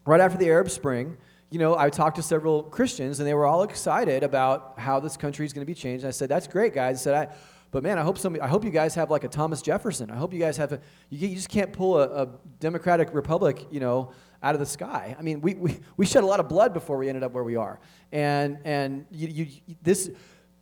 right 0.06 0.20
after 0.20 0.38
the 0.38 0.48
Arab 0.48 0.70
Spring, 0.70 1.18
you 1.50 1.58
know, 1.58 1.76
I 1.78 1.90
talked 1.90 2.16
to 2.16 2.22
several 2.22 2.62
Christians 2.62 3.20
and 3.20 3.28
they 3.28 3.34
were 3.34 3.46
all 3.46 3.62
excited 3.62 4.22
about 4.22 4.74
how 4.78 5.00
this 5.00 5.16
country 5.16 5.46
is 5.46 5.52
going 5.52 5.64
to 5.64 5.70
be 5.70 5.74
changed. 5.74 6.04
And 6.04 6.08
I 6.08 6.12
said, 6.12 6.28
"That's 6.28 6.48
great, 6.48 6.74
guys." 6.74 7.00
I 7.00 7.02
said, 7.02 7.14
"I, 7.14 7.34
but 7.76 7.82
man, 7.82 7.98
I 7.98 8.02
hope 8.04 8.16
somebody, 8.16 8.40
I 8.40 8.48
hope 8.48 8.64
you 8.64 8.70
guys 8.70 8.94
have 8.94 9.10
like 9.10 9.24
a 9.24 9.28
Thomas 9.28 9.60
Jefferson. 9.60 10.10
I 10.10 10.16
hope 10.16 10.32
you 10.32 10.38
guys 10.38 10.56
have 10.56 10.72
a, 10.72 10.80
you, 11.10 11.28
you 11.28 11.34
just 11.34 11.50
can't 11.50 11.74
pull 11.74 11.98
a, 11.98 12.22
a, 12.22 12.28
democratic 12.58 13.12
republic, 13.12 13.66
you 13.70 13.80
know, 13.80 14.12
out 14.42 14.54
of 14.54 14.60
the 14.60 14.64
sky. 14.64 15.14
I 15.18 15.20
mean, 15.20 15.42
we, 15.42 15.52
we, 15.52 15.78
we 15.98 16.06
shed 16.06 16.22
a 16.22 16.26
lot 16.26 16.40
of 16.40 16.48
blood 16.48 16.72
before 16.72 16.96
we 16.96 17.06
ended 17.10 17.22
up 17.22 17.32
where 17.32 17.44
we 17.44 17.54
are. 17.54 17.78
And, 18.12 18.56
and 18.64 19.04
you, 19.10 19.28
you, 19.28 19.76
this, 19.82 20.10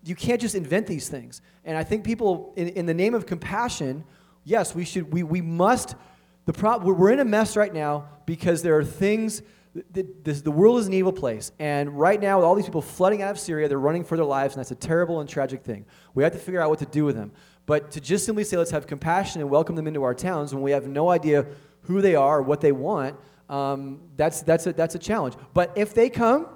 you 0.05 0.17
can't 0.17 0.41
just 0.41 0.57
invent 0.57 0.89
these 0.89 1.09
things. 1.09 1.41
And 1.65 1.79
I 1.79 1.85
think 1.85 2.03
people, 2.03 2.53
in, 2.57 2.71
in 2.71 2.87
the 2.87 2.95
name 2.95 3.15
of 3.15 3.27
compassion, 3.27 4.03
yes, 4.43 4.75
we 4.75 4.85
should, 4.85 5.13
we, 5.13 5.23
we 5.23 5.41
must, 5.41 5.95
the 6.47 6.53
problem, 6.53 6.99
we're 6.99 7.13
in 7.13 7.21
a 7.21 7.25
mess 7.25 7.57
right 7.57 7.73
now 7.73 8.09
because 8.27 8.63
there 8.63 8.77
are 8.77 8.85
things 8.85 9.41
the, 9.91 10.07
this, 10.23 10.41
the 10.41 10.51
world 10.51 10.79
is 10.79 10.87
an 10.87 10.93
evil 10.93 11.13
place. 11.13 11.51
And 11.59 11.99
right 11.99 12.21
now, 12.21 12.39
with 12.39 12.45
all 12.45 12.55
these 12.55 12.65
people 12.65 12.83
flooding 12.83 13.23
out 13.23 13.33
of 13.33 13.39
Syria, 13.39 13.69
they're 13.69 13.79
running 13.79 14.05
for 14.05 14.17
their 14.17 14.25
lives, 14.25 14.55
and 14.55 14.61
that's 14.61 14.71
a 14.71 14.77
terrible 14.77 15.21
and 15.21 15.29
tragic 15.29 15.63
thing. 15.63 15.85
We 16.15 16.23
have 16.23 16.33
to 16.33 16.39
figure 16.39 16.61
out 16.61 16.71
what 16.71 16.79
to 16.79 16.87
do 16.87 17.05
with 17.05 17.17
them. 17.17 17.33
But 17.67 17.91
to 17.93 18.01
just 18.01 18.25
simply 18.25 18.45
say, 18.45 18.57
let's 18.57 18.71
have 18.71 18.87
compassion 18.87 19.41
and 19.41 19.51
welcome 19.51 19.75
them 19.75 19.87
into 19.87 20.03
our 20.03 20.15
towns 20.15 20.55
when 20.55 20.63
we 20.63 20.71
have 20.71 20.87
no 20.87 21.11
idea 21.11 21.47
who 21.83 22.01
they 22.01 22.15
are, 22.15 22.41
what 22.43 22.61
they 22.61 22.73
want, 22.73 23.17
um, 23.49 24.01
that's, 24.17 24.43
that's, 24.43 24.67
a, 24.67 24.73
that's 24.73 24.95
a 24.95 24.99
challenge. 24.99 25.35
But 25.55 25.73
if 25.77 25.93
they 25.93 26.09
come, 26.09 26.47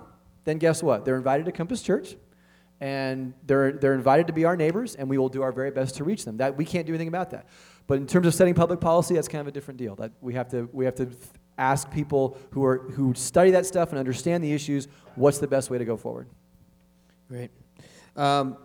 then 0.45 0.59
guess 0.59 0.83
what? 0.83 1.05
They're 1.05 1.17
invited 1.17 1.47
to 1.47 1.53
Compass 1.53 1.83
Church, 1.83 2.17
and 2.81 3.35
they're, 3.45 3.73
they're 3.73 3.95
invited 3.95 4.29
to 4.29 4.33
be 4.33 4.45
our 4.45 4.57
neighbors, 4.57 4.95
and 4.95 5.09
we 5.09 5.19
will 5.19 5.29
do 5.29 5.43
our 5.43 5.51
very 5.51 5.71
best 5.71 5.97
to 5.97 6.05
reach 6.05 6.25
them. 6.25 6.37
That, 6.37 6.57
we 6.57 6.65
can't 6.65 6.87
do 6.87 6.93
anything 6.93 7.09
about 7.09 7.31
that. 7.31 7.49
But 7.87 7.99
in 7.99 8.07
terms 8.07 8.27
of 8.27 8.35
setting 8.35 8.55
public 8.55 8.81
policy, 8.81 9.15
that's 9.15 9.29
kind 9.29 9.41
of 9.41 9.49
a 9.49 9.51
different 9.51 9.79
deal. 9.79 9.97
That 9.97 10.13
we 10.21 10.35
have 10.35 10.49
to, 10.51 10.69
we 10.73 10.85
have 10.85 10.95
to 10.97 11.09
ask 11.59 11.91
people 11.91 12.39
who, 12.53 12.65
are, 12.65 12.79
who 12.79 13.13
study 13.15 13.51
that 13.51 13.67
stuff 13.67 13.91
and 13.91 13.99
understand 13.99 14.43
the 14.43 14.53
issues 14.53 14.89
what's 15.17 15.39
the 15.39 15.49
best 15.49 15.71
way 15.71 15.79
to 15.79 15.85
go 15.85 15.97
forward. 15.97 16.29
Great. 17.29 17.51
Um, 18.17 18.57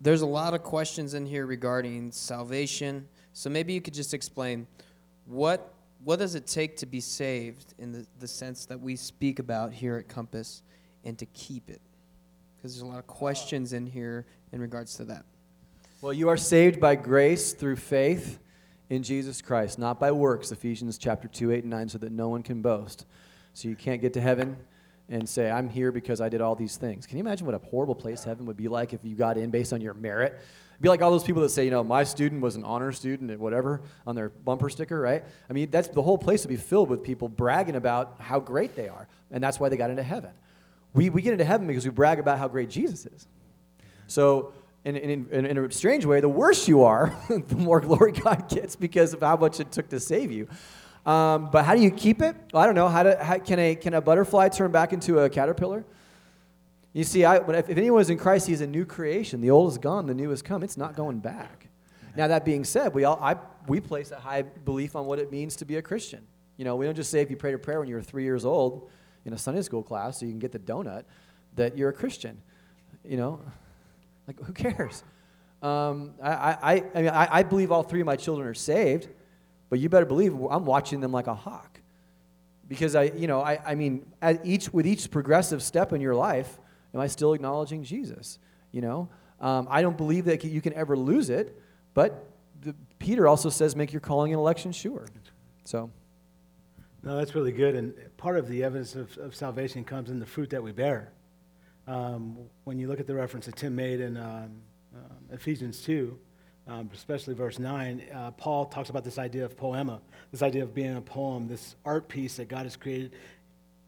there's 0.00 0.22
a 0.22 0.26
lot 0.26 0.54
of 0.54 0.62
questions 0.62 1.14
in 1.14 1.26
here 1.26 1.46
regarding 1.46 2.10
salvation. 2.12 3.08
So 3.32 3.48
maybe 3.48 3.72
you 3.72 3.80
could 3.80 3.94
just 3.94 4.14
explain 4.14 4.66
what, 5.26 5.72
what 6.04 6.18
does 6.18 6.34
it 6.34 6.46
take 6.46 6.76
to 6.78 6.86
be 6.86 7.00
saved 7.00 7.74
in 7.78 7.92
the, 7.92 8.06
the 8.18 8.28
sense 8.28 8.66
that 8.66 8.80
we 8.80 8.96
speak 8.96 9.38
about 9.38 9.72
here 9.72 9.96
at 9.96 10.08
Compass 10.08 10.62
and 11.04 11.18
to 11.18 11.26
keep 11.26 11.70
it? 11.70 11.80
Because 12.56 12.74
there's 12.74 12.82
a 12.82 12.86
lot 12.86 12.98
of 12.98 13.06
questions 13.06 13.72
in 13.72 13.86
here 13.86 14.26
in 14.52 14.60
regards 14.60 14.96
to 14.96 15.04
that. 15.04 15.24
Well, 16.02 16.12
you 16.12 16.28
are 16.28 16.36
saved 16.36 16.80
by 16.80 16.94
grace 16.96 17.52
through 17.52 17.76
faith 17.76 18.38
in 18.90 19.04
Jesus 19.04 19.40
Christ, 19.40 19.78
not 19.78 20.00
by 20.00 20.10
works, 20.10 20.50
Ephesians 20.50 20.98
chapter 20.98 21.28
2, 21.28 21.52
8, 21.52 21.62
and 21.62 21.70
9, 21.70 21.88
so 21.88 21.98
that 21.98 22.12
no 22.12 22.28
one 22.28 22.42
can 22.42 22.60
boast. 22.60 23.06
So 23.54 23.68
you 23.68 23.76
can't 23.76 24.00
get 24.00 24.12
to 24.14 24.20
heaven 24.20 24.56
and 25.08 25.28
say, 25.28 25.50
I'm 25.50 25.68
here 25.68 25.92
because 25.92 26.20
I 26.20 26.28
did 26.28 26.40
all 26.40 26.56
these 26.56 26.76
things. 26.76 27.06
Can 27.06 27.16
you 27.16 27.24
imagine 27.24 27.46
what 27.46 27.54
a 27.54 27.58
horrible 27.58 27.94
place 27.94 28.24
heaven 28.24 28.46
would 28.46 28.56
be 28.56 28.68
like 28.68 28.92
if 28.92 29.04
you 29.04 29.14
got 29.14 29.38
in 29.38 29.50
based 29.50 29.72
on 29.72 29.80
your 29.80 29.94
merit? 29.94 30.32
It'd 30.32 30.82
be 30.82 30.88
like 30.88 31.02
all 31.02 31.10
those 31.10 31.24
people 31.24 31.42
that 31.42 31.50
say, 31.50 31.64
you 31.64 31.70
know, 31.70 31.84
my 31.84 32.02
student 32.04 32.40
was 32.40 32.56
an 32.56 32.64
honor 32.64 32.90
student 32.90 33.30
at 33.30 33.38
whatever 33.38 33.80
on 34.06 34.16
their 34.16 34.28
bumper 34.28 34.68
sticker, 34.68 35.00
right? 35.00 35.24
I 35.48 35.52
mean, 35.52 35.70
that's 35.70 35.88
the 35.88 36.02
whole 36.02 36.18
place 36.18 36.42
would 36.42 36.50
be 36.50 36.56
filled 36.56 36.88
with 36.88 37.02
people 37.04 37.28
bragging 37.28 37.76
about 37.76 38.16
how 38.18 38.40
great 38.40 38.74
they 38.74 38.88
are. 38.88 39.06
And 39.30 39.42
that's 39.42 39.60
why 39.60 39.68
they 39.68 39.76
got 39.76 39.90
into 39.90 40.02
heaven. 40.02 40.30
We, 40.94 41.10
we 41.10 41.22
get 41.22 41.32
into 41.32 41.44
heaven 41.44 41.68
because 41.68 41.84
we 41.84 41.90
brag 41.90 42.18
about 42.18 42.38
how 42.38 42.48
great 42.48 42.70
Jesus 42.70 43.06
is. 43.06 43.28
So, 44.08 44.52
in, 44.84 44.96
in, 44.96 45.28
in, 45.30 45.46
in 45.46 45.58
a 45.58 45.70
strange 45.70 46.04
way, 46.06 46.20
the 46.20 46.28
worse 46.28 46.66
you 46.66 46.84
are, 46.84 47.14
the 47.28 47.56
more 47.56 47.80
glory 47.80 48.12
God 48.12 48.48
gets 48.48 48.76
because 48.76 49.12
of 49.12 49.20
how 49.20 49.36
much 49.36 49.60
it 49.60 49.70
took 49.72 49.88
to 49.90 50.00
save 50.00 50.30
you. 50.30 50.48
Um, 51.04 51.50
but 51.50 51.64
how 51.64 51.74
do 51.74 51.80
you 51.80 51.90
keep 51.90 52.20
it? 52.20 52.36
Well, 52.52 52.62
I 52.62 52.66
don't 52.66 52.74
know. 52.74 52.88
How, 52.88 53.02
do, 53.02 53.14
how 53.20 53.38
can, 53.38 53.58
a, 53.58 53.74
can 53.74 53.94
a 53.94 54.00
butterfly 54.00 54.48
turn 54.48 54.70
back 54.70 54.92
into 54.92 55.18
a 55.18 55.30
caterpillar? 55.30 55.84
You 56.92 57.04
see, 57.04 57.24
I, 57.24 57.36
if, 57.36 57.70
if 57.70 57.78
anyone 57.78 58.00
is 58.00 58.10
in 58.10 58.18
Christ, 58.18 58.46
he's 58.46 58.60
a 58.60 58.66
new 58.66 58.84
creation. 58.84 59.40
The 59.40 59.50
old 59.50 59.70
is 59.70 59.78
gone, 59.78 60.06
the 60.06 60.14
new 60.14 60.30
has 60.30 60.42
come. 60.42 60.62
It's 60.62 60.76
not 60.76 60.96
going 60.96 61.20
back. 61.20 61.68
Now, 62.16 62.26
that 62.26 62.44
being 62.44 62.64
said, 62.64 62.92
we, 62.92 63.04
all, 63.04 63.18
I, 63.22 63.36
we 63.68 63.80
place 63.80 64.10
a 64.10 64.18
high 64.18 64.42
belief 64.42 64.96
on 64.96 65.06
what 65.06 65.18
it 65.18 65.30
means 65.30 65.56
to 65.56 65.64
be 65.64 65.76
a 65.76 65.82
Christian. 65.82 66.26
You 66.56 66.64
know, 66.64 66.76
we 66.76 66.84
don't 66.84 66.96
just 66.96 67.10
say 67.10 67.20
if 67.20 67.30
you 67.30 67.36
prayed 67.36 67.54
a 67.54 67.58
prayer 67.58 67.78
when 67.78 67.88
you 67.88 67.94
were 67.94 68.02
three 68.02 68.24
years 68.24 68.44
old 68.44 68.90
in 69.24 69.32
a 69.32 69.38
Sunday 69.38 69.62
school 69.62 69.82
class 69.82 70.18
so 70.18 70.26
you 70.26 70.32
can 70.32 70.40
get 70.40 70.52
the 70.52 70.58
donut 70.58 71.04
that 71.54 71.78
you're 71.78 71.90
a 71.90 71.92
Christian. 71.92 72.42
You 73.04 73.16
know, 73.16 73.40
like 74.26 74.40
who 74.40 74.52
cares? 74.52 75.04
Um, 75.62 76.14
I, 76.22 76.30
I, 76.30 76.84
I, 76.94 77.02
mean, 77.02 77.10
I, 77.10 77.28
I 77.30 77.42
believe 77.42 77.70
all 77.70 77.82
three 77.82 78.00
of 78.00 78.06
my 78.06 78.16
children 78.16 78.48
are 78.48 78.54
saved. 78.54 79.08
But 79.70 79.78
you 79.78 79.88
better 79.88 80.04
believe 80.04 80.34
I'm 80.34 80.66
watching 80.66 81.00
them 81.00 81.12
like 81.12 81.28
a 81.28 81.34
hawk. 81.34 81.80
Because 82.68 82.94
I, 82.94 83.04
you 83.04 83.26
know, 83.26 83.40
I, 83.40 83.58
I 83.64 83.74
mean, 83.76 84.04
at 84.20 84.44
each, 84.44 84.72
with 84.72 84.86
each 84.86 85.10
progressive 85.10 85.62
step 85.62 85.92
in 85.92 86.00
your 86.00 86.14
life, 86.14 86.58
am 86.92 87.00
I 87.00 87.06
still 87.06 87.32
acknowledging 87.32 87.84
Jesus? 87.84 88.38
You 88.72 88.82
know, 88.82 89.08
um, 89.40 89.66
I 89.70 89.80
don't 89.82 89.96
believe 89.96 90.26
that 90.26 90.44
you 90.44 90.60
can 90.60 90.74
ever 90.74 90.96
lose 90.96 91.30
it, 91.30 91.60
but 91.94 92.26
the, 92.60 92.74
Peter 92.98 93.26
also 93.26 93.48
says 93.48 93.74
make 93.74 93.92
your 93.92 94.00
calling 94.00 94.32
and 94.32 94.38
election 94.38 94.72
sure. 94.72 95.06
So. 95.64 95.90
No, 97.02 97.16
that's 97.16 97.34
really 97.34 97.52
good. 97.52 97.74
And 97.74 97.94
part 98.16 98.36
of 98.36 98.46
the 98.48 98.62
evidence 98.62 98.94
of, 98.94 99.16
of 99.18 99.34
salvation 99.34 99.84
comes 99.84 100.10
in 100.10 100.18
the 100.18 100.26
fruit 100.26 100.50
that 100.50 100.62
we 100.62 100.72
bear. 100.72 101.12
Um, 101.90 102.36
when 102.62 102.78
you 102.78 102.86
look 102.86 103.00
at 103.00 103.08
the 103.08 103.16
reference 103.16 103.46
that 103.46 103.56
Tim 103.56 103.74
made 103.74 104.00
in 104.00 104.16
um, 104.16 104.62
uh, 104.94 105.34
Ephesians 105.34 105.82
2, 105.82 106.16
um, 106.68 106.88
especially 106.94 107.34
verse 107.34 107.58
9, 107.58 108.04
uh, 108.14 108.30
Paul 108.30 108.66
talks 108.66 108.90
about 108.90 109.02
this 109.02 109.18
idea 109.18 109.44
of 109.44 109.56
poema, 109.56 110.00
this 110.30 110.40
idea 110.40 110.62
of 110.62 110.72
being 110.72 110.96
a 110.96 111.00
poem, 111.00 111.48
this 111.48 111.74
art 111.84 112.06
piece 112.06 112.36
that 112.36 112.46
God 112.46 112.62
has 112.62 112.76
created 112.76 113.16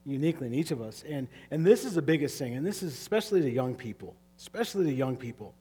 uniquely 0.05 0.49
in 0.49 0.55
each 0.55 0.73
of 0.73 0.83
us. 0.83 1.05
And, 1.09 1.29
and 1.53 1.65
this 1.65 1.85
is 1.85 1.95
the 1.95 2.03
biggest 2.03 2.37
thing, 2.41 2.57
and 2.57 2.67
this 2.67 2.83
is 2.83 2.93
especially 2.93 3.41
to 3.41 3.49
young 3.49 3.77
people, 3.77 4.17
especially 4.37 4.87
to 4.87 4.93
young 4.93 5.17
people. 5.17 5.55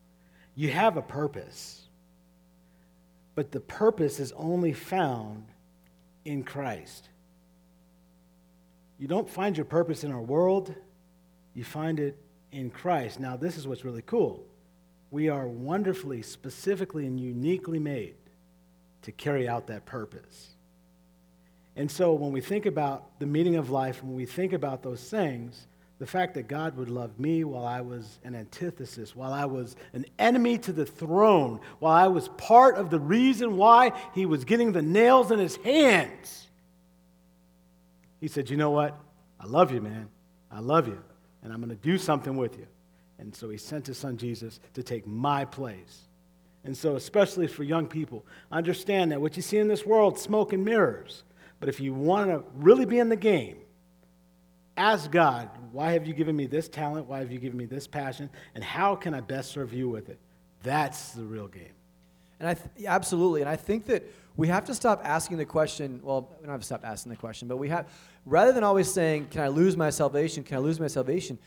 You 0.55 0.71
have 0.71 0.97
a 0.97 1.03
purpose, 1.03 1.89
but 3.35 3.51
the 3.51 3.59
purpose 3.59 4.19
is 4.19 4.31
only 4.31 4.73
found 4.73 5.45
in 6.25 6.43
Christ. 6.43 7.07
You 8.97 9.07
don't 9.07 9.29
find 9.29 9.55
your 9.55 9.65
purpose 9.65 10.03
in 10.03 10.11
our 10.11 10.21
world, 10.21 10.73
you 11.53 11.63
find 11.63 11.99
it 11.99 12.17
in 12.51 12.69
Christ. 12.69 13.19
Now, 13.19 13.37
this 13.37 13.57
is 13.57 13.67
what's 13.67 13.85
really 13.85 14.03
cool 14.03 14.45
we 15.11 15.27
are 15.27 15.45
wonderfully, 15.45 16.21
specifically, 16.21 17.05
and 17.05 17.19
uniquely 17.19 17.79
made 17.79 18.15
to 19.01 19.11
carry 19.11 19.47
out 19.47 19.67
that 19.67 19.85
purpose. 19.85 20.55
And 21.75 21.91
so 21.91 22.13
when 22.13 22.31
we 22.31 22.39
think 22.39 22.65
about 22.65 23.19
the 23.19 23.25
meaning 23.25 23.57
of 23.57 23.69
life, 23.69 24.01
when 24.03 24.15
we 24.15 24.25
think 24.25 24.53
about 24.53 24.83
those 24.83 25.01
things, 25.09 25.67
the 25.99 26.07
fact 26.07 26.33
that 26.33 26.47
God 26.47 26.77
would 26.77 26.89
love 26.89 27.19
me 27.19 27.43
while 27.43 27.65
I 27.65 27.81
was 27.81 28.19
an 28.23 28.35
antithesis, 28.35 29.15
while 29.15 29.33
I 29.33 29.45
was 29.45 29.75
an 29.93 30.05
enemy 30.17 30.57
to 30.59 30.73
the 30.73 30.85
throne, 30.85 31.59
while 31.79 31.93
I 31.93 32.07
was 32.07 32.29
part 32.29 32.75
of 32.75 32.89
the 32.89 32.99
reason 32.99 33.57
why 33.57 33.91
he 34.15 34.25
was 34.25 34.45
getting 34.45 34.71
the 34.71 34.81
nails 34.81 35.29
in 35.29 35.39
his 35.39 35.57
hands. 35.57 36.47
He 38.19 38.27
said, 38.27 38.49
You 38.49 38.57
know 38.57 38.71
what? 38.71 38.99
I 39.39 39.45
love 39.45 39.71
you, 39.71 39.81
man. 39.81 40.09
I 40.49 40.59
love 40.59 40.87
you. 40.87 41.03
And 41.43 41.51
I'm 41.51 41.59
going 41.59 41.69
to 41.69 41.75
do 41.75 41.97
something 41.97 42.37
with 42.37 42.57
you. 42.57 42.67
And 43.19 43.35
so 43.35 43.49
he 43.49 43.57
sent 43.57 43.87
his 43.87 43.97
son 43.97 44.17
Jesus 44.17 44.59
to 44.73 44.83
take 44.83 45.05
my 45.05 45.45
place. 45.45 46.07
And 46.63 46.77
so, 46.77 46.95
especially 46.95 47.47
for 47.47 47.63
young 47.63 47.87
people, 47.87 48.25
understand 48.51 49.11
that 49.11 49.21
what 49.21 49.35
you 49.35 49.41
see 49.41 49.57
in 49.57 49.67
this 49.67 49.85
world, 49.85 50.19
smoke 50.19 50.53
and 50.53 50.63
mirrors. 50.63 51.23
But 51.59 51.69
if 51.69 51.79
you 51.79 51.93
want 51.93 52.29
to 52.29 52.43
really 52.55 52.85
be 52.85 52.99
in 52.99 53.09
the 53.09 53.15
game, 53.15 53.57
ask 54.77 55.09
God, 55.09 55.49
why 55.71 55.93
have 55.93 56.05
you 56.05 56.13
given 56.13 56.35
me 56.35 56.45
this 56.45 56.67
talent? 56.67 57.07
Why 57.07 57.19
have 57.19 57.31
you 57.31 57.39
given 57.39 57.57
me 57.57 57.65
this 57.65 57.87
passion? 57.87 58.29
And 58.55 58.63
how 58.63 58.95
can 58.95 59.13
I 59.13 59.21
best 59.21 59.51
serve 59.51 59.73
you 59.73 59.89
with 59.89 60.09
it? 60.09 60.19
That's 60.63 61.11
the 61.11 61.23
real 61.23 61.47
game. 61.47 61.73
And 62.39 62.49
I 62.49 62.53
th- 62.55 62.87
absolutely. 62.87 63.41
And 63.41 63.49
I 63.49 63.55
think 63.55 63.85
that 63.85 64.03
we 64.41 64.47
have 64.47 64.65
to 64.65 64.75
stop 64.75 65.01
asking 65.03 65.37
the 65.37 65.45
question. 65.45 65.99
Well, 66.03 66.29
we 66.39 66.45
don't 66.45 66.51
have 66.51 66.61
to 66.61 66.65
stop 66.65 66.83
asking 66.83 67.11
the 67.11 67.15
question, 67.15 67.47
but 67.47 67.57
we 67.57 67.69
have, 67.69 67.87
rather 68.25 68.51
than 68.51 68.63
always 68.63 68.91
saying, 68.91 69.27
Can 69.27 69.41
I 69.41 69.47
lose 69.47 69.77
my 69.77 69.89
salvation? 69.89 70.43
Can 70.43 70.57
I 70.57 70.59
lose 70.59 70.79
my 70.79 70.87
salvation? 70.87 71.37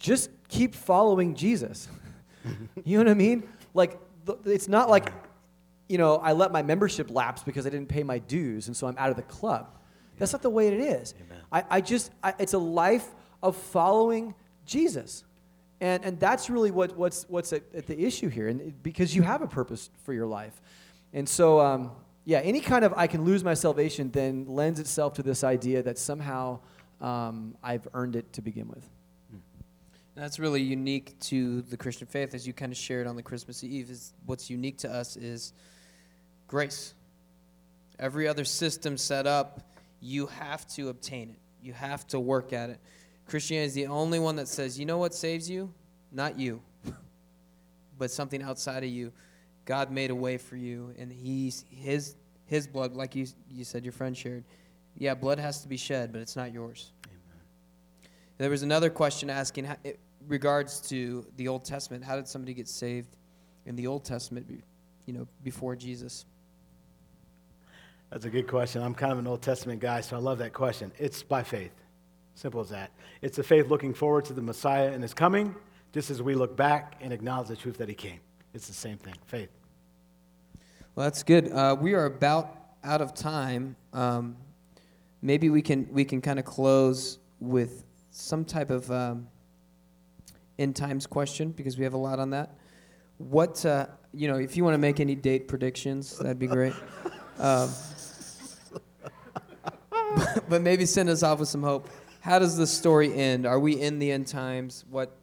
just 0.00 0.30
keep 0.48 0.74
following 0.74 1.34
Jesus. 1.34 1.86
you 2.84 2.96
know 2.98 3.04
what 3.04 3.10
I 3.10 3.14
mean? 3.14 3.46
Like, 3.74 4.00
it's 4.44 4.66
not 4.66 4.88
like, 4.88 5.12
you 5.88 5.98
know, 5.98 6.16
I 6.16 6.32
let 6.32 6.50
my 6.50 6.62
membership 6.62 7.10
lapse 7.10 7.42
because 7.42 7.66
I 7.66 7.70
didn't 7.70 7.88
pay 7.88 8.02
my 8.02 8.18
dues 8.18 8.66
and 8.66 8.76
so 8.76 8.86
I'm 8.86 8.96
out 8.98 9.10
of 9.10 9.16
the 9.16 9.22
club. 9.22 9.76
That's 10.18 10.32
not 10.32 10.42
the 10.42 10.50
way 10.50 10.68
it 10.68 10.80
is. 10.80 11.14
I, 11.52 11.64
I 11.70 11.80
just, 11.80 12.10
I, 12.22 12.34
it's 12.38 12.54
a 12.54 12.58
life 12.58 13.06
of 13.42 13.56
following 13.56 14.34
Jesus. 14.66 15.24
And, 15.80 16.04
and 16.04 16.18
that's 16.18 16.50
really 16.50 16.70
what, 16.70 16.96
what's, 16.96 17.26
what's 17.28 17.52
at, 17.52 17.62
at 17.74 17.86
the 17.86 17.98
issue 18.04 18.28
here, 18.28 18.48
and 18.48 18.82
because 18.82 19.14
you 19.14 19.22
have 19.22 19.40
a 19.40 19.46
purpose 19.46 19.88
for 20.04 20.12
your 20.12 20.26
life. 20.26 20.60
And 21.14 21.26
so, 21.26 21.58
um, 21.58 21.90
yeah, 22.24 22.38
any 22.38 22.60
kind 22.60 22.84
of 22.84 22.92
I 22.96 23.06
can 23.06 23.24
lose 23.24 23.42
my 23.42 23.54
salvation 23.54 24.10
then 24.10 24.44
lends 24.46 24.78
itself 24.78 25.14
to 25.14 25.22
this 25.22 25.42
idea 25.42 25.82
that 25.82 25.98
somehow 25.98 26.60
um, 27.00 27.56
I've 27.62 27.88
earned 27.94 28.16
it 28.16 28.32
to 28.34 28.42
begin 28.42 28.68
with. 28.68 28.88
That's 30.14 30.38
really 30.38 30.60
unique 30.60 31.18
to 31.20 31.62
the 31.62 31.76
Christian 31.76 32.06
faith, 32.06 32.34
as 32.34 32.46
you 32.46 32.52
kind 32.52 32.72
of 32.72 32.76
shared 32.76 33.06
on 33.06 33.16
the 33.16 33.22
Christmas 33.22 33.64
Eve. 33.64 33.90
Is 33.90 34.12
what's 34.26 34.50
unique 34.50 34.78
to 34.78 34.92
us 34.92 35.16
is 35.16 35.54
grace. 36.46 36.94
Every 37.98 38.28
other 38.28 38.44
system 38.44 38.96
set 38.96 39.26
up, 39.26 39.62
you 40.00 40.26
have 40.26 40.66
to 40.74 40.88
obtain 40.88 41.30
it. 41.30 41.38
You 41.62 41.72
have 41.72 42.06
to 42.08 42.20
work 42.20 42.52
at 42.52 42.70
it. 42.70 42.80
Christianity 43.26 43.66
is 43.66 43.74
the 43.74 43.86
only 43.86 44.18
one 44.18 44.36
that 44.36 44.48
says, 44.48 44.78
you 44.78 44.84
know 44.84 44.98
what 44.98 45.14
saves 45.14 45.48
you? 45.48 45.72
Not 46.10 46.38
you, 46.38 46.60
but 47.98 48.10
something 48.10 48.42
outside 48.42 48.82
of 48.82 48.90
you. 48.90 49.12
God 49.70 49.92
made 49.92 50.10
a 50.10 50.14
way 50.16 50.36
for 50.36 50.56
you, 50.56 50.92
and 50.98 51.12
He's 51.12 51.64
His 51.70 52.16
His 52.46 52.66
blood, 52.66 52.96
like 52.96 53.14
you 53.14 53.24
you 53.48 53.62
said, 53.62 53.84
your 53.84 53.92
friend 53.92 54.16
shared. 54.16 54.42
Yeah, 54.96 55.14
blood 55.14 55.38
has 55.38 55.62
to 55.62 55.68
be 55.68 55.76
shed, 55.76 56.10
but 56.12 56.20
it's 56.20 56.34
not 56.34 56.52
yours. 56.52 56.90
Amen. 57.06 57.44
There 58.36 58.50
was 58.50 58.64
another 58.64 58.90
question 58.90 59.30
asking, 59.30 59.68
regards 60.26 60.80
to 60.88 61.24
the 61.36 61.46
Old 61.46 61.64
Testament, 61.64 62.02
how 62.02 62.16
did 62.16 62.26
somebody 62.26 62.52
get 62.52 62.66
saved 62.66 63.16
in 63.64 63.76
the 63.76 63.86
Old 63.86 64.04
Testament, 64.04 64.44
you 65.06 65.12
know, 65.12 65.28
before 65.44 65.76
Jesus? 65.76 66.26
That's 68.10 68.24
a 68.24 68.30
good 68.30 68.48
question. 68.48 68.82
I'm 68.82 68.92
kind 68.92 69.12
of 69.12 69.20
an 69.20 69.28
Old 69.28 69.40
Testament 69.40 69.78
guy, 69.78 70.00
so 70.00 70.16
I 70.16 70.18
love 70.18 70.38
that 70.38 70.52
question. 70.52 70.90
It's 70.98 71.22
by 71.22 71.44
faith. 71.44 71.70
Simple 72.34 72.60
as 72.60 72.70
that. 72.70 72.90
It's 73.22 73.38
a 73.38 73.44
faith 73.44 73.68
looking 73.68 73.94
forward 73.94 74.24
to 74.24 74.32
the 74.32 74.42
Messiah 74.42 74.90
and 74.90 75.00
his 75.00 75.14
coming, 75.14 75.54
just 75.92 76.10
as 76.10 76.20
we 76.20 76.34
look 76.34 76.56
back 76.56 76.96
and 77.00 77.12
acknowledge 77.12 77.46
the 77.46 77.54
truth 77.54 77.78
that 77.78 77.88
he 77.88 77.94
came. 77.94 78.18
It's 78.52 78.66
the 78.66 78.74
same 78.74 78.98
thing, 78.98 79.14
faith. 79.26 79.59
Well, 81.00 81.06
that's 81.06 81.22
good. 81.22 81.50
Uh, 81.50 81.74
we 81.80 81.94
are 81.94 82.04
about 82.04 82.54
out 82.84 83.00
of 83.00 83.14
time. 83.14 83.74
Um, 83.94 84.36
maybe 85.22 85.48
we 85.48 85.62
can 85.62 85.88
we 85.90 86.04
can 86.04 86.20
kind 86.20 86.38
of 86.38 86.44
close 86.44 87.18
with 87.38 87.84
some 88.10 88.44
type 88.44 88.68
of 88.68 88.90
um, 88.90 89.26
end 90.58 90.76
times 90.76 91.06
question 91.06 91.52
because 91.52 91.78
we 91.78 91.84
have 91.84 91.94
a 91.94 91.96
lot 91.96 92.18
on 92.18 92.28
that. 92.32 92.54
What, 93.16 93.64
uh, 93.64 93.86
you 94.12 94.28
know, 94.28 94.36
if 94.36 94.58
you 94.58 94.62
want 94.62 94.74
to 94.74 94.78
make 94.78 95.00
any 95.00 95.14
date 95.14 95.48
predictions, 95.48 96.18
that'd 96.18 96.38
be 96.38 96.46
great. 96.46 96.74
Um, 97.38 97.70
but 100.50 100.60
maybe 100.60 100.84
send 100.84 101.08
us 101.08 101.22
off 101.22 101.38
with 101.38 101.48
some 101.48 101.62
hope. 101.62 101.88
How 102.20 102.38
does 102.38 102.58
the 102.58 102.66
story 102.66 103.14
end? 103.14 103.46
Are 103.46 103.58
we 103.58 103.80
in 103.80 103.98
the 103.98 104.12
end 104.12 104.26
times? 104.26 104.84
What, 104.90 105.16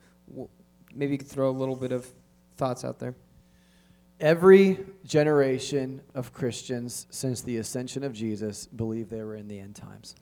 maybe 0.96 1.12
you 1.12 1.20
could 1.20 1.28
throw 1.28 1.52
a 1.52 1.52
little 1.52 1.76
bit 1.76 1.92
of 1.92 2.12
thoughts 2.56 2.84
out 2.84 2.98
there. 2.98 3.14
Every 4.20 4.80
generation 5.06 6.02
of 6.16 6.34
Christians 6.34 7.06
since 7.12 7.42
the 7.42 7.58
ascension 7.58 8.04
of 8.04 8.14
Jesus 8.14 8.66
believe 8.66 9.10
they 9.10 9.22
were 9.22 9.36
in 9.36 9.48
the 9.48 9.60
end 9.60 9.76
times. 9.76 10.16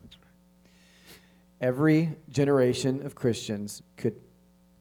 Every 1.62 2.16
generation 2.30 3.06
of 3.06 3.16
Christians 3.16 3.82
could 3.96 4.16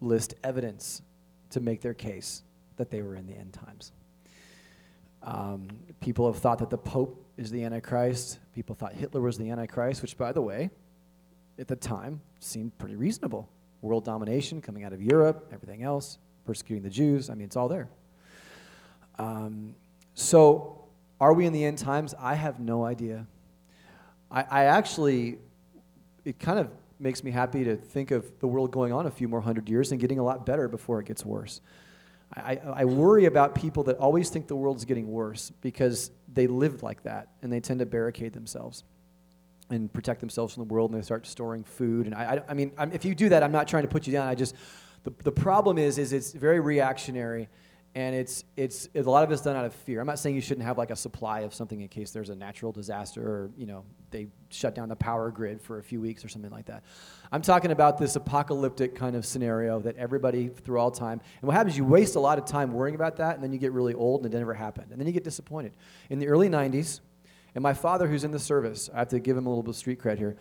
list 0.00 0.34
evidence 0.42 1.02
to 1.50 1.60
make 1.60 1.80
their 1.80 1.94
case 1.94 2.42
that 2.76 2.90
they 2.90 3.02
were 3.02 3.14
in 3.14 3.26
the 3.26 3.34
end 3.34 3.52
times. 3.52 3.92
Um, 5.22 5.68
people 6.00 6.30
have 6.30 6.42
thought 6.42 6.58
that 6.58 6.70
the 6.70 6.78
Pope 6.78 7.24
is 7.36 7.50
the 7.50 7.62
Antichrist. 7.64 8.40
People 8.52 8.74
thought 8.74 8.92
Hitler 8.92 9.20
was 9.20 9.38
the 9.38 9.50
Antichrist, 9.50 10.02
which, 10.02 10.18
by 10.18 10.32
the 10.32 10.42
way, 10.42 10.70
at 11.58 11.68
the 11.68 11.76
time 11.76 12.20
seemed 12.40 12.76
pretty 12.78 12.96
reasonable. 12.96 13.48
World 13.80 14.04
domination 14.04 14.60
coming 14.60 14.82
out 14.82 14.92
of 14.92 15.00
Europe, 15.00 15.50
everything 15.52 15.84
else, 15.84 16.18
persecuting 16.44 16.82
the 16.82 16.90
Jews. 16.90 17.30
I 17.30 17.34
mean, 17.34 17.44
it's 17.44 17.56
all 17.56 17.68
there. 17.68 17.88
Um, 19.18 19.74
so, 20.14 20.84
are 21.20 21.32
we 21.32 21.46
in 21.46 21.52
the 21.52 21.64
end 21.64 21.78
times? 21.78 22.14
I 22.18 22.34
have 22.34 22.60
no 22.60 22.84
idea. 22.84 23.26
I, 24.30 24.42
I 24.42 24.64
actually, 24.64 25.38
it 26.24 26.38
kind 26.38 26.58
of 26.58 26.68
makes 26.98 27.22
me 27.22 27.30
happy 27.30 27.64
to 27.64 27.76
think 27.76 28.10
of 28.10 28.38
the 28.40 28.46
world 28.46 28.70
going 28.70 28.92
on 28.92 29.06
a 29.06 29.10
few 29.10 29.28
more 29.28 29.40
hundred 29.40 29.68
years 29.68 29.92
and 29.92 30.00
getting 30.00 30.18
a 30.18 30.24
lot 30.24 30.46
better 30.46 30.68
before 30.68 31.00
it 31.00 31.06
gets 31.06 31.24
worse. 31.24 31.60
I, 32.36 32.56
I 32.56 32.84
worry 32.84 33.26
about 33.26 33.54
people 33.54 33.84
that 33.84 33.96
always 33.98 34.28
think 34.28 34.48
the 34.48 34.56
world's 34.56 34.84
getting 34.84 35.10
worse 35.10 35.52
because 35.60 36.10
they 36.32 36.46
live 36.46 36.82
like 36.82 37.02
that 37.04 37.28
and 37.42 37.52
they 37.52 37.60
tend 37.60 37.80
to 37.80 37.86
barricade 37.86 38.32
themselves 38.32 38.82
and 39.70 39.92
protect 39.92 40.20
themselves 40.20 40.54
from 40.54 40.66
the 40.66 40.72
world 40.72 40.90
and 40.90 41.00
they 41.00 41.04
start 41.04 41.26
storing 41.26 41.62
food. 41.62 42.06
And 42.06 42.14
I, 42.14 42.34
I, 42.36 42.42
I 42.50 42.54
mean, 42.54 42.72
I'm, 42.76 42.92
if 42.92 43.04
you 43.04 43.14
do 43.14 43.28
that, 43.28 43.42
I'm 43.42 43.52
not 43.52 43.68
trying 43.68 43.84
to 43.84 43.88
put 43.88 44.06
you 44.06 44.12
down. 44.12 44.26
I 44.26 44.34
just, 44.34 44.56
the, 45.04 45.12
the 45.22 45.32
problem 45.32 45.78
is, 45.78 45.98
is 45.98 46.12
it's 46.12 46.32
very 46.32 46.60
reactionary 46.60 47.48
and 47.96 48.14
it's, 48.16 48.44
it's, 48.56 48.88
a 48.94 49.02
lot 49.02 49.22
of 49.22 49.30
it's 49.30 49.42
done 49.42 49.54
out 49.54 49.64
of 49.64 49.72
fear. 49.72 50.00
I'm 50.00 50.06
not 50.06 50.18
saying 50.18 50.34
you 50.34 50.40
shouldn't 50.40 50.66
have 50.66 50.76
like 50.76 50.90
a 50.90 50.96
supply 50.96 51.40
of 51.40 51.54
something 51.54 51.80
in 51.80 51.86
case 51.86 52.10
there's 52.10 52.28
a 52.28 52.34
natural 52.34 52.72
disaster 52.72 53.22
or, 53.22 53.50
you 53.56 53.66
know, 53.66 53.84
they 54.10 54.26
shut 54.48 54.74
down 54.74 54.88
the 54.88 54.96
power 54.96 55.30
grid 55.30 55.60
for 55.60 55.78
a 55.78 55.82
few 55.82 56.00
weeks 56.00 56.24
or 56.24 56.28
something 56.28 56.50
like 56.50 56.66
that. 56.66 56.82
I'm 57.30 57.42
talking 57.42 57.70
about 57.70 57.96
this 57.98 58.16
apocalyptic 58.16 58.96
kind 58.96 59.14
of 59.14 59.24
scenario 59.24 59.78
that 59.80 59.96
everybody 59.96 60.48
through 60.48 60.80
all 60.80 60.90
time. 60.90 61.20
And 61.40 61.46
what 61.46 61.54
happens, 61.54 61.76
you 61.78 61.84
waste 61.84 62.16
a 62.16 62.20
lot 62.20 62.36
of 62.36 62.46
time 62.46 62.72
worrying 62.72 62.96
about 62.96 63.16
that, 63.18 63.36
and 63.36 63.44
then 63.44 63.52
you 63.52 63.58
get 63.58 63.72
really 63.72 63.94
old 63.94 64.24
and 64.24 64.34
it 64.34 64.38
never 64.38 64.54
happened. 64.54 64.90
And 64.90 64.98
then 64.98 65.06
you 65.06 65.12
get 65.12 65.24
disappointed. 65.24 65.76
In 66.10 66.18
the 66.18 66.26
early 66.26 66.48
90s, 66.48 67.00
and 67.54 67.62
my 67.62 67.74
father, 67.74 68.08
who's 68.08 68.24
in 68.24 68.32
the 68.32 68.40
service, 68.40 68.90
I 68.92 68.98
have 68.98 69.08
to 69.08 69.20
give 69.20 69.36
him 69.36 69.46
a 69.46 69.48
little 69.48 69.62
bit 69.62 69.70
of 69.70 69.76
street 69.76 70.00
cred 70.00 70.18
here. 70.18 70.36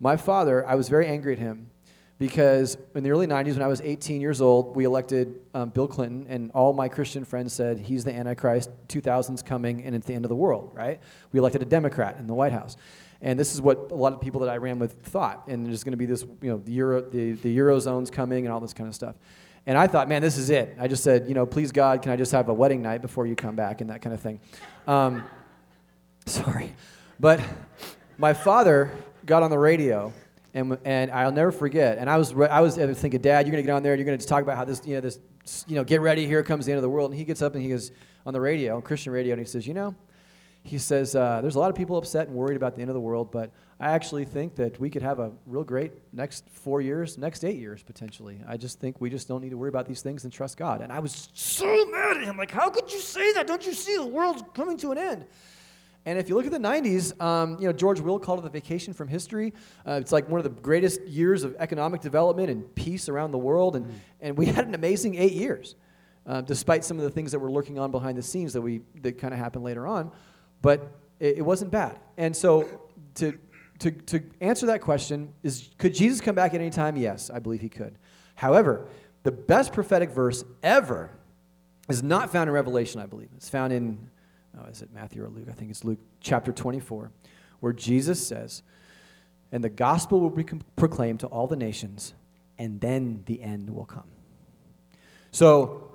My 0.00 0.16
father, 0.16 0.66
I 0.66 0.74
was 0.74 0.88
very 0.88 1.06
angry 1.06 1.34
at 1.34 1.38
him 1.38 1.70
because 2.18 2.78
in 2.94 3.02
the 3.02 3.10
early 3.10 3.26
90s, 3.26 3.52
when 3.52 3.62
I 3.62 3.66
was 3.66 3.80
18 3.82 4.20
years 4.20 4.40
old, 4.40 4.74
we 4.74 4.84
elected 4.84 5.40
um, 5.52 5.68
Bill 5.68 5.86
Clinton, 5.86 6.26
and 6.28 6.50
all 6.52 6.72
my 6.72 6.88
Christian 6.88 7.24
friends 7.24 7.52
said, 7.52 7.78
He's 7.78 8.04
the 8.04 8.14
Antichrist, 8.14 8.70
2000's 8.88 9.42
coming, 9.42 9.84
and 9.84 9.94
it's 9.94 10.06
the 10.06 10.14
end 10.14 10.24
of 10.24 10.30
the 10.30 10.36
world, 10.36 10.70
right? 10.74 11.00
We 11.32 11.38
elected 11.38 11.62
a 11.62 11.66
Democrat 11.66 12.16
in 12.18 12.26
the 12.26 12.34
White 12.34 12.52
House. 12.52 12.76
And 13.20 13.38
this 13.38 13.54
is 13.54 13.60
what 13.60 13.90
a 13.90 13.94
lot 13.94 14.12
of 14.12 14.20
people 14.20 14.40
that 14.42 14.50
I 14.50 14.56
ran 14.56 14.78
with 14.78 14.92
thought. 15.04 15.46
And 15.48 15.66
there's 15.66 15.84
going 15.84 15.92
to 15.92 15.98
be 15.98 16.06
this, 16.06 16.22
you 16.42 16.50
know, 16.50 16.58
the, 16.58 16.72
Euro, 16.72 17.00
the, 17.02 17.32
the 17.32 17.56
Eurozone's 17.56 18.10
coming 18.10 18.44
and 18.44 18.52
all 18.52 18.60
this 18.60 18.74
kind 18.74 18.88
of 18.88 18.94
stuff. 18.94 19.14
And 19.66 19.76
I 19.76 19.86
thought, 19.86 20.08
man, 20.08 20.22
this 20.22 20.36
is 20.36 20.50
it. 20.50 20.76
I 20.78 20.86
just 20.86 21.02
said, 21.02 21.26
you 21.26 21.34
know, 21.34 21.44
please 21.44 21.72
God, 21.72 22.02
can 22.02 22.12
I 22.12 22.16
just 22.16 22.30
have 22.32 22.48
a 22.48 22.54
wedding 22.54 22.82
night 22.82 23.02
before 23.02 23.26
you 23.26 23.34
come 23.34 23.56
back 23.56 23.80
and 23.80 23.90
that 23.90 24.00
kind 24.00 24.14
of 24.14 24.20
thing. 24.20 24.38
Um, 24.86 25.24
sorry. 26.26 26.74
But 27.18 27.40
my 28.18 28.32
father 28.32 28.90
got 29.24 29.42
on 29.42 29.50
the 29.50 29.58
radio 29.58 30.12
and, 30.56 30.78
and 30.86 31.10
I'll 31.10 31.32
never 31.32 31.52
forget. 31.52 31.98
And 31.98 32.08
I 32.08 32.16
was, 32.16 32.32
I 32.32 32.60
was 32.60 32.76
thinking, 32.76 33.20
Dad, 33.20 33.46
you're 33.46 33.52
going 33.52 33.62
to 33.62 33.66
get 33.66 33.74
on 33.74 33.82
there 33.82 33.92
and 33.92 34.00
you're 34.00 34.06
going 34.06 34.18
to 34.18 34.26
talk 34.26 34.42
about 34.42 34.56
how 34.56 34.64
this, 34.64 34.80
you 34.86 34.94
know, 34.94 35.02
this, 35.02 35.18
you 35.68 35.74
know, 35.74 35.84
get 35.84 36.00
ready, 36.00 36.26
here 36.26 36.42
comes 36.42 36.64
the 36.64 36.72
end 36.72 36.78
of 36.78 36.82
the 36.82 36.88
world. 36.88 37.10
And 37.10 37.18
he 37.18 37.24
gets 37.24 37.42
up 37.42 37.54
and 37.54 37.62
he 37.62 37.68
goes 37.68 37.92
on 38.24 38.32
the 38.32 38.40
radio, 38.40 38.74
on 38.74 38.82
Christian 38.82 39.12
radio, 39.12 39.34
and 39.34 39.40
he 39.40 39.46
says, 39.46 39.66
you 39.66 39.74
know, 39.74 39.94
he 40.62 40.78
says, 40.78 41.14
uh, 41.14 41.40
there's 41.42 41.56
a 41.56 41.58
lot 41.58 41.68
of 41.68 41.76
people 41.76 41.98
upset 41.98 42.26
and 42.26 42.36
worried 42.36 42.56
about 42.56 42.74
the 42.74 42.80
end 42.80 42.88
of 42.88 42.94
the 42.94 43.00
world, 43.00 43.30
but 43.30 43.52
I 43.78 43.90
actually 43.90 44.24
think 44.24 44.56
that 44.56 44.80
we 44.80 44.88
could 44.88 45.02
have 45.02 45.18
a 45.18 45.30
real 45.44 45.62
great 45.62 45.92
next 46.12 46.48
four 46.48 46.80
years, 46.80 47.18
next 47.18 47.44
eight 47.44 47.58
years 47.58 47.82
potentially. 47.82 48.40
I 48.48 48.56
just 48.56 48.80
think 48.80 48.98
we 48.98 49.10
just 49.10 49.28
don't 49.28 49.42
need 49.42 49.50
to 49.50 49.58
worry 49.58 49.68
about 49.68 49.86
these 49.86 50.00
things 50.00 50.24
and 50.24 50.32
trust 50.32 50.56
God. 50.56 50.80
And 50.80 50.90
I 50.90 51.00
was 51.00 51.28
so 51.34 51.66
mad 51.90 52.16
at 52.16 52.24
him. 52.24 52.38
Like, 52.38 52.50
how 52.50 52.70
could 52.70 52.90
you 52.90 53.00
say 53.00 53.34
that? 53.34 53.46
Don't 53.46 53.64
you 53.66 53.74
see 53.74 53.96
the 53.96 54.06
world's 54.06 54.42
coming 54.54 54.78
to 54.78 54.92
an 54.92 54.98
end? 54.98 55.26
And 56.06 56.20
if 56.20 56.28
you 56.28 56.36
look 56.36 56.46
at 56.46 56.52
the 56.52 56.58
90s, 56.58 57.20
um, 57.20 57.58
you 57.60 57.66
know, 57.66 57.72
George 57.72 57.98
Will 57.98 58.20
called 58.20 58.38
it 58.38 58.42
the 58.42 58.48
vacation 58.48 58.94
from 58.94 59.08
history. 59.08 59.52
Uh, 59.84 59.98
it's 60.00 60.12
like 60.12 60.28
one 60.28 60.38
of 60.38 60.44
the 60.44 60.60
greatest 60.60 61.02
years 61.02 61.42
of 61.42 61.56
economic 61.58 62.00
development 62.00 62.48
and 62.48 62.72
peace 62.76 63.08
around 63.08 63.32
the 63.32 63.38
world. 63.38 63.74
And, 63.74 63.86
mm. 63.86 63.94
and 64.20 64.38
we 64.38 64.46
had 64.46 64.68
an 64.68 64.74
amazing 64.76 65.16
eight 65.16 65.32
years, 65.32 65.74
uh, 66.24 66.42
despite 66.42 66.84
some 66.84 66.96
of 66.98 67.02
the 67.02 67.10
things 67.10 67.32
that 67.32 67.40
were 67.40 67.50
lurking 67.50 67.80
on 67.80 67.90
behind 67.90 68.16
the 68.16 68.22
scenes 68.22 68.52
that, 68.52 68.62
we, 68.62 68.82
that 69.02 69.18
kind 69.18 69.34
of 69.34 69.40
happened 69.40 69.64
later 69.64 69.84
on. 69.84 70.12
But 70.62 70.96
it, 71.18 71.38
it 71.38 71.42
wasn't 71.42 71.72
bad. 71.72 71.98
And 72.16 72.36
so 72.36 72.68
to, 73.16 73.36
to, 73.80 73.90
to 73.90 74.22
answer 74.40 74.66
that 74.66 74.82
question 74.82 75.32
is 75.42 75.70
could 75.76 75.92
Jesus 75.92 76.20
come 76.20 76.36
back 76.36 76.54
at 76.54 76.60
any 76.60 76.70
time? 76.70 76.96
Yes, 76.96 77.30
I 77.30 77.40
believe 77.40 77.60
he 77.60 77.68
could. 77.68 77.98
However, 78.36 78.86
the 79.24 79.32
best 79.32 79.72
prophetic 79.72 80.10
verse 80.10 80.44
ever 80.62 81.10
is 81.88 82.04
not 82.04 82.30
found 82.30 82.48
in 82.48 82.54
Revelation, 82.54 83.00
I 83.00 83.06
believe. 83.06 83.30
It's 83.36 83.48
found 83.48 83.72
in 83.72 84.08
oh, 84.58 84.68
is 84.68 84.82
it 84.82 84.90
Matthew 84.92 85.24
or 85.24 85.28
Luke? 85.28 85.46
I 85.50 85.52
think 85.52 85.70
it's 85.70 85.84
Luke 85.84 85.98
chapter 86.20 86.52
24, 86.52 87.10
where 87.60 87.72
Jesus 87.72 88.24
says, 88.26 88.62
And 89.52 89.62
the 89.62 89.68
gospel 89.68 90.20
will 90.20 90.30
be 90.30 90.44
proclaimed 90.76 91.20
to 91.20 91.26
all 91.26 91.46
the 91.46 91.56
nations, 91.56 92.14
and 92.58 92.80
then 92.80 93.22
the 93.26 93.42
end 93.42 93.70
will 93.70 93.84
come. 93.84 94.10
So, 95.30 95.92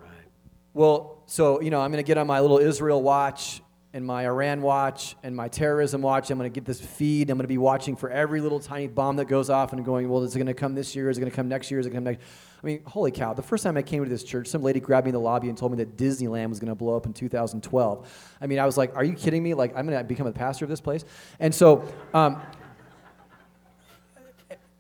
well, 0.74 1.24
so, 1.26 1.62
you 1.62 1.70
know, 1.70 1.82
I'm 1.82 1.92
going 1.92 2.04
to 2.04 2.08
get 2.08 2.18
on 2.18 2.28
my 2.28 2.40
little 2.40 2.60
Israel 2.60 3.02
watch 3.02 3.62
and 3.94 4.06
my 4.06 4.26
Iran 4.26 4.62
watch 4.62 5.16
and 5.22 5.36
my 5.36 5.50
terrorism 5.50 6.02
watch. 6.02 6.30
I'm 6.32 6.38
going 6.38 6.50
to 6.50 6.54
get 6.54 6.66
this 6.66 6.80
feed. 6.80 7.30
I'm 7.30 7.38
going 7.38 7.44
to 7.44 7.50
be 7.50 7.58
watching 7.58 7.96
for 7.96 8.10
every 8.10 8.40
little 8.40 8.60
tiny 8.60 8.88
bomb 8.88 9.18
that 9.18 9.26
goes 9.26 9.50
off 9.50 9.74
and 9.74 9.84
going, 9.84 10.08
well, 10.08 10.24
is 10.24 10.34
it 10.34 10.40
going 10.40 10.48
to 10.48 10.54
come 10.54 10.76
this 10.76 10.96
year? 10.96 11.10
Is 11.10 11.18
it 11.18 11.22
going 11.22 11.32
to 11.32 11.36
come 11.36 11.50
next 11.50 11.70
year? 11.70 11.80
Is 11.80 11.86
it 11.86 11.90
going 11.90 12.06
to 12.06 12.12
come 12.12 12.14
next? 12.20 12.26
I 12.64 12.66
mean, 12.66 12.84
holy 12.86 13.12
cow. 13.12 13.34
The 13.34 13.42
first 13.42 13.64
time 13.64 13.76
I 13.76 13.82
came 13.82 14.04
to 14.04 14.10
this 14.10 14.24
church, 14.24 14.48
some 14.48 14.62
lady 14.62 14.80
grabbed 14.80 15.06
me 15.06 15.10
in 15.10 15.14
the 15.14 15.20
lobby 15.20 15.50
and 15.50 15.58
told 15.58 15.74
me 15.74 15.78
that 15.80 15.98
Disneyland 15.98 16.50
was 16.50 16.60
going 16.60 16.70
to 16.70 16.76
blow 16.76 16.96
up 16.96 17.06
in 17.06 17.14
2012. 17.14 18.36
I 18.40 18.48
mean, 18.48 18.60
I 18.60 18.66
was 18.66 18.78
like, 18.78 18.96
are 18.96 19.04
you 19.04 19.14
kidding 19.14 19.44
me? 19.44 19.54
Like, 19.56 19.76
I'm 19.76 19.86
going 19.88 19.98
to 19.98 20.04
become 20.04 20.28
a 20.28 20.32
pastor 20.32 20.64
of 20.64 20.70
this 20.70 20.82
place? 20.82 21.04
And 21.40 21.54
so, 21.54 21.84
um, 22.14 22.42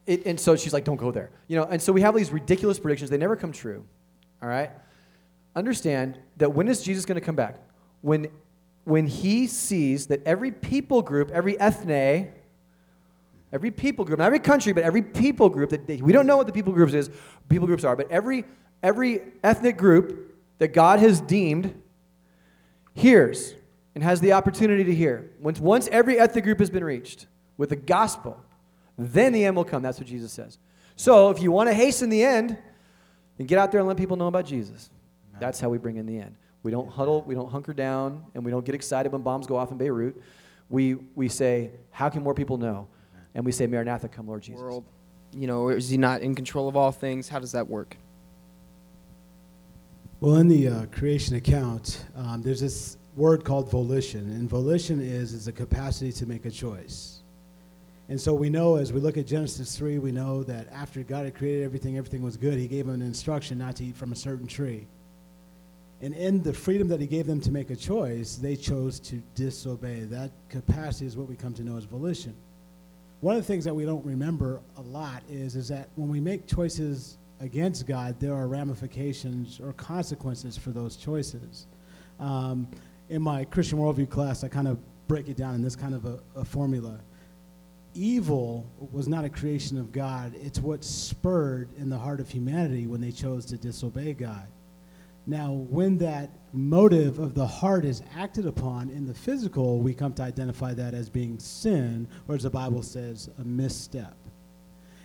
it, 0.05 0.25
and 0.25 0.39
so 0.39 0.55
she's 0.55 0.73
like, 0.73 0.85
don't 0.85 0.97
go 0.97 1.11
there. 1.11 1.31
You 1.47 1.57
know, 1.57 1.63
and 1.65 1.81
so 1.81 1.91
we 1.91 2.01
have 2.01 2.15
these 2.15 2.31
ridiculous 2.31 2.79
predictions. 2.79 3.09
They 3.09 3.17
never 3.17 3.35
come 3.35 3.51
true. 3.51 3.83
All 4.41 4.49
right? 4.49 4.71
Understand 5.55 6.17
that 6.37 6.53
when 6.53 6.67
is 6.67 6.81
Jesus 6.81 7.05
going 7.05 7.19
to 7.19 7.25
come 7.25 7.35
back? 7.35 7.57
When 8.01 8.27
when 8.83 9.07
he 9.07 9.47
sees 9.47 10.07
that 10.07 10.25
every 10.25 10.51
people 10.51 11.01
group, 11.01 11.31
every 11.31 11.59
ethne, 11.59 12.31
every 13.53 13.71
people 13.71 14.05
group, 14.05 14.19
not 14.19 14.25
every 14.25 14.39
country, 14.39 14.73
but 14.73 14.83
every 14.83 15.01
people 15.01 15.49
group 15.49 15.69
that 15.69 15.87
they, 15.87 15.97
we 15.97 16.11
don't 16.11 16.25
know 16.25 16.37
what 16.37 16.47
the 16.47 16.53
people 16.53 16.73
groups 16.73 16.93
is, 16.93 17.09
people 17.49 17.67
groups 17.67 17.83
are, 17.83 17.95
but 17.95 18.09
every 18.09 18.45
every 18.83 19.21
ethnic 19.43 19.77
group 19.77 20.35
that 20.57 20.69
God 20.69 20.99
has 20.99 21.21
deemed 21.21 21.81
hears 22.93 23.53
and 23.95 24.03
has 24.03 24.21
the 24.21 24.33
opportunity 24.33 24.83
to 24.83 24.95
hear. 24.95 25.31
Once, 25.39 25.59
once 25.59 25.87
every 25.91 26.17
ethnic 26.17 26.43
group 26.43 26.59
has 26.59 26.69
been 26.69 26.83
reached 26.83 27.27
with 27.57 27.69
the 27.69 27.75
gospel, 27.75 28.39
then 28.97 29.33
the 29.33 29.45
end 29.45 29.55
will 29.55 29.65
come. 29.65 29.81
That's 29.81 29.99
what 29.99 30.07
Jesus 30.07 30.31
says. 30.31 30.57
So 30.95 31.29
if 31.29 31.41
you 31.41 31.51
want 31.51 31.69
to 31.69 31.73
hasten 31.73 32.09
the 32.09 32.23
end, 32.23 32.57
then 33.37 33.47
get 33.47 33.57
out 33.57 33.71
there 33.71 33.79
and 33.79 33.87
let 33.87 33.97
people 33.97 34.17
know 34.17 34.27
about 34.27 34.45
Jesus. 34.45 34.89
That's 35.39 35.59
how 35.59 35.69
we 35.69 35.77
bring 35.77 35.97
in 35.97 36.05
the 36.05 36.19
end. 36.19 36.35
We 36.63 36.71
don't 36.71 36.89
huddle, 36.89 37.23
we 37.23 37.35
don't 37.35 37.49
hunker 37.51 37.73
down, 37.73 38.23
and 38.35 38.45
we 38.45 38.51
don't 38.51 38.65
get 38.65 38.75
excited 38.75 39.11
when 39.11 39.21
bombs 39.21 39.47
go 39.47 39.57
off 39.57 39.71
in 39.71 39.77
Beirut. 39.77 40.21
We, 40.69 40.95
we 41.15 41.27
say, 41.27 41.71
How 41.89 42.09
can 42.09 42.23
more 42.23 42.33
people 42.33 42.57
know? 42.57 42.87
And 43.33 43.45
we 43.45 43.51
say, 43.51 43.65
Maranatha, 43.67 44.07
come, 44.07 44.27
Lord 44.27 44.43
Jesus. 44.43 44.61
World, 44.61 44.85
you 45.33 45.47
know, 45.47 45.69
is 45.69 45.89
he 45.89 45.97
not 45.97 46.21
in 46.21 46.35
control 46.35 46.67
of 46.67 46.75
all 46.75 46.91
things? 46.91 47.29
How 47.29 47.39
does 47.39 47.53
that 47.53 47.67
work? 47.67 47.97
Well, 50.19 50.35
in 50.35 50.47
the 50.47 50.67
uh, 50.67 50.85
creation 50.87 51.35
account, 51.35 52.05
um, 52.15 52.43
there's 52.43 52.61
this 52.61 52.97
word 53.15 53.43
called 53.43 53.71
volition, 53.71 54.29
and 54.29 54.47
volition 54.47 55.01
is 55.01 55.33
is 55.33 55.47
a 55.47 55.51
capacity 55.51 56.11
to 56.11 56.25
make 56.25 56.45
a 56.45 56.51
choice. 56.51 57.21
And 58.07 58.19
so 58.19 58.33
we 58.33 58.49
know 58.49 58.75
as 58.75 58.91
we 58.91 58.99
look 58.99 59.17
at 59.17 59.25
Genesis 59.25 59.77
3, 59.77 59.97
we 59.97 60.11
know 60.11 60.43
that 60.43 60.67
after 60.73 61.01
God 61.01 61.23
had 61.25 61.33
created 61.33 61.63
everything, 61.63 61.97
everything 61.97 62.21
was 62.21 62.35
good. 62.35 62.59
He 62.59 62.67
gave 62.67 62.85
them 62.85 62.95
an 62.95 63.01
instruction 63.01 63.57
not 63.57 63.77
to 63.77 63.85
eat 63.85 63.95
from 63.95 64.11
a 64.11 64.15
certain 64.15 64.47
tree. 64.47 64.85
And 66.01 66.15
in 66.15 66.41
the 66.41 66.53
freedom 66.53 66.87
that 66.87 66.99
he 66.99 67.05
gave 67.05 67.27
them 67.27 67.39
to 67.41 67.51
make 67.51 67.69
a 67.69 67.75
choice, 67.75 68.35
they 68.35 68.55
chose 68.55 68.99
to 69.01 69.21
disobey. 69.35 70.01
That 70.01 70.31
capacity 70.49 71.05
is 71.05 71.15
what 71.15 71.29
we 71.29 71.35
come 71.35 71.53
to 71.53 71.63
know 71.63 71.77
as 71.77 71.83
volition. 71.83 72.35
One 73.19 73.35
of 73.35 73.43
the 73.43 73.47
things 73.47 73.63
that 73.65 73.75
we 73.75 73.85
don't 73.85 74.03
remember 74.03 74.61
a 74.77 74.81
lot 74.81 75.21
is, 75.29 75.55
is 75.55 75.67
that 75.67 75.89
when 75.95 76.09
we 76.09 76.19
make 76.19 76.47
choices 76.47 77.19
against 77.39 77.85
God, 77.85 78.19
there 78.19 78.33
are 78.33 78.47
ramifications 78.47 79.59
or 79.59 79.73
consequences 79.73 80.57
for 80.57 80.71
those 80.71 80.95
choices. 80.95 81.67
Um, 82.19 82.67
in 83.09 83.21
my 83.21 83.45
Christian 83.45 83.77
worldview 83.77 84.09
class, 84.09 84.43
I 84.43 84.47
kind 84.47 84.67
of 84.67 84.79
break 85.07 85.27
it 85.27 85.37
down 85.37 85.53
in 85.53 85.61
this 85.61 85.75
kind 85.75 85.93
of 85.93 86.05
a, 86.05 86.19
a 86.35 86.43
formula. 86.43 86.99
Evil 87.93 88.65
was 88.91 89.07
not 89.07 89.23
a 89.23 89.29
creation 89.29 89.77
of 89.77 89.91
God, 89.91 90.33
it's 90.41 90.59
what 90.59 90.83
spurred 90.83 91.69
in 91.77 91.89
the 91.89 91.97
heart 91.97 92.19
of 92.19 92.29
humanity 92.29 92.87
when 92.87 93.01
they 93.01 93.11
chose 93.11 93.45
to 93.47 93.57
disobey 93.57 94.13
God. 94.13 94.47
Now, 95.27 95.51
when 95.51 95.97
that 95.99 96.31
motive 96.51 97.19
of 97.19 97.35
the 97.35 97.45
heart 97.45 97.85
is 97.85 98.01
acted 98.15 98.45
upon 98.45 98.89
in 98.89 99.05
the 99.05 99.13
physical, 99.13 99.79
we 99.79 99.93
come 99.93 100.13
to 100.13 100.23
identify 100.23 100.73
that 100.73 100.93
as 100.93 101.09
being 101.09 101.37
sin, 101.39 102.07
or 102.27 102.35
as 102.35 102.43
the 102.43 102.49
Bible 102.49 102.81
says, 102.81 103.29
a 103.39 103.43
misstep. 103.43 104.15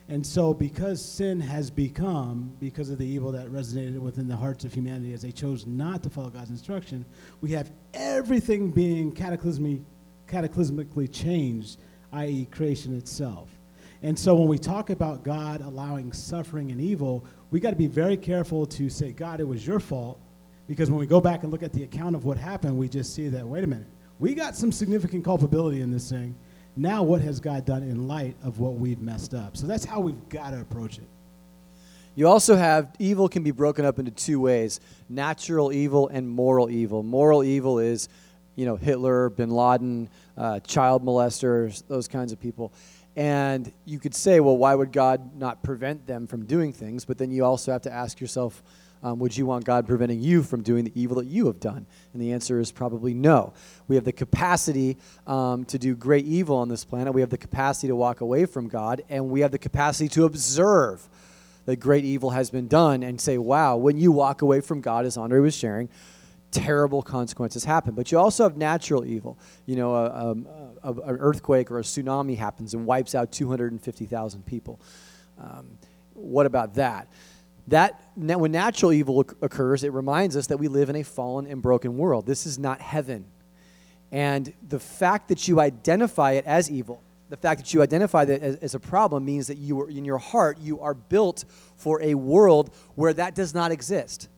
And 0.08 0.24
so, 0.24 0.54
because 0.54 1.04
sin 1.04 1.40
has 1.40 1.68
become, 1.68 2.52
because 2.60 2.90
of 2.90 2.98
the 2.98 3.06
evil 3.06 3.32
that 3.32 3.48
resonated 3.48 3.98
within 3.98 4.28
the 4.28 4.36
hearts 4.36 4.64
of 4.64 4.72
humanity 4.72 5.12
as 5.12 5.22
they 5.22 5.32
chose 5.32 5.66
not 5.66 6.02
to 6.04 6.10
follow 6.10 6.30
God's 6.30 6.50
instruction, 6.50 7.04
we 7.40 7.50
have 7.50 7.72
everything 7.92 8.70
being 8.70 9.12
cataclysmically, 9.12 9.82
cataclysmically 10.28 11.12
changed, 11.12 11.78
i.e., 12.12 12.46
creation 12.50 12.96
itself. 12.96 13.55
And 14.02 14.18
so 14.18 14.34
when 14.34 14.48
we 14.48 14.58
talk 14.58 14.90
about 14.90 15.24
God 15.24 15.60
allowing 15.60 16.12
suffering 16.12 16.70
and 16.70 16.80
evil, 16.80 17.24
we 17.50 17.60
got 17.60 17.70
to 17.70 17.76
be 17.76 17.86
very 17.86 18.16
careful 18.16 18.66
to 18.66 18.88
say, 18.88 19.12
God, 19.12 19.40
it 19.40 19.48
was 19.48 19.66
your 19.66 19.80
fault. 19.80 20.20
Because 20.68 20.90
when 20.90 20.98
we 20.98 21.06
go 21.06 21.20
back 21.20 21.42
and 21.42 21.52
look 21.52 21.62
at 21.62 21.72
the 21.72 21.84
account 21.84 22.16
of 22.16 22.24
what 22.24 22.36
happened, 22.36 22.76
we 22.76 22.88
just 22.88 23.14
see 23.14 23.28
that, 23.28 23.46
wait 23.46 23.64
a 23.64 23.66
minute, 23.66 23.86
we 24.18 24.34
got 24.34 24.56
some 24.56 24.72
significant 24.72 25.24
culpability 25.24 25.80
in 25.80 25.90
this 25.90 26.10
thing. 26.10 26.34
Now, 26.76 27.02
what 27.02 27.20
has 27.22 27.40
God 27.40 27.64
done 27.64 27.82
in 27.82 28.06
light 28.06 28.36
of 28.42 28.58
what 28.58 28.74
we've 28.74 29.00
messed 29.00 29.32
up? 29.32 29.56
So 29.56 29.66
that's 29.66 29.84
how 29.84 30.00
we've 30.00 30.28
got 30.28 30.50
to 30.50 30.60
approach 30.60 30.98
it. 30.98 31.06
You 32.16 32.28
also 32.28 32.56
have 32.56 32.94
evil 32.98 33.28
can 33.28 33.42
be 33.42 33.50
broken 33.50 33.84
up 33.84 33.98
into 33.98 34.10
two 34.10 34.40
ways 34.40 34.80
natural 35.08 35.72
evil 35.72 36.08
and 36.08 36.28
moral 36.28 36.70
evil. 36.70 37.02
Moral 37.02 37.44
evil 37.44 37.78
is, 37.78 38.08
you 38.56 38.64
know, 38.64 38.76
Hitler, 38.76 39.30
bin 39.30 39.50
Laden, 39.50 40.08
uh, 40.36 40.60
child 40.60 41.04
molesters, 41.04 41.82
those 41.88 42.08
kinds 42.08 42.32
of 42.32 42.40
people. 42.40 42.72
And 43.16 43.72
you 43.86 43.98
could 43.98 44.14
say, 44.14 44.40
well, 44.40 44.58
why 44.58 44.74
would 44.74 44.92
God 44.92 45.36
not 45.36 45.62
prevent 45.62 46.06
them 46.06 46.26
from 46.26 46.44
doing 46.44 46.72
things? 46.72 47.06
But 47.06 47.16
then 47.16 47.30
you 47.30 47.44
also 47.44 47.72
have 47.72 47.82
to 47.82 47.92
ask 47.92 48.20
yourself, 48.20 48.62
um, 49.02 49.18
would 49.20 49.36
you 49.36 49.46
want 49.46 49.64
God 49.64 49.86
preventing 49.86 50.20
you 50.20 50.42
from 50.42 50.62
doing 50.62 50.84
the 50.84 50.92
evil 51.00 51.16
that 51.16 51.26
you 51.26 51.46
have 51.46 51.60
done? 51.60 51.86
And 52.12 52.20
the 52.20 52.32
answer 52.32 52.60
is 52.60 52.72
probably 52.72 53.14
no. 53.14 53.54
We 53.88 53.96
have 53.96 54.04
the 54.04 54.12
capacity 54.12 54.98
um, 55.26 55.64
to 55.66 55.78
do 55.78 55.94
great 55.94 56.26
evil 56.26 56.56
on 56.56 56.68
this 56.68 56.84
planet. 56.84 57.14
We 57.14 57.20
have 57.20 57.30
the 57.30 57.38
capacity 57.38 57.88
to 57.88 57.96
walk 57.96 58.20
away 58.20 58.46
from 58.46 58.68
God, 58.68 59.02
and 59.08 59.30
we 59.30 59.40
have 59.40 59.50
the 59.50 59.58
capacity 59.58 60.08
to 60.10 60.24
observe 60.24 61.08
that 61.66 61.76
great 61.76 62.04
evil 62.04 62.30
has 62.30 62.50
been 62.50 62.68
done 62.68 63.02
and 63.02 63.20
say, 63.20 63.38
wow, 63.38 63.76
when 63.76 63.96
you 63.96 64.12
walk 64.12 64.42
away 64.42 64.60
from 64.60 64.80
God, 64.80 65.04
as 65.04 65.16
Andre 65.16 65.40
was 65.40 65.54
sharing, 65.54 65.88
terrible 66.50 67.02
consequences 67.02 67.64
happen. 67.64 67.94
But 67.94 68.10
you 68.10 68.18
also 68.18 68.44
have 68.44 68.56
natural 68.56 69.04
evil. 69.04 69.38
You 69.66 69.76
know, 69.76 69.94
a, 69.94 70.30
um, 70.30 70.46
a, 70.46 70.75
a, 70.86 70.92
an 70.92 71.16
earthquake 71.18 71.70
or 71.70 71.78
a 71.78 71.82
tsunami 71.82 72.36
happens 72.36 72.74
and 72.74 72.86
wipes 72.86 73.14
out 73.14 73.32
250,000 73.32 74.46
people. 74.46 74.80
Um, 75.38 75.78
what 76.14 76.46
about 76.46 76.74
that? 76.74 77.08
That 77.68 78.00
when 78.14 78.52
natural 78.52 78.92
evil 78.92 79.20
occurs, 79.42 79.82
it 79.82 79.92
reminds 79.92 80.36
us 80.36 80.46
that 80.46 80.58
we 80.58 80.68
live 80.68 80.88
in 80.88 80.96
a 80.96 81.02
fallen 81.02 81.46
and 81.46 81.60
broken 81.60 81.98
world. 81.98 82.26
This 82.26 82.46
is 82.46 82.58
not 82.58 82.80
heaven. 82.80 83.26
And 84.12 84.52
the 84.66 84.78
fact 84.78 85.28
that 85.28 85.48
you 85.48 85.60
identify 85.60 86.32
it 86.32 86.46
as 86.46 86.70
evil, 86.70 87.02
the 87.28 87.36
fact 87.36 87.60
that 87.60 87.74
you 87.74 87.82
identify 87.82 88.24
that 88.24 88.40
as, 88.40 88.56
as, 88.56 88.74
a 88.74 88.80
problem 88.80 89.24
means 89.24 89.48
that 89.48 89.58
you 89.58 89.80
are 89.80 89.90
in 89.90 90.04
your 90.04 90.18
heart 90.18 90.58
you 90.60 90.80
are 90.80 90.94
built 90.94 91.44
for 91.76 92.00
a 92.02 92.14
world 92.14 92.72
where 92.94 93.12
that 93.12 93.34
does 93.34 93.52
not 93.52 93.72
exist 93.72 94.28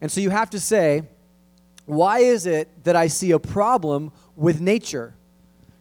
and 0.00 0.10
so 0.10 0.20
you 0.20 0.30
have 0.30 0.50
to 0.50 0.58
say 0.58 1.02
why 1.86 2.18
is 2.18 2.46
it 2.46 2.68
that 2.82 2.96
i 2.96 3.06
see 3.06 3.30
a 3.30 3.38
problem 3.38 4.10
with 4.34 4.60
nature 4.60 5.14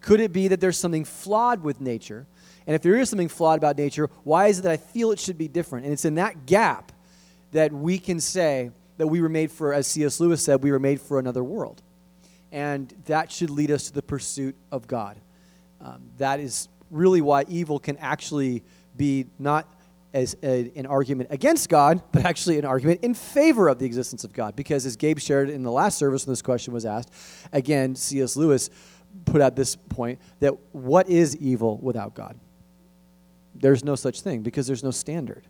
could 0.02 0.20
it 0.20 0.32
be 0.32 0.48
that 0.48 0.60
there's 0.60 0.78
something 0.78 1.06
flawed 1.06 1.64
with 1.64 1.82
nature 1.82 2.26
and 2.68 2.76
if 2.76 2.82
there 2.82 2.96
is 2.96 3.10
something 3.10 3.28
flawed 3.28 3.58
about 3.58 3.78
nature 3.78 4.10
why 4.24 4.48
is 4.48 4.60
it 4.60 4.62
that 4.64 4.72
i 4.72 4.78
feel 4.78 5.12
it 5.12 5.20
should 5.20 5.38
be 5.38 5.48
different 5.48 5.86
and 5.86 5.94
it's 5.94 6.06
in 6.06 6.16
that 6.16 6.46
gap 6.46 6.92
that 7.52 7.72
we 7.72 7.98
can 7.98 8.20
say 8.20 8.72
that 8.98 9.08
we 9.08 9.22
were 9.22 9.30
made 9.30 9.52
for 9.52 9.74
as 9.74 9.88
cs 9.88 10.20
lewis 10.20 10.44
said 10.44 10.64
we 10.64 10.72
were 10.72 10.80
made 10.80 11.00
for 11.00 11.20
another 11.20 11.44
world 11.44 11.82
and 12.52 12.94
that 13.06 13.32
should 13.32 13.50
lead 13.50 13.72
us 13.72 13.86
to 13.86 13.94
the 13.94 14.02
pursuit 14.02 14.56
of 14.72 14.88
god 14.88 15.20
um, 15.82 16.02
that 16.18 16.40
is 16.40 16.68
really 16.92 17.22
why 17.22 17.46
evil 17.48 17.80
can 17.80 17.98
actually 17.98 18.64
be 18.96 19.28
not 19.38 19.72
as 20.14 20.36
a, 20.42 20.72
an 20.76 20.86
argument 20.86 21.30
against 21.32 21.70
God, 21.70 22.02
but 22.12 22.26
actually 22.26 22.58
an 22.58 22.66
argument 22.66 23.02
in 23.04 23.14
favor 23.14 23.68
of 23.68 23.80
the 23.80 23.86
existence 23.86 24.24
of 24.24 24.34
God. 24.34 24.56
Because 24.56 24.86
as 24.86 24.96
Gabe 24.96 25.20
shared 25.20 25.50
in 25.50 25.64
the 25.64 25.72
last 25.72 25.98
service 25.98 26.26
when 26.26 26.32
this 26.32 26.42
question 26.42 26.74
was 26.74 26.86
asked, 26.86 27.14
again, 27.52 27.96
C.S. 27.96 28.36
Lewis 28.36 28.70
put 29.26 29.41
out 29.41 29.56
this 29.56 29.76
point 29.76 30.19
that 30.40 30.53
what 30.72 31.10
is 31.10 31.36
evil 31.38 31.77
without 31.81 32.14
God? 32.14 32.40
There's 33.56 33.84
no 33.84 33.95
such 33.95 34.22
thing 34.22 34.41
because 34.41 34.68
there's 34.68 34.84
no 34.84 34.91
standard. 34.91 35.45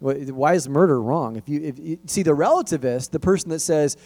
Why 0.00 0.54
is 0.54 0.68
murder 0.68 1.00
wrong? 1.00 1.36
If 1.36 1.48
you, 1.48 1.60
if 1.62 1.78
you 1.78 1.98
see 2.06 2.22
the 2.22 2.36
relativist, 2.36 3.10
the 3.10 3.20
person 3.20 3.50
that 3.50 3.60
says, 3.60 3.96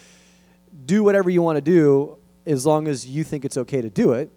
do 0.86 1.02
whatever 1.04 1.28
you 1.28 1.42
want 1.42 1.56
to 1.56 1.60
do 1.60 2.16
as 2.46 2.64
long 2.64 2.88
as 2.88 3.06
you 3.06 3.24
think 3.24 3.44
it's 3.44 3.56
okay 3.56 3.82
to 3.82 3.90
do 3.90 4.12
it, 4.12 4.30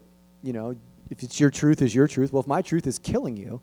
you 0.43 0.53
know, 0.53 0.75
if 1.09 1.23
it's 1.23 1.39
your 1.39 1.49
truth 1.49 1.81
is 1.81 1.95
your 1.95 2.07
truth, 2.07 2.33
well, 2.33 2.41
if 2.41 2.47
my 2.47 2.61
truth 2.61 2.87
is 2.87 2.99
killing 2.99 3.37
you, 3.37 3.61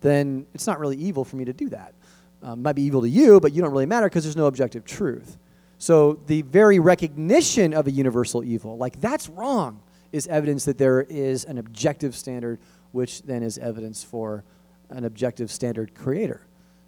then 0.00 0.46
it's 0.54 0.66
not 0.66 0.78
really 0.80 0.96
evil 0.96 1.24
for 1.24 1.36
me 1.36 1.44
to 1.44 1.52
do 1.52 1.68
that. 1.70 1.94
Um, 2.42 2.62
might 2.62 2.74
be 2.74 2.82
evil 2.82 3.02
to 3.02 3.08
you, 3.08 3.40
but 3.40 3.52
you 3.52 3.62
don't 3.62 3.72
really 3.72 3.86
matter 3.86 4.06
because 4.06 4.24
there's 4.24 4.36
no 4.36 4.46
objective 4.46 4.84
truth. 4.84 5.38
So 5.78 6.20
the 6.26 6.42
very 6.42 6.78
recognition 6.78 7.74
of 7.74 7.86
a 7.86 7.90
universal 7.90 8.44
evil, 8.44 8.76
like 8.76 9.00
that's 9.00 9.28
wrong, 9.28 9.80
is 10.14 10.28
evidence 10.28 10.64
that 10.64 10.78
there 10.78 11.02
is 11.02 11.44
an 11.44 11.58
objective 11.58 12.14
standard, 12.14 12.60
which 12.92 13.22
then 13.22 13.42
is 13.42 13.58
evidence 13.58 14.04
for 14.04 14.44
an 14.88 15.04
objective 15.04 15.50
standard 15.50 15.92
creator, 15.92 16.40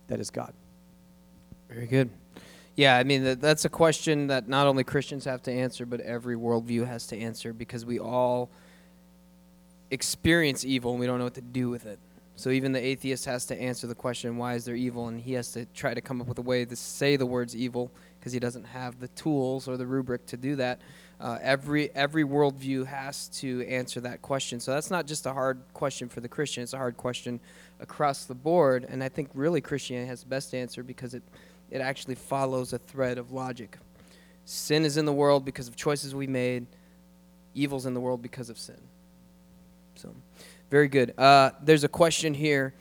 that 0.07 0.21
is 0.21 0.31
God. 0.31 0.53
Very 1.69 1.89
good. 1.89 2.09
Yeah, 2.77 2.97
I 2.97 3.03
mean, 3.03 3.41
that's 3.41 3.65
a 3.65 3.69
question 3.69 4.29
that 4.29 4.47
not 4.47 4.69
only 4.69 4.85
Christians 4.85 5.25
have 5.25 5.43
to 5.43 5.51
answer, 5.51 5.85
but 5.85 6.01
every 6.03 6.37
worldview 6.37 6.87
has 6.87 7.09
to 7.09 7.19
answer 7.19 7.53
because 7.53 7.85
we 7.85 7.99
all 7.99 8.49
experience 9.91 10.65
evil 10.65 10.93
and 10.93 11.01
we 11.01 11.07
don't 11.07 11.19
know 11.19 11.25
what 11.25 11.35
to 11.35 11.41
do 11.41 11.69
with 11.69 11.85
it. 11.85 11.99
So 12.37 12.51
even 12.51 12.71
the 12.71 12.85
atheist 12.85 13.25
has 13.25 13.45
to 13.47 13.61
answer 13.61 13.89
the 13.89 13.95
question, 13.97 14.37
why 14.37 14.55
is 14.55 14.67
there 14.67 14.77
evil? 14.77 15.09
And 15.09 15.21
he 15.21 15.33
has 15.33 15.51
to 15.53 15.65
try 15.75 15.95
to 15.95 16.01
come 16.01 16.21
up 16.21 16.29
with 16.29 16.39
a 16.39 16.43
way 16.43 16.65
to 16.65 16.77
say 16.77 17.17
the 17.17 17.27
words 17.27 17.57
evil 17.57 17.91
because 18.21 18.33
he 18.33 18.39
doesn't 18.39 18.65
have 18.65 19.01
the 19.01 19.09
tools 19.09 19.67
or 19.67 19.77
the 19.77 19.87
rubric 19.87 20.27
to 20.27 20.37
do 20.37 20.55
that. 20.57 20.81
Uh, 21.19 21.39
every 21.41 21.95
every 21.95 22.25
worldview 22.25 22.87
has 22.87 23.29
to 23.29 23.67
answer 23.67 24.01
that 24.01 24.21
question. 24.21 24.61
So 24.61 24.73
that's 24.73 24.91
not 24.91 25.07
just 25.07 25.25
a 25.25 25.33
hard 25.33 25.61
question 25.73 26.09
for 26.09 26.21
the 26.21 26.29
Christian; 26.29 26.63
it's 26.63 26.75
a 26.75 26.79
hard 26.79 26.97
question 26.97 27.41
across 27.81 28.25
the 28.25 28.35
board. 28.35 28.87
And 28.89 29.03
I 29.03 29.09
think 29.09 29.31
really 29.33 29.61
Christianity 29.61 30.09
has 30.09 30.21
the 30.21 30.29
best 30.29 30.55
answer 30.55 30.83
because 30.83 31.15
it 31.15 31.23
it 31.71 31.81
actually 31.81 32.17
follows 32.17 32.73
a 32.73 32.79
thread 32.79 33.19
of 33.19 33.33
logic. 33.33 33.79
Sin 34.45 34.85
is 34.85 34.97
in 34.97 35.07
the 35.07 35.13
world 35.13 35.45
because 35.45 35.69
of 35.69 35.75
choices 35.75 36.15
we 36.15 36.27
made. 36.27 36.67
Evil's 37.55 37.87
in 37.87 37.95
the 37.95 38.01
world 38.01 38.23
because 38.23 38.51
of 38.51 38.59
sin. 38.59 38.81
So, 39.97 40.15
very 40.71 40.89
good. 40.89 41.19
Uh, 41.19 41.51
there's 41.63 41.85
a 41.85 41.89
question 41.89 42.35
here. 42.35 42.75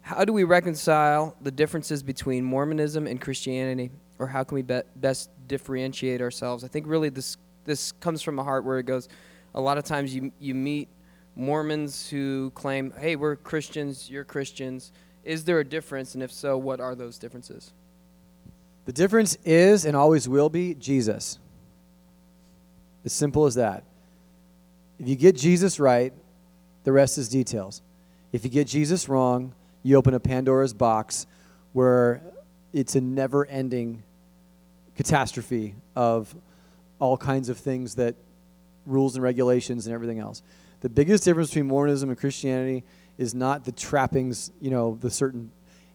How 0.00 0.24
do 0.24 0.32
we 0.32 0.42
reconcile 0.42 1.36
the 1.40 1.50
differences 1.50 2.02
between 2.02 2.42
Mormonism 2.42 3.06
and 3.06 3.20
Christianity, 3.20 3.90
or 4.18 4.26
how 4.26 4.42
can 4.42 4.56
we 4.56 4.62
be- 4.62 4.80
best 4.96 5.30
differentiate 5.46 6.20
ourselves? 6.20 6.64
I 6.64 6.68
think 6.68 6.86
really 6.88 7.08
this 7.08 7.36
this 7.64 7.92
comes 7.92 8.22
from 8.22 8.38
a 8.38 8.44
heart 8.44 8.64
where 8.64 8.78
it 8.78 8.84
goes. 8.84 9.08
A 9.54 9.60
lot 9.60 9.78
of 9.78 9.84
times 9.84 10.14
you 10.14 10.32
you 10.40 10.54
meet 10.54 10.88
Mormons 11.36 12.08
who 12.08 12.50
claim, 12.54 12.92
"Hey, 12.98 13.16
we're 13.16 13.36
Christians. 13.36 14.10
You're 14.10 14.24
Christians." 14.24 14.92
Is 15.24 15.44
there 15.44 15.60
a 15.60 15.64
difference, 15.64 16.14
and 16.14 16.22
if 16.22 16.32
so, 16.32 16.58
what 16.58 16.80
are 16.80 16.94
those 16.94 17.18
differences? 17.18 17.72
The 18.86 18.92
difference 18.92 19.36
is 19.44 19.84
and 19.84 19.96
always 19.96 20.28
will 20.28 20.48
be 20.48 20.74
Jesus. 20.74 21.38
As 23.04 23.12
simple 23.12 23.46
as 23.46 23.54
that. 23.54 23.84
If 24.98 25.08
you 25.08 25.16
get 25.16 25.36
Jesus 25.36 25.78
right, 25.78 26.12
the 26.84 26.92
rest 26.92 27.18
is 27.18 27.28
details. 27.28 27.82
If 28.32 28.44
you 28.44 28.50
get 28.50 28.66
Jesus 28.66 29.08
wrong, 29.08 29.54
you 29.82 29.96
open 29.96 30.14
a 30.14 30.20
Pandora's 30.20 30.74
box 30.74 31.26
where 31.72 32.20
it's 32.72 32.96
a 32.96 33.00
never 33.00 33.46
ending 33.46 34.02
catastrophe 34.96 35.74
of 35.94 36.34
all 37.02 37.16
kinds 37.16 37.48
of 37.48 37.58
things 37.58 37.96
that 37.96 38.14
rules 38.86 39.16
and 39.16 39.24
regulations 39.24 39.88
and 39.88 39.94
everything 39.94 40.20
else. 40.20 40.40
The 40.82 40.88
biggest 40.88 41.24
difference 41.24 41.48
between 41.48 41.66
Mormonism 41.66 42.08
and 42.10 42.16
Christianity 42.16 42.84
is 43.18 43.34
not 43.34 43.64
the 43.64 43.72
trappings, 43.72 44.52
you 44.60 44.70
know, 44.70 44.96
the 45.00 45.10
certain, 45.10 45.50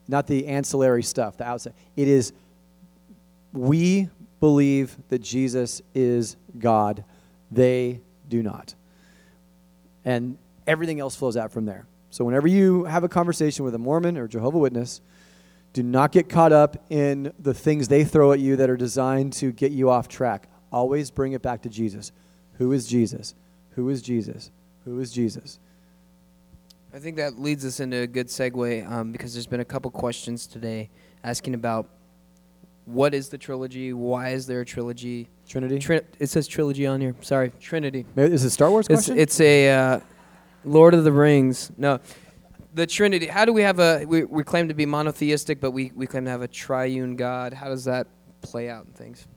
not 0.09 0.27
the 0.27 0.47
ancillary 0.47 1.03
stuff, 1.03 1.37
the 1.37 1.45
outside. 1.45 1.73
It 1.95 2.09
is, 2.09 2.33
we 3.53 4.09
believe 4.41 4.97
that 5.07 5.19
Jesus 5.19 5.81
is 5.95 6.35
God. 6.59 7.05
They 7.53 8.01
do 8.27 8.43
not. 8.43 8.75
And 10.03 10.37
everything 10.67 10.99
else 10.99 11.15
flows 11.15 11.37
out 11.37 11.53
from 11.53 11.63
there. 11.63 11.85
So 12.09 12.25
whenever 12.25 12.49
you 12.49 12.83
have 12.83 13.05
a 13.05 13.09
conversation 13.09 13.63
with 13.63 13.73
a 13.75 13.79
Mormon 13.79 14.17
or 14.17 14.27
Jehovah 14.27 14.57
Witness, 14.57 14.99
do 15.71 15.83
not 15.83 16.11
get 16.11 16.27
caught 16.27 16.51
up 16.51 16.75
in 16.89 17.31
the 17.39 17.53
things 17.53 17.87
they 17.87 18.03
throw 18.03 18.33
at 18.33 18.41
you 18.41 18.57
that 18.57 18.69
are 18.69 18.75
designed 18.75 19.31
to 19.33 19.53
get 19.53 19.71
you 19.71 19.89
off 19.89 20.09
track. 20.09 20.49
Always 20.71 21.11
bring 21.11 21.33
it 21.33 21.41
back 21.41 21.61
to 21.63 21.69
Jesus. 21.69 22.11
Who 22.53 22.71
is 22.71 22.87
Jesus? 22.87 23.35
Who 23.71 23.89
is 23.89 24.01
Jesus? 24.01 24.51
Who 24.85 24.99
is 24.99 25.11
Jesus? 25.11 25.59
I 26.93 26.99
think 26.99 27.17
that 27.17 27.39
leads 27.39 27.65
us 27.65 27.79
into 27.79 27.97
a 27.97 28.07
good 28.07 28.27
segue 28.27 28.89
um, 28.89 29.11
because 29.11 29.33
there's 29.33 29.47
been 29.47 29.59
a 29.59 29.65
couple 29.65 29.91
questions 29.91 30.47
today 30.47 30.89
asking 31.23 31.53
about 31.53 31.87
what 32.85 33.13
is 33.13 33.27
the 33.29 33.37
trilogy? 33.37 33.91
Why 33.91 34.29
is 34.29 34.47
there 34.47 34.61
a 34.61 34.65
trilogy? 34.65 35.27
Trinity. 35.47 35.79
Tri- 35.79 36.01
it 36.19 36.27
says 36.27 36.47
trilogy 36.47 36.87
on 36.87 37.01
here. 37.01 37.15
Sorry, 37.21 37.51
Trinity. 37.59 38.05
Is 38.15 38.45
it 38.45 38.49
Star 38.51 38.71
Wars 38.71 38.87
question? 38.87 39.17
It's, 39.17 39.39
it's 39.39 39.41
a. 39.41 39.69
Uh, 39.69 39.99
Lord 40.67 40.93
of 40.93 41.03
the 41.03 41.11
Rings. 41.11 41.71
No. 41.77 41.99
The 42.73 42.85
Trinity. 42.85 43.27
How 43.27 43.45
do 43.45 43.53
we 43.53 43.61
have 43.61 43.79
a. 43.79 44.05
We, 44.05 44.23
we 44.23 44.43
claim 44.43 44.67
to 44.67 44.73
be 44.73 44.85
monotheistic, 44.85 45.59
but 45.59 45.71
we, 45.71 45.91
we 45.95 46.07
claim 46.07 46.25
to 46.25 46.31
have 46.31 46.41
a 46.41 46.47
triune 46.47 47.15
God. 47.15 47.53
How 47.53 47.69
does 47.69 47.85
that 47.85 48.07
play 48.41 48.69
out 48.69 48.85
in 48.85 48.91
things? 48.91 49.27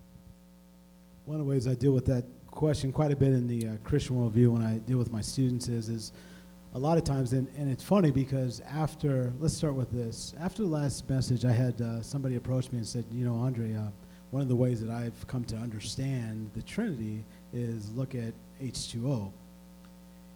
One 1.30 1.38
of 1.38 1.46
the 1.46 1.50
ways 1.52 1.68
I 1.68 1.74
deal 1.74 1.92
with 1.92 2.06
that 2.06 2.24
question 2.50 2.90
quite 2.90 3.12
a 3.12 3.16
bit 3.16 3.28
in 3.28 3.46
the 3.46 3.68
uh, 3.68 3.76
Christian 3.84 4.16
worldview 4.16 4.48
when 4.48 4.62
I 4.62 4.78
deal 4.78 4.98
with 4.98 5.12
my 5.12 5.20
students 5.20 5.68
is, 5.68 5.88
is 5.88 6.12
a 6.74 6.78
lot 6.80 6.98
of 6.98 7.04
times, 7.04 7.34
and, 7.34 7.46
and 7.56 7.70
it's 7.70 7.84
funny 7.84 8.10
because 8.10 8.60
after, 8.62 9.32
let's 9.38 9.56
start 9.56 9.74
with 9.74 9.92
this. 9.92 10.34
After 10.40 10.62
the 10.62 10.68
last 10.68 11.08
message, 11.08 11.44
I 11.44 11.52
had 11.52 11.80
uh, 11.80 12.02
somebody 12.02 12.34
approach 12.34 12.72
me 12.72 12.78
and 12.78 12.86
said, 12.86 13.04
You 13.12 13.24
know, 13.24 13.36
Andre, 13.36 13.76
uh, 13.76 13.90
one 14.32 14.42
of 14.42 14.48
the 14.48 14.56
ways 14.56 14.84
that 14.84 14.90
I've 14.90 15.24
come 15.28 15.44
to 15.44 15.56
understand 15.56 16.50
the 16.52 16.62
Trinity 16.62 17.24
is 17.52 17.92
look 17.92 18.16
at 18.16 18.34
H2O. 18.60 19.30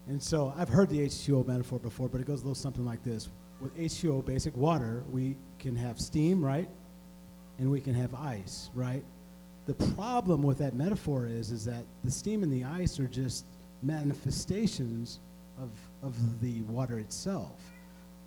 And 0.07 0.23
so 0.23 0.55
I've 0.57 0.69
heard 0.69 0.91
the 0.91 1.01
H2O 1.01 1.45
metaphor 1.45 1.81
before, 1.81 2.09
but 2.09 2.21
it 2.21 2.27
goes 2.29 2.43
a 2.43 2.45
little 2.45 2.55
something 2.55 2.85
like 2.85 3.03
this. 3.03 3.31
With 3.61 3.77
H2O, 3.77 4.25
basic 4.25 4.57
water, 4.57 5.03
we 5.11 5.35
can 5.59 5.75
have 5.75 6.01
steam, 6.01 6.41
right? 6.41 6.69
And 7.59 7.69
we 7.69 7.81
can 7.81 7.95
have 7.95 8.15
ice, 8.15 8.71
right? 8.77 9.03
The 9.67 9.75
problem 9.75 10.43
with 10.43 10.59
that 10.59 10.75
metaphor 10.75 11.27
is, 11.27 11.51
is 11.51 11.65
that 11.65 11.85
the 12.03 12.11
steam 12.11 12.43
and 12.43 12.53
the 12.53 12.65
ice 12.65 13.01
are 13.01 13.07
just 13.07 13.47
manifestations 13.83 15.21
of, 15.59 15.71
of 16.03 16.41
the 16.41 16.63
water 16.63 16.99
itself. 16.99 17.61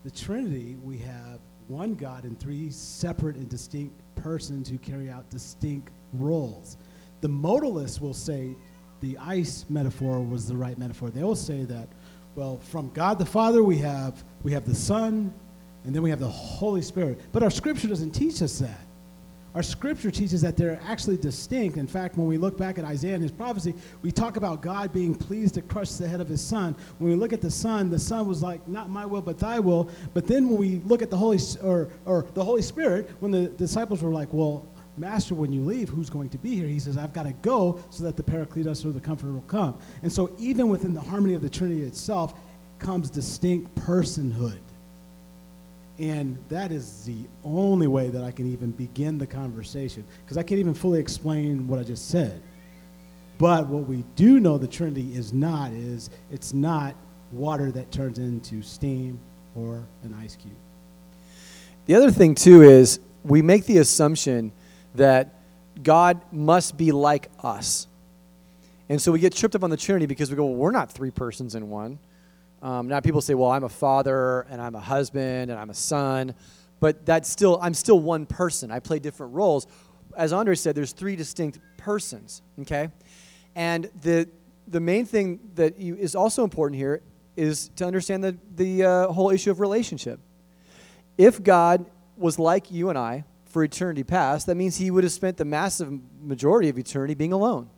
The 0.04 0.12
Trinity, 0.12 0.78
we 0.84 0.98
have 1.00 1.40
one 1.68 1.94
God 1.96 2.24
and 2.24 2.40
three 2.40 2.72
separate 2.72 3.36
and 3.36 3.50
distinct 3.50 3.94
persons 4.16 4.70
who 4.70 4.78
carry 4.78 5.10
out 5.10 5.30
distinct 5.30 5.92
roles. 6.14 6.78
The 7.22 7.28
modalists 7.28 8.00
will 8.00 8.14
say 8.14 8.56
the 9.02 9.18
ice 9.20 9.66
metaphor 9.70 10.20
was 10.22 10.48
the 10.48 10.56
right 10.56 10.78
metaphor. 10.78 11.10
They 11.10 11.24
will 11.24 11.36
say 11.36 11.66
that, 11.66 11.88
well, 12.36 12.58
from 12.58 12.90
God 12.92 13.20
the 13.20 13.26
Father 13.26 13.64
we 13.64 13.78
have 13.78 14.24
we 14.44 14.52
have 14.54 14.66
the 14.66 14.76
Son, 14.76 15.34
and 15.84 15.94
then 15.94 16.02
we 16.02 16.10
have 16.10 16.20
the 16.20 16.28
Holy 16.28 16.82
Spirit. 16.82 17.20
But 17.32 17.44
our 17.44 17.52
Scripture 17.52 17.88
doesn't 17.88 18.12
teach 18.12 18.42
us 18.42 18.60
that. 18.60 18.87
Our 19.58 19.64
Scripture 19.64 20.12
teaches 20.12 20.42
that 20.42 20.56
they're 20.56 20.80
actually 20.86 21.18
distinct. 21.18 21.78
In 21.78 21.88
fact, 21.88 22.16
when 22.16 22.28
we 22.28 22.38
look 22.38 22.60
back 22.60 22.78
at 22.78 22.86
Isaiah 22.86 23.16
and 23.16 23.24
his 23.24 23.32
prophecy, 23.32 23.74
we 24.04 24.12
talk 24.12 24.38
about 24.38 24.62
God 24.62 24.94
being 24.94 25.16
pleased 25.16 25.56
to 25.56 25.64
crush 25.64 25.90
the 25.94 26.08
head 26.08 26.22
of 26.22 26.30
his 26.30 26.42
Son. 26.42 26.76
When 27.00 27.10
we 27.10 27.18
look 27.18 27.34
at 27.34 27.42
the 27.42 27.50
Son, 27.50 27.90
the 27.90 27.98
Son 27.98 28.28
was 28.28 28.44
like, 28.44 28.68
"Not 28.68 28.92
my 28.92 29.04
will, 29.04 29.24
but 29.24 29.40
Thy 29.40 29.60
will." 29.60 29.90
But 30.14 30.28
then 30.28 30.48
when 30.48 30.60
we 30.60 30.80
look 30.86 31.02
at 31.02 31.10
the 31.10 31.18
Holy 31.18 31.40
or 31.64 31.90
or 32.06 32.28
the 32.36 32.44
Holy 32.44 32.62
Spirit, 32.62 33.10
when 33.20 33.32
the 33.32 33.48
disciples 33.48 34.04
were 34.04 34.12
like, 34.12 34.32
"Well." 34.32 34.68
Master, 34.96 35.36
when 35.36 35.54
you 35.54 35.62
leave, 35.62 35.90
who's 35.90 36.10
going 36.10 36.30
to 36.30 36.40
be 36.40 36.56
here? 36.56 36.66
He 36.66 36.80
says, 36.80 36.98
I've 36.98 37.14
got 37.14 37.28
to 37.28 37.34
go 37.44 37.80
so 37.92 38.04
that 38.04 38.18
the 38.18 38.24
Paracletos 38.24 38.84
or 38.84 38.90
the 38.90 39.00
Comforter 39.00 39.32
will 39.32 39.42
come. 39.42 39.78
And 40.02 40.12
so, 40.12 40.32
even 40.40 40.70
within 40.70 40.96
the 40.96 41.02
harmony 41.02 41.36
of 41.36 41.44
the 41.44 41.52
Trinity 41.52 41.84
itself, 41.84 42.34
comes 42.80 43.12
distinct 43.12 43.76
personhood. 43.76 44.58
And 46.00 46.38
that 46.50 46.72
is 46.72 47.06
the 47.06 47.18
only 47.44 47.88
way 47.88 48.10
that 48.10 48.24
I 48.24 48.32
can 48.32 48.52
even 48.52 48.72
begin 48.72 49.18
the 49.18 49.26
conversation 49.26 50.04
because 50.24 50.38
I 50.38 50.44
can't 50.44 50.60
even 50.60 50.74
fully 50.74 51.00
explain 51.00 51.68
what 51.68 51.80
I 51.80 51.84
just 51.84 52.10
said. 52.10 52.42
But 53.38 53.68
what 53.68 53.88
we 53.88 54.04
do 54.16 54.40
know 54.40 54.58
the 54.58 54.68
Trinity 54.68 55.16
is 55.16 55.34
not 55.34 55.72
is 55.72 56.10
it's 56.32 56.54
not 56.54 56.96
water 57.32 57.72
that 57.72 57.92
turns 57.92 58.20
into 58.20 58.62
steam 58.62 59.20
or 59.56 59.84
an 60.04 60.16
ice 60.22 60.36
cube. 60.36 60.54
The 61.86 61.96
other 61.96 62.12
thing, 62.12 62.36
too, 62.36 62.62
is 62.64 63.00
we 63.24 63.42
make 63.42 63.66
the 63.66 63.78
assumption 63.78 64.52
that 64.96 65.36
God 65.82 66.22
must 66.32 66.78
be 66.78 66.92
like 66.92 67.30
us. 67.42 67.88
And 68.90 69.02
so 69.02 69.12
we 69.12 69.20
get 69.20 69.34
tripped 69.36 69.56
up 69.56 69.64
on 69.64 69.70
the 69.70 69.78
Trinity 69.78 70.06
because 70.06 70.30
we 70.30 70.38
go, 70.38 70.46
well, 70.46 70.56
we're 70.56 70.72
not 70.72 70.92
three 70.92 71.12
persons 71.12 71.56
in 71.56 71.70
one. 71.70 72.00
Um, 72.62 72.88
now 72.88 73.00
people 73.00 73.22
say, 73.22 73.34
well, 73.34 73.52
I'm 73.52 73.64
a 73.64 73.70
father 73.70 74.42
and 74.50 74.62
I'm 74.62 74.76
a 74.76 74.80
husband 74.80 75.52
and 75.52 75.60
I'm 75.60 75.70
a 75.70 75.76
son, 75.76 76.34
but 76.80 77.06
that's 77.06 77.30
still, 77.30 77.60
I'm 77.62 77.74
still 77.74 78.00
one 78.00 78.26
person. 78.26 78.72
I 78.72 78.80
play 78.80 79.00
different 79.00 79.34
roles. 79.34 79.68
As 80.16 80.34
Andre 80.34 80.56
said, 80.56 80.76
there's 80.76 80.92
three 80.92 81.16
distinct 81.16 81.60
persons, 81.78 82.42
okay? 82.62 82.90
And 83.56 83.90
the, 84.02 84.28
the 84.68 84.80
main 84.80 85.06
thing 85.06 85.40
that 85.56 85.80
you, 85.80 85.96
is 85.96 86.16
also 86.16 86.44
important 86.44 86.78
here 86.78 87.02
is 87.36 87.70
to 87.76 87.86
understand 87.86 88.24
the, 88.24 88.38
the 88.56 88.84
uh, 88.84 89.08
whole 89.08 89.30
issue 89.30 89.52
of 89.52 89.60
relationship. 89.60 90.20
If 91.18 91.44
God 91.44 91.86
was 92.16 92.40
like 92.40 92.72
you 92.72 92.90
and 92.90 92.98
I, 92.98 93.26
for 93.46 93.64
eternity 93.64 94.04
past, 94.04 94.46
that 94.48 94.56
means 94.56 94.78
he 94.78 94.92
would 94.92 95.04
have 95.04 95.14
spent 95.14 95.38
the 95.38 95.46
massive 95.46 95.92
majority 96.22 96.70
of 96.70 96.78
eternity 96.78 97.14
being 97.14 97.34
alone. 97.34 97.70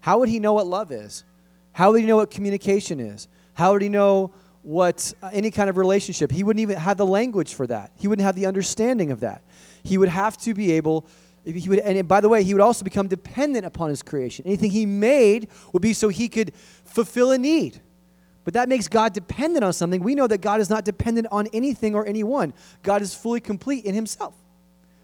How 0.00 0.18
would 0.18 0.28
he 0.28 0.40
know 0.40 0.54
what 0.54 0.66
love 0.66 0.90
is? 0.90 1.24
How 1.72 1.92
would 1.92 2.00
he 2.00 2.06
know 2.06 2.16
what 2.16 2.30
communication 2.30 3.00
is? 3.00 3.28
How 3.56 3.72
would 3.72 3.80
he 3.80 3.88
know 3.88 4.32
what 4.62 5.14
uh, 5.22 5.30
any 5.32 5.50
kind 5.50 5.70
of 5.70 5.78
relationship? 5.78 6.30
He 6.30 6.44
wouldn't 6.44 6.60
even 6.60 6.76
have 6.76 6.98
the 6.98 7.06
language 7.06 7.54
for 7.54 7.66
that. 7.66 7.90
He 7.96 8.06
wouldn't 8.06 8.24
have 8.24 8.34
the 8.34 8.44
understanding 8.44 9.10
of 9.10 9.20
that. 9.20 9.42
He 9.82 9.96
would 9.96 10.10
have 10.10 10.36
to 10.38 10.52
be 10.52 10.72
able 10.72 11.06
he 11.44 11.68
would 11.68 11.78
and 11.78 12.06
by 12.08 12.20
the 12.20 12.28
way, 12.28 12.42
he 12.42 12.52
would 12.54 12.60
also 12.60 12.84
become 12.84 13.06
dependent 13.06 13.64
upon 13.64 13.88
his 13.88 14.02
creation. 14.02 14.44
Anything 14.46 14.72
he 14.72 14.84
made 14.84 15.48
would 15.72 15.80
be 15.80 15.92
so 15.92 16.08
he 16.08 16.28
could 16.28 16.52
fulfill 16.84 17.30
a 17.30 17.38
need. 17.38 17.80
But 18.44 18.54
that 18.54 18.68
makes 18.68 18.88
God 18.88 19.12
dependent 19.12 19.64
on 19.64 19.72
something. 19.72 20.02
We 20.02 20.14
know 20.14 20.26
that 20.26 20.40
God 20.40 20.60
is 20.60 20.68
not 20.68 20.84
dependent 20.84 21.28
on 21.30 21.46
anything 21.52 21.94
or 21.94 22.06
anyone. 22.06 22.52
God 22.82 23.00
is 23.00 23.14
fully 23.14 23.40
complete 23.40 23.84
in 23.84 23.94
himself. 23.94 24.34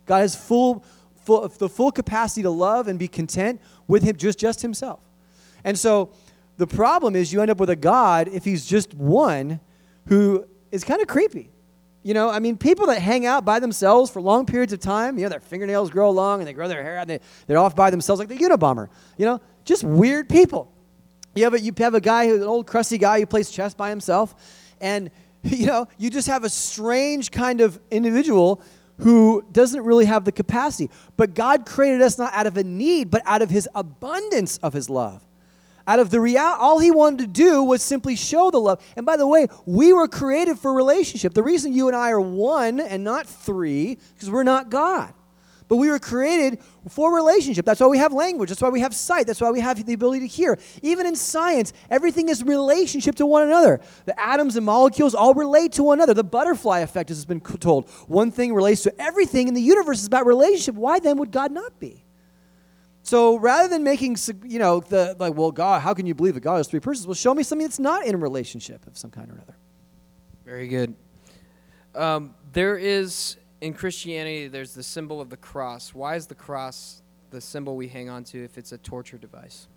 God 0.04 0.18
has 0.18 0.36
full, 0.36 0.84
full, 1.24 1.48
the 1.48 1.68
full 1.68 1.90
capacity 1.90 2.42
to 2.42 2.50
love 2.50 2.86
and 2.86 2.98
be 2.98 3.08
content 3.08 3.60
with 3.88 4.02
him, 4.02 4.16
just, 4.16 4.38
just 4.38 4.62
himself. 4.62 5.00
And 5.64 5.78
so 5.78 6.10
the 6.56 6.66
problem 6.66 7.16
is 7.16 7.32
you 7.32 7.40
end 7.40 7.50
up 7.50 7.58
with 7.58 7.70
a 7.70 7.76
God, 7.76 8.28
if 8.28 8.44
he's 8.44 8.66
just 8.66 8.94
one, 8.94 9.60
who 10.06 10.46
is 10.70 10.84
kind 10.84 11.00
of 11.00 11.08
creepy. 11.08 11.50
You 12.02 12.14
know, 12.14 12.30
I 12.30 12.40
mean, 12.40 12.56
people 12.56 12.86
that 12.86 13.00
hang 13.00 13.26
out 13.26 13.44
by 13.44 13.60
themselves 13.60 14.10
for 14.10 14.20
long 14.20 14.44
periods 14.44 14.72
of 14.72 14.80
time, 14.80 15.18
you 15.18 15.24
know, 15.24 15.28
their 15.28 15.40
fingernails 15.40 15.90
grow 15.90 16.10
long 16.10 16.40
and 16.40 16.48
they 16.48 16.52
grow 16.52 16.66
their 16.66 16.82
hair 16.82 16.98
out 16.98 17.02
and 17.02 17.10
they, 17.10 17.20
they're 17.46 17.58
off 17.58 17.76
by 17.76 17.90
themselves 17.90 18.18
like 18.18 18.28
the 18.28 18.36
Unabomber. 18.36 18.88
You 19.16 19.26
know, 19.26 19.40
just 19.64 19.84
weird 19.84 20.28
people. 20.28 20.72
You 21.34 21.44
have 21.44 21.54
a, 21.54 21.60
you 21.60 21.72
have 21.78 21.94
a 21.94 22.00
guy, 22.00 22.26
who's 22.26 22.42
an 22.42 22.48
old 22.48 22.66
crusty 22.66 22.98
guy 22.98 23.20
who 23.20 23.26
plays 23.26 23.50
chess 23.50 23.72
by 23.72 23.88
himself, 23.88 24.34
and, 24.80 25.10
you 25.44 25.66
know, 25.66 25.86
you 25.96 26.10
just 26.10 26.28
have 26.28 26.44
a 26.44 26.50
strange 26.50 27.30
kind 27.30 27.60
of 27.60 27.78
individual 27.90 28.60
who 28.98 29.44
doesn't 29.52 29.82
really 29.82 30.04
have 30.04 30.24
the 30.24 30.32
capacity. 30.32 30.90
But 31.16 31.34
God 31.34 31.66
created 31.66 32.02
us 32.02 32.18
not 32.18 32.32
out 32.34 32.46
of 32.46 32.56
a 32.56 32.64
need, 32.64 33.10
but 33.10 33.22
out 33.24 33.42
of 33.42 33.50
his 33.50 33.68
abundance 33.74 34.58
of 34.58 34.72
his 34.72 34.90
love. 34.90 35.24
Out 35.86 35.98
of 35.98 36.10
the 36.10 36.20
reality, 36.20 36.60
all 36.60 36.78
he 36.78 36.90
wanted 36.90 37.18
to 37.18 37.26
do 37.26 37.62
was 37.62 37.82
simply 37.82 38.16
show 38.16 38.50
the 38.50 38.58
love. 38.58 38.84
And 38.96 39.04
by 39.04 39.16
the 39.16 39.26
way, 39.26 39.48
we 39.66 39.92
were 39.92 40.08
created 40.08 40.58
for 40.58 40.72
relationship. 40.72 41.34
The 41.34 41.42
reason 41.42 41.72
you 41.72 41.88
and 41.88 41.96
I 41.96 42.10
are 42.10 42.20
one 42.20 42.80
and 42.80 43.02
not 43.04 43.26
three, 43.26 43.98
because 44.14 44.30
we're 44.30 44.44
not 44.44 44.70
God. 44.70 45.14
But 45.68 45.76
we 45.76 45.88
were 45.88 45.98
created 45.98 46.60
for 46.90 47.14
relationship. 47.14 47.64
That's 47.64 47.80
why 47.80 47.86
we 47.86 47.96
have 47.96 48.12
language. 48.12 48.50
That's 48.50 48.60
why 48.60 48.68
we 48.68 48.80
have 48.80 48.94
sight. 48.94 49.26
That's 49.26 49.40
why 49.40 49.50
we 49.50 49.60
have 49.60 49.82
the 49.82 49.94
ability 49.94 50.20
to 50.20 50.26
hear. 50.26 50.58
Even 50.82 51.06
in 51.06 51.16
science, 51.16 51.72
everything 51.88 52.28
is 52.28 52.44
relationship 52.44 53.14
to 53.14 53.24
one 53.24 53.44
another. 53.44 53.80
The 54.04 54.20
atoms 54.20 54.56
and 54.56 54.66
molecules 54.66 55.14
all 55.14 55.32
relate 55.32 55.72
to 55.72 55.82
one 55.82 55.98
another. 55.98 56.12
The 56.12 56.24
butterfly 56.24 56.80
effect, 56.80 57.10
as 57.10 57.16
has 57.16 57.24
been 57.24 57.40
told, 57.40 57.88
one 58.06 58.30
thing 58.30 58.52
relates 58.52 58.82
to 58.82 59.00
everything 59.00 59.48
in 59.48 59.54
the 59.54 59.62
universe 59.62 60.00
is 60.00 60.06
about 60.06 60.26
relationship. 60.26 60.74
Why 60.74 60.98
then 60.98 61.16
would 61.16 61.30
God 61.30 61.52
not 61.52 61.80
be? 61.80 62.01
So 63.02 63.36
rather 63.36 63.68
than 63.68 63.82
making, 63.82 64.16
you 64.44 64.58
know, 64.58 64.80
the 64.80 65.16
like, 65.18 65.34
well, 65.34 65.50
God, 65.50 65.82
how 65.82 65.92
can 65.92 66.06
you 66.06 66.14
believe 66.14 66.34
that 66.34 66.40
God 66.40 66.58
has 66.58 66.68
three 66.68 66.80
persons? 66.80 67.06
Well, 67.06 67.14
show 67.14 67.34
me 67.34 67.42
something 67.42 67.66
that's 67.66 67.80
not 67.80 68.06
in 68.06 68.14
a 68.14 68.18
relationship 68.18 68.86
of 68.86 68.96
some 68.96 69.10
kind 69.10 69.28
or 69.30 69.34
another. 69.34 69.56
Very 70.44 70.68
good. 70.68 70.94
Um, 71.94 72.34
there 72.52 72.76
is 72.76 73.36
in 73.60 73.74
Christianity, 73.74 74.48
there's 74.48 74.74
the 74.74 74.82
symbol 74.82 75.20
of 75.20 75.30
the 75.30 75.36
cross. 75.36 75.94
Why 75.94 76.16
is 76.16 76.26
the 76.26 76.34
cross 76.34 77.02
the 77.30 77.40
symbol 77.40 77.76
we 77.76 77.88
hang 77.88 78.08
on 78.08 78.24
to 78.24 78.44
if 78.44 78.58
it's 78.58 78.72
a 78.72 78.78
torture 78.78 79.18
device? 79.18 79.68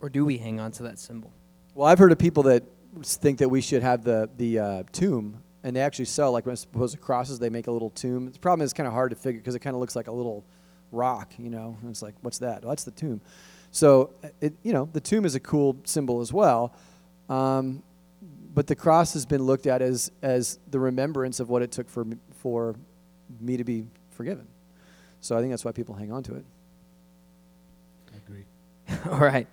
Or 0.00 0.08
do 0.08 0.24
we 0.24 0.38
hang 0.38 0.60
on 0.60 0.72
to 0.72 0.82
that 0.84 0.98
symbol? 0.98 1.32
Well, 1.74 1.88
I've 1.88 1.98
heard 1.98 2.12
of 2.12 2.18
people 2.18 2.42
that 2.44 2.64
think 3.02 3.38
that 3.38 3.48
we 3.48 3.60
should 3.60 3.82
have 3.82 4.04
the, 4.04 4.28
the 4.36 4.58
uh, 4.58 4.82
tomb, 4.92 5.42
and 5.62 5.74
they 5.74 5.80
actually 5.80 6.06
sell, 6.06 6.32
like, 6.32 6.44
when 6.44 6.52
it's 6.52 6.62
supposed 6.62 6.94
to 6.94 7.00
crosses, 7.00 7.38
they 7.38 7.50
make 7.50 7.68
a 7.68 7.70
little 7.70 7.90
tomb. 7.90 8.30
The 8.30 8.38
problem 8.38 8.64
is 8.64 8.72
it's 8.72 8.76
kind 8.76 8.86
of 8.86 8.92
hard 8.92 9.10
to 9.10 9.16
figure 9.16 9.40
because 9.40 9.54
it 9.54 9.60
kind 9.60 9.74
of 9.74 9.80
looks 9.80 9.96
like 9.96 10.08
a 10.08 10.12
little 10.12 10.44
rock, 10.92 11.32
you 11.38 11.50
know? 11.50 11.76
And 11.80 11.90
it's 11.90 12.02
like, 12.02 12.14
what's 12.20 12.38
that? 12.38 12.62
Well, 12.62 12.70
that's 12.70 12.84
the 12.84 12.92
tomb. 12.92 13.20
So, 13.70 14.10
it, 14.40 14.54
you 14.62 14.72
know, 14.72 14.88
the 14.92 15.00
tomb 15.00 15.24
is 15.24 15.34
a 15.34 15.40
cool 15.40 15.76
symbol 15.84 16.20
as 16.20 16.32
well. 16.32 16.74
Um, 17.28 17.82
but 18.54 18.66
the 18.66 18.74
cross 18.76 19.14
has 19.14 19.24
been 19.24 19.42
looked 19.42 19.66
at 19.66 19.80
as, 19.80 20.12
as 20.20 20.58
the 20.70 20.78
remembrance 20.78 21.40
of 21.40 21.48
what 21.48 21.62
it 21.62 21.72
took 21.72 21.88
for, 21.88 22.06
for 22.38 22.76
me 23.40 23.56
to 23.56 23.64
be 23.64 23.86
forgiven. 24.10 24.46
So 25.20 25.36
I 25.36 25.40
think 25.40 25.52
that's 25.52 25.64
why 25.64 25.72
people 25.72 25.94
hang 25.94 26.12
on 26.12 26.22
to 26.24 26.34
it. 26.34 26.44
I 28.12 28.16
agree. 28.26 28.44
All 29.10 29.18
right. 29.18 29.46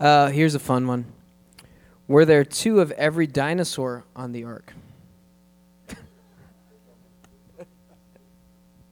Uh, 0.00 0.28
here's 0.28 0.54
a 0.54 0.58
fun 0.58 0.86
one. 0.86 1.06
Were 2.08 2.24
there 2.24 2.44
two 2.44 2.80
of 2.80 2.90
every 2.92 3.26
dinosaur 3.26 4.04
on 4.14 4.32
the 4.32 4.44
ark? 4.44 4.72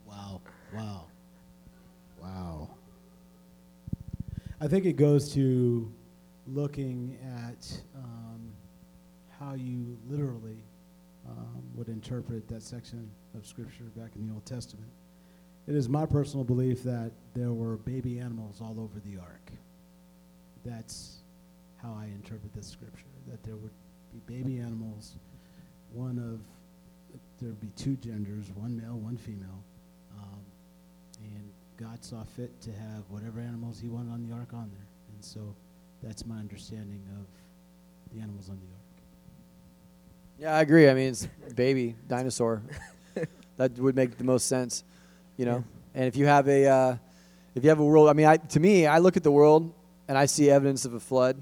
wow. 0.05 0.41
Wow. 0.73 1.05
Wow. 2.21 2.69
I 4.61 4.67
think 4.67 4.85
it 4.85 4.95
goes 4.95 5.33
to 5.33 5.91
looking 6.47 7.17
at 7.45 7.81
how 9.37 9.53
you 9.53 9.97
literally 10.07 10.63
um, 11.27 11.61
would 11.75 11.89
interpret 11.89 12.47
that 12.47 12.63
section 12.63 13.09
of 13.37 13.45
Scripture 13.45 13.83
back 13.95 14.11
in 14.15 14.27
the 14.27 14.33
Old 14.33 14.45
Testament. 14.45 14.89
It 15.67 15.75
is 15.75 15.89
my 15.89 16.05
personal 16.05 16.43
belief 16.45 16.83
that 16.83 17.11
there 17.33 17.51
were 17.51 17.77
baby 17.77 18.19
animals 18.19 18.61
all 18.61 18.79
over 18.79 18.99
the 19.05 19.19
ark. 19.19 19.51
That's 20.63 21.17
how 21.81 21.93
I 21.99 22.05
interpret 22.05 22.53
this 22.53 22.67
Scripture. 22.67 23.05
That 23.27 23.43
there 23.43 23.57
would 23.57 23.73
be 24.13 24.33
baby 24.33 24.59
animals, 24.59 25.17
one 25.91 26.17
of 26.17 26.39
there 27.39 27.49
would 27.49 27.61
be 27.61 27.71
two 27.75 27.97
genders, 27.97 28.45
one 28.55 28.77
male, 28.77 28.97
one 28.97 29.17
female, 29.17 29.49
um, 29.49 29.74
God 31.77 32.03
saw 32.03 32.23
fit 32.23 32.61
to 32.61 32.71
have 32.71 33.03
whatever 33.09 33.39
animals 33.39 33.79
He 33.79 33.89
wanted 33.89 34.11
on 34.11 34.27
the 34.27 34.33
ark 34.33 34.53
on 34.53 34.71
there, 34.71 34.87
and 35.13 35.23
so 35.23 35.55
that's 36.01 36.25
my 36.25 36.37
understanding 36.37 37.03
of 37.19 37.25
the 38.13 38.21
animals 38.21 38.49
on 38.49 38.55
the 38.55 38.67
ark. 38.73 38.85
Yeah, 40.39 40.55
I 40.55 40.61
agree. 40.61 40.89
I 40.89 40.93
mean, 40.93 41.09
it's 41.09 41.27
baby 41.55 41.95
dinosaur. 42.07 42.61
that 43.57 43.77
would 43.77 43.95
make 43.95 44.17
the 44.17 44.23
most 44.23 44.47
sense, 44.47 44.83
you 45.37 45.45
know. 45.45 45.63
And 45.93 46.05
if 46.05 46.15
you 46.15 46.25
have 46.25 46.47
a, 46.47 46.67
uh, 46.67 46.97
if 47.55 47.63
you 47.63 47.69
have 47.69 47.79
a 47.79 47.85
world, 47.85 48.09
I 48.09 48.13
mean, 48.13 48.25
I, 48.25 48.37
to 48.37 48.59
me, 48.59 48.85
I 48.85 48.99
look 48.99 49.17
at 49.17 49.23
the 49.23 49.31
world 49.31 49.73
and 50.07 50.17
I 50.17 50.25
see 50.25 50.49
evidence 50.49 50.85
of 50.85 50.93
a 50.93 50.99
flood. 50.99 51.41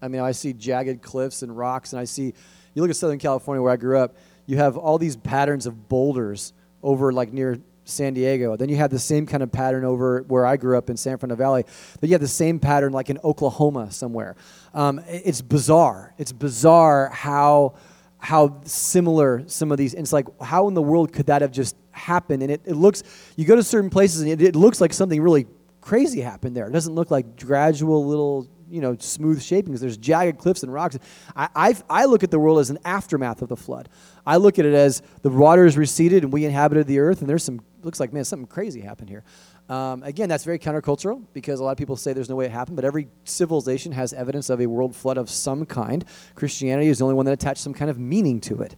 I 0.00 0.08
mean, 0.08 0.20
I 0.20 0.32
see 0.32 0.52
jagged 0.52 1.02
cliffs 1.02 1.42
and 1.42 1.56
rocks, 1.56 1.92
and 1.92 2.00
I 2.00 2.04
see. 2.04 2.34
You 2.74 2.82
look 2.82 2.90
at 2.90 2.96
Southern 2.96 3.18
California, 3.18 3.60
where 3.60 3.72
I 3.72 3.76
grew 3.76 3.98
up. 3.98 4.16
You 4.46 4.56
have 4.58 4.76
all 4.76 4.98
these 4.98 5.16
patterns 5.16 5.66
of 5.66 5.88
boulders 5.88 6.52
over 6.82 7.12
like 7.12 7.32
near 7.32 7.58
San 7.88 8.14
Diego. 8.14 8.56
Then 8.56 8.68
you 8.68 8.76
have 8.76 8.90
the 8.90 8.98
same 8.98 9.26
kind 9.26 9.42
of 9.42 9.50
pattern 9.50 9.84
over 9.84 10.22
where 10.28 10.44
I 10.44 10.56
grew 10.56 10.76
up 10.76 10.90
in 10.90 10.96
San 10.96 11.18
Fernando 11.18 11.36
Valley. 11.36 11.64
Then 12.00 12.10
you 12.10 12.14
have 12.14 12.20
the 12.20 12.28
same 12.28 12.58
pattern 12.58 12.92
like 12.92 13.10
in 13.10 13.18
Oklahoma 13.24 13.90
somewhere. 13.90 14.36
Um, 14.74 15.00
it's 15.08 15.40
bizarre. 15.40 16.14
It's 16.18 16.32
bizarre 16.32 17.08
how 17.08 17.74
how 18.20 18.60
similar 18.64 19.44
some 19.46 19.70
of 19.70 19.78
these 19.78 19.94
it's 19.94 20.12
like 20.12 20.26
how 20.40 20.66
in 20.66 20.74
the 20.74 20.82
world 20.82 21.12
could 21.12 21.26
that 21.26 21.40
have 21.40 21.52
just 21.52 21.76
happened 21.92 22.42
and 22.42 22.50
it, 22.50 22.60
it 22.64 22.74
looks 22.74 23.04
you 23.36 23.44
go 23.44 23.54
to 23.54 23.62
certain 23.62 23.90
places 23.90 24.22
and 24.22 24.30
it, 24.30 24.42
it 24.42 24.56
looks 24.56 24.80
like 24.80 24.92
something 24.92 25.22
really 25.22 25.46
crazy 25.80 26.20
happened 26.20 26.56
there 26.56 26.66
it 26.66 26.72
doesn't 26.72 26.96
look 26.96 27.12
like 27.12 27.38
gradual 27.38 28.04
little 28.04 28.48
you 28.70 28.80
know 28.80 28.96
smooth 28.98 29.42
shapings 29.42 29.80
there's 29.80 29.96
jagged 29.96 30.38
cliffs 30.38 30.62
and 30.62 30.72
rocks 30.72 30.98
I, 31.34 31.48
I, 31.54 31.76
I 31.88 32.04
look 32.04 32.22
at 32.22 32.30
the 32.30 32.38
world 32.38 32.58
as 32.58 32.70
an 32.70 32.78
aftermath 32.84 33.42
of 33.42 33.48
the 33.48 33.56
flood 33.56 33.88
i 34.26 34.36
look 34.36 34.58
at 34.58 34.64
it 34.64 34.74
as 34.74 35.02
the 35.22 35.30
waters 35.30 35.76
receded 35.76 36.24
and 36.24 36.32
we 36.32 36.44
inhabited 36.44 36.86
the 36.86 36.98
earth 36.98 37.20
and 37.20 37.28
there's 37.28 37.44
some 37.44 37.60
looks 37.82 38.00
like 38.00 38.12
man 38.12 38.24
something 38.24 38.46
crazy 38.46 38.80
happened 38.80 39.08
here 39.08 39.24
um, 39.68 40.02
again, 40.02 40.30
that's 40.30 40.44
very 40.44 40.58
countercultural 40.58 41.22
because 41.34 41.60
a 41.60 41.64
lot 41.64 41.72
of 41.72 41.78
people 41.78 41.96
say 41.96 42.14
there's 42.14 42.30
no 42.30 42.36
way 42.36 42.46
it 42.46 42.50
happened, 42.50 42.76
but 42.76 42.86
every 42.86 43.08
civilization 43.24 43.92
has 43.92 44.14
evidence 44.14 44.48
of 44.48 44.60
a 44.62 44.66
world 44.66 44.96
flood 44.96 45.18
of 45.18 45.28
some 45.28 45.66
kind. 45.66 46.06
Christianity 46.34 46.88
is 46.88 46.98
the 46.98 47.04
only 47.04 47.14
one 47.14 47.26
that 47.26 47.32
attached 47.32 47.60
some 47.60 47.74
kind 47.74 47.90
of 47.90 47.98
meaning 47.98 48.40
to 48.42 48.62
it, 48.62 48.74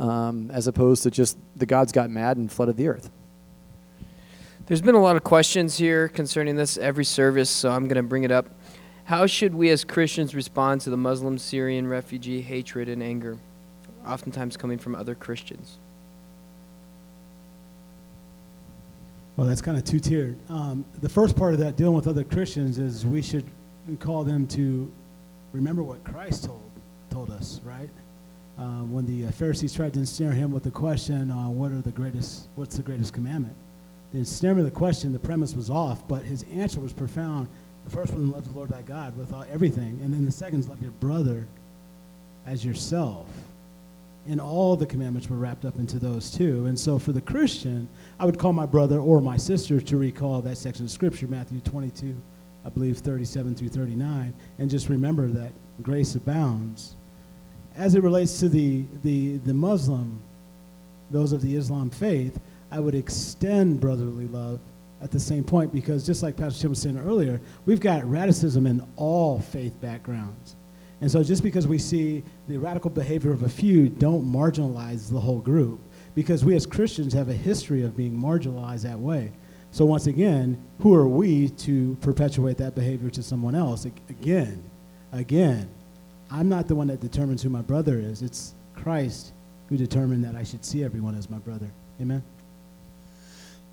um, 0.00 0.50
as 0.50 0.66
opposed 0.66 1.04
to 1.04 1.12
just 1.12 1.38
the 1.54 1.66
gods 1.66 1.92
got 1.92 2.10
mad 2.10 2.38
and 2.38 2.50
flooded 2.50 2.76
the 2.76 2.88
earth. 2.88 3.10
There's 4.66 4.82
been 4.82 4.96
a 4.96 5.00
lot 5.00 5.14
of 5.16 5.22
questions 5.22 5.76
here 5.76 6.08
concerning 6.08 6.56
this 6.56 6.76
every 6.76 7.04
service, 7.04 7.50
so 7.50 7.70
I'm 7.70 7.86
going 7.86 7.96
to 7.96 8.02
bring 8.02 8.24
it 8.24 8.32
up. 8.32 8.48
How 9.04 9.26
should 9.26 9.54
we 9.54 9.70
as 9.70 9.84
Christians 9.84 10.34
respond 10.34 10.80
to 10.82 10.90
the 10.90 10.96
Muslim 10.96 11.36
Syrian 11.36 11.86
refugee 11.88 12.40
hatred 12.40 12.88
and 12.88 13.02
anger, 13.02 13.36
oftentimes 14.06 14.56
coming 14.56 14.78
from 14.78 14.94
other 14.94 15.14
Christians? 15.14 15.78
Well, 19.36 19.46
that's 19.46 19.62
kind 19.62 19.76
of 19.76 19.84
two 19.84 19.98
tiered. 19.98 20.36
Um, 20.48 20.84
the 21.00 21.08
first 21.08 21.36
part 21.36 21.54
of 21.54 21.60
that, 21.60 21.76
dealing 21.76 21.94
with 21.94 22.06
other 22.06 22.22
Christians, 22.22 22.78
is 22.78 23.04
we 23.04 23.22
should 23.22 23.44
call 23.98 24.24
them 24.24 24.46
to 24.48 24.90
remember 25.52 25.82
what 25.82 26.02
Christ 26.04 26.44
told 26.44 26.62
told 27.10 27.30
us, 27.30 27.60
right? 27.64 27.90
Uh, 28.58 28.82
when 28.84 29.04
the 29.04 29.26
uh, 29.26 29.30
Pharisees 29.32 29.74
tried 29.74 29.92
to 29.94 29.98
ensnare 29.98 30.32
him 30.32 30.50
with 30.50 30.62
the 30.62 30.70
question, 30.70 31.30
uh, 31.30 31.48
"What 31.48 31.72
are 31.72 31.80
the 31.80 31.90
greatest? 31.90 32.48
What's 32.54 32.76
the 32.76 32.82
greatest 32.82 33.12
commandment?" 33.12 33.54
The 34.12 34.18
ensnarement 34.18 34.66
of 34.66 34.72
the 34.72 34.78
question, 34.78 35.12
the 35.12 35.18
premise 35.18 35.54
was 35.54 35.70
off, 35.70 36.06
but 36.06 36.22
his 36.22 36.44
answer 36.54 36.80
was 36.80 36.92
profound. 36.92 37.48
The 37.84 37.90
first 37.90 38.12
one, 38.12 38.30
love 38.30 38.48
the 38.50 38.56
Lord 38.56 38.70
thy 38.70 38.82
God 38.82 39.16
with 39.16 39.32
all, 39.32 39.44
everything, 39.50 39.98
and 40.02 40.12
then 40.12 40.24
the 40.24 40.32
second 40.32 40.60
is 40.60 40.68
love 40.68 40.80
your 40.80 40.92
brother 40.92 41.46
as 42.46 42.64
yourself 42.64 43.26
and 44.28 44.40
all 44.40 44.76
the 44.76 44.86
commandments 44.86 45.28
were 45.28 45.36
wrapped 45.36 45.64
up 45.64 45.76
into 45.78 45.98
those 45.98 46.30
two. 46.30 46.66
And 46.66 46.78
so 46.78 46.98
for 46.98 47.12
the 47.12 47.20
Christian, 47.20 47.88
I 48.20 48.24
would 48.24 48.38
call 48.38 48.52
my 48.52 48.66
brother 48.66 49.00
or 49.00 49.20
my 49.20 49.36
sister 49.36 49.80
to 49.80 49.96
recall 49.96 50.40
that 50.42 50.56
section 50.56 50.84
of 50.84 50.90
Scripture, 50.90 51.26
Matthew 51.26 51.60
22, 51.60 52.14
I 52.64 52.68
believe 52.68 52.98
37 52.98 53.56
through 53.56 53.70
39, 53.70 54.32
and 54.58 54.70
just 54.70 54.88
remember 54.88 55.26
that 55.28 55.52
grace 55.82 56.14
abounds. 56.14 56.94
As 57.76 57.94
it 57.94 58.02
relates 58.02 58.38
to 58.40 58.48
the, 58.48 58.84
the, 59.02 59.38
the 59.38 59.54
Muslim, 59.54 60.20
those 61.10 61.32
of 61.32 61.42
the 61.42 61.56
Islam 61.56 61.90
faith, 61.90 62.38
I 62.70 62.78
would 62.78 62.94
extend 62.94 63.80
brotherly 63.80 64.28
love 64.28 64.60
at 65.02 65.10
the 65.10 65.20
same 65.20 65.44
point 65.44 65.72
because 65.72 66.06
just 66.06 66.22
like 66.22 66.36
Pastor 66.36 66.62
Tim 66.62 66.70
was 66.70 66.80
saying 66.80 66.98
earlier, 66.98 67.40
we've 67.66 67.80
got 67.80 68.02
radicism 68.02 68.68
in 68.68 68.86
all 68.96 69.40
faith 69.40 69.78
backgrounds. 69.80 70.56
And 71.00 71.10
so 71.10 71.24
just 71.24 71.42
because 71.42 71.66
we 71.66 71.78
see 71.78 72.22
the 72.46 72.56
radical 72.56 72.88
behavior 72.88 73.32
of 73.32 73.42
a 73.42 73.48
few, 73.48 73.88
don't 73.88 74.24
marginalize 74.24 75.10
the 75.10 75.18
whole 75.18 75.40
group. 75.40 75.80
Because 76.14 76.44
we 76.44 76.54
as 76.54 76.66
Christians 76.66 77.12
have 77.14 77.28
a 77.28 77.34
history 77.34 77.82
of 77.82 77.96
being 77.96 78.16
marginalized 78.16 78.82
that 78.82 78.98
way. 78.98 79.32
So 79.72 79.84
once 79.84 80.06
again, 80.06 80.62
who 80.78 80.94
are 80.94 81.08
we 81.08 81.48
to 81.48 81.96
perpetuate 82.00 82.58
that 82.58 82.74
behavior 82.74 83.10
to 83.10 83.22
someone 83.22 83.54
else? 83.54 83.86
Again, 84.08 84.62
again, 85.10 85.68
I'm 86.30 86.48
not 86.48 86.68
the 86.68 86.76
one 86.76 86.86
that 86.88 87.00
determines 87.00 87.42
who 87.42 87.48
my 87.48 87.62
brother 87.62 87.98
is. 87.98 88.22
It's 88.22 88.54
Christ 88.76 89.32
who 89.68 89.76
determined 89.76 90.24
that 90.24 90.36
I 90.36 90.44
should 90.44 90.64
see 90.64 90.84
everyone 90.84 91.16
as 91.16 91.28
my 91.28 91.38
brother. 91.38 91.70
Amen. 92.00 92.22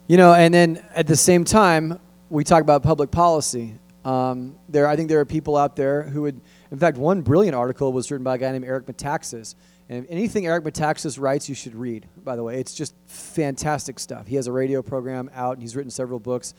You 0.10 0.18
know, 0.18 0.34
and 0.34 0.54
then 0.54 0.84
at 0.94 1.08
the 1.08 1.16
same 1.16 1.46
time, 1.46 2.00
we 2.30 2.44
talk 2.44 2.62
about 2.62 2.84
public 2.84 3.12
policy. 3.12 3.76
Um, 4.04 4.58
there, 4.68 4.88
I 4.88 4.98
think 4.98 5.08
there 5.08 5.22
are 5.22 5.26
people 5.26 5.56
out 5.56 5.78
there 5.78 6.04
who 6.04 6.24
would 6.24 6.42
in 6.72 6.78
fact, 6.78 6.98
one 6.98 7.22
brilliant 7.22 7.56
article 7.56 7.92
was 7.92 8.12
written 8.12 8.24
by 8.24 8.36
a 8.36 8.38
guy 8.38 8.52
named 8.52 8.66
Eric 8.66 8.86
Metaxas. 8.86 9.56
And 9.88 10.06
anything 10.08 10.46
Eric 10.46 10.64
Metaxas 10.64 11.20
writes, 11.20 11.50
you 11.50 11.56
should 11.56 11.74
read, 11.74 12.08
by 12.24 12.36
the 12.36 12.44
way. 12.44 12.60
It's 12.60 12.76
just 12.76 12.94
fantastic 13.08 13.98
stuff. 13.98 14.28
He 14.28 14.36
has 14.36 14.46
a 14.46 14.52
radio 14.52 14.84
program 14.84 15.32
out, 15.34 15.54
and 15.54 15.64
he's 15.64 15.76
written 15.76 15.90
several 15.90 16.20
books. 16.20 16.54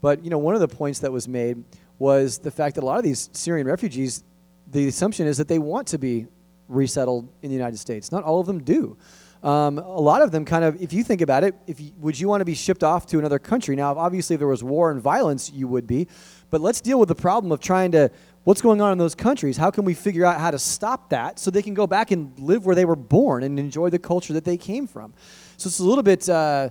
But, 0.00 0.24
you 0.24 0.30
know, 0.30 0.38
one 0.38 0.54
of 0.54 0.60
the 0.60 0.68
points 0.68 1.00
that 1.00 1.12
was 1.12 1.28
made 1.28 1.62
was 1.98 2.38
the 2.38 2.50
fact 2.50 2.76
that 2.76 2.84
a 2.84 2.86
lot 2.86 2.96
of 2.96 3.04
these 3.04 3.28
Syrian 3.32 3.66
refugees, 3.66 4.24
the 4.70 4.88
assumption 4.88 5.26
is 5.26 5.36
that 5.36 5.48
they 5.48 5.58
want 5.58 5.88
to 5.88 5.98
be 5.98 6.26
resettled 6.68 7.28
in 7.42 7.50
the 7.50 7.54
United 7.54 7.78
States. 7.78 8.10
Not 8.10 8.24
all 8.24 8.40
of 8.40 8.46
them 8.46 8.62
do. 8.62 8.96
Um, 9.44 9.78
a 9.78 10.00
lot 10.00 10.22
of 10.22 10.30
them 10.30 10.46
kind 10.46 10.64
of, 10.64 10.80
if 10.80 10.94
you 10.94 11.04
think 11.04 11.20
about 11.20 11.44
it, 11.44 11.54
if 11.66 11.78
you, 11.78 11.92
would 11.98 12.18
you 12.18 12.28
want 12.28 12.40
to 12.40 12.46
be 12.46 12.54
shipped 12.54 12.82
off 12.82 13.04
to 13.08 13.18
another 13.18 13.38
country? 13.38 13.76
Now, 13.76 13.94
obviously, 13.94 14.34
if 14.34 14.40
there 14.40 14.48
was 14.48 14.64
war 14.64 14.90
and 14.90 15.02
violence, 15.02 15.52
you 15.52 15.68
would 15.68 15.86
be. 15.86 16.08
But 16.48 16.62
let's 16.62 16.80
deal 16.80 16.98
with 16.98 17.08
the 17.10 17.14
problem 17.14 17.52
of 17.52 17.60
trying 17.60 17.92
to 17.92 18.10
what's 18.44 18.60
going 18.60 18.80
on 18.80 18.92
in 18.92 18.98
those 18.98 19.14
countries? 19.14 19.56
How 19.56 19.70
can 19.70 19.84
we 19.84 19.94
figure 19.94 20.24
out 20.24 20.38
how 20.38 20.50
to 20.50 20.58
stop 20.58 21.10
that 21.10 21.38
so 21.38 21.50
they 21.50 21.62
can 21.62 21.74
go 21.74 21.86
back 21.86 22.10
and 22.10 22.38
live 22.38 22.64
where 22.64 22.74
they 22.74 22.84
were 22.84 22.96
born 22.96 23.42
and 23.42 23.58
enjoy 23.58 23.90
the 23.90 23.98
culture 23.98 24.32
that 24.34 24.44
they 24.44 24.56
came 24.56 24.86
from? 24.86 25.12
So 25.56 25.68
it's 25.68 25.78
a 25.78 25.84
little 25.84 26.02
bit, 26.02 26.28
uh, 26.28 26.70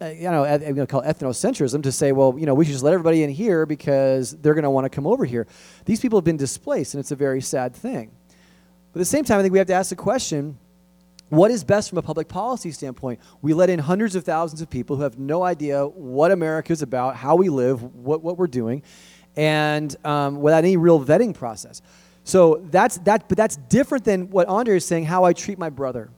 uh 0.00 0.06
you 0.06 0.30
know, 0.30 0.44
I'm 0.44 0.60
going 0.60 0.76
to 0.76 0.86
call 0.86 1.02
ethnocentrism 1.02 1.82
to 1.82 1.92
say, 1.92 2.12
well, 2.12 2.36
you 2.38 2.46
know, 2.46 2.54
we 2.54 2.64
should 2.64 2.72
just 2.72 2.84
let 2.84 2.94
everybody 2.94 3.22
in 3.22 3.30
here 3.30 3.66
because 3.66 4.36
they're 4.40 4.54
going 4.54 4.64
to 4.64 4.70
want 4.70 4.84
to 4.84 4.88
come 4.88 5.06
over 5.06 5.24
here. 5.24 5.46
These 5.84 6.00
people 6.00 6.18
have 6.18 6.24
been 6.24 6.36
displaced, 6.36 6.94
and 6.94 7.00
it's 7.00 7.10
a 7.10 7.16
very 7.16 7.40
sad 7.40 7.74
thing. 7.74 8.10
But 8.92 9.00
at 9.00 9.02
the 9.02 9.06
same 9.06 9.24
time, 9.24 9.40
I 9.40 9.42
think 9.42 9.52
we 9.52 9.58
have 9.58 9.66
to 9.68 9.74
ask 9.74 9.90
the 9.90 9.96
question 9.96 10.58
what 11.28 11.50
is 11.50 11.64
best 11.64 11.88
from 11.88 11.98
a 11.98 12.02
public 12.02 12.28
policy 12.28 12.70
standpoint? 12.70 13.20
We 13.42 13.54
let 13.54 13.70
in 13.70 13.78
hundreds 13.78 14.14
of 14.14 14.24
thousands 14.24 14.60
of 14.60 14.70
people 14.70 14.96
who 14.96 15.02
have 15.02 15.18
no 15.18 15.42
idea 15.42 15.86
what 15.86 16.30
America 16.30 16.72
is 16.72 16.82
about, 16.82 17.16
how 17.16 17.36
we 17.36 17.48
live, 17.48 17.82
what, 17.82 18.22
what 18.22 18.36
we're 18.38 18.46
doing 18.46 18.82
and 19.36 19.94
um, 20.06 20.40
without 20.40 20.64
any 20.64 20.76
real 20.76 21.04
vetting 21.04 21.34
process. 21.34 21.82
So 22.24 22.66
that's 22.70 22.98
that, 22.98 23.28
but 23.28 23.36
that's 23.36 23.56
different 23.56 24.04
than 24.04 24.30
what 24.30 24.48
Andre 24.48 24.76
is 24.76 24.84
saying. 24.84 25.04
How 25.04 25.24
I 25.24 25.32
treat 25.32 25.58
my 25.58 25.70
brother. 25.70 26.10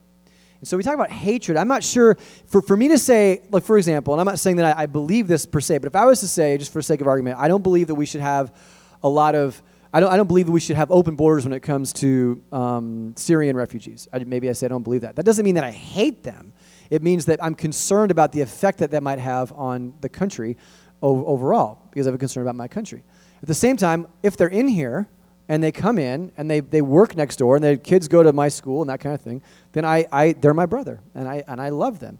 And 0.59 0.67
so 0.67 0.77
we 0.77 0.83
talk 0.83 0.95
about 0.95 1.11
hatred. 1.11 1.57
I'm 1.57 1.67
not 1.67 1.83
sure 1.83 2.17
for, 2.47 2.61
for 2.61 2.75
me 2.75 2.87
to 2.89 2.97
say, 2.97 3.41
like 3.51 3.63
for 3.63 3.77
example, 3.77 4.13
and 4.13 4.21
I'm 4.21 4.25
not 4.25 4.39
saying 4.39 4.57
that 4.57 4.77
I, 4.77 4.83
I 4.83 4.85
believe 4.85 5.27
this 5.27 5.45
per 5.45 5.59
se, 5.59 5.79
but 5.79 5.87
if 5.87 5.95
I 5.95 6.05
was 6.05 6.19
to 6.21 6.27
say, 6.27 6.57
just 6.57 6.71
for 6.71 6.81
sake 6.81 7.01
of 7.01 7.07
argument, 7.07 7.37
I 7.39 7.47
don't 7.47 7.61
believe 7.61 7.87
that 7.87 7.95
we 7.95 8.05
should 8.05 8.21
have 8.21 8.55
a 9.03 9.09
lot 9.09 9.35
of 9.35 9.61
I 9.93 9.99
don't, 9.99 10.11
I 10.11 10.17
don't 10.17 10.27
believe 10.27 10.49
we 10.49 10.59
should 10.59 10.75
have 10.75 10.91
open 10.91 11.15
borders 11.15 11.45
when 11.45 11.53
it 11.53 11.61
comes 11.61 11.93
to 11.93 12.41
um, 12.51 13.13
Syrian 13.15 13.55
refugees. 13.55 14.07
I, 14.11 14.19
maybe 14.19 14.49
I 14.49 14.53
say 14.53 14.65
I 14.65 14.69
don't 14.69 14.83
believe 14.83 15.01
that. 15.01 15.15
That 15.15 15.25
doesn't 15.25 15.45
mean 15.45 15.55
that 15.55 15.63
I 15.63 15.71
hate 15.71 16.23
them. 16.23 16.53
It 16.89 17.03
means 17.03 17.25
that 17.25 17.43
I'm 17.43 17.55
concerned 17.55 18.11
about 18.11 18.31
the 18.31 18.41
effect 18.41 18.79
that 18.79 18.91
that 18.91 19.03
might 19.03 19.19
have 19.19 19.51
on 19.53 19.93
the 20.01 20.09
country 20.09 20.57
overall 21.01 21.79
because 21.89 22.07
I 22.07 22.09
have 22.09 22.15
a 22.15 22.19
concern 22.19 22.43
about 22.43 22.55
my 22.55 22.67
country. 22.67 23.03
At 23.41 23.47
the 23.47 23.53
same 23.53 23.77
time, 23.77 24.07
if 24.23 24.35
they're 24.35 24.47
in 24.47 24.67
here 24.67 25.07
and 25.47 25.63
they 25.63 25.71
come 25.71 25.99
in 25.99 26.31
and 26.37 26.49
they, 26.49 26.59
they 26.59 26.81
work 26.81 27.15
next 27.15 27.37
door 27.37 27.55
and 27.55 27.63
their 27.63 27.77
kids 27.77 28.07
go 28.07 28.23
to 28.23 28.33
my 28.33 28.49
school 28.49 28.81
and 28.81 28.89
that 28.89 28.99
kind 28.99 29.15
of 29.15 29.21
thing, 29.21 29.41
then 29.73 29.85
I, 29.85 30.05
I, 30.11 30.33
they're 30.33 30.53
my 30.53 30.65
brother 30.65 30.99
and 31.13 31.27
I, 31.27 31.43
and 31.47 31.61
I 31.61 31.69
love 31.69 31.99
them. 31.99 32.19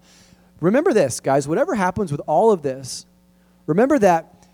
Remember 0.61 0.93
this, 0.93 1.19
guys, 1.19 1.47
whatever 1.47 1.75
happens 1.75 2.11
with 2.11 2.21
all 2.27 2.51
of 2.51 2.61
this, 2.61 3.05
remember 3.65 3.99
that 3.99 4.47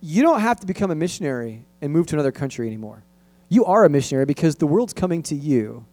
you 0.00 0.22
don't 0.22 0.40
have 0.40 0.60
to 0.60 0.66
become 0.66 0.90
a 0.90 0.94
missionary 0.94 1.64
and 1.80 1.92
move 1.92 2.06
to 2.06 2.16
another 2.16 2.32
country 2.32 2.66
anymore. 2.66 3.04
You 3.48 3.64
are 3.64 3.84
a 3.84 3.88
missionary 3.88 4.26
because 4.26 4.56
the 4.56 4.66
world's 4.66 4.92
coming 4.92 5.22
to 5.24 5.34
you. 5.34 5.84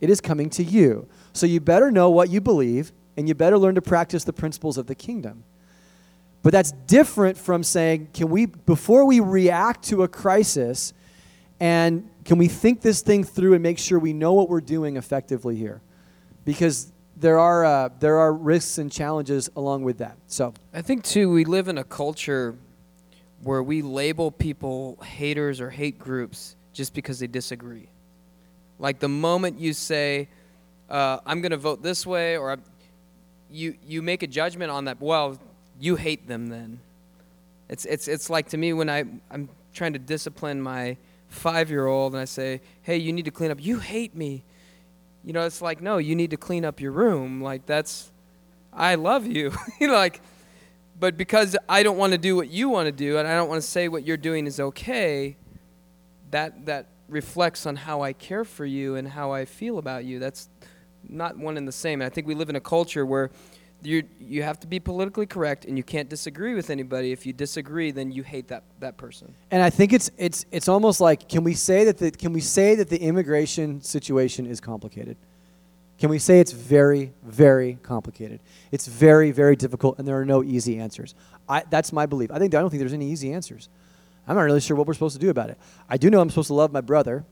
It 0.00 0.10
is 0.10 0.20
coming 0.20 0.50
to 0.50 0.62
you. 0.62 1.08
So 1.32 1.46
you 1.46 1.60
better 1.60 1.90
know 1.90 2.10
what 2.10 2.30
you 2.30 2.40
believe 2.40 2.92
and 3.16 3.28
you 3.28 3.34
better 3.34 3.58
learn 3.58 3.74
to 3.74 3.82
practice 3.82 4.24
the 4.24 4.32
principles 4.32 4.78
of 4.78 4.86
the 4.86 4.94
kingdom. 4.94 5.44
But 6.42 6.52
that's 6.52 6.72
different 6.72 7.36
from 7.36 7.62
saying, 7.62 8.08
can 8.14 8.30
we, 8.30 8.46
before 8.46 9.04
we 9.04 9.20
react 9.20 9.84
to 9.84 10.02
a 10.02 10.08
crisis 10.08 10.94
And 11.60 12.08
can 12.24 12.38
we 12.38 12.48
think 12.48 12.80
this 12.80 13.02
thing 13.02 13.22
through 13.22 13.52
and 13.52 13.62
make 13.62 13.78
sure 13.78 13.98
we 13.98 14.14
know 14.14 14.32
what 14.32 14.48
we're 14.48 14.62
doing 14.62 14.96
effectively 14.96 15.56
here? 15.56 15.82
Because 16.46 16.90
there 17.16 17.38
are, 17.38 17.64
uh, 17.64 17.90
there 18.00 18.18
are 18.18 18.32
risks 18.32 18.78
and 18.78 18.90
challenges 18.90 19.50
along 19.54 19.84
with 19.84 19.98
that. 19.98 20.16
So, 20.26 20.54
I 20.72 20.80
think 20.80 21.04
too 21.04 21.30
we 21.30 21.44
live 21.44 21.68
in 21.68 21.76
a 21.76 21.84
culture 21.84 22.56
where 23.42 23.62
we 23.62 23.82
label 23.82 24.30
people 24.30 24.98
haters 25.02 25.60
or 25.60 25.70
hate 25.70 25.98
groups 25.98 26.56
just 26.72 26.94
because 26.94 27.18
they 27.18 27.26
disagree. 27.26 27.88
Like 28.78 28.98
the 28.98 29.08
moment 29.08 29.58
you 29.58 29.72
say, 29.72 30.28
uh, 30.88 31.18
"I'm 31.26 31.40
going 31.40 31.52
to 31.52 31.58
vote 31.58 31.82
this 31.82 32.06
way," 32.06 32.36
or 32.36 32.58
you 33.50 33.74
you 33.86 34.02
make 34.02 34.22
a 34.22 34.26
judgment 34.26 34.70
on 34.70 34.86
that. 34.86 35.00
Well, 35.00 35.38
you 35.78 35.96
hate 35.96 36.26
them 36.26 36.48
then. 36.48 36.80
It's 37.68 37.84
it's 37.84 38.08
it's 38.08 38.30
like 38.30 38.48
to 38.50 38.56
me 38.56 38.72
when 38.72 38.88
I 38.88 39.04
I'm 39.30 39.48
trying 39.72 39.92
to 39.92 39.98
discipline 39.98 40.60
my 40.60 40.96
five 41.28 41.70
year 41.70 41.86
old 41.86 42.12
and 42.12 42.20
I 42.20 42.24
say, 42.24 42.60
"Hey, 42.82 42.96
you 42.96 43.12
need 43.12 43.24
to 43.26 43.30
clean 43.30 43.50
up." 43.50 43.62
You 43.62 43.78
hate 43.78 44.14
me. 44.14 44.42
You 45.24 45.32
know, 45.32 45.44
it's 45.44 45.62
like 45.62 45.80
no, 45.80 45.98
you 45.98 46.14
need 46.14 46.30
to 46.30 46.36
clean 46.36 46.64
up 46.64 46.80
your 46.80 46.92
room. 46.92 47.42
Like 47.42 47.66
that's, 47.66 48.10
I 48.72 48.94
love 48.94 49.26
you. 49.26 49.52
you 49.80 49.88
know, 49.88 49.94
like 49.94 50.20
but 51.00 51.16
because 51.16 51.56
I 51.68 51.82
don't 51.82 51.96
want 51.96 52.12
to 52.12 52.18
do 52.18 52.36
what 52.36 52.50
you 52.50 52.68
want 52.68 52.86
to 52.86 52.92
do 52.92 53.16
and 53.16 53.26
I 53.26 53.34
don't 53.34 53.48
want 53.48 53.62
to 53.62 53.66
say 53.66 53.88
what 53.88 54.06
you're 54.06 54.18
doing 54.18 54.46
is 54.46 54.60
okay, 54.60 55.36
that 56.30 56.66
that 56.66 56.88
reflects 57.08 57.66
on 57.66 57.74
how 57.74 58.02
I 58.02 58.12
care 58.12 58.44
for 58.44 58.64
you 58.64 58.94
and 58.96 59.08
how 59.08 59.32
I 59.32 59.46
feel 59.46 59.78
about 59.78 60.04
you. 60.04 60.18
That's 60.18 60.48
not 61.08 61.36
one 61.36 61.56
and 61.56 61.66
the 61.66 61.72
same. 61.72 62.00
And 62.00 62.06
I 62.06 62.10
think 62.10 62.26
we 62.26 62.34
live 62.34 62.50
in 62.50 62.56
a 62.56 62.60
culture 62.60 63.04
where 63.04 63.30
you 63.82 64.04
you 64.20 64.42
have 64.42 64.60
to 64.60 64.66
be 64.66 64.78
politically 64.78 65.26
correct 65.26 65.64
and 65.64 65.76
you 65.76 65.82
can't 65.82 66.08
disagree 66.08 66.54
with 66.54 66.68
anybody. 66.68 67.12
If 67.12 67.24
you 67.24 67.32
disagree, 67.32 67.90
then 67.90 68.12
you 68.12 68.22
hate 68.22 68.48
that, 68.48 68.64
that 68.80 68.98
person. 68.98 69.34
and 69.50 69.62
I 69.62 69.70
think 69.70 69.92
it's 69.94 70.10
it's 70.18 70.44
it's 70.50 70.68
almost 70.68 71.00
like 71.00 71.28
can 71.28 71.44
we 71.44 71.54
say 71.54 71.84
that 71.84 71.96
the 71.96 72.10
can 72.10 72.34
we 72.34 72.40
say 72.42 72.74
that 72.74 72.90
the 72.90 72.98
immigration 72.98 73.80
situation 73.80 74.46
is 74.46 74.60
complicated? 74.60 75.16
Can 76.00 76.08
we 76.08 76.18
say 76.18 76.40
it's 76.40 76.52
very 76.52 77.12
very 77.22 77.78
complicated? 77.82 78.40
It's 78.72 78.86
very 78.86 79.30
very 79.32 79.54
difficult, 79.54 79.98
and 79.98 80.08
there 80.08 80.18
are 80.18 80.24
no 80.24 80.42
easy 80.42 80.78
answers. 80.78 81.14
I, 81.46 81.62
that's 81.68 81.92
my 81.92 82.06
belief. 82.06 82.30
I 82.32 82.38
think 82.38 82.54
I 82.54 82.60
don't 82.60 82.70
think 82.70 82.80
there's 82.80 82.94
any 82.94 83.10
easy 83.10 83.32
answers. 83.32 83.68
I'm 84.26 84.34
not 84.34 84.42
really 84.42 84.60
sure 84.60 84.76
what 84.76 84.86
we're 84.86 84.94
supposed 84.94 85.16
to 85.16 85.20
do 85.20 85.28
about 85.28 85.50
it. 85.50 85.58
I 85.88 85.98
do 85.98 86.08
know 86.08 86.20
I'm 86.20 86.30
supposed 86.30 86.48
to 86.48 86.54
love 86.54 86.72
my 86.72 86.80
brother. 86.80 87.24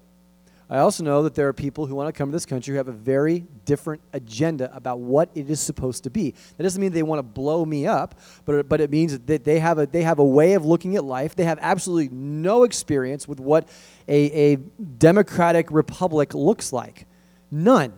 I 0.71 0.79
also 0.79 1.03
know 1.03 1.23
that 1.23 1.35
there 1.35 1.49
are 1.49 1.55
people 1.55 1.87
who 1.87 1.95
want 1.95 2.15
to 2.15 2.19
come 2.19 2.29
to 2.29 2.37
this 2.37 2.45
country 2.45 2.73
who 2.73 2.77
have 2.77 2.89
a 2.89 2.93
very 2.93 3.47
different 3.65 4.03
agenda 4.13 4.71
about 4.77 4.99
what 4.99 5.31
it 5.35 5.49
is 5.49 5.61
supposed 5.61 6.05
to 6.05 6.11
be. 6.11 6.35
That 6.59 6.63
doesn't 6.63 6.79
mean 6.79 6.93
they 6.93 7.03
want 7.03 7.21
to 7.21 7.23
blow 7.23 7.65
me 7.65 7.87
up, 7.87 8.17
but 8.45 8.69
but 8.69 8.83
it 8.83 8.91
means 8.91 9.19
that 9.19 9.45
they 9.45 9.61
have 9.61 9.79
a 9.79 9.87
they 9.87 10.03
have 10.03 10.19
a 10.19 10.25
way 10.25 10.53
of 10.53 10.67
looking 10.67 10.97
at 10.97 11.05
life. 11.05 11.35
They 11.35 11.45
have 11.45 11.59
absolutely 11.63 12.15
no 12.15 12.65
experience 12.65 13.27
with 13.27 13.41
what 13.41 13.67
a, 14.09 14.53
a 14.53 14.57
democratic 14.57 15.71
republic 15.71 16.35
looks 16.35 16.71
like, 16.71 17.07
none. 17.51 17.95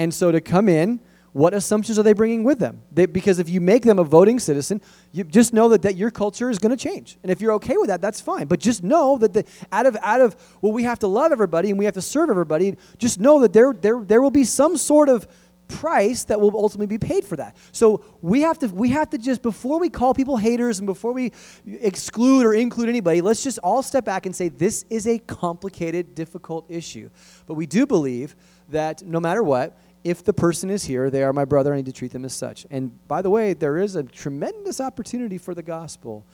And 0.00 0.14
so 0.14 0.32
to 0.32 0.40
come 0.40 0.66
in, 0.66 0.98
what 1.32 1.52
assumptions 1.52 1.98
are 1.98 2.02
they 2.02 2.14
bringing 2.14 2.42
with 2.42 2.58
them? 2.58 2.80
They, 2.90 3.04
because 3.04 3.38
if 3.38 3.50
you 3.50 3.60
make 3.60 3.82
them 3.82 3.98
a 3.98 4.02
voting 4.02 4.38
citizen, 4.38 4.80
you 5.12 5.24
just 5.24 5.52
know 5.52 5.68
that, 5.68 5.82
that 5.82 5.96
your 5.96 6.10
culture 6.10 6.48
is 6.48 6.58
going 6.58 6.74
to 6.74 6.82
change. 6.82 7.18
And 7.22 7.30
if 7.30 7.42
you're 7.42 7.52
okay 7.52 7.76
with 7.76 7.88
that, 7.88 8.00
that's 8.00 8.18
fine. 8.18 8.46
But 8.46 8.60
just 8.60 8.82
know 8.82 9.18
that 9.18 9.34
the, 9.34 9.44
out 9.70 9.84
of 9.84 9.98
out 10.00 10.22
of 10.22 10.36
well, 10.62 10.72
we 10.72 10.84
have 10.84 11.00
to 11.00 11.06
love 11.06 11.32
everybody 11.32 11.68
and 11.68 11.78
we 11.78 11.84
have 11.84 11.92
to 11.94 12.02
serve 12.02 12.30
everybody. 12.30 12.78
Just 12.96 13.20
know 13.20 13.40
that 13.40 13.52
there 13.52 13.74
there 13.74 14.02
there 14.02 14.22
will 14.22 14.30
be 14.30 14.44
some 14.44 14.78
sort 14.78 15.10
of 15.10 15.28
price 15.70 16.24
that 16.24 16.40
will 16.40 16.50
ultimately 16.54 16.86
be 16.86 16.98
paid 16.98 17.24
for 17.24 17.36
that. 17.36 17.56
So 17.72 18.04
we 18.20 18.40
have 18.42 18.58
to 18.60 18.68
we 18.68 18.90
have 18.90 19.10
to 19.10 19.18
just 19.18 19.42
before 19.42 19.78
we 19.78 19.88
call 19.88 20.14
people 20.14 20.36
haters 20.36 20.78
and 20.78 20.86
before 20.86 21.12
we 21.12 21.32
exclude 21.66 22.44
or 22.44 22.54
include 22.54 22.88
anybody, 22.88 23.20
let's 23.20 23.42
just 23.42 23.58
all 23.58 23.82
step 23.82 24.04
back 24.04 24.26
and 24.26 24.34
say 24.34 24.48
this 24.48 24.84
is 24.90 25.06
a 25.06 25.18
complicated, 25.18 26.14
difficult 26.14 26.66
issue. 26.68 27.10
But 27.46 27.54
we 27.54 27.66
do 27.66 27.86
believe 27.86 28.34
that 28.68 29.02
no 29.02 29.20
matter 29.20 29.42
what, 29.42 29.78
if 30.02 30.24
the 30.24 30.32
person 30.32 30.70
is 30.70 30.84
here, 30.84 31.10
they 31.10 31.22
are 31.22 31.32
my 31.32 31.44
brother, 31.44 31.72
I 31.72 31.76
need 31.76 31.86
to 31.86 31.92
treat 31.92 32.12
them 32.12 32.24
as 32.24 32.32
such. 32.32 32.66
And 32.70 33.06
by 33.06 33.22
the 33.22 33.30
way, 33.30 33.52
there 33.52 33.76
is 33.78 33.96
a 33.96 34.02
tremendous 34.02 34.80
opportunity 34.80 35.38
for 35.38 35.54
the 35.54 35.62
gospel 35.62 36.24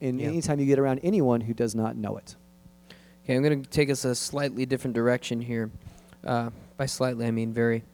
in 0.00 0.18
Yeah. 0.18 0.28
anytime 0.28 0.60
you 0.60 0.66
get 0.66 0.78
around 0.78 1.00
anyone 1.02 1.40
who 1.42 1.54
does 1.54 1.74
not 1.74 1.96
know 1.96 2.16
it. 2.16 2.36
Okay, 3.24 3.34
I'm 3.34 3.42
going 3.42 3.62
to 3.62 3.68
take 3.68 3.90
us 3.90 4.04
a 4.04 4.14
slightly 4.14 4.66
different 4.66 4.94
direction 4.94 5.40
here. 5.40 5.70
Uh, 6.24 6.50
by 6.76 6.86
slightly, 6.86 7.26
I 7.26 7.30
mean 7.30 7.52
very. 7.52 7.84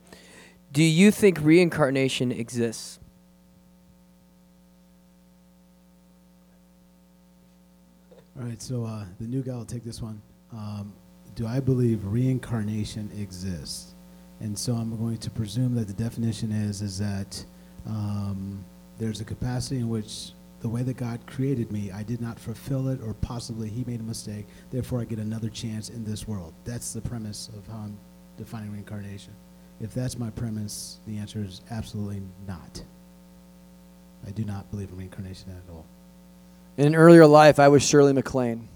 Do 0.73 0.83
you 0.83 1.11
think 1.11 1.39
reincarnation 1.41 2.33
exists? 2.33 2.99
All 8.37 8.45
right, 8.45 8.61
so 8.61 8.85
uh, 8.85 9.05
the 9.21 9.27
new 9.27 9.43
guy 9.43 9.55
will 9.55 9.65
take 9.65 9.85
this 9.85 10.03
one. 10.03 10.21
Um, 10.53 10.93
do 11.35 11.47
I 11.47 11.61
believe 11.61 12.05
reincarnation 12.05 13.11
exists? 13.17 13.94
And 14.45 14.59
so 14.59 14.75
I'm 14.75 14.95
going 14.99 15.17
to 15.17 15.31
presume 15.31 15.75
that 15.77 15.87
the 15.87 15.95
definition 15.95 16.53
is 16.53 16.83
is 16.83 16.99
that 16.99 17.43
um, 17.87 18.63
there's 18.99 19.23
a 19.23 19.25
capacity 19.25 19.77
in 19.77 19.89
which 19.89 20.33
the 20.61 20.69
way 20.69 20.83
that 20.83 20.99
God 20.99 21.19
created 21.27 21.73
me, 21.73 21.91
I 21.91 22.03
did 22.03 22.21
not 22.21 22.39
fulfill 22.39 22.89
it, 22.89 23.01
or 23.01 23.15
possibly 23.15 23.71
He 23.71 23.85
made 23.85 24.01
a 24.01 24.03
mistake. 24.03 24.45
Therefore, 24.71 25.01
I 25.01 25.05
get 25.05 25.19
another 25.19 25.49
chance 25.49 25.89
in 25.89 26.05
this 26.05 26.29
world. 26.29 26.53
That's 26.67 26.93
the 26.93 27.01
premise 27.01 27.49
of 27.57 27.67
how 27.67 27.85
I'm 27.85 27.97
defining 28.37 28.71
reincarnation. 28.71 29.33
If 29.81 29.95
that's 29.95 30.19
my 30.19 30.29
premise, 30.29 30.99
the 31.07 31.17
answer 31.17 31.39
is 31.43 31.63
absolutely 31.71 32.21
not. 32.47 32.83
I 34.27 34.31
do 34.31 34.45
not 34.45 34.71
believe 34.71 34.91
in 34.91 34.99
reincarnation 34.99 35.53
at 35.53 35.73
all. 35.73 35.87
In 36.77 36.87
an 36.89 36.95
earlier 36.95 37.27
life, 37.27 37.59
I 37.59 37.69
was 37.69 37.83
Shirley 37.83 38.13
MacLaine. 38.13 38.69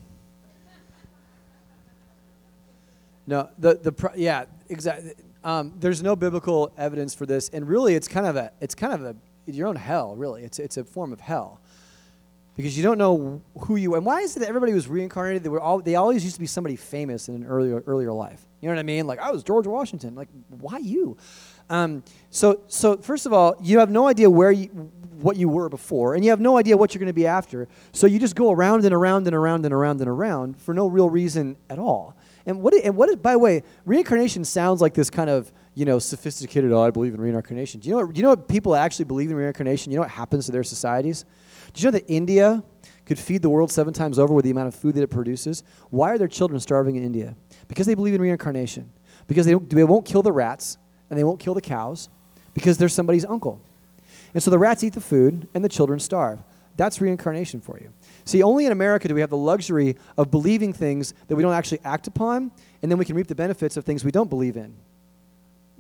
No, 3.27 3.51
the 3.59 3.75
the 3.75 4.13
yeah, 4.17 4.47
exactly. 4.71 5.13
Um, 5.45 5.75
there's 5.79 6.03
no 6.03 6.17
biblical 6.17 6.73
evidence 6.77 7.15
for 7.15 7.27
this, 7.27 7.49
and 7.51 7.69
really, 7.69 7.95
it's 7.95 8.09
kind 8.09 8.27
of 8.27 8.37
a 8.37 8.53
it's 8.61 8.75
kind 8.75 8.93
of 8.93 9.03
a 9.03 9.17
your 9.47 9.69
own 9.69 9.77
hell. 9.77 10.17
Really, 10.17 10.43
it's 10.43 10.59
it's 10.59 10.77
a 10.77 10.85
form 10.85 11.13
of 11.13 11.21
hell 11.21 11.61
because 12.59 12.77
you 12.77 12.83
don't 12.83 12.99
know 12.99 13.41
who 13.61 13.77
you. 13.77 13.95
And 13.95 14.05
why 14.05 14.21
is 14.21 14.37
it 14.37 14.41
that 14.41 14.49
everybody 14.49 14.73
was 14.73 14.89
reincarnated? 14.89 15.45
They 15.45 15.49
were 15.49 15.61
all 15.61 15.81
they 15.81 15.95
always 15.95 16.25
used 16.25 16.35
to 16.35 16.41
be 16.41 16.47
somebody 16.47 16.75
famous 16.75 17.29
in 17.29 17.37
an 17.37 17.45
earlier 17.47 17.85
earlier 17.87 18.13
life. 18.13 18.45
You 18.61 18.69
know 18.69 18.75
what 18.75 18.81
I 18.81 18.83
mean? 18.83 19.07
Like 19.07 19.21
I 19.21 19.31
was 19.31 19.45
George 19.45 19.67
Washington. 19.67 20.17
Like 20.17 20.29
why 20.49 20.79
you? 20.79 21.17
Um, 21.71 22.03
so 22.31 22.61
so 22.67 22.97
first 22.97 23.27
of 23.27 23.33
all, 23.33 23.55
you 23.61 23.79
have 23.79 23.91
no 23.91 24.09
idea 24.09 24.29
where 24.29 24.51
you 24.51 24.67
what 25.21 25.37
you 25.37 25.49
were 25.49 25.69
before, 25.69 26.17
and 26.17 26.25
you 26.25 26.31
have 26.31 26.41
no 26.41 26.59
idea 26.59 26.77
what 26.77 26.95
you're 26.95 27.01
going 27.01 27.07
to 27.07 27.13
be 27.13 27.29
after. 27.29 27.69
So 27.93 28.09
you 28.09 28.19
just 28.19 28.35
go 28.35 28.51
around 28.51 28.85
and 28.85 28.93
around 28.93 29.29
and 29.29 29.37
around 29.37 29.65
and 29.65 29.73
around 29.73 30.01
and 30.01 30.11
around 30.11 30.61
for 30.61 30.75
no 30.75 30.89
real 30.89 31.09
reason 31.09 31.57
at 31.71 31.79
all. 31.79 32.17
And 32.49 32.63
what? 32.63 32.73
And 32.75 32.97
what 32.97 33.11
is? 33.11 33.17
By 33.17 33.33
the 33.33 33.39
way, 33.39 33.63
reincarnation 33.85 34.43
sounds 34.43 34.81
like 34.81 34.95
this 34.95 35.11
kind 35.11 35.29
of 35.29 35.53
you 35.75 35.85
know 35.85 35.99
sophisticated. 35.99 36.73
Oh, 36.73 36.81
I 36.81 36.91
believe 36.91 37.13
in 37.13 37.21
reincarnation. 37.21 37.81
Do 37.81 37.91
you 37.91 37.95
know? 37.95 38.07
Do 38.07 38.17
you 38.17 38.23
know 38.23 38.31
what 38.31 38.49
people 38.49 38.75
actually 38.75 39.05
believe 39.05 39.31
in 39.31 39.37
reincarnation? 39.37 39.93
You 39.93 39.97
know 39.97 40.03
what 40.03 40.11
happens 40.11 40.47
to 40.47 40.53
their 40.53 40.65
societies? 40.65 41.27
Do 41.75 41.83
you 41.83 41.87
know 41.89 41.99
that 41.99 42.11
India 42.11 42.65
could 43.05 43.19
feed 43.19 43.43
the 43.43 43.51
world 43.51 43.71
seven 43.71 43.93
times 43.93 44.19
over 44.19 44.33
with 44.33 44.47
the 44.47 44.51
amount 44.51 44.69
of 44.69 44.75
food 44.75 44.95
that 44.95 45.03
it 45.03 45.09
produces? 45.09 45.63
Why 45.91 46.11
are 46.11 46.19
their 46.19 46.27
children 46.27 46.59
starving 46.59 46.97
in 46.97 47.05
India? 47.05 47.37
Because 47.69 47.87
they 47.87 47.95
believe 47.95 48.15
in 48.15 48.23
reincarnation. 48.23 48.91
Because 49.27 49.45
they, 49.45 49.55
they 49.55 49.85
won't 49.85 50.07
kill 50.07 50.23
the 50.23 50.33
rats 50.33 50.79
and 51.11 51.19
they 51.19 51.25
won't 51.25 51.41
kill 51.41 51.55
the 51.55 51.61
cows 51.61 52.09
because 52.55 52.79
they're 52.79 52.89
somebody's 52.89 53.25
uncle. 53.27 53.61
And 54.33 54.43
so 54.43 54.51
the 54.51 54.59
rats 54.59 54.83
eat 54.83 54.95
the 54.95 55.01
food 55.01 55.49
and 55.55 55.63
the 55.63 55.69
children 55.69 56.01
starve. 56.01 56.41
That's 56.77 57.01
reincarnation 57.01 57.61
for 57.61 57.79
you. 57.79 57.93
See, 58.29 58.43
only 58.43 58.67
in 58.67 58.73
America 58.73 59.09
do 59.09 59.15
we 59.15 59.23
have 59.23 59.31
the 59.31 59.39
luxury 59.39 59.97
of 60.19 60.31
believing 60.31 60.75
things 60.75 61.15
that 61.29 61.37
we 61.37 61.43
don't 61.43 61.55
actually 61.55 61.81
act 61.83 62.09
upon, 62.09 62.53
and 62.83 62.93
then 62.93 62.99
we 62.99 63.07
can 63.07 63.17
reap 63.17 63.27
the 63.27 63.35
benefits 63.35 63.79
of 63.79 63.87
things 63.87 64.05
we 64.05 64.11
don't 64.11 64.29
believe 64.29 64.59
in. 64.59 64.77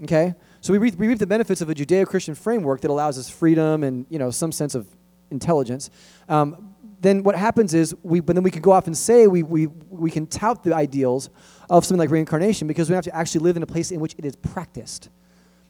Okay? 0.05 0.35
So 0.62 0.73
we 0.73 0.79
reap, 0.79 0.95
we 0.95 1.09
reap 1.09 1.19
the 1.19 1.27
benefits 1.27 1.61
of 1.61 1.69
a 1.69 1.75
Judeo 1.75 2.07
Christian 2.07 2.35
framework 2.35 2.81
that 2.81 2.91
allows 2.91 3.19
us 3.19 3.29
freedom 3.29 3.85
and 3.85 4.07
you 4.09 4.19
know, 4.19 4.31
some 4.31 4.51
sense 4.51 4.75
of 4.75 4.87
intelligence. 5.31 5.91
Um, 6.27 6.75
then 7.03 7.23
what 7.23 7.35
happens 7.35 7.75
is, 7.75 7.95
we, 8.03 8.20
but 8.20 8.35
then 8.35 8.43
we 8.43 8.51
can 8.51 8.62
go 8.62 8.73
off 8.73 8.87
and 8.87 8.97
say 8.97 9.27
we, 9.27 9.43
we, 9.43 9.66
we 9.91 10.11
can 10.11 10.27
tout 10.27 10.65
the 10.65 10.75
ideals 10.75 11.29
of 11.69 11.85
something 11.85 11.99
like 11.99 12.11
reincarnation 12.11 12.66
because 12.66 12.89
we 12.89 12.95
have 12.95 13.05
to 13.05 13.15
actually 13.15 13.43
live 13.43 13.59
in 13.59 13.62
a 13.62 13.66
place 13.66 13.91
in 13.91 14.01
which 14.01 14.15
it 14.16 14.25
is 14.25 14.37
practiced. 14.37 15.11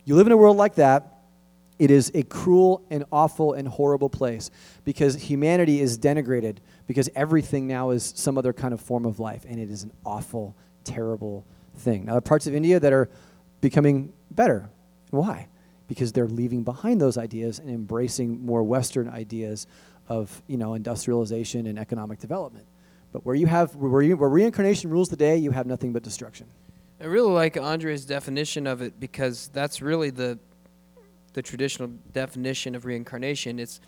You 0.05 0.15
live 0.15 0.29
in 0.29 0.33
a 0.33 0.37
world 0.37 0.57
like 0.57 0.77
that, 0.77 1.18
it 1.79 1.91
is 1.91 2.11
a 2.15 2.25
cruel 2.25 2.85
and 2.91 3.05
awful 3.13 3.53
and 3.53 3.69
horrible 3.69 4.09
place 4.09 4.51
because 4.85 5.15
humanity 5.15 5.81
is 5.81 5.99
denigrated 5.99 6.57
because 6.87 7.09
everything 7.15 7.67
now 7.67 7.91
is 7.91 8.13
some 8.17 8.37
other 8.37 8.53
kind 8.53 8.75
of 8.75 8.81
form 8.81 9.05
of 9.05 9.21
life, 9.21 9.45
and 9.49 9.61
it 9.61 9.71
is 9.71 9.85
an 9.85 9.93
awful, 10.05 10.57
terrible 10.85 11.45
thing. 11.77 12.05
Now, 12.05 12.13
there 12.13 12.19
are 12.19 12.23
parts 12.23 12.47
of 12.47 12.55
India 12.55 12.81
that 12.81 12.93
are 12.93 13.09
becoming 13.61 14.13
better. 14.31 14.71
Why? 15.11 15.49
Because 15.87 16.13
they're 16.13 16.27
leaving 16.27 16.65
behind 16.65 17.01
those 17.01 17.17
ideas 17.17 17.59
and 17.59 17.71
embracing 17.71 18.45
more 18.45 18.63
Western 18.63 19.09
ideas 19.09 19.67
of 20.09 20.43
you 20.47 20.57
know 20.57 20.75
industrialization 20.75 21.67
and 21.67 21.79
economic 21.79 22.19
development. 22.19 22.67
But 23.13 23.25
where 23.25 23.35
you 23.35 23.47
have 23.47 23.75
where, 23.77 24.03
you, 24.03 24.17
where 24.17 24.29
reincarnation 24.29 24.91
rules 24.91 25.09
the 25.09 25.17
day, 25.17 25.37
you 25.37 25.53
have 25.53 25.67
nothing 25.67 25.93
but 25.93 26.03
destruction. 26.03 26.47
I 27.01 27.05
really 27.05 27.31
like 27.31 27.57
Andre's 27.57 28.05
definition 28.05 28.67
of 28.67 28.83
it 28.83 28.99
because 28.99 29.49
that's 29.53 29.81
really 29.81 30.11
the 30.11 30.39
the 31.33 31.43
traditional 31.43 31.89
definition 32.13 32.75
of 32.75 32.85
reincarnation. 32.85 33.59
It's 33.59 33.81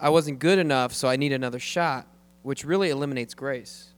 I 0.00 0.10
wasn't 0.10 0.38
good 0.38 0.58
enough, 0.58 0.94
so 0.94 1.08
I 1.08 1.16
need 1.16 1.32
another 1.32 1.58
shot, 1.58 2.06
which 2.42 2.64
really 2.64 2.90
eliminates 2.90 3.34
grace. 3.34 3.92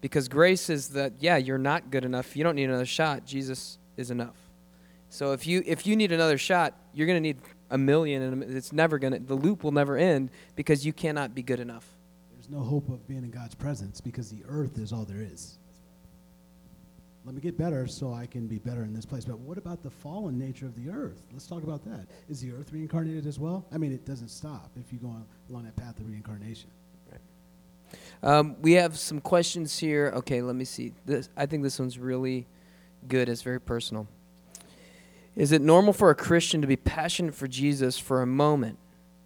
Because 0.00 0.28
grace 0.28 0.70
is 0.70 0.90
that, 0.90 1.14
yeah, 1.20 1.36
you're 1.36 1.58
not 1.58 1.90
good 1.90 2.04
enough. 2.04 2.36
You 2.36 2.44
don't 2.44 2.56
need 2.56 2.64
another 2.64 2.86
shot. 2.86 3.24
Jesus 3.24 3.78
is 3.96 4.10
enough. 4.10 4.36
So 5.08 5.32
if 5.32 5.46
you 5.46 5.62
if 5.66 5.86
you 5.86 5.96
need 5.96 6.12
another 6.12 6.38
shot, 6.38 6.74
you're 6.94 7.06
going 7.06 7.16
to 7.16 7.20
need 7.20 7.38
a 7.70 7.78
million, 7.78 8.22
and 8.22 8.42
it's 8.42 8.72
never 8.72 8.98
going 8.98 9.12
to. 9.12 9.18
The 9.18 9.34
loop 9.34 9.64
will 9.64 9.72
never 9.72 9.96
end 9.96 10.30
because 10.56 10.86
you 10.86 10.92
cannot 10.92 11.34
be 11.34 11.42
good 11.42 11.60
enough. 11.60 11.86
There's 12.32 12.48
no 12.48 12.60
hope 12.60 12.88
of 12.88 13.06
being 13.08 13.24
in 13.24 13.30
God's 13.30 13.54
presence 13.54 14.00
because 14.00 14.30
the 14.30 14.42
earth 14.48 14.78
is 14.78 14.92
all 14.92 15.04
there 15.04 15.20
is. 15.20 15.58
Let 17.30 17.36
me 17.36 17.42
get 17.42 17.56
better 17.56 17.86
so 17.86 18.12
I 18.12 18.26
can 18.26 18.48
be 18.48 18.58
better 18.58 18.82
in 18.82 18.92
this 18.92 19.06
place. 19.06 19.24
But 19.24 19.38
what 19.38 19.56
about 19.56 19.84
the 19.84 19.90
fallen 19.90 20.36
nature 20.36 20.66
of 20.66 20.74
the 20.74 20.90
earth? 20.90 21.22
Let's 21.32 21.46
talk 21.46 21.62
about 21.62 21.84
that. 21.84 22.08
Is 22.28 22.40
the 22.40 22.50
earth 22.50 22.72
reincarnated 22.72 23.24
as 23.24 23.38
well? 23.38 23.64
I 23.72 23.78
mean, 23.78 23.92
it 23.92 24.04
doesn't 24.04 24.30
stop 24.30 24.72
if 24.74 24.92
you 24.92 24.98
go 24.98 25.06
on, 25.06 25.24
along 25.48 25.62
that 25.66 25.76
path 25.76 26.00
of 26.00 26.08
reincarnation. 26.08 26.70
Um, 28.24 28.56
we 28.60 28.72
have 28.72 28.98
some 28.98 29.20
questions 29.20 29.78
here. 29.78 30.12
Okay, 30.16 30.42
let 30.42 30.56
me 30.56 30.64
see. 30.64 30.92
This 31.06 31.28
I 31.36 31.46
think 31.46 31.62
this 31.62 31.78
one's 31.78 32.00
really 32.00 32.48
good. 33.06 33.28
It's 33.28 33.42
very 33.42 33.60
personal. 33.60 34.08
Is 35.36 35.52
it 35.52 35.62
normal 35.62 35.92
for 35.92 36.10
a 36.10 36.16
Christian 36.16 36.60
to 36.62 36.66
be 36.66 36.74
passionate 36.74 37.36
for 37.36 37.46
Jesus 37.46 37.96
for 37.96 38.22
a 38.22 38.26
moment 38.26 38.76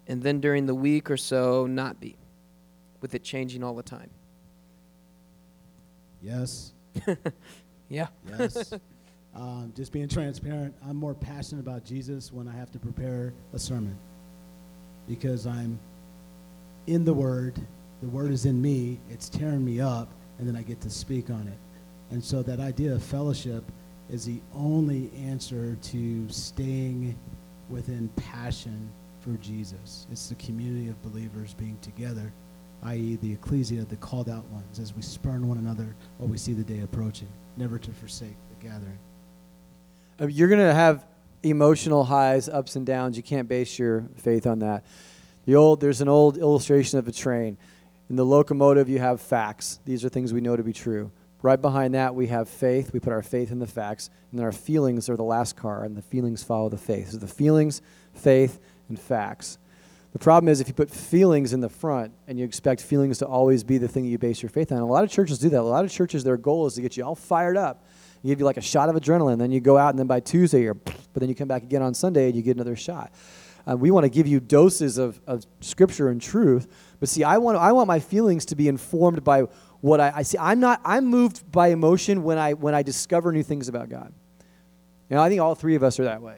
and 0.05 0.21
then 0.21 0.39
during 0.39 0.67
the 0.67 0.75
week 0.75 1.09
or 1.09 1.17
so 1.17 1.65
not 1.65 1.99
be, 1.99 2.17
with 3.01 3.15
it 3.15 3.23
changing 3.23 3.63
all 3.63 3.73
the 3.73 3.81
time? 3.81 4.11
Yes. 6.21 6.71
Yeah. 7.89 8.07
Yes. 8.37 8.73
um, 9.35 9.73
just 9.75 9.91
being 9.91 10.07
transparent, 10.07 10.73
I'm 10.87 10.95
more 10.95 11.13
passionate 11.13 11.61
about 11.61 11.85
Jesus 11.85 12.31
when 12.31 12.47
I 12.47 12.53
have 12.53 12.71
to 12.71 12.79
prepare 12.79 13.33
a 13.53 13.59
sermon 13.59 13.97
because 15.07 15.45
I'm 15.45 15.79
in 16.87 17.05
the 17.05 17.13
Word. 17.13 17.59
The 18.01 18.07
Word 18.07 18.31
is 18.31 18.45
in 18.45 18.61
me. 18.61 18.99
It's 19.09 19.29
tearing 19.29 19.63
me 19.63 19.79
up, 19.79 20.09
and 20.39 20.47
then 20.47 20.55
I 20.55 20.61
get 20.61 20.81
to 20.81 20.89
speak 20.89 21.29
on 21.29 21.47
it. 21.47 21.57
And 22.11 22.23
so 22.23 22.43
that 22.43 22.59
idea 22.59 22.93
of 22.93 23.03
fellowship 23.03 23.63
is 24.09 24.25
the 24.25 24.39
only 24.53 25.11
answer 25.17 25.75
to 25.81 26.29
staying 26.29 27.17
within 27.69 28.09
passion 28.15 28.89
for 29.21 29.31
Jesus. 29.37 30.05
It's 30.11 30.29
the 30.29 30.35
community 30.35 30.87
of 30.87 31.01
believers 31.01 31.55
being 31.55 31.77
together, 31.81 32.31
i.e., 32.83 33.17
the 33.21 33.33
ecclesia, 33.33 33.85
the 33.85 33.95
called 33.97 34.29
out 34.29 34.45
ones, 34.45 34.79
as 34.79 34.93
we 34.95 35.01
spurn 35.01 35.47
one 35.47 35.57
another 35.57 35.95
while 36.17 36.29
we 36.29 36.37
see 36.37 36.53
the 36.53 36.63
day 36.63 36.81
approaching, 36.81 37.27
never 37.57 37.77
to 37.79 37.91
forsake 37.91 38.35
the 38.49 38.67
gathering. 38.67 38.99
Uh, 40.19 40.27
You're 40.27 40.47
going 40.47 40.61
to 40.61 40.73
have 40.73 41.05
emotional 41.43 42.03
highs, 42.03 42.49
ups 42.49 42.75
and 42.75 42.85
downs. 42.85 43.17
You 43.17 43.23
can't 43.23 43.47
base 43.47 43.77
your 43.77 44.05
faith 44.17 44.47
on 44.47 44.59
that. 44.59 44.85
The 45.45 45.55
old, 45.55 45.79
there's 45.79 46.01
an 46.01 46.09
old 46.09 46.37
illustration 46.37 46.97
of 46.99 47.07
a 47.07 47.11
train. 47.11 47.57
In 48.09 48.15
the 48.15 48.25
locomotive, 48.25 48.89
you 48.89 48.99
have 48.99 49.21
facts. 49.21 49.79
These 49.85 50.03
are 50.05 50.09
things 50.09 50.33
we 50.33 50.41
know 50.41 50.55
to 50.55 50.63
be 50.63 50.73
true. 50.73 51.11
Right 51.41 51.61
behind 51.61 51.93
that, 51.93 52.15
we 52.15 52.27
have 52.27 52.49
faith. 52.49 52.91
We 52.93 52.99
put 52.99 53.13
our 53.13 53.21
faith 53.21 53.51
in 53.51 53.59
the 53.59 53.67
facts. 53.67 54.09
And 54.31 54.39
then 54.39 54.45
our 54.45 54.51
feelings 54.51 55.09
are 55.09 55.15
the 55.15 55.23
last 55.23 55.55
car, 55.55 55.83
and 55.83 55.95
the 55.95 56.01
feelings 56.01 56.43
follow 56.43 56.69
the 56.69 56.77
faith. 56.77 57.11
So 57.11 57.17
the 57.17 57.27
feelings, 57.27 57.81
faith, 58.13 58.59
and 58.89 58.99
facts. 58.99 59.59
The 60.15 60.19
problem 60.19 60.47
is 60.47 60.61
if 60.61 60.69
you 60.69 60.73
put 60.73 60.89
feelings 60.89 61.51
in 61.51 61.59
the 61.59 61.67
front 61.67 62.13
and 62.25 62.39
you 62.39 62.45
expect 62.45 62.79
feelings 62.79 63.17
to 63.17 63.25
always 63.25 63.65
be 63.65 63.77
the 63.77 63.89
thing 63.89 64.05
you 64.05 64.17
base 64.17 64.41
your 64.41 64.49
faith 64.49 64.71
on. 64.71 64.77
A 64.77 64.85
lot 64.85 65.03
of 65.03 65.09
churches 65.11 65.39
do 65.39 65.49
that. 65.49 65.59
A 65.59 65.61
lot 65.61 65.83
of 65.83 65.91
churches, 65.91 66.23
their 66.23 66.37
goal 66.37 66.65
is 66.67 66.75
to 66.75 66.81
get 66.81 66.95
you 66.95 67.03
all 67.03 67.15
fired 67.15 67.57
up, 67.57 67.83
give 68.23 68.39
you 68.39 68.45
like 68.45 68.55
a 68.55 68.61
shot 68.61 68.87
of 68.87 68.95
adrenaline, 68.95 69.39
then 69.39 69.51
you 69.51 69.59
go 69.59 69.77
out, 69.77 69.89
and 69.89 69.99
then 69.99 70.07
by 70.07 70.21
Tuesday 70.21 70.61
you're, 70.61 70.73
but 70.73 71.15
then 71.15 71.27
you 71.27 71.35
come 71.35 71.49
back 71.49 71.63
again 71.63 71.81
on 71.81 71.93
Sunday 71.93 72.27
and 72.27 72.35
you 72.37 72.41
get 72.41 72.55
another 72.55 72.77
shot. 72.77 73.11
Uh, 73.69 73.75
we 73.75 73.91
want 73.91 74.05
to 74.05 74.09
give 74.09 74.25
you 74.25 74.39
doses 74.39 74.97
of, 74.97 75.19
of 75.27 75.45
scripture 75.59 76.07
and 76.07 76.21
truth, 76.21 76.65
but 77.01 77.09
see, 77.09 77.25
I 77.25 77.37
want 77.37 77.57
I 77.57 77.73
want 77.73 77.89
my 77.89 77.99
feelings 77.99 78.45
to 78.45 78.55
be 78.55 78.69
informed 78.69 79.21
by 79.21 79.41
what 79.81 79.99
I, 79.99 80.13
I 80.15 80.21
see. 80.21 80.37
I'm 80.37 80.61
not 80.61 80.79
I'm 80.85 81.07
moved 81.07 81.51
by 81.51 81.69
emotion 81.69 82.23
when 82.23 82.37
I 82.37 82.53
when 82.53 82.73
I 82.73 82.83
discover 82.83 83.33
new 83.33 83.43
things 83.43 83.67
about 83.67 83.89
God. 83.89 84.13
You 85.09 85.17
know, 85.17 85.21
I 85.21 85.27
think 85.27 85.41
all 85.41 85.55
three 85.55 85.75
of 85.75 85.83
us 85.83 85.99
are 85.99 86.05
that 86.05 86.21
way. 86.21 86.37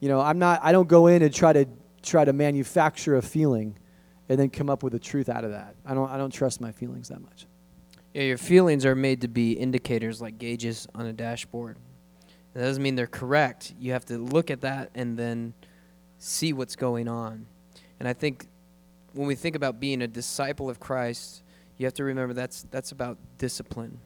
You 0.00 0.10
know, 0.10 0.20
I'm 0.20 0.38
not 0.38 0.60
I 0.62 0.72
don't 0.72 0.88
go 0.88 1.06
in 1.06 1.22
and 1.22 1.32
try 1.32 1.54
to 1.54 1.66
try 2.02 2.24
to 2.24 2.32
manufacture 2.32 3.16
a 3.16 3.22
feeling 3.22 3.78
and 4.28 4.38
then 4.38 4.50
come 4.50 4.70
up 4.70 4.82
with 4.82 4.92
the 4.92 4.98
truth 4.98 5.28
out 5.28 5.44
of 5.44 5.50
that. 5.50 5.74
I 5.84 5.94
don't 5.94 6.10
I 6.10 6.16
don't 6.16 6.32
trust 6.32 6.60
my 6.60 6.72
feelings 6.72 7.08
that 7.08 7.20
much. 7.20 7.46
Yeah, 8.14 8.22
your 8.22 8.38
feelings 8.38 8.84
are 8.84 8.94
made 8.94 9.22
to 9.22 9.28
be 9.28 9.52
indicators 9.52 10.20
like 10.20 10.38
gauges 10.38 10.86
on 10.94 11.06
a 11.06 11.12
dashboard. 11.12 11.78
That 12.54 12.60
doesn't 12.60 12.82
mean 12.82 12.94
they're 12.94 13.06
correct. 13.06 13.74
You 13.78 13.92
have 13.92 14.04
to 14.06 14.18
look 14.18 14.50
at 14.50 14.60
that 14.60 14.90
and 14.94 15.16
then 15.16 15.54
see 16.18 16.52
what's 16.52 16.76
going 16.76 17.08
on. 17.08 17.46
And 17.98 18.08
I 18.08 18.12
think 18.12 18.46
when 19.14 19.26
we 19.26 19.34
think 19.34 19.56
about 19.56 19.80
being 19.80 20.02
a 20.02 20.08
disciple 20.08 20.68
of 20.68 20.78
Christ, 20.78 21.42
you 21.78 21.86
have 21.86 21.94
to 21.94 22.04
remember 22.04 22.34
that's 22.34 22.66
that's 22.70 22.92
about 22.92 23.18
discipline. 23.38 23.98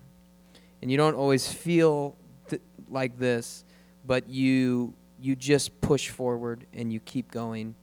And 0.82 0.90
you 0.90 0.96
don't 0.96 1.14
always 1.14 1.50
feel 1.50 2.16
th- 2.48 2.62
like 2.88 3.18
this, 3.18 3.64
but 4.04 4.28
you 4.28 4.94
you 5.20 5.34
just 5.34 5.80
push 5.80 6.10
forward 6.10 6.66
and 6.72 6.92
you 6.92 7.00
keep 7.00 7.30
going 7.30 7.74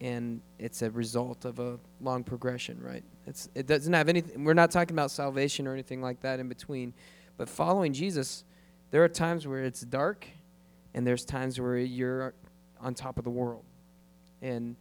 and 0.00 0.40
it's 0.58 0.82
a 0.82 0.90
result 0.90 1.44
of 1.44 1.58
a 1.58 1.78
long 2.00 2.22
progression, 2.22 2.78
right? 2.82 3.04
It's 3.26 3.48
it 3.54 3.66
doesn't 3.66 3.92
have 3.92 4.08
anything 4.08 4.44
we're 4.44 4.54
not 4.54 4.70
talking 4.70 4.94
about 4.94 5.10
salvation 5.10 5.66
or 5.66 5.72
anything 5.72 6.02
like 6.02 6.20
that 6.20 6.38
in 6.38 6.48
between. 6.48 6.92
But 7.36 7.48
following 7.48 7.92
Jesus, 7.92 8.44
there 8.90 9.02
are 9.04 9.08
times 9.08 9.46
where 9.46 9.64
it's 9.64 9.80
dark 9.80 10.26
and 10.94 11.06
there's 11.06 11.24
times 11.24 11.60
where 11.60 11.76
you're 11.76 12.34
on 12.80 12.94
top 12.94 13.18
of 13.18 13.24
the 13.24 13.30
world. 13.30 13.64
And 14.42 14.76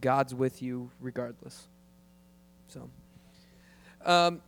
God's 0.00 0.34
with 0.34 0.62
you 0.62 0.90
regardless. 1.00 1.68
So 2.68 2.88
um, 4.04 4.40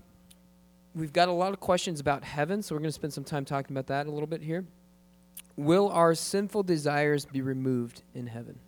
we've 0.94 1.12
got 1.12 1.28
a 1.28 1.32
lot 1.32 1.52
of 1.52 1.60
questions 1.60 2.01
about 2.01 2.24
heaven, 2.24 2.62
so 2.62 2.74
we're 2.74 2.81
going 2.81 2.89
to 2.89 2.93
spend 2.93 3.12
some 3.12 3.24
time 3.24 3.44
talking 3.44 3.74
about 3.74 3.86
that 3.89 4.06
a 4.06 4.10
little 4.10 4.26
bit 4.26 4.43
here. 4.43 4.64
Will 5.56 5.89
our 5.90 6.14
sinful 6.14 6.64
desires 6.64 7.24
be 7.24 7.40
removed 7.40 8.02
in 8.14 8.26
heaven? 8.26 8.59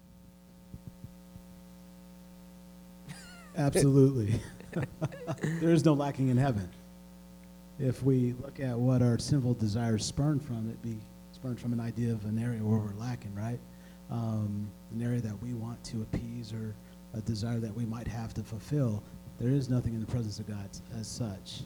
Absolutely. 3.57 4.41
there 5.61 5.71
is 5.71 5.85
no 5.85 5.95
lacking 5.95 6.29
in 6.29 6.37
heaven. 6.37 6.69
If 7.79 8.03
we 8.03 8.35
look 8.43 8.61
at 8.61 8.79
what 8.79 9.03
our 9.03 9.19
sinful 9.19 9.55
desires 9.55 10.05
spurn 10.05 10.41
from, 10.41 10.71
it 10.71 10.81
be 10.83 10.97
spurned 11.33 11.61
from 11.61 11.73
an 11.73 11.81
idea 11.81 12.13
of 12.13 12.25
an 12.25 12.39
area 12.39 12.63
where 12.63 12.79
we're 12.79 12.99
lacking, 12.99 13.35
right? 13.35 13.59
Um, 14.11 14.69
an 14.95 15.03
area 15.03 15.21
that 15.21 15.43
we 15.43 15.55
want 15.55 15.83
to 15.85 16.03
appease 16.03 16.53
or 16.53 16.75
a 17.15 17.21
desire 17.21 17.59
that 17.59 17.75
we 17.75 17.85
might 17.85 18.09
have 18.09 18.35
to 18.35 18.43
fulfill. 18.43 19.03
There 19.39 19.51
is 19.51 19.69
nothing 19.69 19.95
in 19.95 20.01
the 20.01 20.07
presence 20.07 20.39
of 20.39 20.47
God 20.47 20.69
as 20.99 21.07
such. 21.07 21.63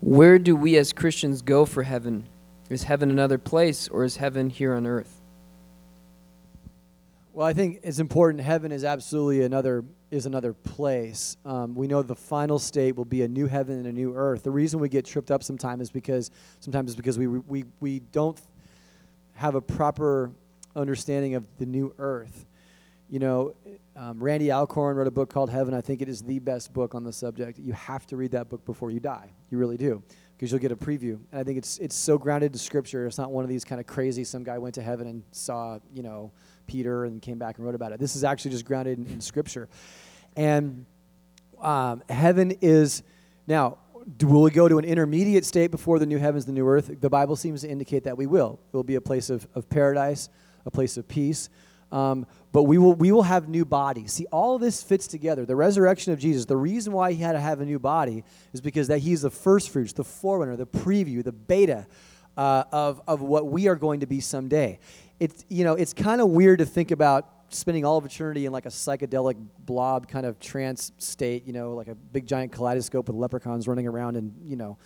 Where 0.00 0.38
do 0.38 0.54
we 0.54 0.76
as 0.76 0.92
Christians 0.92 1.42
go 1.42 1.64
for 1.64 1.82
heaven? 1.82 2.26
Is 2.68 2.84
heaven 2.84 3.10
another 3.10 3.38
place 3.38 3.88
or 3.88 4.04
is 4.04 4.16
heaven 4.16 4.50
here 4.50 4.74
on 4.74 4.86
earth? 4.86 5.20
Well, 7.36 7.46
I 7.46 7.52
think 7.52 7.80
it's 7.82 7.98
important. 7.98 8.42
Heaven 8.42 8.72
is 8.72 8.82
absolutely 8.82 9.42
another 9.42 9.84
is 10.10 10.24
another 10.24 10.54
place. 10.54 11.36
Um, 11.44 11.74
we 11.74 11.86
know 11.86 12.00
the 12.02 12.16
final 12.16 12.58
state 12.58 12.96
will 12.96 13.04
be 13.04 13.20
a 13.24 13.28
new 13.28 13.46
heaven 13.46 13.76
and 13.76 13.86
a 13.86 13.92
new 13.92 14.16
earth. 14.16 14.42
The 14.42 14.50
reason 14.50 14.80
we 14.80 14.88
get 14.88 15.04
tripped 15.04 15.30
up 15.30 15.42
sometimes 15.42 15.82
is 15.82 15.90
because 15.90 16.30
sometimes 16.60 16.92
is 16.92 16.96
because 16.96 17.18
we 17.18 17.26
we 17.26 17.64
we 17.78 18.00
don't 18.00 18.40
have 19.34 19.54
a 19.54 19.60
proper 19.60 20.30
understanding 20.74 21.34
of 21.34 21.44
the 21.58 21.66
new 21.66 21.94
earth. 21.98 22.46
You 23.10 23.18
know, 23.18 23.54
um, 23.94 24.18
Randy 24.18 24.50
Alcorn 24.50 24.96
wrote 24.96 25.06
a 25.06 25.10
book 25.10 25.28
called 25.28 25.50
Heaven. 25.50 25.74
I 25.74 25.82
think 25.82 26.00
it 26.00 26.08
is 26.08 26.22
the 26.22 26.38
best 26.38 26.72
book 26.72 26.94
on 26.94 27.04
the 27.04 27.12
subject. 27.12 27.58
You 27.58 27.74
have 27.74 28.06
to 28.06 28.16
read 28.16 28.30
that 28.30 28.48
book 28.48 28.64
before 28.64 28.90
you 28.90 28.98
die. 28.98 29.30
You 29.50 29.58
really 29.58 29.76
do, 29.76 30.02
because 30.38 30.50
you'll 30.50 30.62
get 30.62 30.72
a 30.72 30.76
preview. 30.76 31.18
And 31.32 31.38
I 31.38 31.44
think 31.44 31.58
it's 31.58 31.76
it's 31.80 31.96
so 31.96 32.16
grounded 32.16 32.52
in 32.54 32.58
Scripture. 32.58 33.06
It's 33.06 33.18
not 33.18 33.30
one 33.30 33.44
of 33.44 33.50
these 33.50 33.62
kind 33.62 33.78
of 33.78 33.86
crazy. 33.86 34.24
Some 34.24 34.42
guy 34.42 34.56
went 34.56 34.74
to 34.76 34.82
heaven 34.82 35.06
and 35.06 35.22
saw 35.32 35.80
you 35.92 36.02
know 36.02 36.32
Peter 36.66 37.04
and 37.04 37.22
came 37.22 37.38
back 37.38 37.56
and 37.56 37.66
wrote 37.66 37.74
about 37.74 37.92
it. 37.92 38.00
This 38.00 38.16
is 38.16 38.24
actually 38.24 38.52
just 38.52 38.64
grounded 38.64 38.98
in, 38.98 39.06
in 39.06 39.20
Scripture. 39.20 39.68
And 40.36 40.86
um, 41.60 42.02
heaven 42.08 42.52
is 42.60 43.02
now. 43.46 43.78
Will 44.22 44.42
we 44.42 44.52
go 44.52 44.68
to 44.68 44.78
an 44.78 44.84
intermediate 44.84 45.44
state 45.44 45.72
before 45.72 45.98
the 45.98 46.06
new 46.06 46.18
heavens, 46.18 46.46
the 46.46 46.52
new 46.52 46.68
earth? 46.68 47.00
The 47.00 47.10
Bible 47.10 47.34
seems 47.34 47.62
to 47.62 47.68
indicate 47.68 48.04
that 48.04 48.16
we 48.16 48.26
will. 48.26 48.60
It 48.72 48.76
will 48.76 48.84
be 48.84 48.94
a 48.94 49.00
place 49.00 49.30
of, 49.30 49.48
of 49.56 49.68
paradise, 49.68 50.28
a 50.64 50.70
place 50.70 50.96
of 50.96 51.08
peace. 51.08 51.48
Um, 51.90 52.26
but 52.52 52.64
we 52.64 52.78
will, 52.78 52.94
we 52.94 53.12
will 53.12 53.22
have 53.22 53.48
new 53.48 53.64
bodies. 53.64 54.12
See, 54.12 54.26
all 54.26 54.58
this 54.58 54.82
fits 54.82 55.06
together. 55.06 55.44
The 55.44 55.56
resurrection 55.56 56.12
of 56.12 56.18
Jesus, 56.18 56.44
the 56.44 56.56
reason 56.56 56.92
why 56.92 57.12
he 57.12 57.22
had 57.22 57.32
to 57.32 57.40
have 57.40 57.60
a 57.60 57.64
new 57.64 57.78
body 57.78 58.24
is 58.52 58.60
because 58.60 58.88
that 58.88 58.98
he's 58.98 59.22
the 59.22 59.30
first 59.30 59.70
fruits, 59.70 59.92
the 59.92 60.04
forerunner, 60.04 60.56
the 60.56 60.66
preview, 60.66 61.22
the 61.22 61.32
beta 61.32 61.86
uh, 62.36 62.64
of, 62.72 63.00
of 63.06 63.22
what 63.22 63.48
we 63.48 63.68
are 63.68 63.76
going 63.76 64.00
to 64.00 64.06
be 64.06 64.20
someday. 64.20 64.78
It's, 65.18 65.44
you 65.48 65.64
know, 65.64 65.74
it's 65.74 65.92
kind 65.92 66.20
of 66.20 66.28
weird 66.28 66.58
to 66.58 66.66
think 66.66 66.90
about 66.90 67.28
spending 67.48 67.84
all 67.84 67.96
of 67.96 68.04
eternity 68.04 68.46
in 68.46 68.52
like 68.52 68.66
a 68.66 68.70
psychedelic 68.70 69.36
blob 69.60 70.08
kind 70.08 70.26
of 70.26 70.38
trance 70.38 70.92
state, 70.98 71.46
you 71.46 71.52
know, 71.52 71.74
like 71.74 71.88
a 71.88 71.94
big 71.94 72.26
giant 72.26 72.52
kaleidoscope 72.52 73.06
with 73.08 73.16
leprechauns 73.16 73.68
running 73.68 73.86
around 73.86 74.16
and, 74.16 74.34
you 74.44 74.56
know, 74.56 74.76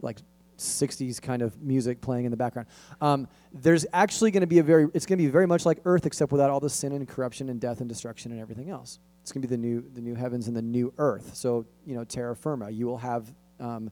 like 0.00 0.18
60s 0.58 1.20
kind 1.20 1.42
of 1.42 1.60
music 1.60 2.00
playing 2.00 2.24
in 2.24 2.30
the 2.30 2.36
background. 2.36 2.68
Um, 3.00 3.28
there's 3.52 3.86
actually 3.92 4.30
going 4.30 4.42
to 4.42 4.46
be 4.46 4.58
a 4.58 4.62
very, 4.62 4.88
it's 4.94 5.06
going 5.06 5.18
to 5.18 5.24
be 5.24 5.30
very 5.30 5.46
much 5.46 5.66
like 5.66 5.78
Earth, 5.84 6.06
except 6.06 6.32
without 6.32 6.50
all 6.50 6.60
the 6.60 6.70
sin 6.70 6.92
and 6.92 7.08
corruption 7.08 7.48
and 7.48 7.60
death 7.60 7.80
and 7.80 7.88
destruction 7.88 8.32
and 8.32 8.40
everything 8.40 8.70
else. 8.70 8.98
It's 9.22 9.32
going 9.32 9.42
to 9.42 9.48
be 9.48 9.54
the 9.54 9.60
new, 9.60 9.84
the 9.94 10.00
new 10.00 10.14
heavens 10.14 10.48
and 10.48 10.56
the 10.56 10.62
new 10.62 10.92
Earth. 10.98 11.34
So, 11.34 11.66
you 11.86 11.94
know, 11.94 12.04
terra 12.04 12.36
firma. 12.36 12.70
You 12.70 12.86
will 12.86 12.98
have, 12.98 13.32
um, 13.60 13.90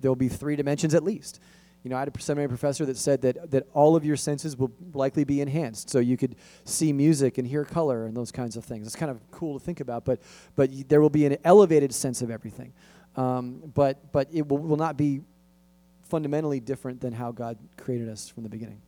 there'll 0.00 0.16
be 0.16 0.28
three 0.28 0.56
dimensions 0.56 0.94
at 0.94 1.02
least. 1.02 1.40
You 1.84 1.90
know, 1.90 1.96
I 1.96 2.00
had 2.00 2.16
a 2.16 2.20
seminary 2.20 2.48
professor 2.48 2.86
that 2.86 2.96
said 2.96 3.22
that, 3.22 3.50
that 3.50 3.66
all 3.74 3.96
of 3.96 4.04
your 4.04 4.16
senses 4.16 4.56
will 4.56 4.70
likely 4.94 5.24
be 5.24 5.40
enhanced. 5.40 5.90
So 5.90 5.98
you 5.98 6.16
could 6.16 6.36
see 6.64 6.92
music 6.92 7.38
and 7.38 7.46
hear 7.46 7.64
color 7.64 8.06
and 8.06 8.16
those 8.16 8.30
kinds 8.30 8.56
of 8.56 8.64
things. 8.64 8.86
It's 8.86 8.94
kind 8.94 9.10
of 9.10 9.18
cool 9.32 9.58
to 9.58 9.64
think 9.64 9.80
about, 9.80 10.04
but, 10.04 10.20
but 10.54 10.70
y- 10.70 10.84
there 10.86 11.00
will 11.00 11.10
be 11.10 11.26
an 11.26 11.38
elevated 11.44 11.92
sense 11.92 12.22
of 12.22 12.30
everything. 12.30 12.72
Um, 13.16 13.72
but, 13.74 14.12
but 14.12 14.28
it 14.32 14.48
will, 14.48 14.58
will 14.58 14.76
not 14.76 14.96
be 14.96 15.22
fundamentally 16.02 16.60
different 16.60 17.00
than 17.00 17.12
how 17.12 17.32
God 17.32 17.58
created 17.76 18.08
us 18.08 18.28
from 18.28 18.44
the 18.44 18.48
beginning. 18.48 18.80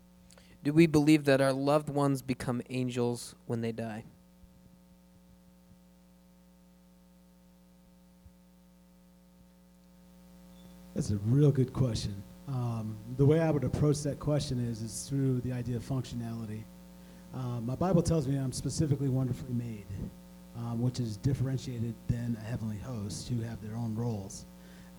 Do 0.63 0.73
we 0.73 0.87
believe 0.87 1.25
that 1.25 1.41
our 1.41 1.53
loved 1.53 1.89
ones 1.89 2.23
become 2.23 2.63
angels 2.71 3.35
when 3.47 3.61
they 3.61 3.73
die? 3.73 4.05
That's 10.95 11.11
a 11.11 11.17
real 11.17 11.51
good 11.51 11.73
question. 11.73 12.15
Um, 12.49 12.97
the 13.17 13.25
way 13.25 13.41
I 13.41 13.51
would 13.51 13.65
approach 13.65 14.03
that 14.03 14.19
question 14.19 14.59
is, 14.59 14.83
is 14.83 15.07
through 15.09 15.41
the 15.41 15.53
idea 15.53 15.77
of 15.77 15.83
functionality. 15.83 16.65
Um, 17.33 17.65
my 17.67 17.75
Bible 17.75 18.03
tells 18.03 18.29
me 18.29 18.37
I'm 18.37 18.53
specifically 18.53 19.09
wonderfully 19.09 19.55
made, 19.55 19.87
um, 20.57 20.81
which 20.81 21.01
is 21.01 21.17
differentiated 21.17 21.95
than 22.09 22.37
a 22.41 22.45
heavenly 22.45 22.79
host 22.79 23.29
who 23.29 23.41
have 23.43 23.63
their 23.63 23.77
own 23.77 23.95
roles. 23.95 24.47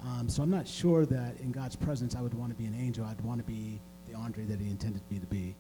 Um, 0.04 0.28
so 0.28 0.44
I'm 0.44 0.50
not 0.50 0.68
sure 0.68 1.06
that 1.06 1.40
in 1.40 1.52
God's 1.52 1.76
presence 1.76 2.16
I 2.16 2.22
would 2.22 2.34
want 2.34 2.52
to 2.52 2.56
be 2.56 2.66
an 2.66 2.76
angel. 2.76 3.06
I'd 3.06 3.22
want 3.22 3.40
to 3.40 3.46
be 3.46 3.80
the 4.08 4.16
Andre 4.16 4.44
that 4.46 4.60
He 4.60 4.70
intended 4.70 5.02
me 5.10 5.20
to 5.20 5.26
be. 5.28 5.56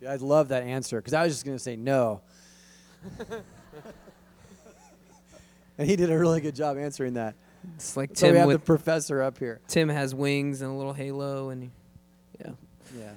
Dude, 0.00 0.08
I 0.08 0.16
love 0.16 0.48
that 0.48 0.62
answer 0.62 0.98
because 0.98 1.14
I 1.14 1.24
was 1.24 1.32
just 1.32 1.44
going 1.44 1.56
to 1.56 1.62
say 1.62 1.76
no. 1.76 2.20
and 5.78 5.88
he 5.88 5.96
did 5.96 6.10
a 6.10 6.18
really 6.18 6.40
good 6.40 6.54
job 6.54 6.78
answering 6.78 7.14
that. 7.14 7.34
It's 7.76 7.96
like 7.96 8.10
So 8.16 8.26
we 8.26 8.32
Tim 8.32 8.38
have 8.38 8.46
with 8.48 8.60
the 8.60 8.66
professor 8.66 9.22
up 9.22 9.38
here. 9.38 9.60
Tim 9.68 9.88
has 9.88 10.14
wings 10.14 10.62
and 10.62 10.70
a 10.70 10.74
little 10.74 10.92
halo, 10.92 11.50
and 11.50 11.64
he, 11.64 11.70
yeah, 12.40 12.52
Yeah. 12.98 13.12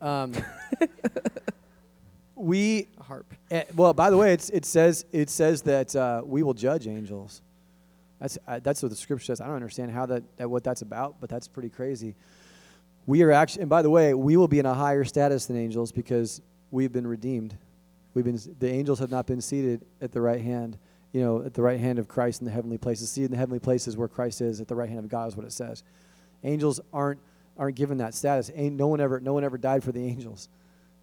Um, 0.00 0.32
we 2.34 2.88
harp. 3.00 3.32
eh, 3.50 3.64
well, 3.74 3.92
by 3.94 4.10
the 4.10 4.16
way, 4.16 4.32
it's, 4.32 4.50
it 4.50 4.64
says 4.64 5.04
it 5.12 5.30
says 5.30 5.62
that 5.62 5.94
uh, 5.96 6.22
we 6.24 6.42
will 6.42 6.54
judge 6.54 6.86
angels. 6.86 7.42
That's 8.20 8.38
uh, 8.46 8.60
that's 8.62 8.82
what 8.82 8.90
the 8.90 8.96
scripture 8.96 9.24
says. 9.26 9.40
I 9.40 9.46
don't 9.46 9.56
understand 9.56 9.90
how 9.90 10.06
that, 10.06 10.22
that 10.36 10.48
what 10.48 10.64
that's 10.64 10.82
about, 10.82 11.16
but 11.20 11.28
that's 11.30 11.48
pretty 11.48 11.68
crazy. 11.70 12.14
We 13.06 13.22
are 13.22 13.30
actually, 13.32 13.62
and 13.62 13.70
by 13.70 13.82
the 13.82 13.90
way, 13.90 14.14
we 14.14 14.36
will 14.36 14.48
be 14.48 14.58
in 14.58 14.66
a 14.66 14.74
higher 14.74 15.04
status 15.04 15.46
than 15.46 15.56
angels 15.56 15.92
because 15.92 16.40
we've 16.70 16.92
been 16.92 17.06
redeemed. 17.06 17.56
We've 18.14 18.24
been 18.24 18.38
the 18.58 18.68
angels 18.68 18.98
have 18.98 19.10
not 19.10 19.26
been 19.26 19.40
seated 19.40 19.84
at 20.00 20.12
the 20.12 20.20
right 20.20 20.40
hand, 20.40 20.78
you 21.16 21.22
know, 21.22 21.42
at 21.42 21.54
the 21.54 21.62
right 21.62 21.80
hand 21.80 21.98
of 21.98 22.08
Christ 22.08 22.42
in 22.42 22.44
the 22.44 22.50
heavenly 22.50 22.76
places. 22.76 23.10
See, 23.10 23.24
in 23.24 23.30
the 23.30 23.38
heavenly 23.38 23.58
places 23.58 23.96
where 23.96 24.06
Christ 24.06 24.42
is 24.42 24.60
at 24.60 24.68
the 24.68 24.74
right 24.74 24.90
hand 24.90 24.98
of 24.98 25.08
God 25.08 25.28
is 25.28 25.34
what 25.34 25.46
it 25.46 25.52
says. 25.52 25.82
Angels 26.44 26.78
aren't 26.92 27.20
aren't 27.56 27.74
given 27.74 27.96
that 27.98 28.12
status. 28.12 28.50
Ain't, 28.54 28.76
no 28.76 28.86
one 28.86 29.00
ever 29.00 29.18
no 29.18 29.32
one 29.32 29.42
ever 29.42 29.56
died 29.56 29.82
for 29.82 29.92
the 29.92 30.04
angels. 30.04 30.50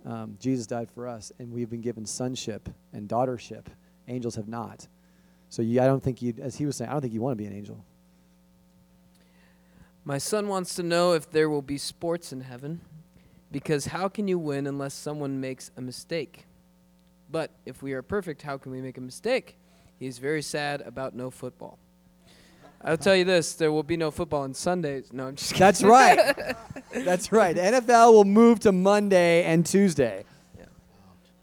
Um, 0.05 0.37
Jesus 0.39 0.67
died 0.67 0.91
for 0.91 1.07
us, 1.07 1.31
and 1.39 1.51
we've 1.51 1.71
been 1.71 1.81
given 1.81 2.05
sonship 2.05 2.69
and 2.93 3.09
daughtership. 3.09 3.65
Angels 4.07 4.35
have 4.35 4.47
not. 4.47 4.87
So 5.49 5.63
you, 5.63 5.81
I 5.81 5.87
don't 5.87 6.03
think 6.03 6.21
you, 6.21 6.35
as 6.39 6.57
he 6.57 6.67
was 6.67 6.75
saying, 6.75 6.91
I 6.91 6.93
don't 6.93 7.01
think 7.01 7.13
you 7.15 7.21
want 7.21 7.35
to 7.35 7.43
be 7.43 7.47
an 7.47 7.57
angel. 7.57 7.83
My 10.05 10.19
son 10.19 10.47
wants 10.47 10.75
to 10.75 10.83
know 10.83 11.13
if 11.13 11.31
there 11.31 11.49
will 11.49 11.63
be 11.63 11.79
sports 11.79 12.31
in 12.31 12.41
heaven, 12.41 12.81
because 13.51 13.87
how 13.87 14.09
can 14.09 14.27
you 14.27 14.37
win 14.37 14.67
unless 14.67 14.93
someone 14.93 15.41
makes 15.41 15.71
a 15.75 15.81
mistake? 15.81 16.45
But 17.31 17.49
if 17.65 17.81
we 17.81 17.93
are 17.93 18.03
perfect, 18.03 18.43
how 18.43 18.59
can 18.59 18.71
we 18.71 18.79
make 18.79 18.99
a 18.99 19.01
mistake? 19.01 19.57
He 19.99 20.07
is 20.07 20.17
very 20.17 20.41
sad 20.41 20.81
about 20.81 21.15
no 21.15 21.29
football. 21.29 21.79
I'll 22.85 22.97
tell 22.97 23.15
you 23.15 23.23
this: 23.23 23.53
there 23.53 23.71
will 23.71 23.83
be 23.83 23.95
no 23.95 24.11
football 24.11 24.41
on 24.41 24.53
Sundays. 24.53 25.13
No, 25.13 25.27
I'm 25.27 25.35
just 25.35 25.53
kidding. 25.53 25.59
That's 25.59 25.83
right. 25.83 26.55
That's 26.93 27.31
right. 27.31 27.55
The 27.55 27.61
NFL 27.61 28.13
will 28.13 28.25
move 28.25 28.59
to 28.61 28.71
Monday 28.71 29.43
and 29.43 29.65
Tuesday. 29.65 30.25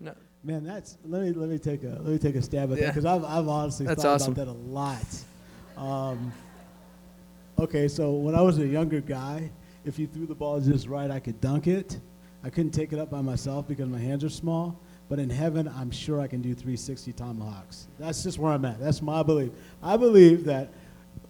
No, 0.01 0.13
Man, 0.45 0.65
that's 0.65 0.97
let 1.05 1.23
me 1.23 1.33
let 1.33 1.49
me 1.49 1.59
take 1.59 1.83
a 1.83 1.89
let 1.89 2.05
me 2.07 2.19
take 2.19 2.35
a 2.37 2.43
stab 2.43 2.71
at 2.73 2.79
that 2.79 2.87
because 2.89 3.05
I've 3.05 3.25
I've 3.25 3.49
honestly 3.49 3.87
That's 3.87 4.03
thought 4.03 4.15
awesome. 4.17 4.33
about 4.33 4.47
that 4.47 4.53
a 4.53 4.59
lot. 4.59 5.05
Um, 5.77 6.33
okay, 7.59 7.89
so 7.89 8.13
when 8.13 8.35
I 8.35 8.43
was 8.43 8.59
a 8.59 8.67
younger 8.67 9.01
guy, 9.01 9.51
if 9.85 9.99
you 9.99 10.07
threw 10.07 10.27
the 10.27 10.35
ball 10.35 10.61
just 10.61 10.87
right, 10.87 11.11
I 11.11 11.21
could 11.21 11.41
dunk 11.41 11.67
it. 11.67 11.99
I 12.45 12.51
couldn't 12.51 12.73
take 12.73 12.93
it 12.93 12.99
up 12.99 13.11
by 13.11 13.23
myself 13.23 13.67
because 13.67 13.89
my 13.89 13.99
hands 13.99 14.25
are 14.25 14.31
small. 14.31 14.79
But 15.11 15.19
in 15.19 15.29
heaven, 15.29 15.69
I'm 15.77 15.91
sure 15.91 16.21
I 16.21 16.27
can 16.27 16.41
do 16.41 16.55
360 16.55 17.13
tomahawks. 17.13 17.89
That's 17.99 18.23
just 18.23 18.39
where 18.39 18.53
I'm 18.53 18.65
at. 18.65 18.81
That's 18.81 19.03
my 19.03 19.23
belief. 19.23 19.51
I 19.83 19.99
believe 19.99 20.45
that. 20.47 20.73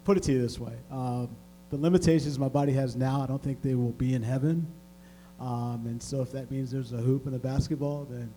Put 0.04 0.16
it 0.16 0.22
to 0.24 0.32
you 0.32 0.40
this 0.40 0.58
way: 0.58 0.74
um, 0.90 1.28
the 1.70 1.76
limitations 1.76 2.38
my 2.38 2.48
body 2.48 2.72
has 2.72 2.94
now, 2.94 3.20
I 3.20 3.26
don't 3.26 3.42
think 3.42 3.60
they 3.62 3.74
will 3.74 3.92
be 3.92 4.14
in 4.14 4.22
heaven. 4.22 4.66
Um, 5.40 5.84
and 5.86 6.02
so, 6.02 6.22
if 6.22 6.30
that 6.32 6.50
means 6.50 6.70
there's 6.70 6.92
a 6.92 6.98
hoop 6.98 7.26
and 7.26 7.34
a 7.34 7.38
basketball, 7.38 8.06
then 8.08 8.32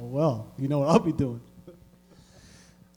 Oh 0.00 0.06
well, 0.06 0.52
you 0.58 0.68
know 0.68 0.78
what 0.80 0.88
I'll 0.88 0.98
be 0.98 1.12
doing. 1.12 1.40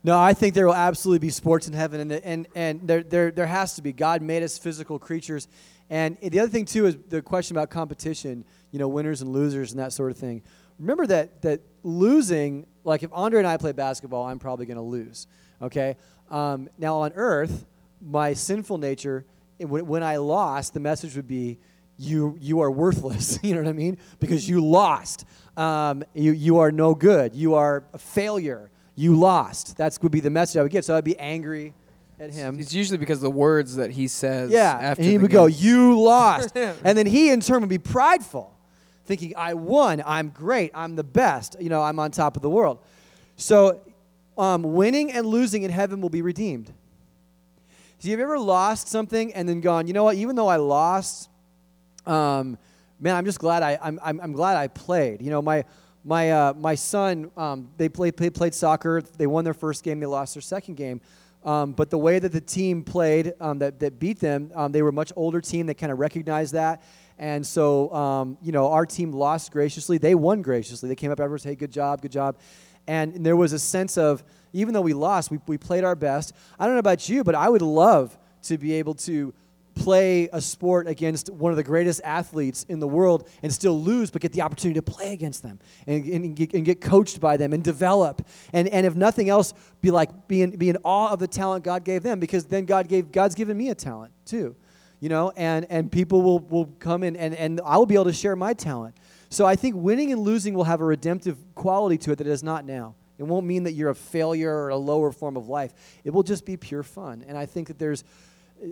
No, 0.03 0.19
I 0.19 0.33
think 0.33 0.53
there 0.53 0.65
will 0.65 0.75
absolutely 0.75 1.19
be 1.19 1.29
sports 1.29 1.67
in 1.67 1.73
heaven, 1.73 1.99
and 1.99 2.11
and 2.11 2.47
and 2.55 2.87
there 2.87 3.03
there 3.03 3.31
there 3.31 3.47
has 3.47 3.75
to 3.75 3.81
be. 3.81 3.91
God 3.91 4.21
made 4.21 4.43
us 4.43 4.57
physical 4.57 4.99
creatures, 4.99 5.47
and 5.89 6.17
the 6.21 6.39
other 6.39 6.51
thing 6.51 6.65
too 6.65 6.85
is 6.85 6.97
the 7.09 7.21
question 7.21 7.55
about 7.55 7.69
competition. 7.69 8.45
You 8.71 8.79
know, 8.79 8.87
winners 8.87 9.21
and 9.21 9.31
losers 9.31 9.71
and 9.71 9.79
that 9.79 9.93
sort 9.93 10.11
of 10.11 10.17
thing. 10.17 10.43
Remember 10.79 11.07
that 11.07 11.41
that 11.41 11.61
losing, 11.83 12.65
like 12.83 13.03
if 13.03 13.09
Andre 13.13 13.39
and 13.39 13.47
I 13.47 13.57
play 13.57 13.71
basketball, 13.71 14.25
I'm 14.25 14.39
probably 14.39 14.65
going 14.65 14.77
to 14.77 14.83
lose. 14.83 15.27
Okay. 15.61 15.95
Um, 16.29 16.69
now 16.77 16.97
on 16.97 17.11
Earth, 17.15 17.65
my 18.01 18.33
sinful 18.33 18.77
nature, 18.77 19.25
when, 19.59 19.85
when 19.85 20.03
I 20.03 20.17
lost, 20.17 20.73
the 20.73 20.79
message 20.79 21.15
would 21.15 21.27
be, 21.27 21.59
you 21.97 22.35
you 22.39 22.61
are 22.61 22.71
worthless. 22.71 23.37
you 23.43 23.53
know 23.53 23.61
what 23.61 23.69
I 23.69 23.73
mean? 23.73 23.97
Because 24.19 24.49
you 24.49 24.65
lost. 24.65 25.25
Um, 25.55 26.03
you 26.13 26.31
you 26.31 26.59
are 26.59 26.71
no 26.71 26.95
good. 26.95 27.35
You 27.35 27.55
are 27.55 27.83
a 27.93 27.97
failure. 27.97 28.71
You 28.95 29.15
lost. 29.15 29.77
That's 29.77 30.01
would 30.01 30.11
be 30.11 30.19
the 30.19 30.29
message 30.29 30.57
I 30.57 30.63
would 30.63 30.71
get. 30.71 30.83
So 30.83 30.97
I'd 30.97 31.03
be 31.03 31.17
angry 31.19 31.73
at 32.19 32.31
him. 32.31 32.59
it's 32.59 32.73
usually 32.73 32.97
because 32.97 33.17
of 33.17 33.23
the 33.23 33.31
words 33.31 33.75
that 33.75 33.91
he 33.91 34.07
says. 34.07 34.51
Yeah, 34.51 34.77
after 34.79 35.01
and 35.01 35.11
he 35.11 35.17
would 35.17 35.31
go, 35.31 35.45
"You 35.45 35.99
lost," 35.99 36.55
and 36.55 36.97
then 36.97 37.05
he 37.05 37.29
in 37.29 37.41
turn 37.41 37.61
would 37.61 37.69
be 37.69 37.77
prideful, 37.77 38.53
thinking, 39.11 39.33
"I 39.35 39.53
won. 39.53 40.01
I'm 40.05 40.29
great. 40.29 40.71
I'm 40.73 40.95
the 40.95 41.03
best. 41.03 41.57
You 41.59 41.67
know, 41.67 41.81
I'm 41.81 41.99
on 41.99 42.11
top 42.11 42.37
of 42.37 42.41
the 42.41 42.49
world." 42.49 42.79
So, 43.35 43.81
um, 44.37 44.63
winning 44.63 45.11
and 45.11 45.27
losing 45.27 45.63
in 45.63 45.71
heaven 45.71 45.99
will 45.99 46.09
be 46.09 46.21
redeemed. 46.21 46.67
So, 47.99 48.07
you've 48.07 48.19
you 48.19 48.23
ever 48.23 48.39
lost 48.39 48.87
something 48.87 49.33
and 49.33 49.49
then 49.49 49.59
gone, 49.59 49.87
"You 49.87 49.93
know 49.93 50.05
what? 50.05 50.15
Even 50.15 50.37
though 50.37 50.47
I 50.47 50.55
lost, 50.55 51.29
um, 52.05 52.57
man, 53.01 53.15
I'm 53.17 53.25
just 53.25 53.39
glad 53.39 53.63
I 53.63 53.77
I'm, 53.81 53.99
I'm, 54.01 54.21
I'm 54.21 54.31
glad 54.31 54.55
I 54.55 54.67
played." 54.67 55.21
You 55.21 55.29
know, 55.29 55.41
my 55.41 55.65
my 56.05 56.31
uh, 56.31 56.53
my 56.53 56.75
son 56.75 57.31
um, 57.35 57.69
they 57.75 57.89
played 57.89 58.15
they 58.15 58.29
played 58.29 58.53
soccer. 58.53 59.01
They 59.01 59.27
won 59.27 59.43
their 59.43 59.53
first 59.53 59.83
game. 59.83 59.99
They 59.99 60.05
lost 60.05 60.35
their 60.35 60.41
second 60.41 60.75
game. 60.75 61.01
Um, 61.43 61.71
but 61.71 61.89
the 61.89 61.97
way 61.97 62.19
that 62.19 62.31
the 62.31 62.41
team 62.41 62.83
played 62.83 63.33
um, 63.39 63.59
that, 63.59 63.79
that 63.79 63.99
beat 63.99 64.19
them, 64.19 64.51
um, 64.53 64.71
they 64.71 64.81
were 64.81 64.89
a 64.89 64.93
much 64.93 65.11
older 65.15 65.41
team. 65.41 65.65
They 65.65 65.73
kind 65.73 65.91
of 65.91 65.99
recognized 65.99 66.53
that. 66.53 66.83
And 67.17 67.45
so, 67.45 67.93
um, 67.93 68.37
you 68.41 68.51
know, 68.51 68.71
our 68.71 68.85
team 68.85 69.11
lost 69.11 69.51
graciously. 69.51 69.97
They 69.97 70.15
won 70.15 70.41
graciously. 70.41 70.89
They 70.89 70.95
came 70.95 71.11
up 71.11 71.19
afterwards, 71.19 71.43
hey, 71.43 71.55
good 71.55 71.71
job, 71.71 72.01
good 72.01 72.11
job. 72.11 72.37
And 72.87 73.25
there 73.25 73.35
was 73.35 73.53
a 73.53 73.59
sense 73.59 73.97
of, 73.97 74.23
even 74.53 74.73
though 74.73 74.81
we 74.81 74.93
lost, 74.93 75.31
we, 75.31 75.39
we 75.47 75.57
played 75.57 75.83
our 75.83 75.95
best. 75.95 76.33
I 76.59 76.65
don't 76.65 76.75
know 76.75 76.79
about 76.79 77.07
you, 77.07 77.23
but 77.23 77.35
I 77.35 77.47
would 77.47 77.61
love 77.61 78.17
to 78.43 78.57
be 78.57 78.73
able 78.73 78.95
to 78.95 79.33
play 79.75 80.29
a 80.33 80.41
sport 80.41 80.87
against 80.87 81.29
one 81.29 81.51
of 81.51 81.55
the 81.55 81.63
greatest 81.63 82.01
athletes 82.03 82.65
in 82.67 82.79
the 82.79 82.87
world 82.87 83.29
and 83.41 83.53
still 83.53 83.79
lose, 83.79 84.11
but 84.11 84.21
get 84.21 84.33
the 84.33 84.41
opportunity 84.41 84.79
to 84.79 84.81
play 84.81 85.13
against 85.13 85.43
them 85.43 85.59
and, 85.87 86.03
and, 86.05 86.35
get, 86.35 86.53
and 86.53 86.65
get 86.65 86.81
coached 86.81 87.19
by 87.19 87.37
them 87.37 87.53
and 87.53 87.63
develop. 87.63 88.25
And, 88.53 88.67
and 88.67 88.85
if 88.85 88.95
nothing 88.95 89.29
else, 89.29 89.53
be 89.81 89.91
like 89.91 90.27
be 90.27 90.41
in, 90.41 90.51
be 90.51 90.69
in 90.69 90.77
awe 90.83 91.11
of 91.11 91.19
the 91.19 91.27
talent 91.27 91.63
God 91.63 91.83
gave 91.83 92.03
them 92.03 92.19
because 92.19 92.45
then 92.45 92.65
God 92.65 92.87
gave 92.87 93.11
God's 93.11 93.35
given 93.35 93.57
me 93.57 93.69
a 93.69 93.75
talent 93.75 94.11
too. 94.25 94.55
You 95.01 95.09
know, 95.09 95.33
and, 95.35 95.65
and 95.69 95.91
people 95.91 96.21
will, 96.21 96.39
will 96.39 96.67
come 96.79 97.03
in 97.03 97.17
and, 97.17 97.35
and 97.35 97.59
I 97.65 97.77
will 97.77 97.85
be 97.85 97.95
able 97.95 98.05
to 98.05 98.13
share 98.13 98.35
my 98.37 98.53
talent. 98.53 98.95
So 99.29 99.45
I 99.45 99.55
think 99.57 99.75
winning 99.75 100.13
and 100.13 100.21
losing 100.21 100.53
will 100.53 100.63
have 100.63 100.79
a 100.79 100.85
redemptive 100.85 101.37
quality 101.55 101.97
to 101.99 102.11
it 102.11 102.17
that 102.19 102.27
it 102.27 102.29
does 102.29 102.43
not 102.43 102.65
now. 102.65 102.95
It 103.17 103.23
won't 103.23 103.45
mean 103.45 103.63
that 103.63 103.73
you're 103.73 103.89
a 103.89 103.95
failure 103.95 104.51
or 104.51 104.69
a 104.69 104.77
lower 104.77 105.11
form 105.11 105.37
of 105.37 105.47
life. 105.47 105.73
It 106.03 106.11
will 106.11 106.23
just 106.23 106.45
be 106.45 106.55
pure 106.57 106.83
fun. 106.83 107.25
And 107.27 107.37
I 107.37 107.45
think 107.45 107.67
that 107.67 107.77
there's 107.77 108.03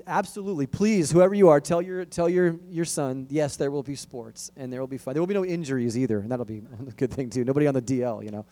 absolutely 0.05 0.67
please 0.67 1.11
whoever 1.11 1.33
you 1.33 1.49
are 1.49 1.59
tell 1.59 1.81
your 1.81 2.05
tell 2.05 2.29
your 2.29 2.55
your 2.69 2.85
son 2.85 3.25
yes 3.31 3.55
there 3.55 3.71
will 3.71 3.81
be 3.81 3.95
sports 3.95 4.51
and 4.55 4.71
there 4.71 4.79
will 4.79 4.87
be 4.87 4.99
fun 4.99 5.15
there 5.15 5.21
will 5.21 5.27
be 5.27 5.33
no 5.33 5.43
injuries 5.43 5.97
either 5.97 6.19
and 6.19 6.31
that'll 6.31 6.45
be 6.45 6.61
a 6.87 6.91
good 6.91 7.11
thing 7.11 7.27
too 7.27 7.43
nobody 7.43 7.65
on 7.65 7.73
the 7.73 7.81
dl 7.81 8.23
you 8.23 8.29
know 8.29 8.45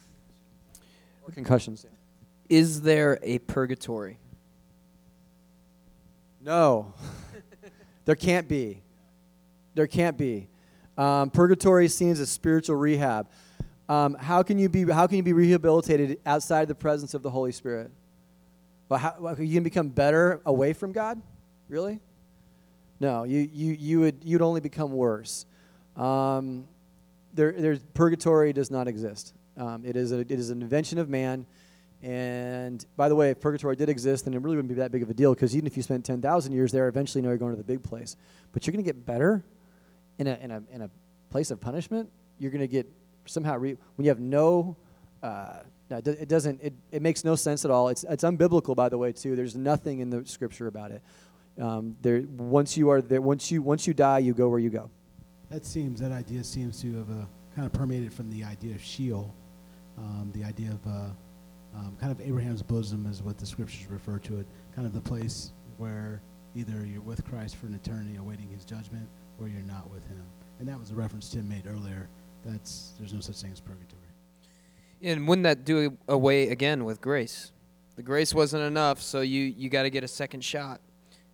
or 1.22 1.32
concussions 1.32 1.86
Is 2.50 2.82
there 2.82 3.20
a 3.22 3.38
purgatory? 3.40 4.18
no 6.42 6.92
There 8.08 8.16
can't 8.16 8.48
be. 8.48 8.82
There 9.76 9.86
can't 9.86 10.18
be. 10.18 10.48
Um, 10.98 11.30
purgatory 11.30 11.88
is 11.88 11.94
seen 11.94 12.10
as 12.10 12.22
a 12.22 12.26
spiritual 12.26 12.78
rehab. 12.78 13.28
Um, 13.90 14.14
how 14.14 14.44
can 14.44 14.58
you 14.58 14.70
be? 14.70 14.90
How 14.90 15.08
can 15.08 15.18
you 15.18 15.24
be 15.24 15.34
rehabilitated 15.34 16.18
outside 16.26 16.70
the 16.70 16.76
presence 16.76 17.14
of 17.14 17.22
the 17.22 17.30
Holy 17.30 17.52
Spirit? 17.52 17.92
Well, 18.88 18.98
how, 18.98 19.16
well, 19.20 19.38
you 19.38 19.54
can 19.54 19.64
become 19.64 19.90
better 19.90 20.40
away 20.46 20.72
from 20.72 20.94
God? 20.94 21.22
Really? 21.68 22.00
No, 23.02 23.26
you, 23.26 23.50
you, 23.52 23.74
you 23.74 24.00
would 24.00 24.24
you'd 24.24 24.42
only 24.42 24.62
become 24.62 24.94
worse. 24.94 25.46
Um, 25.98 26.66
there, 27.34 27.52
there's 27.52 27.80
purgatory 27.94 28.54
does 28.54 28.72
not 28.72 28.88
exist. 28.88 29.34
Um, 29.58 29.84
it 29.84 29.98
is 29.98 30.14
a, 30.14 30.20
it 30.20 30.32
is 30.32 30.50
an 30.50 30.62
invention 30.62 30.98
of 30.98 31.10
man. 31.10 31.46
And 32.04 32.86
by 32.96 33.10
the 33.10 33.16
way, 33.16 33.32
if 33.32 33.40
purgatory 33.40 33.76
did 33.76 33.90
exist, 33.90 34.26
then 34.26 34.34
it 34.34 34.42
really 34.42 34.56
wouldn't 34.56 34.70
be 34.70 34.80
that 34.80 34.92
big 34.92 35.02
of 35.02 35.10
a 35.10 35.14
deal 35.14 35.34
because 35.34 35.56
even 35.56 35.66
if 35.66 35.76
you 35.76 35.84
spent 35.84 36.06
10,000 36.06 36.52
years 36.52 36.72
there, 36.72 36.88
eventually 36.88 37.22
you 37.22 37.24
know 37.24 37.30
you're 37.30 37.40
going 37.40 37.54
to 37.54 37.58
the 37.58 37.64
big 37.64 37.82
place. 37.84 38.16
But 38.52 38.66
you're 38.66 38.72
going 38.72 38.84
to 38.84 38.88
get 38.88 39.06
better 39.06 39.44
in 40.20 40.28
a, 40.28 40.38
in 40.42 40.52
a, 40.52 40.64
in 40.72 40.82
a 40.84 40.90
place 41.32 41.50
of 41.50 41.60
punishment. 41.60 42.10
You're 42.40 42.52
going 42.52 42.62
to 42.62 42.68
get 42.68 42.88
somehow, 43.26 43.58
re- 43.58 43.78
when 43.96 44.06
you 44.06 44.10
have 44.10 44.20
no, 44.20 44.78
uh, 45.24 45.60
no, 45.90 45.98
it 45.98 46.30
doesn't, 46.30 46.62
it, 46.62 46.74
it 46.92 47.02
makes 47.02 47.24
no 47.24 47.36
sense 47.36 47.66
at 47.66 47.72
all. 47.72 47.90
It's, 47.90 48.04
it's 48.04 48.24
unbiblical, 48.24 48.76
by 48.76 48.90
the 48.90 48.98
way, 48.98 49.12
too. 49.12 49.36
There's 49.36 49.56
nothing 49.56 50.00
in 50.00 50.10
the 50.10 50.26
scripture 50.26 50.68
about 50.68 50.92
it. 50.92 51.02
Um, 51.60 51.96
there, 52.02 52.24
once 52.38 52.78
you 52.78 52.90
are 52.90 53.02
there, 53.02 53.22
once 53.22 53.50
you, 53.50 53.64
once 53.64 53.88
you 53.88 53.94
die, 53.96 54.20
you 54.20 54.34
go 54.34 54.50
where 54.50 54.60
you 54.60 54.70
go. 54.70 54.92
That 55.50 55.66
seems, 55.66 56.00
that 56.02 56.12
idea 56.12 56.44
seems 56.44 56.80
to 56.82 56.94
have 56.98 57.10
uh, 57.10 57.26
kind 57.56 57.66
of 57.66 57.74
permeated 57.74 58.14
from 58.14 58.30
the 58.30 58.44
idea 58.44 58.76
of 58.76 58.84
Sheol, 58.84 59.34
um, 59.98 60.32
the 60.36 60.44
idea 60.44 60.70
of 60.70 60.86
uh, 60.86 61.10
um, 61.78 61.96
kind 62.00 62.12
of 62.12 62.20
Abraham's 62.22 62.64
bosom 62.64 63.06
is 63.06 63.22
what 63.22 63.38
the 63.38 63.46
scriptures 63.46 63.88
refer 63.90 64.18
to 64.20 64.40
it, 64.40 64.48
kind 64.76 64.88
of 64.88 64.94
the 64.94 65.02
place 65.02 65.52
where 65.78 66.22
either 66.56 66.86
you're 66.86 67.02
with 67.02 67.24
Christ 67.26 67.56
for 67.56 67.68
an 67.68 67.76
eternity 67.76 68.16
awaiting 68.18 68.50
his 68.50 68.66
judgment 68.66 69.08
or 69.40 69.48
you're 69.48 69.62
not 69.62 69.90
with 69.92 70.06
him. 70.08 70.24
And 70.60 70.68
that 70.68 70.80
was 70.80 70.92
a 70.92 70.96
reference 70.96 71.30
Tim 71.30 71.48
made 71.48 71.68
earlier. 71.68 72.10
That's 72.44 72.94
there's 72.98 73.14
no 73.14 73.20
such 73.20 73.42
thing 73.42 73.52
as 73.52 73.60
purgatory. 73.60 74.02
And 75.04 75.28
wouldn't 75.28 75.44
that 75.44 75.66
do 75.66 75.96
away 76.08 76.50
again 76.50 76.84
with 76.84 77.00
grace? 77.00 77.52
The 77.96 78.04
grace 78.04 78.34
wasn't 78.34 78.64
enough, 78.64 79.02
so 79.02 79.22
you, 79.22 79.42
you 79.44 79.70
got 79.70 79.84
to 79.84 79.90
get 79.92 80.04
a 80.04 80.08
second 80.08 80.44
shot. 80.44 80.82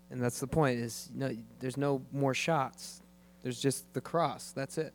And 0.09 0.21
that's 0.21 0.39
the 0.39 0.47
point 0.47 0.79
is 0.79 1.09
there's 1.59 1.77
no 1.77 2.01
more 2.11 2.33
shots. 2.33 3.01
There's 3.41 3.61
just 3.61 3.91
the 3.93 4.01
cross. 4.01 4.51
That's 4.51 4.77
it. 4.77 4.93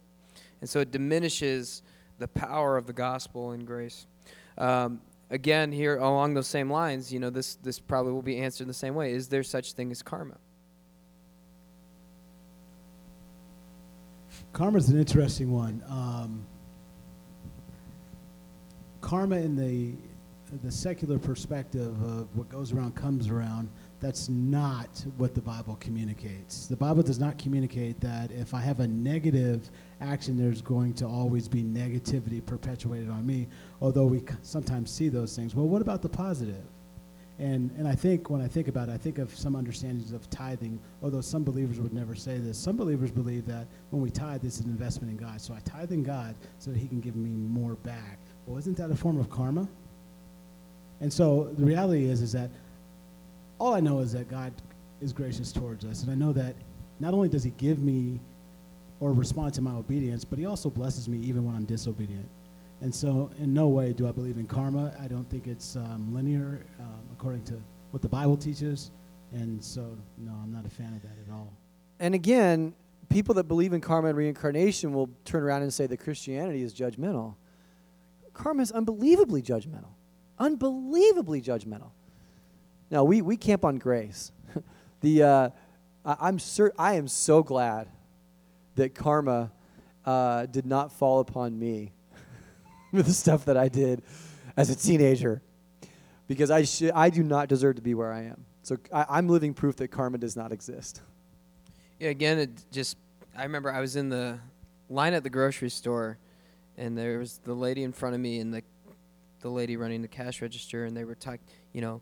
And 0.60 0.68
so 0.68 0.80
it 0.80 0.90
diminishes 0.90 1.82
the 2.18 2.28
power 2.28 2.76
of 2.76 2.86
the 2.86 2.92
gospel 2.92 3.52
and 3.52 3.66
grace. 3.66 4.06
Um, 4.58 5.00
again, 5.30 5.72
here 5.72 5.96
along 5.96 6.34
those 6.34 6.46
same 6.46 6.70
lines, 6.70 7.12
you 7.12 7.20
know, 7.20 7.30
this, 7.30 7.56
this 7.56 7.78
probably 7.78 8.12
will 8.12 8.22
be 8.22 8.38
answered 8.38 8.66
the 8.66 8.74
same 8.74 8.94
way. 8.94 9.12
Is 9.12 9.28
there 9.28 9.42
such 9.42 9.72
thing 9.72 9.90
as 9.90 10.02
karma? 10.02 10.38
Karma 14.52 14.78
is 14.78 14.88
an 14.88 14.98
interesting 14.98 15.52
one. 15.52 15.84
Um, 15.88 16.46
karma, 19.00 19.36
in 19.36 19.56
the 19.56 19.94
the 20.62 20.70
secular 20.70 21.18
perspective 21.18 21.92
of 22.02 22.34
what 22.34 22.48
goes 22.48 22.72
around 22.72 22.94
comes 22.94 23.28
around, 23.28 23.68
that's 24.00 24.28
not 24.28 25.04
what 25.18 25.34
the 25.34 25.40
Bible 25.40 25.76
communicates. 25.80 26.66
The 26.66 26.76
Bible 26.76 27.02
does 27.02 27.18
not 27.18 27.36
communicate 27.38 28.00
that 28.00 28.30
if 28.32 28.54
I 28.54 28.60
have 28.60 28.80
a 28.80 28.88
negative 28.88 29.70
action, 30.00 30.36
there's 30.36 30.62
going 30.62 30.94
to 30.94 31.06
always 31.06 31.48
be 31.48 31.62
negativity 31.62 32.44
perpetuated 32.44 33.10
on 33.10 33.26
me, 33.26 33.48
although 33.80 34.06
we 34.06 34.22
sometimes 34.42 34.90
see 34.90 35.08
those 35.08 35.34
things. 35.34 35.54
Well, 35.54 35.66
what 35.66 35.82
about 35.82 36.02
the 36.02 36.08
positive? 36.08 36.62
And, 37.40 37.70
and 37.78 37.86
I 37.86 37.94
think 37.94 38.30
when 38.30 38.40
I 38.40 38.48
think 38.48 38.66
about 38.66 38.88
it, 38.88 38.92
I 38.92 38.96
think 38.96 39.18
of 39.18 39.36
some 39.36 39.54
understandings 39.54 40.12
of 40.12 40.28
tithing, 40.28 40.80
although 41.02 41.20
some 41.20 41.44
believers 41.44 41.78
would 41.78 41.92
never 41.92 42.16
say 42.16 42.38
this. 42.38 42.58
Some 42.58 42.76
believers 42.76 43.12
believe 43.12 43.46
that 43.46 43.66
when 43.90 44.02
we 44.02 44.10
tithe, 44.10 44.42
this 44.42 44.54
is 44.54 44.64
an 44.64 44.70
investment 44.70 45.12
in 45.12 45.24
God. 45.24 45.40
So 45.40 45.54
I 45.54 45.60
tithe 45.60 45.92
in 45.92 46.02
God 46.02 46.34
so 46.58 46.72
that 46.72 46.78
He 46.78 46.88
can 46.88 47.00
give 47.00 47.14
me 47.14 47.30
more 47.30 47.74
back. 47.76 48.18
Well, 48.46 48.58
isn't 48.58 48.76
that 48.78 48.90
a 48.90 48.96
form 48.96 49.20
of 49.20 49.30
karma? 49.30 49.68
And 51.00 51.12
so 51.12 51.54
the 51.56 51.64
reality 51.64 52.06
is, 52.06 52.22
is 52.22 52.32
that 52.32 52.50
all 53.60 53.72
I 53.72 53.80
know 53.80 54.00
is 54.00 54.12
that 54.12 54.28
God 54.28 54.52
is 55.00 55.12
gracious 55.12 55.52
towards 55.52 55.84
us. 55.84 56.02
And 56.02 56.10
I 56.10 56.16
know 56.16 56.32
that 56.32 56.56
not 56.98 57.14
only 57.14 57.28
does 57.28 57.44
He 57.44 57.50
give 57.50 57.78
me 57.78 58.18
or 59.00 59.12
respond 59.12 59.54
to 59.54 59.62
my 59.62 59.72
obedience, 59.72 60.24
but 60.24 60.38
He 60.38 60.46
also 60.46 60.70
blesses 60.70 61.08
me 61.08 61.18
even 61.18 61.44
when 61.44 61.54
I'm 61.54 61.64
disobedient. 61.64 62.28
And 62.80 62.94
so, 62.94 63.30
in 63.38 63.52
no 63.52 63.68
way 63.68 63.92
do 63.92 64.06
I 64.06 64.12
believe 64.12 64.36
in 64.36 64.46
karma. 64.46 64.94
I 65.00 65.08
don't 65.08 65.28
think 65.28 65.46
it's 65.46 65.74
um, 65.76 66.14
linear 66.14 66.64
um, 66.78 67.00
according 67.12 67.42
to 67.44 67.60
what 67.90 68.02
the 68.02 68.08
Bible 68.08 68.36
teaches. 68.36 68.92
And 69.32 69.62
so, 69.62 69.96
no, 70.16 70.32
I'm 70.32 70.52
not 70.52 70.64
a 70.64 70.70
fan 70.70 70.94
of 70.94 71.02
that 71.02 71.16
at 71.26 71.32
all. 71.32 71.52
And 71.98 72.14
again, 72.14 72.74
people 73.08 73.34
that 73.34 73.44
believe 73.44 73.72
in 73.72 73.80
karma 73.80 74.08
and 74.08 74.16
reincarnation 74.16 74.92
will 74.92 75.10
turn 75.24 75.42
around 75.42 75.62
and 75.62 75.74
say 75.74 75.86
that 75.86 75.98
Christianity 75.98 76.62
is 76.62 76.72
judgmental. 76.72 77.34
Karma 78.32 78.62
is 78.62 78.70
unbelievably 78.70 79.42
judgmental. 79.42 79.90
Unbelievably 80.38 81.42
judgmental. 81.42 81.90
Now, 82.90 83.02
we, 83.04 83.22
we 83.22 83.36
camp 83.36 83.64
on 83.64 83.78
grace. 83.78 84.30
the, 85.00 85.22
uh, 85.24 85.50
I, 86.04 86.28
am 86.28 86.38
cer- 86.38 86.72
I 86.78 86.94
am 86.94 87.08
so 87.08 87.42
glad 87.42 87.88
that 88.78 88.94
karma 88.94 89.52
uh, 90.04 90.46
did 90.46 90.66
not 90.66 90.92
fall 90.92 91.20
upon 91.20 91.58
me 91.58 91.92
with 92.92 93.06
the 93.06 93.12
stuff 93.12 93.44
that 93.44 93.56
I 93.56 93.68
did 93.68 94.02
as 94.56 94.70
a 94.70 94.76
teenager 94.76 95.42
because 96.26 96.50
I, 96.50 96.64
sh- 96.64 96.90
I 96.94 97.10
do 97.10 97.22
not 97.22 97.48
deserve 97.48 97.76
to 97.76 97.82
be 97.82 97.94
where 97.94 98.12
I 98.12 98.24
am. 98.24 98.46
So 98.62 98.76
I, 98.92 99.06
I'm 99.08 99.28
living 99.28 99.54
proof 99.54 99.76
that 99.76 99.88
karma 99.88 100.18
does 100.18 100.36
not 100.36 100.52
exist. 100.52 101.02
Yeah, 101.98 102.10
again, 102.10 102.38
it 102.38 102.50
just, 102.70 102.96
I 103.36 103.42
remember 103.42 103.72
I 103.72 103.80
was 103.80 103.96
in 103.96 104.08
the 104.08 104.38
line 104.88 105.14
at 105.14 105.22
the 105.22 105.30
grocery 105.30 105.70
store 105.70 106.18
and 106.76 106.96
there 106.96 107.18
was 107.18 107.38
the 107.38 107.54
lady 107.54 107.82
in 107.82 107.92
front 107.92 108.14
of 108.14 108.20
me 108.20 108.38
and 108.40 108.54
the, 108.54 108.62
the 109.40 109.48
lady 109.48 109.76
running 109.76 110.02
the 110.02 110.08
cash 110.08 110.40
register 110.40 110.84
and 110.84 110.96
they 110.96 111.04
were 111.04 111.14
talking, 111.14 111.40
you 111.72 111.80
know, 111.80 112.00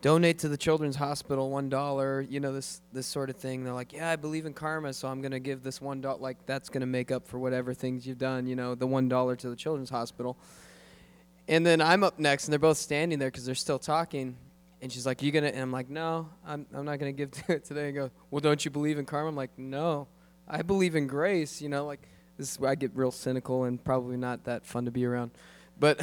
donate 0.00 0.38
to 0.38 0.48
the 0.48 0.56
children's 0.56 0.96
hospital 0.96 1.50
one 1.50 1.68
dollar 1.68 2.20
you 2.20 2.38
know 2.38 2.52
this 2.52 2.80
this 2.92 3.06
sort 3.06 3.30
of 3.30 3.36
thing. 3.36 3.64
They're 3.64 3.72
like 3.72 3.92
yeah 3.92 4.10
i 4.10 4.16
believe 4.16 4.46
in 4.46 4.54
karma 4.54 4.92
so 4.92 5.08
i'm 5.08 5.20
to 5.32 5.40
give 5.40 5.62
this 5.62 5.80
one 5.80 6.00
dollar 6.00 6.18
like 6.18 6.46
that's 6.46 6.68
to 6.80 6.86
make 6.86 7.10
up 7.10 7.26
for 7.26 7.38
whatever 7.38 7.74
things 7.74 8.06
you've 8.06 8.18
done 8.18 8.46
you 8.46 8.54
know 8.54 8.74
the 8.74 8.86
one 8.86 9.08
dollar 9.08 9.36
to 9.36 9.50
the 9.50 9.56
children's 9.56 9.90
hospital. 9.90 10.36
And 11.48 11.64
then 11.64 11.80
i'm 11.80 12.04
up 12.04 12.18
next 12.18 12.44
and 12.44 12.52
they're 12.52 12.58
both 12.58 12.76
standing 12.78 13.18
there 13.18 13.28
because 13.28 13.46
they're 13.46 13.54
still 13.54 13.78
talking. 13.78 14.36
And 14.80 14.92
she's 14.92 15.06
like 15.06 15.22
you 15.22 15.32
gonna 15.32 15.48
and 15.48 15.60
i'm 15.60 15.72
like 15.72 15.90
no 15.90 16.28
i'm, 16.46 16.66
I'm 16.72 16.84
not 16.84 17.00
to 17.00 17.12
give 17.12 17.32
to 17.32 17.52
it 17.54 17.64
today. 17.64 17.88
And 17.88 17.94
go 17.94 18.10
well 18.30 18.40
don't 18.40 18.64
you 18.64 18.70
believe 18.70 18.98
in 18.98 19.04
karma? 19.04 19.28
I'm 19.28 19.36
like 19.36 19.58
no 19.58 20.06
i 20.46 20.62
believe 20.62 20.96
in 20.96 21.06
grace 21.06 21.60
you 21.60 21.68
know 21.68 21.84
like 21.84 22.08
this 22.36 22.52
is 22.52 22.60
where 22.60 22.70
i 22.70 22.74
get 22.76 22.92
real 22.94 23.10
cynical 23.10 23.64
and 23.64 23.82
probably 23.82 24.16
not 24.16 24.44
that 24.44 24.64
fun 24.64 24.84
to 24.84 24.92
be 24.92 25.04
around. 25.04 25.32
But 25.80 26.00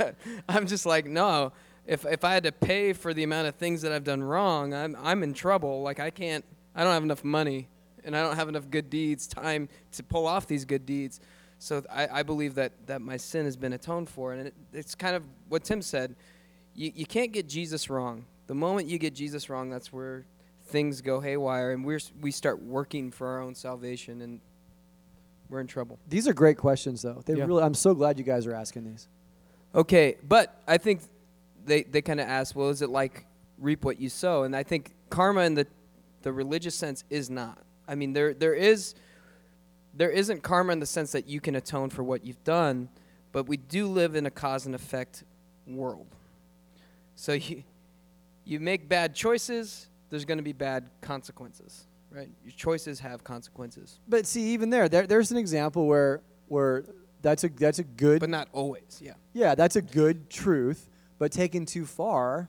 i'm 0.48 0.66
just 0.66 0.84
like 0.84 1.06
no 1.06 1.52
if 1.86 2.04
if 2.04 2.24
I 2.24 2.34
had 2.34 2.44
to 2.44 2.52
pay 2.52 2.92
for 2.92 3.14
the 3.14 3.22
amount 3.22 3.48
of 3.48 3.54
things 3.54 3.82
that 3.82 3.92
I've 3.92 4.04
done 4.04 4.22
wrong, 4.22 4.74
I'm 4.74 4.96
I'm 5.02 5.22
in 5.22 5.34
trouble. 5.34 5.82
Like 5.82 6.00
I 6.00 6.10
can't 6.10 6.44
I 6.74 6.84
don't 6.84 6.92
have 6.92 7.04
enough 7.04 7.24
money 7.24 7.68
and 8.06 8.16
I 8.16 8.22
don't 8.22 8.36
have 8.36 8.48
enough 8.48 8.70
good 8.70 8.88
deeds, 8.88 9.26
time 9.26 9.68
to 9.92 10.02
pull 10.02 10.26
off 10.26 10.46
these 10.46 10.64
good 10.64 10.86
deeds. 10.86 11.20
So 11.58 11.82
I, 11.90 12.20
I 12.20 12.22
believe 12.22 12.54
that, 12.54 12.72
that 12.86 13.00
my 13.00 13.16
sin 13.16 13.44
has 13.44 13.56
been 13.56 13.72
atoned 13.72 14.08
for. 14.08 14.32
And 14.32 14.48
it, 14.48 14.54
it's 14.72 14.94
kind 14.94 15.16
of 15.16 15.24
what 15.48 15.64
Tim 15.64 15.82
said. 15.82 16.14
You, 16.74 16.92
you 16.94 17.06
can't 17.06 17.32
get 17.32 17.48
Jesus 17.48 17.90
wrong. 17.90 18.26
The 18.46 18.54
moment 18.54 18.88
you 18.88 18.98
get 18.98 19.14
Jesus 19.14 19.50
wrong, 19.50 19.70
that's 19.70 19.92
where 19.92 20.24
things 20.66 21.00
go 21.00 21.20
haywire 21.20 21.72
and 21.72 21.84
we're, 21.84 22.00
we 22.20 22.30
start 22.30 22.62
working 22.62 23.10
for 23.10 23.26
our 23.26 23.40
own 23.40 23.54
salvation 23.54 24.20
and 24.20 24.40
we're 25.48 25.60
in 25.60 25.66
trouble. 25.66 25.98
These 26.08 26.28
are 26.28 26.34
great 26.34 26.58
questions, 26.58 27.02
though. 27.02 27.22
They 27.24 27.34
yeah. 27.34 27.44
really, 27.44 27.62
I'm 27.62 27.74
so 27.74 27.94
glad 27.94 28.18
you 28.18 28.24
guys 28.24 28.46
are 28.46 28.54
asking 28.54 28.84
these. 28.84 29.08
Okay, 29.74 30.16
but 30.26 30.60
I 30.66 30.78
think 30.78 31.02
they, 31.66 31.82
they 31.82 32.02
kind 32.02 32.20
of 32.20 32.28
ask, 32.28 32.54
well, 32.56 32.70
is 32.70 32.82
it 32.82 32.90
like 32.90 33.26
reap 33.58 33.84
what 33.84 34.00
you 34.00 34.08
sow? 34.08 34.44
And 34.44 34.54
I 34.54 34.62
think 34.62 34.94
karma 35.10 35.42
in 35.42 35.54
the, 35.54 35.66
the 36.22 36.32
religious 36.32 36.74
sense 36.74 37.04
is 37.10 37.28
not. 37.30 37.58
I 37.88 37.94
mean, 37.94 38.12
there 38.12 38.34
there 38.34 38.54
is 38.54 38.94
there 39.94 40.10
isn't 40.10 40.42
karma 40.42 40.72
in 40.72 40.80
the 40.80 40.86
sense 40.86 41.12
that 41.12 41.28
you 41.28 41.40
can 41.40 41.54
atone 41.54 41.90
for 41.90 42.02
what 42.02 42.24
you've 42.24 42.42
done, 42.44 42.88
but 43.32 43.46
we 43.46 43.56
do 43.56 43.86
live 43.86 44.14
in 44.14 44.26
a 44.26 44.30
cause 44.30 44.66
and 44.66 44.74
effect 44.74 45.24
world. 45.66 46.08
So 47.14 47.32
you 47.34 47.62
you 48.44 48.60
make 48.60 48.88
bad 48.88 49.14
choices, 49.14 49.88
there's 50.10 50.24
going 50.24 50.38
to 50.38 50.44
be 50.44 50.52
bad 50.52 50.88
consequences, 51.00 51.86
right? 52.10 52.28
Your 52.44 52.52
choices 52.52 53.00
have 53.00 53.24
consequences. 53.24 53.98
But 54.08 54.26
see, 54.26 54.52
even 54.52 54.70
there, 54.70 54.88
there 54.88 55.06
there's 55.06 55.30
an 55.30 55.36
example 55.36 55.86
where 55.86 56.22
where 56.48 56.84
that's 57.22 57.44
a 57.44 57.48
that's 57.48 57.78
a 57.78 57.84
good 57.84 58.20
but 58.20 58.30
not 58.30 58.46
always 58.52 59.00
yeah 59.02 59.14
yeah 59.32 59.54
that's 59.54 59.74
a 59.74 59.82
good 59.82 60.30
truth 60.30 60.88
but 61.18 61.32
taken 61.32 61.66
too 61.66 61.86
far, 61.86 62.48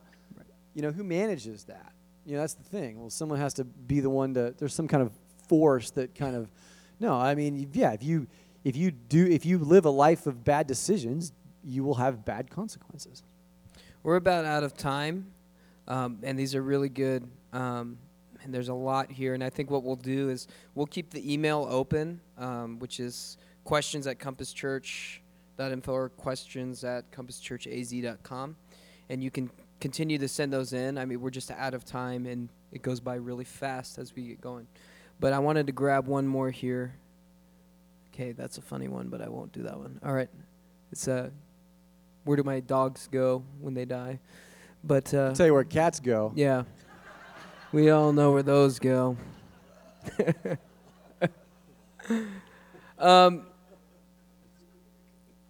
you 0.73 0.81
know, 0.81 0.91
who 0.91 1.03
manages 1.03 1.65
that? 1.65 1.93
You 2.25 2.35
know, 2.35 2.41
that's 2.41 2.55
the 2.55 2.63
thing. 2.63 2.99
Well, 2.99 3.09
someone 3.09 3.39
has 3.39 3.53
to 3.55 3.63
be 3.63 3.99
the 3.99 4.09
one 4.09 4.33
to. 4.33 4.53
There's 4.57 4.73
some 4.73 4.87
kind 4.87 5.01
of 5.01 5.11
force 5.47 5.91
that 5.91 6.13
kind 6.15 6.35
of. 6.35 6.51
No, 6.99 7.13
I 7.15 7.35
mean, 7.35 7.69
yeah. 7.73 7.93
If 7.93 8.03
you 8.03 8.27
if 8.63 8.75
you 8.75 8.91
do 8.91 9.25
if 9.25 9.45
you 9.45 9.59
live 9.59 9.85
a 9.85 9.89
life 9.89 10.27
of 10.27 10.43
bad 10.43 10.67
decisions, 10.67 11.31
you 11.63 11.83
will 11.83 11.95
have 11.95 12.25
bad 12.25 12.49
consequences. 12.49 13.23
We're 14.03 14.17
about 14.17 14.45
out 14.45 14.63
of 14.63 14.75
time, 14.75 15.31
um, 15.87 16.19
and 16.23 16.37
these 16.37 16.53
are 16.53 16.61
really 16.61 16.89
good 16.89 17.27
um, 17.53 17.97
and 18.43 18.53
there's 18.53 18.69
a 18.69 18.73
lot 18.73 19.11
here, 19.11 19.33
and 19.33 19.43
I 19.43 19.49
think 19.49 19.69
what 19.69 19.83
we'll 19.83 19.95
do 19.95 20.29
is 20.29 20.47
we'll 20.75 20.85
keep 20.85 21.09
the 21.09 21.33
email 21.33 21.67
open, 21.69 22.21
um, 22.37 22.79
which 22.79 22.99
is 22.99 23.37
questions 23.63 24.07
at 24.07 24.19
compasschurch.info 25.57 25.91
or 25.91 26.09
questions 26.09 26.83
at 26.83 27.09
compasschurchaz.com, 27.11 28.55
and 29.09 29.23
you 29.23 29.31
can 29.31 29.49
continue 29.79 30.17
to 30.17 30.27
send 30.27 30.51
those 30.53 30.73
in. 30.73 30.97
I 30.97 31.05
mean, 31.05 31.21
we're 31.21 31.29
just 31.29 31.51
out 31.51 31.73
of 31.73 31.85
time, 31.85 32.25
and 32.25 32.49
it 32.71 32.81
goes 32.81 32.99
by 32.99 33.15
really 33.15 33.45
fast 33.45 33.97
as 33.97 34.15
we 34.15 34.23
get 34.27 34.41
going. 34.41 34.67
But 35.19 35.33
I 35.33 35.39
wanted 35.39 35.67
to 35.67 35.73
grab 35.73 36.07
one 36.07 36.27
more 36.27 36.51
here. 36.51 36.95
Okay, 38.13 38.31
that's 38.31 38.57
a 38.57 38.61
funny 38.61 38.87
one, 38.87 39.09
but 39.09 39.21
I 39.21 39.29
won't 39.29 39.51
do 39.51 39.63
that 39.63 39.77
one. 39.77 39.99
All 40.03 40.13
right, 40.13 40.29
it's 40.91 41.07
uh, 41.07 41.29
where 42.23 42.37
do 42.37 42.43
my 42.43 42.59
dogs 42.59 43.07
go 43.11 43.43
when 43.59 43.73
they 43.73 43.85
die? 43.85 44.19
But 44.83 45.13
uh, 45.13 45.27
I'll 45.27 45.33
tell 45.33 45.47
you 45.47 45.53
where 45.53 45.63
cats 45.63 45.99
go. 45.99 46.31
yeah. 46.35 46.63
We 47.73 47.89
all 47.89 48.13
know 48.13 48.31
where 48.31 48.43
those 48.43 48.79
go. 48.79 49.17
um, 52.97 53.45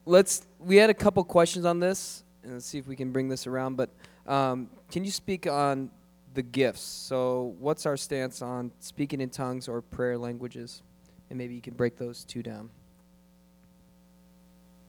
let's. 0.07 0.47
We 0.59 0.77
had 0.77 0.89
a 0.89 0.93
couple 0.93 1.23
questions 1.23 1.65
on 1.65 1.79
this, 1.79 2.23
and 2.43 2.53
let's 2.53 2.65
see 2.65 2.77
if 2.77 2.87
we 2.87 2.95
can 2.95 3.11
bring 3.11 3.27
this 3.27 3.45
around. 3.45 3.75
But 3.75 3.89
um, 4.25 4.69
can 4.89 5.03
you 5.03 5.11
speak 5.11 5.45
on 5.45 5.91
the 6.33 6.41
gifts? 6.41 6.81
So, 6.81 7.55
what's 7.59 7.85
our 7.85 7.97
stance 7.97 8.41
on 8.41 8.71
speaking 8.79 9.21
in 9.21 9.29
tongues 9.29 9.67
or 9.67 9.81
prayer 9.81 10.17
languages? 10.17 10.81
And 11.29 11.37
maybe 11.37 11.53
you 11.53 11.61
can 11.61 11.73
break 11.73 11.97
those 11.97 12.23
two 12.23 12.41
down. 12.41 12.69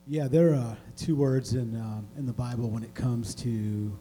Yeah, 0.07 0.27
there 0.27 0.55
are 0.55 0.77
two 0.95 1.15
words 1.15 1.53
in, 1.53 1.75
um, 1.75 2.07
in 2.17 2.25
the 2.25 2.33
Bible 2.33 2.69
when 2.69 2.81
it 2.81 2.95
comes 2.95 3.35
to 3.35 3.95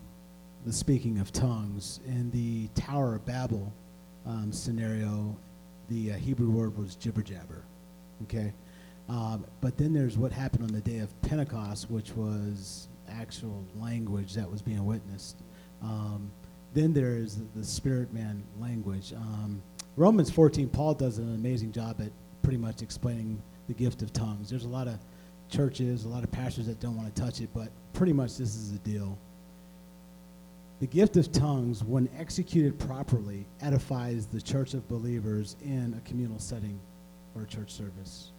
the 0.65 0.73
speaking 0.73 1.19
of 1.19 1.33
tongues. 1.33 2.01
In 2.07 2.31
the 2.31 2.69
Tower 2.69 3.17
of 3.17 3.27
Babel 3.27 3.73
um, 4.25 4.53
scenario, 4.53 5.37
the 5.89 6.13
uh, 6.13 6.17
Hebrew 6.17 6.51
word 6.51 6.79
was 6.79 6.97
jibber 6.97 7.23
jabber. 7.23 7.65
Okay? 8.23 8.55
Um, 9.09 9.47
but 9.61 9.79
then 9.79 9.93
there's 9.93 10.19
what 10.19 10.33
happened 10.33 10.65
on 10.65 10.73
the 10.73 10.81
day 10.81 10.99
of 10.99 11.23
Pentecost, 11.23 11.91
which 11.91 12.15
was 12.15 12.89
actual 13.09 13.65
language 13.77 14.35
that 14.35 14.51
was 14.51 14.61
being 14.61 14.85
witnessed. 14.85 15.43
Um, 15.83 16.31
then 16.75 16.93
there 16.93 17.17
is 17.17 17.39
the, 17.55 17.65
spirit 17.65 18.13
man 18.13 18.43
language. 18.61 19.13
Um, 19.15 19.63
Romans 19.97 20.31
14, 20.31 20.69
Paul 20.69 20.95
does 20.95 21.19
an 21.19 21.35
amazing 21.35 21.73
job 21.73 22.01
at 22.01 22.13
pretty 22.43 22.59
much 22.59 22.83
explaining 22.83 23.43
the 23.67 23.75
gift 23.75 24.03
of 24.03 24.13
tongues. 24.13 24.51
There's 24.51 24.65
a 24.65 24.69
lot 24.69 24.87
of 24.87 24.99
churches, 25.51 26.05
a 26.05 26.09
lot 26.09 26.23
of 26.23 26.31
pastors 26.31 26.67
that 26.67 26.79
don't 26.81 26.97
want 26.97 27.15
to 27.15 27.21
touch 27.23 27.41
it, 27.41 27.49
but 27.55 27.71
pretty 27.95 28.13
much 28.13 28.37
this 28.37 28.55
is 28.55 28.73
the 28.73 28.79
deal. 28.79 29.19
The 30.81 30.87
gift 30.87 31.17
of 31.17 31.33
tongues, 31.33 31.83
when 31.83 32.09
executed 32.17 32.79
properly, 32.79 33.47
edifies 33.61 34.27
the 34.27 34.41
church 34.41 34.75
of 34.75 34.87
believers 34.87 35.57
in 35.65 35.95
a 35.99 36.09
communal 36.09 36.39
setting 36.39 36.79
or 37.35 37.43
a 37.43 37.47
church 37.47 37.73
service. 37.73 38.31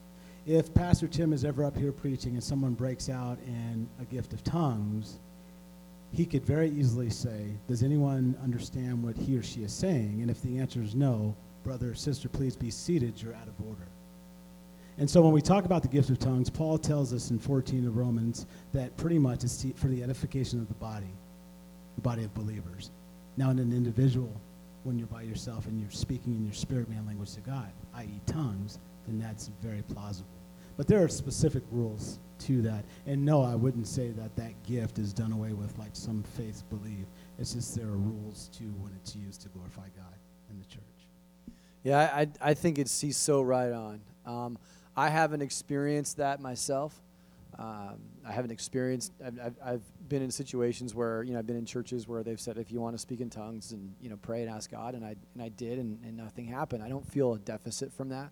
If 0.49 0.73
Pastor 0.73 1.07
Tim 1.07 1.31
is 1.31 1.45
ever 1.45 1.63
up 1.63 1.77
here 1.77 1.91
preaching 1.91 2.33
and 2.33 2.43
someone 2.43 2.73
breaks 2.73 3.07
out 3.07 3.37
in 3.45 3.87
a 4.01 4.05
gift 4.05 4.33
of 4.33 4.43
tongues, 4.43 5.19
he 6.11 6.25
could 6.25 6.43
very 6.43 6.71
easily 6.71 7.11
say, 7.11 7.51
Does 7.67 7.83
anyone 7.83 8.35
understand 8.41 9.03
what 9.03 9.15
he 9.15 9.37
or 9.37 9.43
she 9.43 9.61
is 9.61 9.71
saying? 9.71 10.23
And 10.23 10.31
if 10.31 10.41
the 10.41 10.57
answer 10.57 10.81
is 10.81 10.95
no, 10.95 11.35
brother 11.63 11.91
or 11.91 11.93
sister, 11.93 12.27
please 12.29 12.55
be 12.55 12.71
seated. 12.71 13.21
You're 13.21 13.35
out 13.35 13.47
of 13.47 13.53
order. 13.63 13.87
And 14.97 15.07
so 15.07 15.21
when 15.21 15.33
we 15.33 15.41
talk 15.43 15.65
about 15.65 15.83
the 15.83 15.87
gift 15.87 16.09
of 16.09 16.17
tongues, 16.17 16.49
Paul 16.49 16.79
tells 16.79 17.13
us 17.13 17.29
in 17.29 17.37
14 17.37 17.85
of 17.85 17.95
Romans 17.95 18.47
that 18.73 18.97
pretty 18.97 19.19
much 19.19 19.43
it's 19.43 19.63
for 19.75 19.85
the 19.85 20.01
edification 20.01 20.59
of 20.59 20.67
the 20.67 20.73
body, 20.73 21.13
the 21.93 22.01
body 22.01 22.23
of 22.23 22.33
believers. 22.33 22.89
Now, 23.37 23.51
in 23.51 23.59
an 23.59 23.71
individual, 23.71 24.33
when 24.81 24.97
you're 24.97 25.07
by 25.09 25.21
yourself 25.21 25.67
and 25.67 25.79
you're 25.79 25.91
speaking 25.91 26.33
in 26.33 26.43
your 26.43 26.55
spirit 26.55 26.89
man 26.89 27.05
language 27.05 27.35
to 27.35 27.41
God, 27.41 27.71
i.e., 27.97 28.19
tongues, 28.25 28.79
then 29.05 29.19
that's 29.19 29.51
very 29.61 29.83
plausible. 29.83 30.38
But 30.79 30.87
there 30.87 31.03
are 31.03 31.09
specific 31.09 31.63
rules 31.71 32.19
to 32.37 32.61
that. 32.61 32.85
And 33.05 33.25
no, 33.25 33.41
I 33.41 33.53
wouldn't 33.53 33.85
say 33.85 34.11
that 34.11 34.33
that 34.37 34.63
gift 34.63 34.97
is 34.97 35.11
done 35.11 35.33
away 35.33 35.51
with 35.51 35.77
like 35.77 35.89
some 35.91 36.23
faiths 36.23 36.61
believe. 36.61 37.05
It's 37.37 37.53
just 37.53 37.75
there 37.75 37.87
are 37.87 37.97
rules 37.97 38.49
to 38.53 38.63
when 38.79 38.93
it's 38.93 39.13
used 39.13 39.41
to 39.41 39.49
glorify 39.49 39.89
God 39.97 40.15
in 40.49 40.57
the 40.57 40.63
church. 40.63 40.81
Yeah, 41.83 42.09
I, 42.13 42.29
I 42.39 42.53
think 42.53 42.79
it's 42.79 43.01
he's 43.01 43.17
so 43.17 43.41
right 43.41 43.73
on. 43.73 43.99
Um, 44.25 44.57
I 44.95 45.09
haven't 45.09 45.41
experienced 45.41 46.15
that 46.15 46.39
myself. 46.39 47.01
Um, 47.57 47.97
I 48.25 48.31
haven't 48.31 48.51
experienced. 48.51 49.11
I've, 49.21 49.37
I've, 49.37 49.55
I've 49.61 50.07
been 50.07 50.21
in 50.21 50.31
situations 50.31 50.95
where 50.95 51.23
you 51.23 51.33
know 51.33 51.39
I've 51.39 51.47
been 51.47 51.57
in 51.57 51.65
churches 51.65 52.07
where 52.07 52.23
they've 52.23 52.39
said 52.39 52.57
if 52.57 52.71
you 52.71 52.79
want 52.79 52.95
to 52.95 52.99
speak 52.99 53.19
in 53.19 53.29
tongues 53.29 53.73
and 53.73 53.93
you 54.01 54.09
know 54.09 54.17
pray 54.21 54.43
and 54.43 54.49
ask 54.49 54.71
God, 54.71 54.95
and 54.95 55.03
I 55.03 55.17
and 55.33 55.43
I 55.43 55.49
did, 55.49 55.77
and, 55.77 56.01
and 56.05 56.15
nothing 56.15 56.45
happened. 56.45 56.83
I 56.83 56.87
don't 56.87 57.05
feel 57.05 57.33
a 57.33 57.39
deficit 57.39 57.91
from 57.91 58.07
that. 58.09 58.31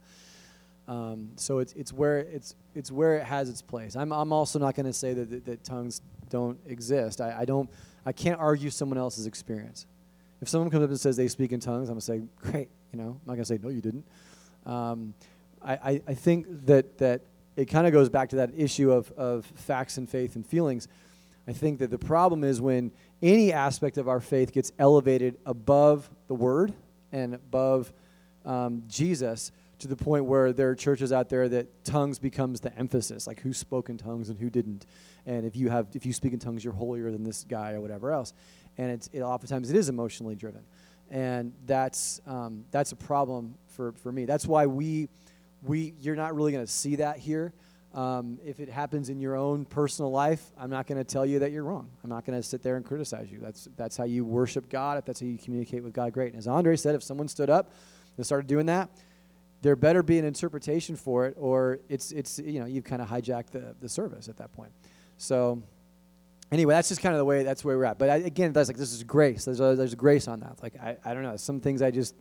Um, 0.88 1.32
so 1.36 1.60
it's 1.60 1.74
it's 1.74 1.92
where 1.92 2.20
it's 2.20 2.56
it's 2.74 2.92
where 2.92 3.18
it 3.18 3.24
has 3.26 3.50
its 3.50 3.62
place. 3.62 3.96
I'm 3.96 4.12
I'm 4.14 4.32
also 4.32 4.58
not 4.58 4.76
going 4.76 4.86
to 4.86 4.94
say 4.94 5.14
that, 5.14 5.30
that, 5.30 5.46
that 5.46 5.64
tongues 5.64 6.02
don't 6.30 6.58
exist. 6.66 7.20
I, 7.20 7.40
I 7.40 7.46
don't 7.46 7.70
I 8.06 8.14
can't 8.14 8.40
argue 8.40 8.70
someone 8.70 8.98
else's 8.98 9.26
experience. 9.26 9.86
If 10.42 10.48
someone 10.48 10.70
comes 10.70 10.84
up 10.84 10.90
and 10.90 11.00
says 11.00 11.18
they 11.18 11.28
speak 11.28 11.52
in 11.52 11.60
tongues, 11.60 11.90
I'm 11.90 11.96
gonna 11.96 12.02
say 12.02 12.22
great. 12.38 12.70
You 12.94 13.00
know, 13.00 13.10
I'm 13.10 13.22
not 13.26 13.34
gonna 13.34 13.46
say 13.46 13.60
no, 13.62 13.70
you 13.70 13.82
didn't. 13.82 14.06
Um, 14.66 15.14
I, 15.62 15.74
I, 15.74 16.02
I 16.08 16.14
think 16.14 16.46
that 16.68 16.98
that 17.00 17.22
it 17.58 17.66
kind 17.66 17.86
of 17.86 17.92
goes 17.92 18.08
back 18.08 18.30
to 18.30 18.38
that 18.38 18.52
issue 18.56 18.92
of 18.92 19.12
of 19.12 19.46
facts 19.46 19.98
and 19.98 20.10
faith 20.10 20.36
and 20.36 20.46
feelings. 20.46 20.88
I 21.50 21.54
think 21.54 21.80
that 21.80 21.92
the 21.92 21.98
problem 21.98 22.44
is 22.44 22.62
when 22.62 22.92
any 23.22 23.52
aspect 23.52 23.98
of 23.98 24.08
our 24.08 24.20
faith 24.20 24.54
gets 24.54 24.72
elevated 24.80 25.38
above 25.46 26.10
the 26.28 26.36
Word 26.36 26.74
and 27.12 27.34
above 27.34 27.92
um, 28.46 28.84
Jesus 28.88 29.52
to 29.80 29.88
the 29.88 29.96
point 29.96 30.26
where 30.26 30.54
there 30.54 30.70
are 30.70 30.76
churches 30.76 31.12
out 31.12 31.30
there 31.30 31.48
that 31.50 31.84
tongues 31.86 32.18
becomes 32.20 32.62
the 32.62 32.76
emphasis, 32.78 33.28
like 33.28 33.42
who 33.42 33.54
spoke 33.54 33.90
in 33.90 33.98
tongues 33.98 34.30
and 34.30 34.40
who 34.40 34.50
didn't, 34.50 34.86
and 35.26 35.46
if 35.46 35.56
you 35.56 35.70
have 35.70 35.88
if 35.94 36.06
you 36.06 36.14
speak 36.14 36.34
in 36.34 36.40
tongues, 36.40 36.64
you're 36.64 36.74
holier 36.74 37.12
than 37.12 37.24
this 37.24 37.44
guy 37.44 37.74
or 37.74 37.82
whatever 37.82 38.12
else, 38.12 38.34
and 38.78 38.92
it's 38.92 39.10
it, 39.14 39.22
oftentimes 39.22 39.70
it 39.70 39.76
is 39.76 39.90
emotionally 39.90 40.36
driven, 40.36 40.64
and 41.12 41.54
that's 41.66 42.22
um, 42.26 42.66
that's 42.72 42.92
a 42.92 42.96
problem 42.96 43.56
for 43.68 43.92
for 43.94 44.12
me. 44.12 44.26
That's 44.26 44.48
why 44.48 44.66
we 44.66 45.10
we 45.62 45.94
you're 46.00 46.16
not 46.16 46.36
really 46.36 46.52
going 46.52 46.66
to 46.66 46.72
see 46.72 46.96
that 46.98 47.18
here. 47.18 47.54
Um, 47.94 48.38
if 48.46 48.60
it 48.60 48.70
happens 48.70 49.10
in 49.10 49.20
your 49.20 49.36
own 49.36 49.66
personal 49.66 50.12
life, 50.12 50.44
I'm 50.58 50.70
not 50.70 50.88
going 50.88 50.98
to 51.00 51.04
tell 51.04 51.26
you 51.26 51.40
that 51.40 51.52
you're 51.52 51.64
wrong. 51.64 51.90
I'm 52.04 52.10
not 52.10 52.26
going 52.26 52.40
to 52.40 52.44
sit 52.48 52.62
there 52.62 52.76
and 52.76 52.86
criticize 52.86 53.32
you. 53.32 53.40
That's 53.40 53.68
that's 53.76 53.96
how 53.96 54.04
you 54.04 54.26
worship 54.26 54.70
God. 54.70 54.98
If 54.98 55.06
that's 55.06 55.20
how 55.20 55.28
you 55.28 55.38
communicate 55.38 55.84
with 55.84 55.94
God, 55.94 56.14
great. 56.14 56.34
And 56.34 56.38
as 56.38 56.48
Andre 56.48 56.76
said, 56.76 56.96
if 56.96 57.04
someone 57.04 57.28
stood 57.28 57.50
up 57.50 57.72
and 58.18 58.26
started 58.26 58.48
doing 58.48 58.66
that, 58.68 58.90
there 59.62 59.76
better 59.76 60.04
be 60.04 60.20
an 60.20 60.26
interpretation 60.26 60.96
for 60.96 61.26
it, 61.26 61.36
or 61.38 61.80
it's 61.90 62.12
it's 62.12 62.40
you 62.40 62.60
know 62.60 62.66
you've 62.66 62.84
kind 62.84 63.02
of 63.02 63.10
hijacked 63.10 63.52
the 63.52 63.76
the 63.80 63.90
service 63.90 64.30
at 64.30 64.38
that 64.38 64.52
point. 64.54 64.72
So 65.18 65.62
anyway, 66.52 66.74
that's 66.74 66.90
just 66.90 67.02
kind 67.02 67.14
of 67.14 67.20
the 67.20 67.26
way 67.26 67.44
that's 67.44 67.66
where 67.66 67.78
we're 67.78 67.86
at. 67.86 67.98
But 67.98 68.10
I, 68.10 68.16
again, 68.18 68.54
that's 68.54 68.70
like 68.70 68.78
this 68.78 68.94
is 68.94 69.04
grace. 69.04 69.46
There's 69.46 69.58
there's 69.58 69.96
grace 69.96 70.28
on 70.28 70.40
that. 70.42 70.62
Like 70.62 70.76
I, 70.80 70.98
I 71.04 71.14
don't 71.14 71.24
know 71.24 71.38
some 71.38 71.60
things 71.60 71.82
I 71.82 71.92
just 71.92 72.16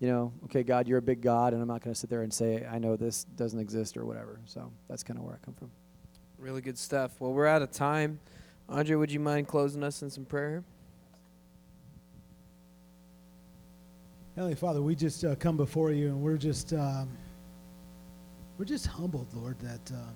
you 0.00 0.08
know 0.08 0.32
okay 0.44 0.62
God 0.62 0.88
you're 0.88 0.98
a 0.98 1.02
big 1.02 1.20
God 1.20 1.52
and 1.52 1.62
I'm 1.62 1.68
not 1.68 1.82
going 1.82 1.94
to 1.94 1.98
sit 1.98 2.10
there 2.10 2.22
and 2.22 2.32
say 2.32 2.66
I 2.70 2.78
know 2.78 2.96
this 2.96 3.24
doesn't 3.24 3.58
exist 3.58 3.96
or 3.96 4.04
whatever. 4.04 4.40
So 4.44 4.72
that's 4.88 5.02
kind 5.02 5.18
of 5.18 5.24
where 5.24 5.34
I 5.34 5.44
come 5.44 5.54
from. 5.54 5.70
Really 6.38 6.60
good 6.60 6.78
stuff. 6.78 7.12
Well, 7.20 7.32
we're 7.32 7.46
out 7.46 7.62
of 7.62 7.70
time. 7.70 8.20
Andre, 8.68 8.96
would 8.96 9.12
you 9.12 9.20
mind 9.20 9.46
closing 9.46 9.82
us 9.82 10.02
in 10.02 10.10
some 10.10 10.24
prayer? 10.24 10.64
Heavenly 14.36 14.56
Father, 14.56 14.82
we 14.82 14.96
just 14.96 15.24
uh, 15.24 15.36
come 15.36 15.56
before 15.56 15.92
you, 15.92 16.08
and 16.08 16.20
we're 16.20 16.36
just 16.36 16.72
um, 16.72 17.08
we're 18.58 18.64
just 18.64 18.84
humbled, 18.84 19.28
Lord, 19.32 19.56
that 19.60 19.92
uh, 19.94 20.10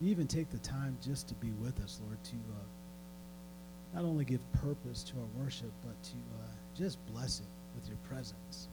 you 0.00 0.10
even 0.10 0.26
take 0.26 0.48
the 0.48 0.58
time 0.60 0.96
just 1.04 1.28
to 1.28 1.34
be 1.34 1.50
with 1.62 1.78
us, 1.82 2.00
Lord, 2.06 2.16
to 2.24 2.36
uh, 2.36 3.94
not 3.94 4.08
only 4.08 4.24
give 4.24 4.40
purpose 4.52 5.02
to 5.04 5.12
our 5.16 5.44
worship, 5.44 5.70
but 5.82 6.02
to 6.04 6.12
uh, 6.12 6.46
just 6.74 7.04
bless 7.12 7.40
it 7.40 7.46
with 7.74 7.86
your 7.86 7.98
presence. 8.08 8.68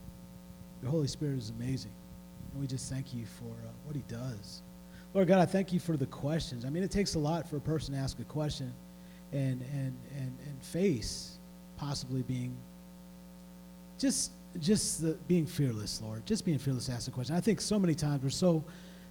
Your 0.80 0.90
Holy 0.90 1.06
Spirit 1.06 1.36
is 1.36 1.50
amazing, 1.50 1.92
and 2.52 2.58
we 2.58 2.66
just 2.66 2.90
thank 2.90 3.12
you 3.12 3.26
for 3.26 3.52
uh, 3.66 3.70
what 3.84 3.94
He 3.94 4.02
does. 4.08 4.62
Lord 5.12 5.28
God, 5.28 5.38
I 5.38 5.44
thank 5.44 5.70
you 5.70 5.80
for 5.80 5.98
the 5.98 6.06
questions. 6.06 6.64
I 6.64 6.70
mean, 6.70 6.82
it 6.82 6.90
takes 6.90 7.14
a 7.14 7.18
lot 7.18 7.46
for 7.46 7.58
a 7.58 7.60
person 7.60 7.92
to 7.92 8.00
ask 8.00 8.18
a 8.20 8.24
question, 8.24 8.72
and 9.32 9.60
and 9.74 9.94
and 10.16 10.34
and 10.46 10.62
face 10.62 11.36
possibly 11.76 12.22
being 12.22 12.56
just 13.98 14.30
just 14.60 15.02
the, 15.02 15.12
being 15.26 15.46
fearless, 15.46 16.00
Lord, 16.02 16.26
just 16.26 16.44
being 16.44 16.58
fearless 16.58 16.86
to 16.86 16.92
ask 16.92 17.06
the 17.06 17.10
question. 17.10 17.34
I 17.34 17.40
think 17.40 17.60
so 17.60 17.78
many 17.78 17.94
times 17.94 18.22
we're 18.22 18.30
so 18.30 18.64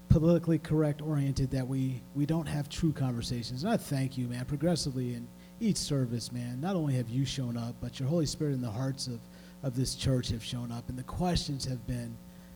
politically 0.09 0.57
correct 0.57 1.01
oriented 1.01 1.51
that 1.51 1.67
we, 1.67 2.01
we 2.15 2.25
don't 2.25 2.47
have 2.47 2.69
true 2.69 2.91
conversations. 2.91 3.63
And 3.63 3.71
I 3.71 3.77
thank 3.77 4.17
you, 4.17 4.27
man, 4.27 4.45
progressively 4.45 5.13
in 5.13 5.27
each 5.59 5.77
service, 5.77 6.31
man. 6.31 6.61
Not 6.61 6.75
only 6.75 6.93
have 6.95 7.09
you 7.09 7.25
shown 7.25 7.57
up, 7.57 7.75
but 7.81 7.99
your 7.99 8.07
Holy 8.07 8.25
Spirit 8.25 8.53
in 8.53 8.61
the 8.61 8.69
hearts 8.69 9.07
of, 9.07 9.19
of 9.63 9.75
this 9.75 9.95
church 9.95 10.29
have 10.29 10.43
shown 10.43 10.71
up. 10.71 10.87
And 10.89 10.97
the 10.97 11.03
questions 11.03 11.65
have 11.65 11.85
been 11.87 12.15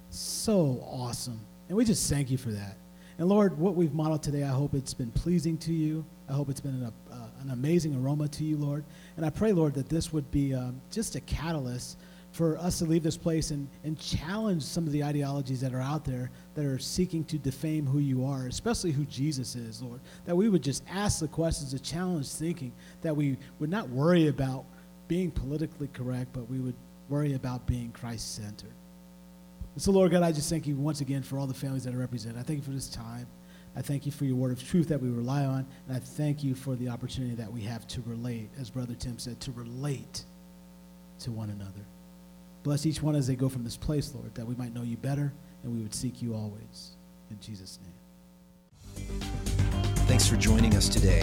so 0.09 0.83
awesome. 0.89 1.39
And 1.67 1.77
we 1.77 1.85
just 1.85 2.09
thank 2.09 2.29
you 2.29 2.37
for 2.37 2.51
that. 2.51 2.77
And 3.17 3.27
Lord, 3.27 3.57
what 3.57 3.75
we've 3.75 3.93
modeled 3.93 4.23
today, 4.23 4.43
I 4.43 4.49
hope 4.49 4.73
it's 4.73 4.93
been 4.93 5.11
pleasing 5.11 5.57
to 5.59 5.73
you. 5.73 6.05
I 6.29 6.33
hope 6.33 6.49
it's 6.49 6.61
been 6.61 6.75
an, 6.75 6.93
uh, 7.11 7.27
an 7.41 7.51
amazing 7.51 7.95
aroma 7.95 8.27
to 8.29 8.43
you, 8.43 8.57
Lord. 8.57 8.83
And 9.17 9.25
I 9.25 9.29
pray, 9.29 9.51
Lord, 9.51 9.73
that 9.75 9.89
this 9.89 10.13
would 10.13 10.31
be 10.31 10.53
um, 10.53 10.81
just 10.91 11.15
a 11.15 11.21
catalyst 11.21 11.97
for 12.31 12.57
us 12.57 12.79
to 12.79 12.85
leave 12.85 13.03
this 13.03 13.17
place 13.17 13.51
and, 13.51 13.67
and 13.83 13.99
challenge 13.99 14.63
some 14.63 14.85
of 14.85 14.93
the 14.93 15.03
ideologies 15.03 15.59
that 15.61 15.73
are 15.73 15.81
out 15.81 16.05
there 16.05 16.31
that 16.55 16.65
are 16.65 16.79
seeking 16.79 17.25
to 17.25 17.37
defame 17.37 17.85
who 17.85 17.99
you 17.99 18.25
are, 18.25 18.47
especially 18.47 18.91
who 18.91 19.03
Jesus 19.05 19.55
is, 19.55 19.81
Lord. 19.81 19.99
That 20.25 20.35
we 20.35 20.47
would 20.47 20.63
just 20.63 20.83
ask 20.89 21.19
the 21.19 21.27
questions 21.27 21.71
to 21.71 21.79
challenge 21.79 22.29
thinking, 22.29 22.71
that 23.01 23.15
we 23.15 23.37
would 23.59 23.69
not 23.69 23.89
worry 23.89 24.27
about 24.27 24.65
being 25.09 25.29
politically 25.29 25.89
correct, 25.89 26.31
but 26.31 26.49
we 26.49 26.59
would 26.59 26.75
worry 27.09 27.33
about 27.33 27.67
being 27.67 27.91
Christ 27.91 28.35
centered. 28.35 28.73
And 29.73 29.81
so, 29.81 29.91
Lord 29.91 30.11
God, 30.11 30.23
I 30.23 30.31
just 30.31 30.49
thank 30.49 30.65
you 30.67 30.75
once 30.75 31.01
again 31.01 31.23
for 31.23 31.37
all 31.37 31.47
the 31.47 31.53
families 31.53 31.83
that 31.83 31.93
are 31.93 31.99
represented. 31.99 32.39
I 32.39 32.43
thank 32.43 32.59
you 32.59 32.63
for 32.63 32.71
this 32.71 32.89
time. 32.89 33.27
I 33.75 33.81
thank 33.81 34.05
you 34.05 34.11
for 34.11 34.25
your 34.25 34.35
word 34.35 34.51
of 34.51 34.63
truth 34.63 34.87
that 34.89 35.01
we 35.01 35.09
rely 35.09 35.45
on. 35.45 35.65
And 35.87 35.95
I 35.95 35.99
thank 35.99 36.43
you 36.43 36.55
for 36.55 36.75
the 36.75 36.89
opportunity 36.89 37.35
that 37.35 37.51
we 37.51 37.61
have 37.61 37.87
to 37.87 38.01
relate, 38.05 38.49
as 38.59 38.69
Brother 38.69 38.95
Tim 38.95 39.17
said, 39.17 39.39
to 39.41 39.51
relate 39.51 40.23
to 41.19 41.31
one 41.31 41.49
another. 41.49 41.85
Bless 42.63 42.85
each 42.85 43.01
one 43.01 43.15
as 43.15 43.27
they 43.27 43.35
go 43.35 43.49
from 43.49 43.63
this 43.63 43.77
place, 43.77 44.13
Lord, 44.13 44.35
that 44.35 44.45
we 44.45 44.53
might 44.55 44.73
know 44.73 44.83
you 44.83 44.97
better 44.97 45.33
and 45.63 45.75
we 45.75 45.81
would 45.81 45.93
seek 45.93 46.21
you 46.21 46.35
always. 46.35 46.97
In 47.29 47.39
Jesus' 47.39 47.79
name. 47.83 47.93
Thanks 50.07 50.27
for 50.27 50.35
joining 50.35 50.75
us 50.75 50.89
today. 50.89 51.21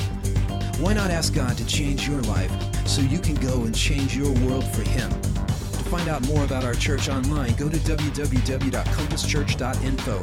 Why 0.80 0.94
not 0.94 1.10
ask 1.10 1.34
God 1.34 1.58
to 1.58 1.66
change 1.66 2.08
your 2.08 2.22
life 2.22 2.50
so 2.86 3.02
you 3.02 3.18
can 3.18 3.34
go 3.36 3.64
and 3.64 3.74
change 3.74 4.16
your 4.16 4.32
world 4.46 4.64
for 4.64 4.82
Him? 4.82 5.10
To 5.10 5.84
find 5.90 6.08
out 6.08 6.24
more 6.26 6.44
about 6.44 6.64
our 6.64 6.74
church 6.74 7.08
online, 7.08 7.56
go 7.56 7.68
to 7.68 7.76
www.compasschurch.info, 7.76 10.22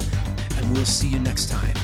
and 0.57 0.73
we'll 0.73 0.85
see 0.85 1.09
you 1.09 1.19
next 1.19 1.49
time. 1.49 1.75